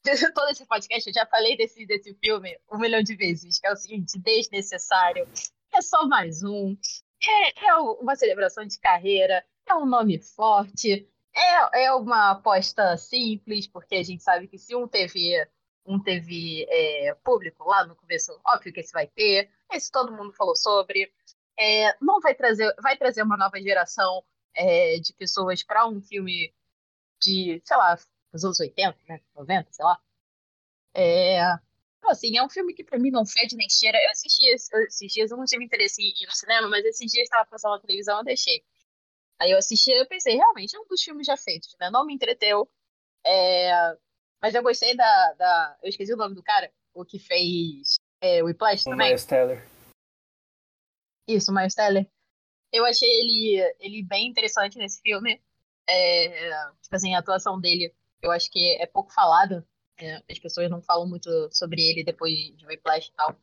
todo 0.33 0.49
esse 0.49 0.65
podcast, 0.65 1.07
eu 1.09 1.13
já 1.13 1.25
falei 1.25 1.57
desse, 1.57 1.85
desse 1.85 2.13
filme 2.15 2.57
um 2.71 2.77
milhão 2.77 3.01
de 3.01 3.15
vezes, 3.15 3.59
que 3.59 3.67
é 3.67 3.71
o 3.71 3.75
seguinte, 3.75 4.19
desnecessário, 4.19 5.27
é 5.73 5.81
só 5.81 6.07
mais 6.07 6.43
um, 6.43 6.77
é, 7.23 7.67
é 7.67 7.75
uma 7.75 8.15
celebração 8.15 8.65
de 8.65 8.79
carreira, 8.79 9.43
é 9.67 9.73
um 9.73 9.85
nome 9.85 10.19
forte, 10.19 11.09
é, 11.33 11.85
é 11.85 11.93
uma 11.93 12.31
aposta 12.31 12.95
simples, 12.97 13.67
porque 13.67 13.95
a 13.95 14.03
gente 14.03 14.23
sabe 14.23 14.47
que 14.47 14.57
se 14.57 14.75
um 14.75 14.87
teve, 14.87 15.33
um 15.85 15.99
teve 15.99 16.65
é, 16.69 17.15
público 17.23 17.67
lá 17.67 17.85
no 17.85 17.95
começo, 17.95 18.39
óbvio 18.45 18.71
que 18.71 18.81
esse 18.81 18.93
vai 18.93 19.07
ter, 19.07 19.49
esse 19.73 19.91
todo 19.91 20.15
mundo 20.15 20.31
falou 20.33 20.55
sobre, 20.55 21.11
é, 21.57 21.95
não 21.99 22.19
vai 22.19 22.35
trazer, 22.35 22.73
vai 22.79 22.95
trazer 22.95 23.23
uma 23.23 23.37
nova 23.37 23.59
geração 23.59 24.23
é, 24.53 24.99
de 24.99 25.13
pessoas 25.13 25.63
para 25.63 25.87
um 25.87 25.99
filme 25.99 26.53
de, 27.19 27.61
sei 27.65 27.77
lá, 27.77 27.97
dos 28.35 28.45
anos 28.45 28.59
80, 28.59 28.97
né, 29.07 29.19
90, 29.35 29.67
sei 29.71 29.85
lá. 29.85 29.99
É, 30.93 31.39
então, 31.97 32.09
assim, 32.11 32.37
é 32.37 32.43
um 32.43 32.49
filme 32.49 32.73
que 32.73 32.83
pra 32.83 32.99
mim 32.99 33.09
não 33.11 33.25
fede 33.25 33.55
nem 33.55 33.67
cheira. 33.69 33.97
Eu 34.03 34.11
assisti 34.11 34.45
esse- 34.47 34.75
esses 34.85 35.11
dias, 35.11 35.31
eu 35.31 35.37
não 35.37 35.45
tive 35.45 35.63
interesse 35.65 36.01
em 36.01 36.09
ir 36.09 36.25
no 36.25 36.31
cinema, 36.35 36.67
mas 36.69 36.85
esses 36.85 37.11
dias 37.11 37.23
estava 37.23 37.45
passando 37.45 37.71
na 37.73 37.79
televisão, 37.81 38.19
eu 38.19 38.23
deixei. 38.23 38.63
Aí 39.39 39.51
eu 39.51 39.57
assisti 39.57 39.91
e 39.91 40.05
pensei, 40.05 40.35
realmente, 40.35 40.75
é 40.75 40.79
um 40.79 40.87
dos 40.87 41.01
filmes 41.01 41.25
já 41.27 41.35
feitos, 41.35 41.75
né? 41.79 41.89
Não 41.89 42.05
me 42.05 42.13
entreteu. 42.13 42.69
É, 43.25 43.97
mas 44.41 44.53
eu 44.55 44.63
gostei 44.63 44.95
da, 44.95 45.33
da. 45.33 45.77
Eu 45.83 45.89
esqueci 45.89 46.13
o 46.13 46.17
nome 46.17 46.35
do 46.35 46.43
cara, 46.43 46.71
o 46.93 47.03
que 47.03 47.19
fez 47.19 47.95
é, 48.21 48.41
o 48.41 48.45
Whiplash 48.45 48.83
O 48.83 48.91
também. 48.91 49.07
Miles 49.07 49.25
Teller. 49.25 49.67
Isso, 51.27 51.51
Miles 51.53 51.73
Teller. 51.73 52.07
Eu 52.71 52.85
achei 52.85 53.09
ele, 53.09 53.75
ele 53.79 54.03
bem 54.03 54.27
interessante 54.27 54.77
nesse 54.77 55.01
filme. 55.01 55.41
É, 55.87 56.29
tipo 56.81 56.95
assim, 56.95 57.13
a 57.15 57.19
atuação 57.19 57.59
dele, 57.59 57.93
eu 58.25 58.31
acho 58.31 58.49
que 58.51 58.77
é 58.81 58.85
pouco 58.85 59.13
falada. 59.13 59.65
É, 59.97 60.21
as 60.29 60.39
pessoas 60.39 60.69
não 60.69 60.81
falam 60.81 61.07
muito 61.07 61.29
sobre 61.51 61.81
ele 61.81 62.03
depois 62.03 62.33
de 62.57 62.65
Whiplash 62.65 63.09
e 63.09 63.13
tal. 63.13 63.35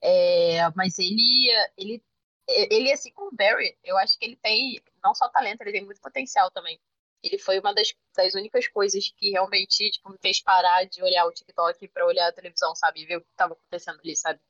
É, 0.00 0.70
mas 0.74 0.98
ele, 0.98 1.48
ele, 1.76 2.02
ele, 2.48 2.92
assim 2.92 3.12
como 3.12 3.28
o 3.30 3.36
Barry, 3.36 3.76
eu 3.84 3.98
acho 3.98 4.18
que 4.18 4.24
ele 4.24 4.36
tem 4.36 4.80
não 5.02 5.14
só 5.14 5.28
talento, 5.28 5.60
ele 5.60 5.72
tem 5.72 5.84
muito 5.84 6.00
potencial 6.00 6.50
também. 6.50 6.80
Ele 7.22 7.38
foi 7.38 7.58
uma 7.58 7.74
das, 7.74 7.92
das 8.16 8.34
únicas 8.34 8.66
coisas 8.68 9.12
que 9.14 9.30
realmente 9.30 9.90
tipo, 9.90 10.08
me 10.10 10.16
fez 10.22 10.40
parar 10.40 10.84
de 10.84 11.02
olhar 11.02 11.26
o 11.26 11.32
TikTok 11.32 11.86
pra 11.88 12.06
olhar 12.06 12.28
a 12.28 12.32
televisão, 12.32 12.74
sabe? 12.74 13.02
E 13.02 13.06
ver 13.06 13.16
o 13.18 13.20
que 13.20 13.26
tava 13.36 13.52
acontecendo 13.52 14.00
ali, 14.00 14.16
sabe? 14.16 14.40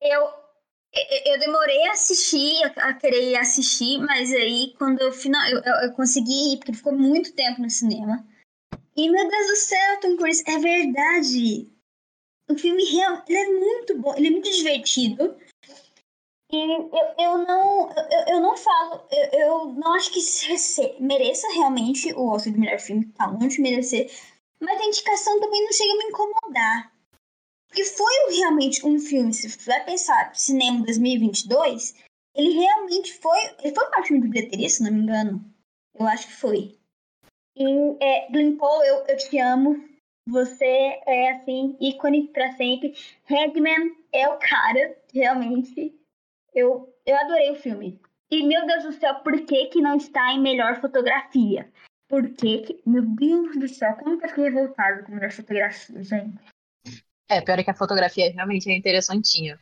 Eu, 0.00 0.32
eu, 1.26 1.38
demorei 1.38 1.86
a 1.88 1.92
assistir, 1.92 2.62
a, 2.78 2.94
querer 2.94 3.36
assistir, 3.36 3.98
mas 3.98 4.32
aí 4.32 4.74
quando 4.78 5.00
eu, 5.02 5.12
final, 5.12 5.46
eu, 5.50 5.60
eu 5.60 5.92
consegui 5.92 6.54
ir, 6.54 6.58
porque 6.58 6.72
ficou 6.72 6.94
muito 6.94 7.34
tempo 7.34 7.60
no 7.60 7.68
cinema. 7.68 8.26
E 8.96 9.10
meu 9.10 9.28
Deus 9.28 9.46
do 9.48 9.56
céu, 9.56 10.00
Tom 10.00 10.16
Cruise, 10.16 10.42
é 10.46 10.58
verdade. 10.58 11.68
O 12.48 12.56
filme 12.56 12.84
real, 12.84 13.22
ele 13.28 13.38
é 13.38 13.50
muito 13.50 13.98
bom, 13.98 14.14
ele 14.16 14.28
é 14.28 14.30
muito 14.30 14.50
divertido. 14.50 15.36
E 16.52 16.56
eu, 16.56 16.90
eu 17.18 17.38
não 17.38 17.90
eu, 17.90 18.34
eu 18.34 18.40
não 18.40 18.56
falo, 18.56 19.06
eu, 19.10 19.40
eu 19.40 19.64
não 19.72 19.94
acho 19.94 20.12
que 20.12 20.20
mereça 21.00 21.48
realmente 21.54 22.12
o 22.12 22.28
Oscar 22.28 22.52
de 22.52 22.60
melhor 22.60 22.78
filme, 22.78 23.06
tá 23.12 23.26
longe 23.26 23.56
de 23.56 23.62
merecer, 23.62 24.10
mas 24.60 24.80
a 24.80 24.84
indicação 24.84 25.40
também 25.40 25.64
não 25.64 25.72
chega 25.72 25.92
a 25.92 25.96
me 25.96 26.04
incomodar. 26.04 26.94
Porque 27.66 27.84
foi 27.84 28.36
realmente 28.36 28.86
um 28.86 29.00
filme, 29.00 29.34
se 29.34 29.50
você 29.50 29.68
vai 29.68 29.84
pensar, 29.84 30.32
cinema 30.36 30.84
2022, 30.84 31.94
ele 32.36 32.50
realmente 32.50 33.12
foi, 33.14 33.38
ele 33.62 33.74
foi 33.74 33.84
um 33.84 34.04
filme 34.04 34.22
de 34.22 34.28
bilheteria, 34.28 34.68
se 34.68 34.82
não 34.82 34.92
me 34.92 35.00
engano. 35.00 35.44
Eu 35.94 36.06
acho 36.06 36.28
que 36.28 36.34
foi. 36.34 36.78
E 37.56 37.96
é, 38.00 38.30
Glenn 38.30 38.56
Paul, 38.56 38.82
eu, 38.84 39.04
eu 39.06 39.16
te 39.16 39.38
amo. 39.38 39.88
Você 40.28 40.64
é 41.06 41.32
assim, 41.32 41.76
ícone 41.80 42.28
pra 42.28 42.52
sempre. 42.52 42.94
Redman 43.24 43.94
é 44.12 44.28
o 44.28 44.38
cara, 44.38 44.96
realmente. 45.12 45.94
Eu, 46.54 46.92
eu 47.04 47.16
adorei 47.16 47.50
o 47.50 47.56
filme. 47.56 48.00
E, 48.30 48.42
meu 48.42 48.66
Deus 48.66 48.84
do 48.84 48.92
céu, 48.92 49.14
por 49.16 49.44
que, 49.44 49.66
que 49.66 49.80
não 49.80 49.96
está 49.96 50.32
em 50.32 50.40
melhor 50.40 50.80
fotografia? 50.80 51.70
Por 52.08 52.28
que, 52.30 52.58
que. 52.58 52.82
Meu 52.86 53.02
Deus 53.02 53.56
do 53.56 53.68
céu, 53.68 53.94
como 53.96 54.18
que 54.18 54.24
eu 54.24 54.28
fiquei 54.28 54.44
revoltado 54.44 55.04
com 55.04 55.12
melhor 55.12 55.30
fotografia, 55.30 56.02
gente? 56.02 56.38
É, 57.28 57.40
pior 57.40 57.58
é 57.58 57.64
que 57.64 57.70
a 57.70 57.76
fotografia 57.76 58.32
realmente 58.32 58.70
é 58.70 58.76
interessantinha. 58.76 59.58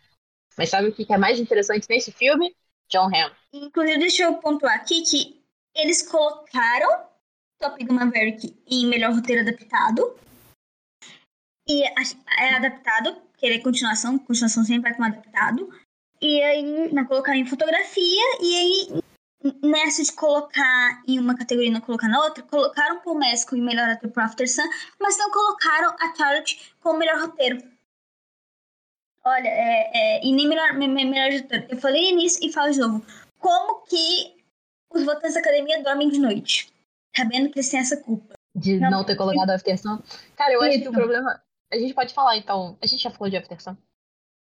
Mas 0.57 0.69
sabe 0.69 0.89
o 0.89 0.93
que 0.93 1.05
que 1.05 1.13
é 1.13 1.19
mais 1.19 1.41
interessante 1.41 1.87
nesse 1.89 2.13
filme? 2.13 2.55
John 2.89 3.07
Hamm. 3.07 3.33
Inclusive, 3.53 3.99
deixa 3.99 4.25
eu 4.25 4.35
pontuar 4.35 4.75
aqui 4.75 5.03
que 5.03 5.43
eles 5.75 6.03
colocaram 6.03 7.12
Top 7.63 7.83
Gun 7.85 7.95
Maverick 7.95 8.55
em 8.67 8.87
melhor 8.87 9.15
roteiro 9.15 9.43
adaptado. 9.43 10.17
E 11.69 11.85
é 11.85 12.55
adaptado, 12.57 13.15
porque 13.31 13.47
ele 13.47 13.55
é 13.57 13.61
continuação, 13.61 14.19
continuação 14.19 14.65
sempre 14.65 14.91
vai 14.91 14.95
com 14.97 15.05
adaptado. 15.05 15.73
E 16.21 16.43
aí, 16.43 16.93
não 16.93 17.05
colocaram 17.05 17.39
em 17.39 17.47
fotografia, 17.47 18.23
e 18.41 18.57
aí, 18.57 19.03
nessa 19.63 20.03
de 20.03 20.13
colocar 20.13 21.03
em 21.07 21.19
uma 21.19 21.37
categoria 21.37 21.71
e 21.71 21.73
não 21.73 21.81
colocar 21.81 22.09
na 22.09 22.23
outra, 22.23 22.43
colocaram 22.43 23.01
Paul 23.01 23.17
Mescal 23.19 23.59
em 23.59 23.63
melhor 23.63 23.89
ator 23.89 24.11
por 24.11 24.23
After 24.23 24.49
Sun, 24.49 24.69
mas 25.01 25.17
não 25.19 25.31
colocaram 25.31 25.97
a 26.01 26.15
Charlotte 26.17 26.75
como 26.81 26.99
melhor 26.99 27.21
roteiro. 27.21 27.59
Olha, 29.25 29.49
é, 29.49 29.91
é, 29.95 30.25
e 30.27 30.33
nem 30.33 30.49
melhor, 30.49 30.75
me- 30.75 30.89
me- 30.89 31.05
melhor 31.05 31.29
editor. 31.33 31.65
Eu 31.69 31.79
falei 31.79 32.13
nisso 32.15 32.41
e 32.43 32.53
falo 32.53 32.73
de 32.73 32.81
novo. 32.81 33.07
Como 33.39 33.83
que 33.87 34.37
os 34.93 35.05
votantes 35.05 35.35
da 35.35 35.41
academia 35.41 35.83
dormem 35.83 36.09
de 36.11 36.19
noite? 36.19 36.73
Sabendo 37.17 37.51
que 37.51 37.59
eles 37.59 37.71
têm 37.71 37.81
essa 37.81 37.97
culpa. 37.97 38.35
De 38.55 38.79
Não. 38.79 38.91
não 38.91 39.05
ter 39.05 39.17
colocado 39.17 39.51
a 39.51 39.55
Aftersun. 39.55 40.03
Cara, 40.37 40.53
eu 40.53 40.63
acho 40.63 40.81
que 40.81 40.89
o 40.89 40.93
problema. 40.93 41.43
A 41.73 41.79
gente 41.79 41.95
pode 41.95 42.13
falar, 42.13 42.37
então. 42.37 42.77
A 42.83 42.87
gente 42.87 43.03
já 43.03 43.11
falou 43.11 43.31
de 43.31 43.37
Aftersun. 43.37 43.77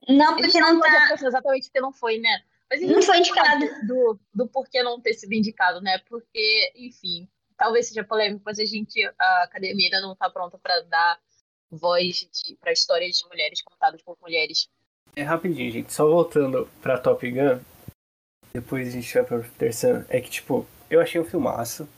Não, 0.08 0.34
A 0.34 0.42
gente 0.42 0.52
porque 0.52 0.60
não 0.60 0.74
não 0.74 0.80
tá. 0.80 1.14
Exatamente 1.14 1.64
porque 1.64 1.80
não 1.80 1.92
foi, 1.92 2.18
né? 2.18 2.42
Mas 2.68 2.80
a 2.80 2.86
gente 2.86 2.94
Não 2.94 3.02
foi 3.02 3.18
indicado. 3.18 3.66
Do, 3.86 4.20
do 4.34 4.48
porquê 4.48 4.82
não 4.82 5.00
ter 5.00 5.14
sido 5.14 5.32
indicado, 5.32 5.80
né? 5.80 5.98
Porque, 6.08 6.72
enfim, 6.74 7.28
talvez 7.56 7.88
seja 7.88 8.02
polêmico, 8.02 8.42
mas 8.44 8.58
a 8.58 8.64
gente, 8.64 9.02
a 9.18 9.42
academia 9.44 9.86
ainda 9.86 10.00
não 10.00 10.16
tá 10.16 10.28
pronta 10.28 10.58
pra 10.58 10.80
dar 10.80 11.18
voz 11.70 12.26
para 12.60 12.72
histórias 12.72 13.16
de 13.16 13.26
mulheres 13.28 13.62
contadas 13.62 14.02
por 14.02 14.16
mulheres. 14.20 14.68
É 15.14 15.22
rapidinho, 15.22 15.70
gente. 15.70 15.92
Só 15.92 16.06
voltando 16.06 16.68
pra 16.80 16.98
Top 16.98 17.30
Gun, 17.30 17.60
depois 18.52 18.88
a 18.88 18.90
gente 18.90 19.14
vai 19.14 19.24
pra 19.24 19.38
After 19.38 19.74
Sun, 19.74 20.04
é 20.08 20.20
que, 20.20 20.30
tipo, 20.30 20.66
eu 20.90 21.00
achei 21.00 21.20
um 21.20 21.24
filmaço. 21.24 21.88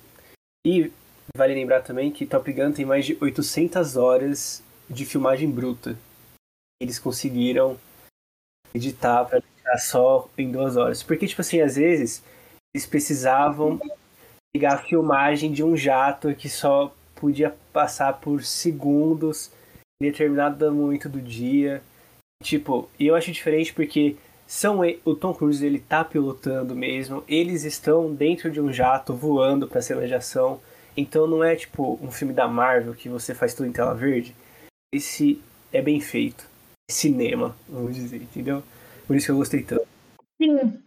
E 0.65 0.91
vale 1.36 1.55
lembrar 1.55 1.82
também 1.82 2.11
que 2.11 2.24
Top 2.24 2.51
Gun 2.53 2.73
tem 2.73 2.86
mais 2.86 3.05
de 3.05 3.19
800 3.20 3.97
horas 3.97 4.62
de 4.89 5.05
filmagem 5.05 5.51
bruta. 5.51 5.97
Eles 6.81 6.99
conseguiram 6.99 7.78
editar 8.74 9.24
pra 9.24 9.41
deixar 9.41 9.78
só 9.78 10.28
em 10.39 10.51
duas 10.51 10.77
horas. 10.77 11.03
Porque, 11.03 11.27
tipo 11.27 11.41
assim, 11.41 11.61
às 11.61 11.77
vezes 11.77 12.23
eles 12.74 12.86
precisavam 12.86 13.78
pegar 14.53 14.74
a 14.74 14.82
filmagem 14.82 15.53
de 15.53 15.62
um 15.62 15.77
jato 15.77 16.35
que 16.35 16.49
só 16.49 16.95
podia 17.15 17.55
passar 17.73 18.15
por 18.15 18.43
segundos 18.43 19.51
em 20.01 20.11
determinado 20.11 20.73
momento 20.73 21.09
do 21.09 21.20
dia. 21.20 21.82
Tipo, 22.43 22.89
e 22.99 23.07
eu 23.07 23.15
acho 23.15 23.32
diferente 23.32 23.73
porque 23.73 24.16
são 24.47 24.81
o 25.05 25.15
Tom 25.15 25.35
Cruise 25.35 25.65
ele 25.65 25.79
tá 25.79 26.05
pilotando 26.05 26.75
mesmo, 26.75 27.25
eles 27.27 27.65
estão 27.65 28.15
dentro 28.15 28.51
de 28.51 28.61
um 28.61 28.73
jato 28.73 29.15
voando 29.15 29.66
pra 29.66 29.83
cena 29.83 30.07
de 30.07 30.15
ação. 30.15 30.61
Então 30.97 31.27
não 31.27 31.43
é 31.43 31.57
tipo 31.57 31.99
um 32.01 32.11
filme 32.11 32.33
da 32.33 32.47
Marvel 32.47 32.95
que 32.95 33.09
você 33.09 33.35
faz 33.35 33.55
tudo 33.55 33.69
em 33.69 33.73
tela 33.73 33.95
verde. 33.95 34.35
Esse 34.95 35.43
é 35.73 35.83
bem 35.83 36.01
feito. 36.01 36.47
É 36.89 36.93
cinema, 36.93 37.57
vamos 37.69 37.95
dizer, 37.95 38.23
entendeu? 38.23 38.62
Por 39.07 39.16
isso 39.16 39.27
que 39.27 39.33
eu 39.33 39.37
gostei 39.37 39.62
tanto. 39.62 39.87
Sim. 40.41 40.81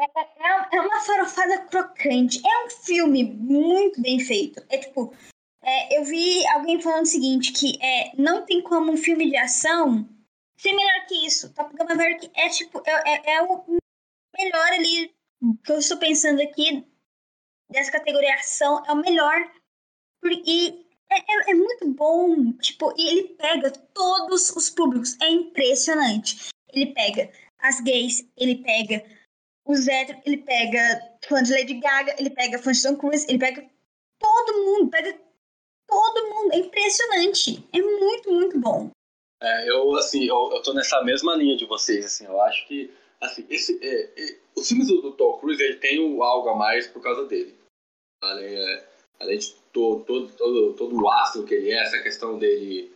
É, 0.00 0.04
é, 0.04 0.76
é 0.76 0.80
uma 0.80 1.00
farofada 1.00 1.58
crocante. 1.66 2.40
É 2.44 2.66
um 2.66 2.70
filme 2.70 3.22
muito 3.22 4.00
bem 4.00 4.18
feito. 4.18 4.62
É 4.68 4.78
tipo. 4.78 5.14
é, 5.62 5.98
eu 5.98 6.04
vi 6.04 6.44
alguém 6.48 6.80
falando 6.80 7.04
o 7.04 7.08
seguinte: 7.08 7.52
que 7.52 7.78
é, 7.80 8.12
não 8.16 8.44
tem 8.44 8.60
como 8.62 8.92
um 8.92 8.96
filme 8.96 9.30
de 9.30 9.36
ação 9.36 10.08
ser 10.56 10.72
melhor 10.72 11.06
que 11.06 11.26
isso. 11.26 11.52
Top 11.54 11.74
Gun 11.76 11.84
Maverick 11.84 12.30
é 12.34 12.48
tipo. 12.48 12.82
É, 12.86 13.14
é, 13.14 13.34
é 13.36 13.42
o 13.42 13.64
melhor 14.36 14.72
ali 14.72 15.14
que 15.64 15.72
eu 15.72 15.78
estou 15.78 15.98
pensando 15.98 16.40
aqui 16.40 16.86
dessa 17.70 17.92
categoria 17.92 18.34
ação. 18.34 18.82
É 18.86 18.92
o 18.92 18.96
melhor. 18.96 19.52
Porque 20.20 20.86
é, 21.10 21.18
é, 21.18 21.50
é 21.50 21.54
muito 21.54 21.88
bom. 21.88 22.52
Tipo, 22.54 22.94
e 22.96 23.08
ele 23.08 23.28
pega 23.34 23.70
todos 23.70 24.50
os 24.50 24.70
públicos. 24.70 25.16
É 25.20 25.28
impressionante. 25.28 26.48
Ele 26.72 26.92
pega 26.94 27.30
as 27.58 27.80
gays, 27.80 28.26
ele 28.36 28.62
pega 28.62 29.04
os 29.64 29.86
héteros, 29.86 30.22
ele 30.24 30.38
pega 30.38 31.18
fã 31.24 31.42
de 31.42 31.52
Lady 31.52 31.74
Gaga, 31.74 32.16
ele 32.18 32.30
pega 32.30 32.58
fã 32.58 32.72
de 32.72 32.82
Tom 32.82 32.96
Cruise, 32.96 33.26
ele 33.28 33.38
pega 33.38 33.68
todo 34.18 34.64
mundo, 34.64 34.90
pega 34.90 35.18
todo 35.86 36.28
mundo. 36.30 36.52
É 36.52 36.58
impressionante. 36.58 37.68
É 37.72 37.80
muito, 37.80 38.32
muito 38.32 38.58
bom. 38.58 38.90
É, 39.42 39.68
eu, 39.68 39.96
assim, 39.96 40.24
eu, 40.24 40.50
eu 40.52 40.62
tô 40.62 40.72
nessa 40.72 41.02
mesma 41.02 41.34
linha 41.34 41.56
de 41.56 41.66
vocês, 41.66 42.04
assim, 42.04 42.24
eu 42.26 42.40
acho 42.42 42.64
que, 42.68 42.88
assim, 43.20 43.44
esse, 43.50 43.76
é, 43.84 44.04
é, 44.16 44.38
os 44.56 44.68
filmes 44.68 44.86
do, 44.86 45.02
do 45.02 45.12
Tom 45.12 45.36
Cruise, 45.38 45.60
ele 45.60 45.78
tem 45.78 45.98
um 45.98 46.22
algo 46.22 46.48
a 46.48 46.54
mais 46.54 46.86
por 46.86 47.02
causa 47.02 47.26
dele. 47.26 47.52
Além, 48.22 48.54
é, 48.54 48.88
além 49.18 49.38
de 49.38 49.52
to, 49.72 50.04
todo, 50.06 50.32
todo, 50.36 50.74
todo 50.74 50.96
o 50.96 51.10
astro 51.10 51.44
que 51.44 51.54
ele 51.54 51.72
é, 51.72 51.82
essa 51.82 52.00
questão 52.00 52.38
dele 52.38 52.92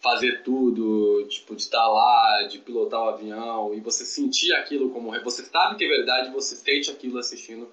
fazer 0.00 0.42
tudo, 0.42 1.26
tipo, 1.28 1.54
de 1.54 1.62
estar 1.62 1.86
lá, 1.86 2.46
de 2.48 2.60
pilotar 2.60 3.02
o 3.02 3.08
avião, 3.10 3.74
e 3.74 3.80
você 3.80 4.06
sentir 4.06 4.54
aquilo 4.54 4.90
como... 4.90 5.10
Você 5.22 5.44
sabe 5.44 5.76
que 5.76 5.84
é 5.84 5.88
verdade, 5.88 6.32
você 6.32 6.56
sente 6.56 6.90
aquilo 6.90 7.18
assistindo 7.18 7.70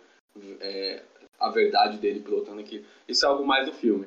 é, 0.59 1.01
a 1.39 1.49
verdade 1.49 1.97
dele 1.97 2.19
pilotando 2.19 2.59
aquilo. 2.59 2.85
Isso 3.07 3.25
é 3.25 3.29
algo 3.29 3.45
mais 3.45 3.65
do 3.65 3.73
filme. 3.73 4.05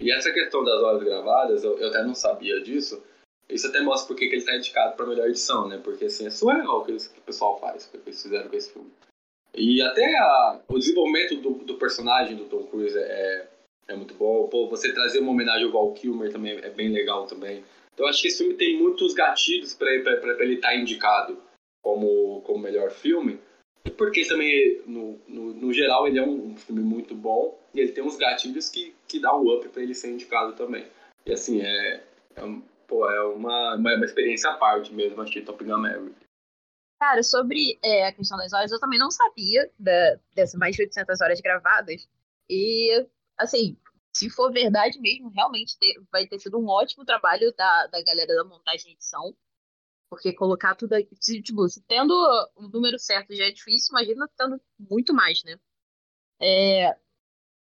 E 0.00 0.12
essa 0.12 0.32
questão 0.32 0.64
das 0.64 0.80
horas 0.82 1.02
gravadas, 1.02 1.64
eu, 1.64 1.78
eu 1.78 1.88
até 1.88 2.02
não 2.02 2.14
sabia 2.14 2.60
disso, 2.60 3.02
isso 3.54 3.66
até 3.68 3.80
mostra 3.80 4.08
porque 4.08 4.26
que 4.28 4.34
ele 4.34 4.40
está 4.42 4.56
indicado 4.56 4.96
para 4.96 5.06
melhor 5.06 5.28
edição, 5.28 5.68
né? 5.68 5.78
Porque 5.82 6.04
assim, 6.06 6.26
é 6.26 6.30
surreal 6.30 6.80
o 6.80 6.84
que, 6.84 6.92
eles- 6.92 7.08
que 7.08 7.18
o 7.18 7.22
pessoal 7.22 7.58
faz, 7.60 7.84
o 7.86 7.90
que 7.90 7.96
eles 8.08 8.22
fizeram 8.22 8.48
com 8.48 8.56
esse 8.56 8.72
filme. 8.72 8.90
E 9.54 9.82
até 9.82 10.04
a- 10.18 10.60
o 10.68 10.78
desenvolvimento 10.78 11.36
do, 11.36 11.50
do 11.64 11.74
personagem 11.76 12.36
do 12.36 12.44
Tom 12.44 12.64
Cruise 12.64 12.96
é, 12.96 13.48
é 13.88 13.94
muito 13.96 14.14
bom. 14.14 14.46
Pô, 14.48 14.68
você 14.68 14.92
trazer 14.92 15.18
uma 15.20 15.32
homenagem 15.32 15.66
ao 15.66 15.72
Val 15.72 15.92
Kilmer 15.92 16.30
também 16.32 16.56
é 16.58 16.70
bem 16.70 16.88
legal 16.90 17.26
também. 17.26 17.64
Então 17.92 18.06
acho 18.06 18.22
que 18.22 18.28
esse 18.28 18.38
filme 18.38 18.54
tem 18.54 18.78
muitos 18.78 19.12
gatilhos 19.12 19.74
para 19.74 19.90
ele 19.92 20.54
estar 20.54 20.74
indicado 20.76 21.36
como, 21.82 22.40
como 22.42 22.58
melhor 22.58 22.90
filme. 22.90 23.38
Porque 23.96 24.24
também, 24.26 24.80
no, 24.86 25.18
no, 25.26 25.54
no 25.54 25.72
geral, 25.72 26.06
ele 26.06 26.18
é 26.18 26.22
um, 26.22 26.52
um 26.52 26.56
filme 26.56 26.82
muito 26.82 27.14
bom 27.14 27.58
e 27.74 27.80
ele 27.80 27.92
tem 27.92 28.04
uns 28.04 28.16
gatilhos 28.16 28.68
que, 28.68 28.94
que 29.08 29.18
dá 29.18 29.34
um 29.36 29.52
up 29.54 29.68
para 29.68 29.82
ele 29.82 29.94
ser 29.94 30.10
indicado 30.12 30.52
também. 30.52 30.86
E 31.26 31.32
assim, 31.32 31.60
é, 31.60 32.02
é, 32.36 32.42
pô, 32.90 33.08
é 33.08 33.22
uma, 33.22 33.76
uma, 33.76 33.94
uma 33.94 34.04
experiência 34.04 34.50
à 34.50 34.56
parte 34.58 34.92
mesmo, 34.92 35.22
achei 35.22 35.44
Top 35.44 35.62
Gun 35.64 35.78
Maverick. 35.78 36.18
Cara, 36.98 37.22
sobre 37.22 37.78
é, 37.82 38.08
a 38.08 38.12
questão 38.12 38.36
das 38.36 38.52
horas, 38.52 38.72
eu 38.72 38.80
também 38.80 38.98
não 38.98 39.10
sabia 39.10 39.72
da, 39.78 40.16
dessas 40.34 40.58
mais 40.58 40.76
de 40.76 40.82
800 40.82 41.20
horas 41.20 41.40
gravadas. 41.40 42.06
E, 42.48 43.06
assim, 43.38 43.78
se 44.12 44.28
for 44.28 44.52
verdade 44.52 45.00
mesmo, 45.00 45.30
realmente 45.30 45.78
ter- 45.78 46.02
vai 46.12 46.26
ter 46.26 46.38
sido 46.40 46.58
um 46.58 46.68
ótimo 46.68 47.04
trabalho 47.04 47.54
da, 47.56 47.86
da 47.86 48.02
galera 48.02 48.34
da 48.34 48.44
montagem 48.44 48.90
e 48.90 48.94
edição. 48.94 49.34
Porque 50.10 50.32
colocar 50.34 50.74
tudo 50.74 50.92
aqui, 50.94 51.14
tipo, 51.40 51.64
tendo 51.86 52.12
o 52.56 52.68
número 52.68 52.98
certo 52.98 53.34
já 53.34 53.44
é 53.44 53.52
difícil, 53.52 53.92
imagina 53.92 54.28
tendo 54.36 54.60
muito 54.78 55.14
mais, 55.14 55.42
né? 55.44 55.56
É, 56.42 56.96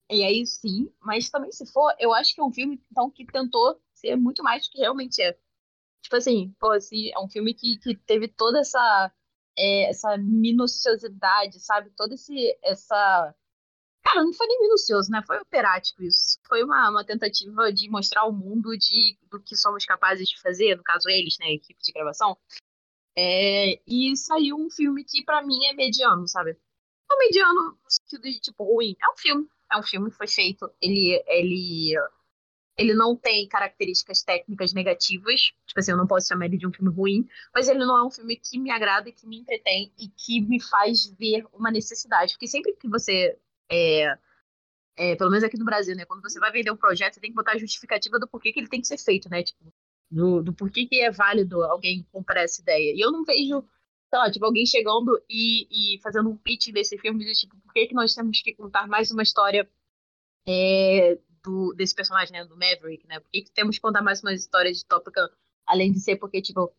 e 0.09 0.23
aí 0.23 0.47
sim, 0.47 0.91
mas 1.01 1.29
também 1.29 1.51
se 1.51 1.67
for, 1.71 1.93
eu 1.99 2.15
acho 2.15 2.35
que 2.35 2.41
é 2.41 2.45
um 2.45 2.53
filme 2.53 2.81
então, 2.91 3.11
que 3.11 3.27
tentou 3.27 3.79
ser 4.01 4.17
muito 4.17 4.43
mais 4.43 4.65
do 4.67 4.71
que 4.71 4.79
realmente 4.79 5.21
é. 5.23 5.37
Tipo 6.03 6.17
assim, 6.17 6.55
pô, 6.59 6.71
assim, 6.73 7.11
é 7.11 7.19
um 7.19 7.29
filme 7.29 7.55
que, 7.55 7.79
que 7.79 7.97
teve 7.97 8.29
toda 8.29 8.61
essa, 8.61 9.13
é, 9.59 9.91
essa 9.91 10.17
minuciosidade, 10.17 11.61
sabe? 11.61 11.91
Toda 11.97 12.15
esse, 12.15 12.57
essa. 12.63 13.35
Cara, 14.05 14.25
não 14.25 14.33
foi 14.33 14.47
nem 14.47 14.61
minucioso, 14.61 15.11
né? 15.11 15.23
Foi 15.27 15.39
operático 15.39 16.03
isso. 16.03 16.39
Foi 16.49 16.63
uma, 16.65 16.91
uma 16.91 17.05
tentativa 17.05 17.73
de 17.73 17.91
mostrar 17.91 18.23
ao 18.23 18.33
mundo 18.33 18.77
de, 18.79 19.19
do 19.31 19.41
que 19.43 19.57
somos 19.57 19.85
capazes 19.85 20.29
de 20.29 20.41
fazer, 20.41 20.77
no 20.77 20.83
caso 20.83 21.09
eles, 21.09 21.37
né? 21.41 21.47
A 21.47 21.53
equipe 21.53 21.81
de 21.83 21.93
gravação. 21.93 22.39
É, 23.17 23.81
e 23.87 24.17
saiu 24.17 24.57
um 24.57 24.71
filme 24.71 25.05
que 25.05 25.25
pra 25.25 25.43
mim 25.43 25.67
é 25.67 25.75
mediano, 25.75 26.27
sabe? 26.29 26.57
Não 27.11 27.19
mediano 27.19 27.73
no 27.73 27.91
sentido 27.91 28.23
de 28.23 28.41
tipo 28.41 28.65
ruim. 28.65 28.97
É 29.03 29.11
um 29.11 29.17
filme. 29.17 29.49
É 29.73 29.79
um 29.79 29.83
filme 29.83 30.11
que 30.11 30.17
foi 30.17 30.29
feito. 30.29 30.71
Ele, 30.81 31.23
ele, 31.27 31.95
ele 32.79 32.95
não 32.95 33.17
tem 33.17 33.47
características 33.49 34.23
técnicas 34.23 34.73
negativas. 34.73 35.53
Tipo 35.67 35.81
assim, 35.81 35.91
eu 35.91 35.97
não 35.97 36.07
posso 36.07 36.29
chamar 36.29 36.47
ele 36.47 36.57
de 36.57 36.67
um 36.67 36.73
filme 36.73 36.95
ruim. 36.95 37.29
Mas 37.53 37.69
ele 37.69 37.81
não 37.81 37.99
é 37.99 38.07
um 38.07 38.11
filme 38.11 38.37
que 38.37 38.57
me 38.57 38.71
agrada 38.71 39.11
que 39.11 39.27
me 39.27 39.39
entretém 39.39 39.93
e 39.99 40.09
que 40.09 40.41
me 40.41 40.61
faz 40.61 41.07
ver 41.19 41.45
uma 41.53 41.73
necessidade. 41.73 42.35
Porque 42.35 42.47
sempre 42.47 42.73
que 42.75 42.89
você. 42.89 43.37
É, 43.71 44.17
é, 44.97 45.17
pelo 45.17 45.31
menos 45.31 45.45
aqui 45.45 45.59
no 45.59 45.65
Brasil, 45.65 45.97
né? 45.97 46.05
Quando 46.05 46.23
você 46.23 46.39
vai 46.39 46.53
vender 46.53 46.71
um 46.71 46.77
projeto, 46.77 47.15
você 47.15 47.21
tem 47.21 47.31
que 47.31 47.37
botar 47.37 47.53
a 47.53 47.59
justificativa 47.59 48.19
do 48.19 48.29
porquê 48.29 48.53
que 48.53 48.61
ele 48.61 48.69
tem 48.69 48.81
que 48.81 48.87
ser 48.87 48.99
feito, 48.99 49.29
né? 49.29 49.43
Tipo, 49.43 49.73
do, 50.11 50.43
do 50.43 50.53
porquê 50.53 50.87
que 50.87 51.01
é 51.01 51.11
válido 51.11 51.63
alguém 51.65 52.07
comprar 52.13 52.43
essa 52.43 52.63
ideia. 52.63 52.95
E 52.95 53.01
eu 53.01 53.11
não 53.11 53.25
vejo, 53.25 53.61
sei 54.09 54.19
lá, 54.19 54.31
tipo, 54.31 54.45
alguém 54.45 54.65
chegando 54.67 55.21
e, 55.29 55.97
e 55.97 56.01
fazendo 56.01 56.31
um 56.31 56.37
pitch 56.37 56.73
desse 56.73 56.97
filme 56.99 57.25
de 57.25 57.33
tipo, 57.33 57.57
por 57.57 57.73
que, 57.73 57.89
que 57.89 57.95
nós 57.95 58.15
temos 58.15 58.41
que 58.41 58.55
contar 58.55 58.87
mais 58.87 59.11
uma 59.11 59.23
história 59.23 59.69
é, 60.47 61.19
do, 61.43 61.73
desse 61.75 61.95
personagem, 61.95 62.33
né? 62.33 62.45
Do 62.45 62.57
Maverick, 62.57 63.07
né? 63.07 63.21
Por 63.21 63.31
que, 63.31 63.43
que 63.43 63.51
temos 63.51 63.77
que 63.77 63.83
contar 63.83 64.03
mais 64.03 64.23
uma 64.23 64.33
história 64.33 64.73
de 64.73 64.85
Top 64.85 65.11
Gun? 65.11 65.29
Além 65.67 65.93
de 65.93 66.01
ser 66.01 66.17
porque, 66.17 66.41
tipo, 66.41 66.73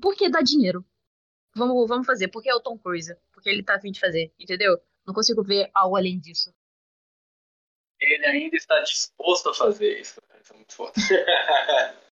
porque 0.00 0.28
dá 0.28 0.40
dinheiro. 0.40 0.84
Vamos, 1.54 1.88
vamos 1.88 2.06
fazer. 2.06 2.28
Porque 2.28 2.48
é 2.48 2.54
o 2.54 2.60
Tom 2.60 2.78
Cruise. 2.78 3.16
Porque 3.32 3.48
ele 3.48 3.62
tá 3.62 3.76
afim 3.76 3.92
de 3.92 4.00
fazer, 4.00 4.32
entendeu? 4.38 4.80
Não 5.06 5.14
consigo 5.14 5.42
ver 5.42 5.70
algo 5.74 5.96
além 5.96 6.18
disso. 6.18 6.52
Ele 8.00 8.26
ainda 8.26 8.56
está 8.56 8.80
disposto 8.80 9.50
a 9.50 9.54
fazer 9.54 10.00
isso. 10.00 10.20
Isso 10.42 10.52
é 10.52 10.56
muito 10.56 10.74
foda. 10.74 10.92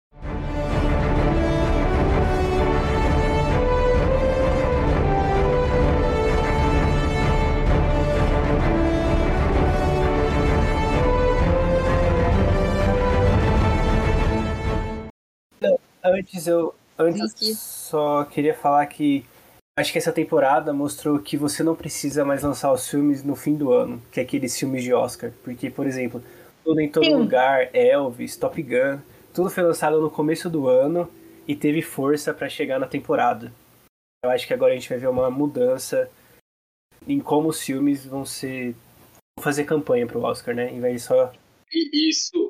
Antes 16.02 16.46
eu 16.46 16.74
antes 16.98 17.32
Vicky. 17.34 17.54
só 17.54 18.24
queria 18.24 18.54
falar 18.54 18.86
que 18.86 19.24
acho 19.78 19.92
que 19.92 19.98
essa 19.98 20.12
temporada 20.12 20.72
mostrou 20.72 21.18
que 21.18 21.36
você 21.36 21.62
não 21.62 21.74
precisa 21.74 22.24
mais 22.24 22.42
lançar 22.42 22.72
os 22.72 22.88
filmes 22.88 23.24
no 23.24 23.34
fim 23.34 23.54
do 23.54 23.72
ano, 23.72 24.02
que 24.12 24.20
é 24.20 24.22
aqueles 24.22 24.58
filmes 24.58 24.82
de 24.84 24.92
Oscar, 24.92 25.32
porque 25.42 25.70
por 25.70 25.86
exemplo, 25.86 26.22
tudo 26.64 26.80
em 26.80 26.90
todo 26.90 27.04
Sim. 27.04 27.14
lugar, 27.14 27.74
Elvis, 27.74 28.36
Top 28.36 28.60
Gun, 28.62 28.98
tudo 29.32 29.50
foi 29.50 29.62
lançado 29.62 30.00
no 30.00 30.10
começo 30.10 30.50
do 30.50 30.68
ano 30.68 31.10
e 31.48 31.54
teve 31.54 31.82
força 31.82 32.34
pra 32.34 32.48
chegar 32.48 32.78
na 32.78 32.86
temporada. 32.86 33.52
Eu 34.22 34.30
acho 34.30 34.46
que 34.46 34.52
agora 34.52 34.72
a 34.72 34.76
gente 34.76 34.88
vai 34.88 34.98
ver 34.98 35.08
uma 35.08 35.30
mudança 35.30 36.10
em 37.06 37.18
como 37.18 37.48
os 37.48 37.62
filmes 37.62 38.04
vão 38.04 38.26
ser 38.26 38.74
vão 39.36 39.42
fazer 39.42 39.64
campanha 39.64 40.06
pro 40.06 40.22
Oscar, 40.22 40.54
né? 40.54 40.70
Em 40.70 40.80
vez 40.80 40.94
de 40.94 41.00
só 41.00 41.32
E 41.72 42.10
isso. 42.10 42.49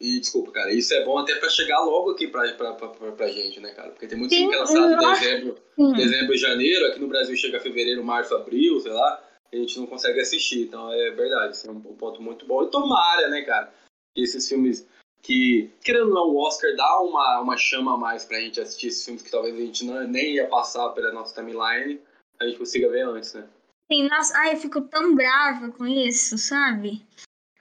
E 0.00 0.18
desculpa, 0.18 0.50
cara, 0.50 0.72
isso 0.72 0.94
é 0.94 1.04
bom 1.04 1.18
até 1.18 1.34
pra 1.34 1.50
chegar 1.50 1.78
logo 1.80 2.12
aqui 2.12 2.26
pra, 2.26 2.50
pra, 2.54 2.72
pra, 2.72 2.88
pra, 2.88 3.12
pra 3.12 3.28
gente, 3.28 3.60
né, 3.60 3.70
cara? 3.72 3.90
Porque 3.90 4.06
tem 4.06 4.16
muito 4.16 4.34
filme 4.34 4.48
que 4.48 4.54
é 4.54 4.58
lançado 4.58 4.92
em 4.92 4.96
nossa. 4.96 5.20
dezembro, 5.20 5.58
Sim. 5.76 5.92
dezembro 5.92 6.34
e 6.34 6.38
janeiro, 6.38 6.86
aqui 6.86 6.98
no 6.98 7.06
Brasil 7.06 7.36
chega 7.36 7.60
fevereiro, 7.60 8.02
março, 8.02 8.34
abril, 8.34 8.80
sei 8.80 8.92
lá, 8.92 9.22
e 9.52 9.56
a 9.56 9.60
gente 9.60 9.78
não 9.78 9.86
consegue 9.86 10.18
assistir. 10.18 10.62
Então 10.62 10.90
é 10.90 11.10
verdade, 11.10 11.54
isso 11.54 11.68
é 11.68 11.70
um 11.70 11.80
ponto 11.80 12.22
muito 12.22 12.46
bom. 12.46 12.62
E 12.62 12.70
tomara, 12.70 13.28
né, 13.28 13.42
cara, 13.42 13.70
que 14.14 14.22
esses 14.22 14.48
filmes 14.48 14.88
que, 15.22 15.70
querendo 15.84 16.08
ou 16.08 16.14
não, 16.14 16.28
o 16.30 16.38
Oscar 16.38 16.74
dá 16.74 17.00
uma, 17.00 17.40
uma 17.40 17.56
chama 17.58 17.92
a 17.92 17.98
mais 17.98 18.24
pra 18.24 18.40
gente 18.40 18.58
assistir 18.58 18.86
esses 18.86 19.04
filmes 19.04 19.22
que 19.22 19.30
talvez 19.30 19.54
a 19.54 19.58
gente 19.58 19.84
não, 19.84 20.02
nem 20.08 20.36
ia 20.36 20.46
passar 20.46 20.88
pela 20.90 21.12
nossa 21.12 21.34
timeline, 21.34 22.00
a 22.40 22.46
gente 22.46 22.58
consiga 22.58 22.88
ver 22.88 23.02
antes, 23.02 23.34
né? 23.34 23.46
Sim, 23.92 24.08
nossa, 24.08 24.32
ai, 24.38 24.54
eu 24.54 24.56
fico 24.56 24.80
tão 24.80 25.14
brava 25.14 25.70
com 25.72 25.86
isso, 25.86 26.38
sabe? 26.38 27.02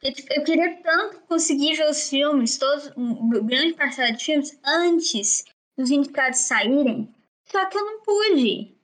Eu, 0.02 0.14
tipo, 0.14 0.34
eu 0.34 0.44
queria 0.44 0.82
tanto 0.82 1.20
conseguir 1.22 1.76
ver 1.76 1.90
os 1.90 2.10
filmes, 2.10 2.58
todos, 2.58 2.92
um 2.96 3.30
grande 3.46 3.74
parcela 3.74 4.12
de 4.14 4.24
filmes, 4.24 4.58
antes 4.64 5.44
dos 5.78 5.92
indicados 5.92 6.40
saírem, 6.40 7.14
só 7.46 7.66
que 7.66 7.78
eu 7.78 7.86
não 7.86 8.02
pude. 8.02 8.80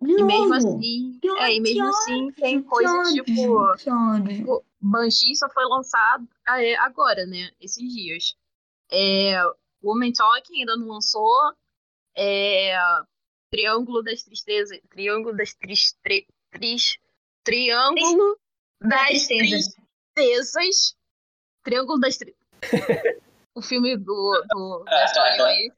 De 0.00 0.12
E 0.12 0.22
mesmo 0.22 0.54
assim, 0.54 1.18
Que 1.20 1.28
é, 1.28 1.56
e 1.56 1.60
mesmo 1.60 1.84
ódio, 1.84 1.90
assim 1.90 2.32
tem 2.32 2.62
que 2.62 2.68
coisa 2.68 2.90
ódio, 2.90 3.24
tipo. 3.24 3.76
Tipo, 4.28 4.64
Banshee 4.80 5.34
só 5.34 5.48
foi 5.50 5.64
lançado 5.64 6.26
é, 6.46 6.76
agora, 6.76 7.26
né? 7.26 7.50
Esses 7.60 7.92
dias. 7.92 8.36
É, 8.90 9.42
Woman 9.82 10.12
Talking 10.12 10.60
ainda 10.60 10.76
não 10.76 10.86
lançou. 10.86 11.52
É, 12.16 12.76
Triângulo 13.50 14.02
das 14.02 14.22
Tristezas. 14.22 14.78
Triângulo 14.88 15.36
das 15.36 15.54
tris, 15.54 15.96
tri, 16.00 16.26
tris, 16.52 16.96
Triângulo 17.42 18.38
das 18.80 19.08
tristeza. 19.08 19.87
Tristezas. 20.18 20.96
Triângulo 21.62 22.00
das 22.00 22.16
Tri... 22.16 22.36
O 23.54 23.62
filme 23.62 23.96
do, 23.96 24.46
do 24.50 24.84
da 24.84 25.08
Sony 25.08 25.40
aí. 25.42 25.72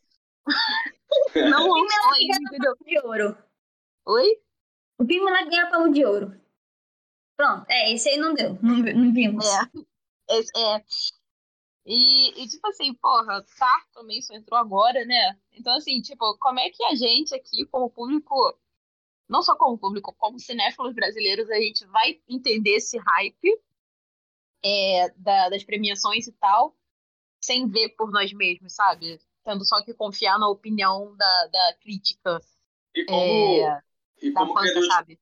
Não 1.35 1.67
lançou 1.67 2.13
ainda, 2.13 2.37
entendeu? 2.37 2.77
de 2.85 2.99
ouro. 2.99 3.39
Oi? 4.07 4.39
O 4.99 5.05
filme 5.05 5.31
lá 5.31 5.43
ganhou 5.45 5.71
palmo 5.71 5.93
de 5.93 6.05
ouro. 6.05 6.39
Pronto, 7.37 7.65
é, 7.71 7.93
esse 7.93 8.11
aí 8.11 8.19
não 8.19 8.35
deu, 8.35 8.59
não, 8.63 8.77
não 8.77 9.13
vimos. 9.15 9.47
É. 9.47 9.61
É, 10.31 10.39
é. 10.41 10.85
E, 11.87 12.43
e, 12.43 12.49
tipo 12.49 12.69
assim, 12.69 12.93
porra, 12.95 13.43
Tar 13.59 13.87
também 13.95 14.21
só 14.21 14.35
entrou 14.35 14.61
agora, 14.61 15.03
né? 15.07 15.39
Então, 15.53 15.75
assim, 15.75 16.03
tipo, 16.03 16.37
como 16.39 16.61
é 16.61 16.69
que 16.69 16.85
a 16.85 16.95
gente 16.95 17.35
aqui, 17.35 17.65
como 17.67 17.89
público, 17.89 18.55
não 19.27 19.43
só 19.43 19.57
como 19.57 19.79
público, 19.79 20.15
como 20.19 20.39
cinéfilos 20.39 20.95
brasileiros, 20.95 21.49
a 21.49 21.57
gente 21.57 21.87
vai 21.87 22.21
entender 22.29 22.77
esse 22.77 22.99
hype 22.99 23.59
é, 24.65 25.11
da- 25.17 25.49
das 25.49 25.65
premiações 25.65 26.27
e 26.27 26.33
tal, 26.33 26.75
sem 27.43 27.67
ver 27.69 27.91
por 27.91 28.11
nós 28.11 28.33
mesmos, 28.33 28.75
sabe? 28.75 29.21
Tendo 29.45 29.65
só 29.65 29.83
que 29.83 29.95
confiar 29.95 30.39
na 30.39 30.49
opinião 30.49 31.17
da, 31.17 31.47
da 31.47 31.75
crítica 31.81 32.41
E 32.95 33.05
como, 33.05 33.65
é, 33.67 33.83
e 34.23 34.33
como 34.33 34.55
criador 34.55 34.83
de 34.83 34.87
sabe? 34.89 35.19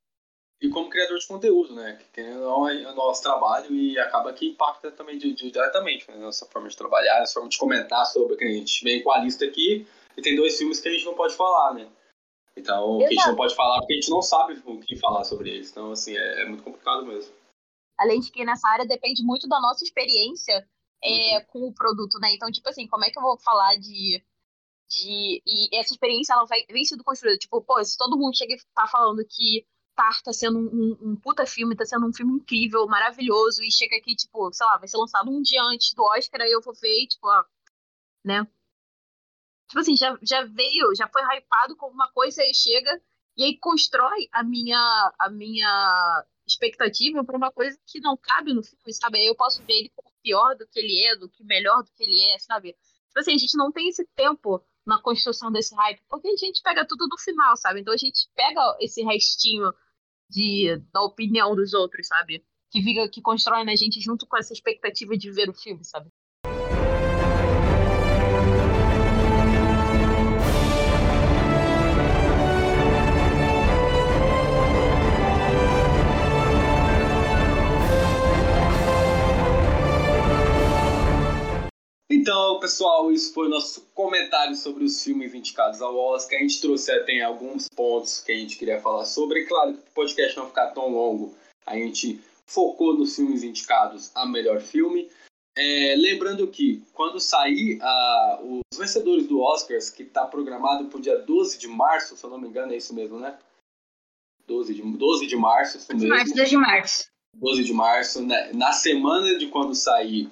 e 0.61 0.69
como 0.69 0.89
criador 0.89 1.17
de 1.17 1.25
conteúdo, 1.27 1.73
né? 1.73 1.95
Que 1.95 2.05
querendo 2.21 2.41
não, 2.41 2.67
é 2.67 2.85
o 2.91 2.93
nosso 2.95 3.23
trabalho 3.23 3.73
e 3.73 3.97
acaba 3.97 4.33
que 4.33 4.45
impacta 4.45 4.91
também 4.91 5.17
de- 5.17 5.33
de- 5.33 5.51
diretamente 5.51 6.09
né? 6.11 6.17
nossa 6.17 6.45
forma 6.47 6.67
de 6.67 6.75
trabalhar, 6.75 7.19
nossa 7.19 7.33
forma 7.33 7.47
de 7.47 7.57
comentar 7.57 8.05
sobre 8.05 8.35
que 8.35 8.43
a 8.43 8.51
gente 8.51 8.83
vem 8.83 9.01
com 9.01 9.11
a 9.11 9.19
lista 9.19 9.45
aqui 9.45 9.87
e 10.17 10.21
tem 10.21 10.35
dois 10.35 10.57
filmes 10.57 10.81
que 10.81 10.89
a 10.89 10.91
gente 10.91 11.05
não 11.05 11.15
pode 11.15 11.33
falar, 11.35 11.73
né? 11.73 11.87
Então, 12.57 12.97
que 12.97 13.05
a 13.05 13.09
gente 13.09 13.13
Exato. 13.13 13.29
não 13.29 13.35
pode 13.37 13.55
falar 13.55 13.79
porque 13.79 13.93
a 13.93 13.95
gente 13.95 14.09
não 14.09 14.21
sabe 14.21 14.61
o 14.65 14.79
que 14.81 14.97
falar 14.97 15.23
sobre 15.23 15.49
eles. 15.49 15.71
Então, 15.71 15.93
assim, 15.93 16.17
é, 16.17 16.41
é 16.41 16.45
muito 16.45 16.61
complicado 16.63 17.05
mesmo. 17.05 17.33
Além 17.99 18.19
de 18.19 18.31
que 18.31 18.45
nessa 18.45 18.67
área 18.69 18.87
depende 18.87 19.23
muito 19.23 19.47
da 19.47 19.59
nossa 19.59 19.83
experiência 19.83 20.67
é, 21.03 21.41
com 21.41 21.67
o 21.67 21.73
produto, 21.73 22.17
né? 22.19 22.33
Então, 22.33 22.51
tipo 22.51 22.69
assim, 22.69 22.87
como 22.87 23.05
é 23.05 23.11
que 23.11 23.19
eu 23.19 23.23
vou 23.23 23.37
falar 23.39 23.75
de. 23.75 24.23
de 24.89 25.41
e 25.45 25.77
essa 25.79 25.93
experiência 25.93 26.33
ela 26.33 26.45
vai, 26.45 26.65
vem 26.69 26.85
sendo 26.85 27.03
construída. 27.03 27.37
Tipo, 27.37 27.61
pô, 27.61 27.83
se 27.83 27.97
todo 27.97 28.17
mundo 28.17 28.35
chega 28.37 28.53
e 28.53 28.61
tá 28.73 28.87
falando 28.87 29.25
que 29.27 29.65
Tar 29.99 30.21
tá 30.23 30.31
sendo 30.31 30.59
um, 30.59 30.97
um 31.01 31.15
puta 31.17 31.45
filme, 31.45 31.75
tá 31.75 31.85
sendo 31.85 32.07
um 32.07 32.13
filme 32.13 32.31
incrível, 32.31 32.87
maravilhoso, 32.87 33.61
e 33.61 33.69
chega 33.69 33.97
aqui, 33.97 34.15
tipo, 34.15 34.49
sei 34.53 34.65
lá, 34.65 34.77
vai 34.77 34.87
ser 34.87 34.95
lançado 34.95 35.29
um 35.29 35.41
dia 35.41 35.61
antes 35.61 35.93
do 35.93 36.03
Oscar, 36.03 36.39
aí 36.41 36.51
eu 36.51 36.61
vou 36.61 36.73
ver 36.73 37.03
e, 37.03 37.07
tipo, 37.07 37.27
ó, 37.27 37.43
né? 38.23 38.47
Tipo 39.67 39.81
assim, 39.81 39.97
já, 39.97 40.17
já 40.21 40.45
veio, 40.45 40.95
já 40.95 41.05
foi 41.09 41.21
hypado 41.21 41.75
como 41.75 41.93
uma 41.93 42.09
coisa, 42.13 42.41
aí 42.41 42.53
chega 42.55 43.01
e 43.35 43.43
aí 43.43 43.57
constrói 43.59 44.29
a 44.31 44.41
minha, 44.41 45.13
a 45.19 45.29
minha 45.29 46.25
expectativa 46.49 47.23
para 47.23 47.37
uma 47.37 47.51
coisa 47.51 47.77
que 47.85 47.99
não 47.99 48.17
cabe 48.17 48.53
no 48.53 48.63
filme, 48.63 48.93
sabe? 48.93 49.25
Eu 49.25 49.35
posso 49.35 49.63
ver 49.63 49.73
ele 49.73 49.91
como 49.95 50.13
pior 50.21 50.55
do 50.55 50.67
que 50.67 50.79
ele 50.79 51.05
é, 51.05 51.15
do 51.15 51.29
que 51.29 51.43
melhor 51.43 51.83
do 51.83 51.91
que 51.91 52.03
ele 52.03 52.19
é, 52.33 52.39
sabe? 52.39 52.73
Tipo 53.07 53.19
assim, 53.19 53.33
a 53.33 53.37
gente 53.37 53.57
não 53.57 53.71
tem 53.71 53.89
esse 53.89 54.05
tempo 54.15 54.63
na 54.85 55.01
construção 55.01 55.51
desse 55.51 55.75
hype, 55.75 56.01
porque 56.09 56.27
a 56.27 56.35
gente 56.35 56.61
pega 56.61 56.85
tudo 56.85 57.07
no 57.07 57.17
final, 57.17 57.55
sabe? 57.57 57.81
Então 57.81 57.93
a 57.93 57.97
gente 57.97 58.27
pega 58.35 58.77
esse 58.79 59.03
restinho 59.03 59.71
de, 60.29 60.77
da 60.93 61.01
opinião 61.01 61.55
dos 61.55 61.73
outros, 61.73 62.07
sabe? 62.07 62.45
Que 62.71 62.81
fica, 62.81 63.09
que 63.09 63.21
constrói 63.21 63.63
na 63.63 63.75
gente 63.75 63.99
junto 63.99 64.27
com 64.27 64.37
essa 64.37 64.53
expectativa 64.53 65.17
de 65.17 65.31
ver 65.31 65.49
o 65.49 65.53
filme, 65.53 65.83
sabe? 65.83 66.09
Então, 82.29 82.59
pessoal, 82.59 83.11
isso 83.11 83.33
foi 83.33 83.47
o 83.47 83.49
nosso 83.49 83.89
comentário 83.95 84.55
sobre 84.55 84.83
os 84.83 85.03
filmes 85.03 85.33
indicados 85.33 85.81
ao 85.81 85.97
Oscar. 85.97 86.37
A 86.37 86.41
gente 86.43 86.61
trouxe 86.61 86.91
até 86.91 87.21
alguns 87.21 87.67
pontos 87.67 88.21
que 88.21 88.31
a 88.31 88.35
gente 88.35 88.55
queria 88.55 88.79
falar 88.79 89.05
sobre. 89.05 89.45
Claro 89.45 89.73
que 89.73 89.79
o 89.79 89.93
podcast 89.95 90.37
não 90.37 90.45
ficar 90.45 90.67
tão 90.67 90.89
longo, 90.89 91.33
a 91.65 91.75
gente 91.75 92.21
focou 92.45 92.95
nos 92.95 93.15
filmes 93.15 93.41
indicados 93.41 94.11
a 94.13 94.27
melhor 94.27 94.61
filme. 94.61 95.09
É, 95.57 95.95
lembrando 95.97 96.45
que 96.45 96.83
quando 96.93 97.19
sair 97.19 97.79
ah, 97.81 98.39
os 98.43 98.77
vencedores 98.77 99.25
do 99.25 99.41
Oscars, 99.41 99.89
que 99.89 100.03
está 100.03 100.23
programado 100.23 100.85
para 100.85 100.99
o 100.99 101.01
dia 101.01 101.17
12 101.17 101.57
de 101.57 101.67
março, 101.67 102.15
se 102.15 102.23
eu 102.23 102.29
não 102.29 102.39
me 102.39 102.47
engano, 102.47 102.71
é 102.73 102.77
isso 102.77 102.93
mesmo, 102.93 103.19
né? 103.19 103.39
12 104.45 104.75
de, 104.75 104.83
12 104.83 105.25
de 105.25 105.35
março, 105.35 105.77
isso 105.77 105.87
De 105.87 105.95
mesmo. 105.95 106.09
março, 106.09 106.35
2 106.35 106.47
de 106.47 106.57
março. 106.57 107.05
12 107.33 107.63
de 107.63 107.73
março, 107.73 108.21
né? 108.21 108.51
na 108.53 108.71
semana 108.71 109.35
de 109.35 109.47
quando 109.47 109.73
sair 109.73 110.29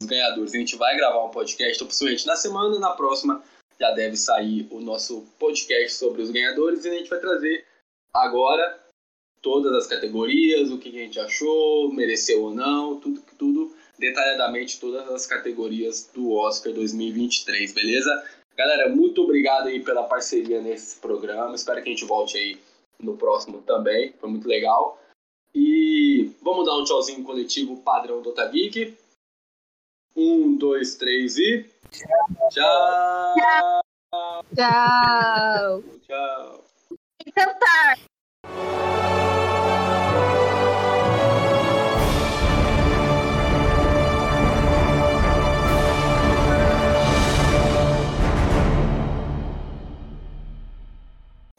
os 0.00 0.06
ganhadores, 0.06 0.54
a 0.54 0.58
gente 0.58 0.76
vai 0.76 0.96
gravar 0.96 1.24
um 1.24 1.30
podcast, 1.30 1.74
então, 1.74 1.86
possivelmente 1.86 2.26
na 2.26 2.36
semana, 2.36 2.78
na 2.78 2.90
próxima 2.90 3.42
já 3.78 3.90
deve 3.90 4.16
sair 4.16 4.66
o 4.70 4.80
nosso 4.80 5.26
podcast 5.38 5.98
sobre 5.98 6.22
os 6.22 6.30
ganhadores 6.30 6.84
e 6.84 6.88
a 6.88 6.94
gente 6.94 7.10
vai 7.10 7.18
trazer 7.18 7.64
agora 8.12 8.80
todas 9.42 9.72
as 9.74 9.86
categorias, 9.86 10.70
o 10.70 10.78
que 10.78 10.88
a 10.88 11.04
gente 11.04 11.20
achou, 11.20 11.92
mereceu 11.92 12.42
ou 12.42 12.54
não, 12.54 12.98
tudo, 12.98 13.22
tudo 13.38 13.74
detalhadamente, 13.98 14.80
todas 14.80 15.08
as 15.10 15.26
categorias 15.26 16.10
do 16.14 16.32
Oscar 16.32 16.72
2023, 16.72 17.72
beleza? 17.72 18.24
Galera, 18.56 18.88
muito 18.88 19.22
obrigado 19.22 19.68
aí 19.68 19.82
pela 19.82 20.04
parceria 20.04 20.60
nesse 20.62 20.98
programa, 20.98 21.54
espero 21.54 21.82
que 21.82 21.88
a 21.88 21.92
gente 21.92 22.04
volte 22.04 22.36
aí 22.36 22.58
no 22.98 23.16
próximo 23.16 23.62
também, 23.62 24.12
foi 24.18 24.30
muito 24.30 24.48
legal. 24.48 25.00
E 25.54 26.30
vamos 26.42 26.66
dar 26.66 26.76
um 26.76 26.84
tchauzinho 26.84 27.24
coletivo 27.24 27.78
padrão 27.78 28.20
do 28.20 28.30
Otageek. 28.30 28.94
Um, 30.18 30.56
dois, 30.56 30.94
três 30.94 31.36
e. 31.36 31.66
Tchau! 32.50 33.34
Tchau! 34.54 35.84
Tchau! 36.06 36.64
Então 37.26 37.58
tá. 37.58 37.98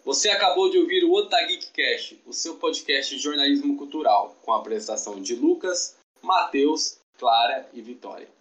Você 0.04 0.30
acabou 0.30 0.72
de 0.72 0.80
ouvir 0.80 1.04
o 1.04 1.14
Otageek 1.14 1.72
Cast, 1.72 2.20
o 2.26 2.34
seu 2.34 2.56
podcast 2.56 3.16
de 3.16 3.22
jornalismo 3.22 3.78
cultural, 3.78 4.36
com 4.42 4.52
a 4.52 4.58
apresentação 4.58 5.22
de 5.22 5.36
Lucas, 5.36 5.96
Matheus, 6.24 6.98
Clara 7.20 7.70
e 7.72 7.84
Vitória. 7.84 8.37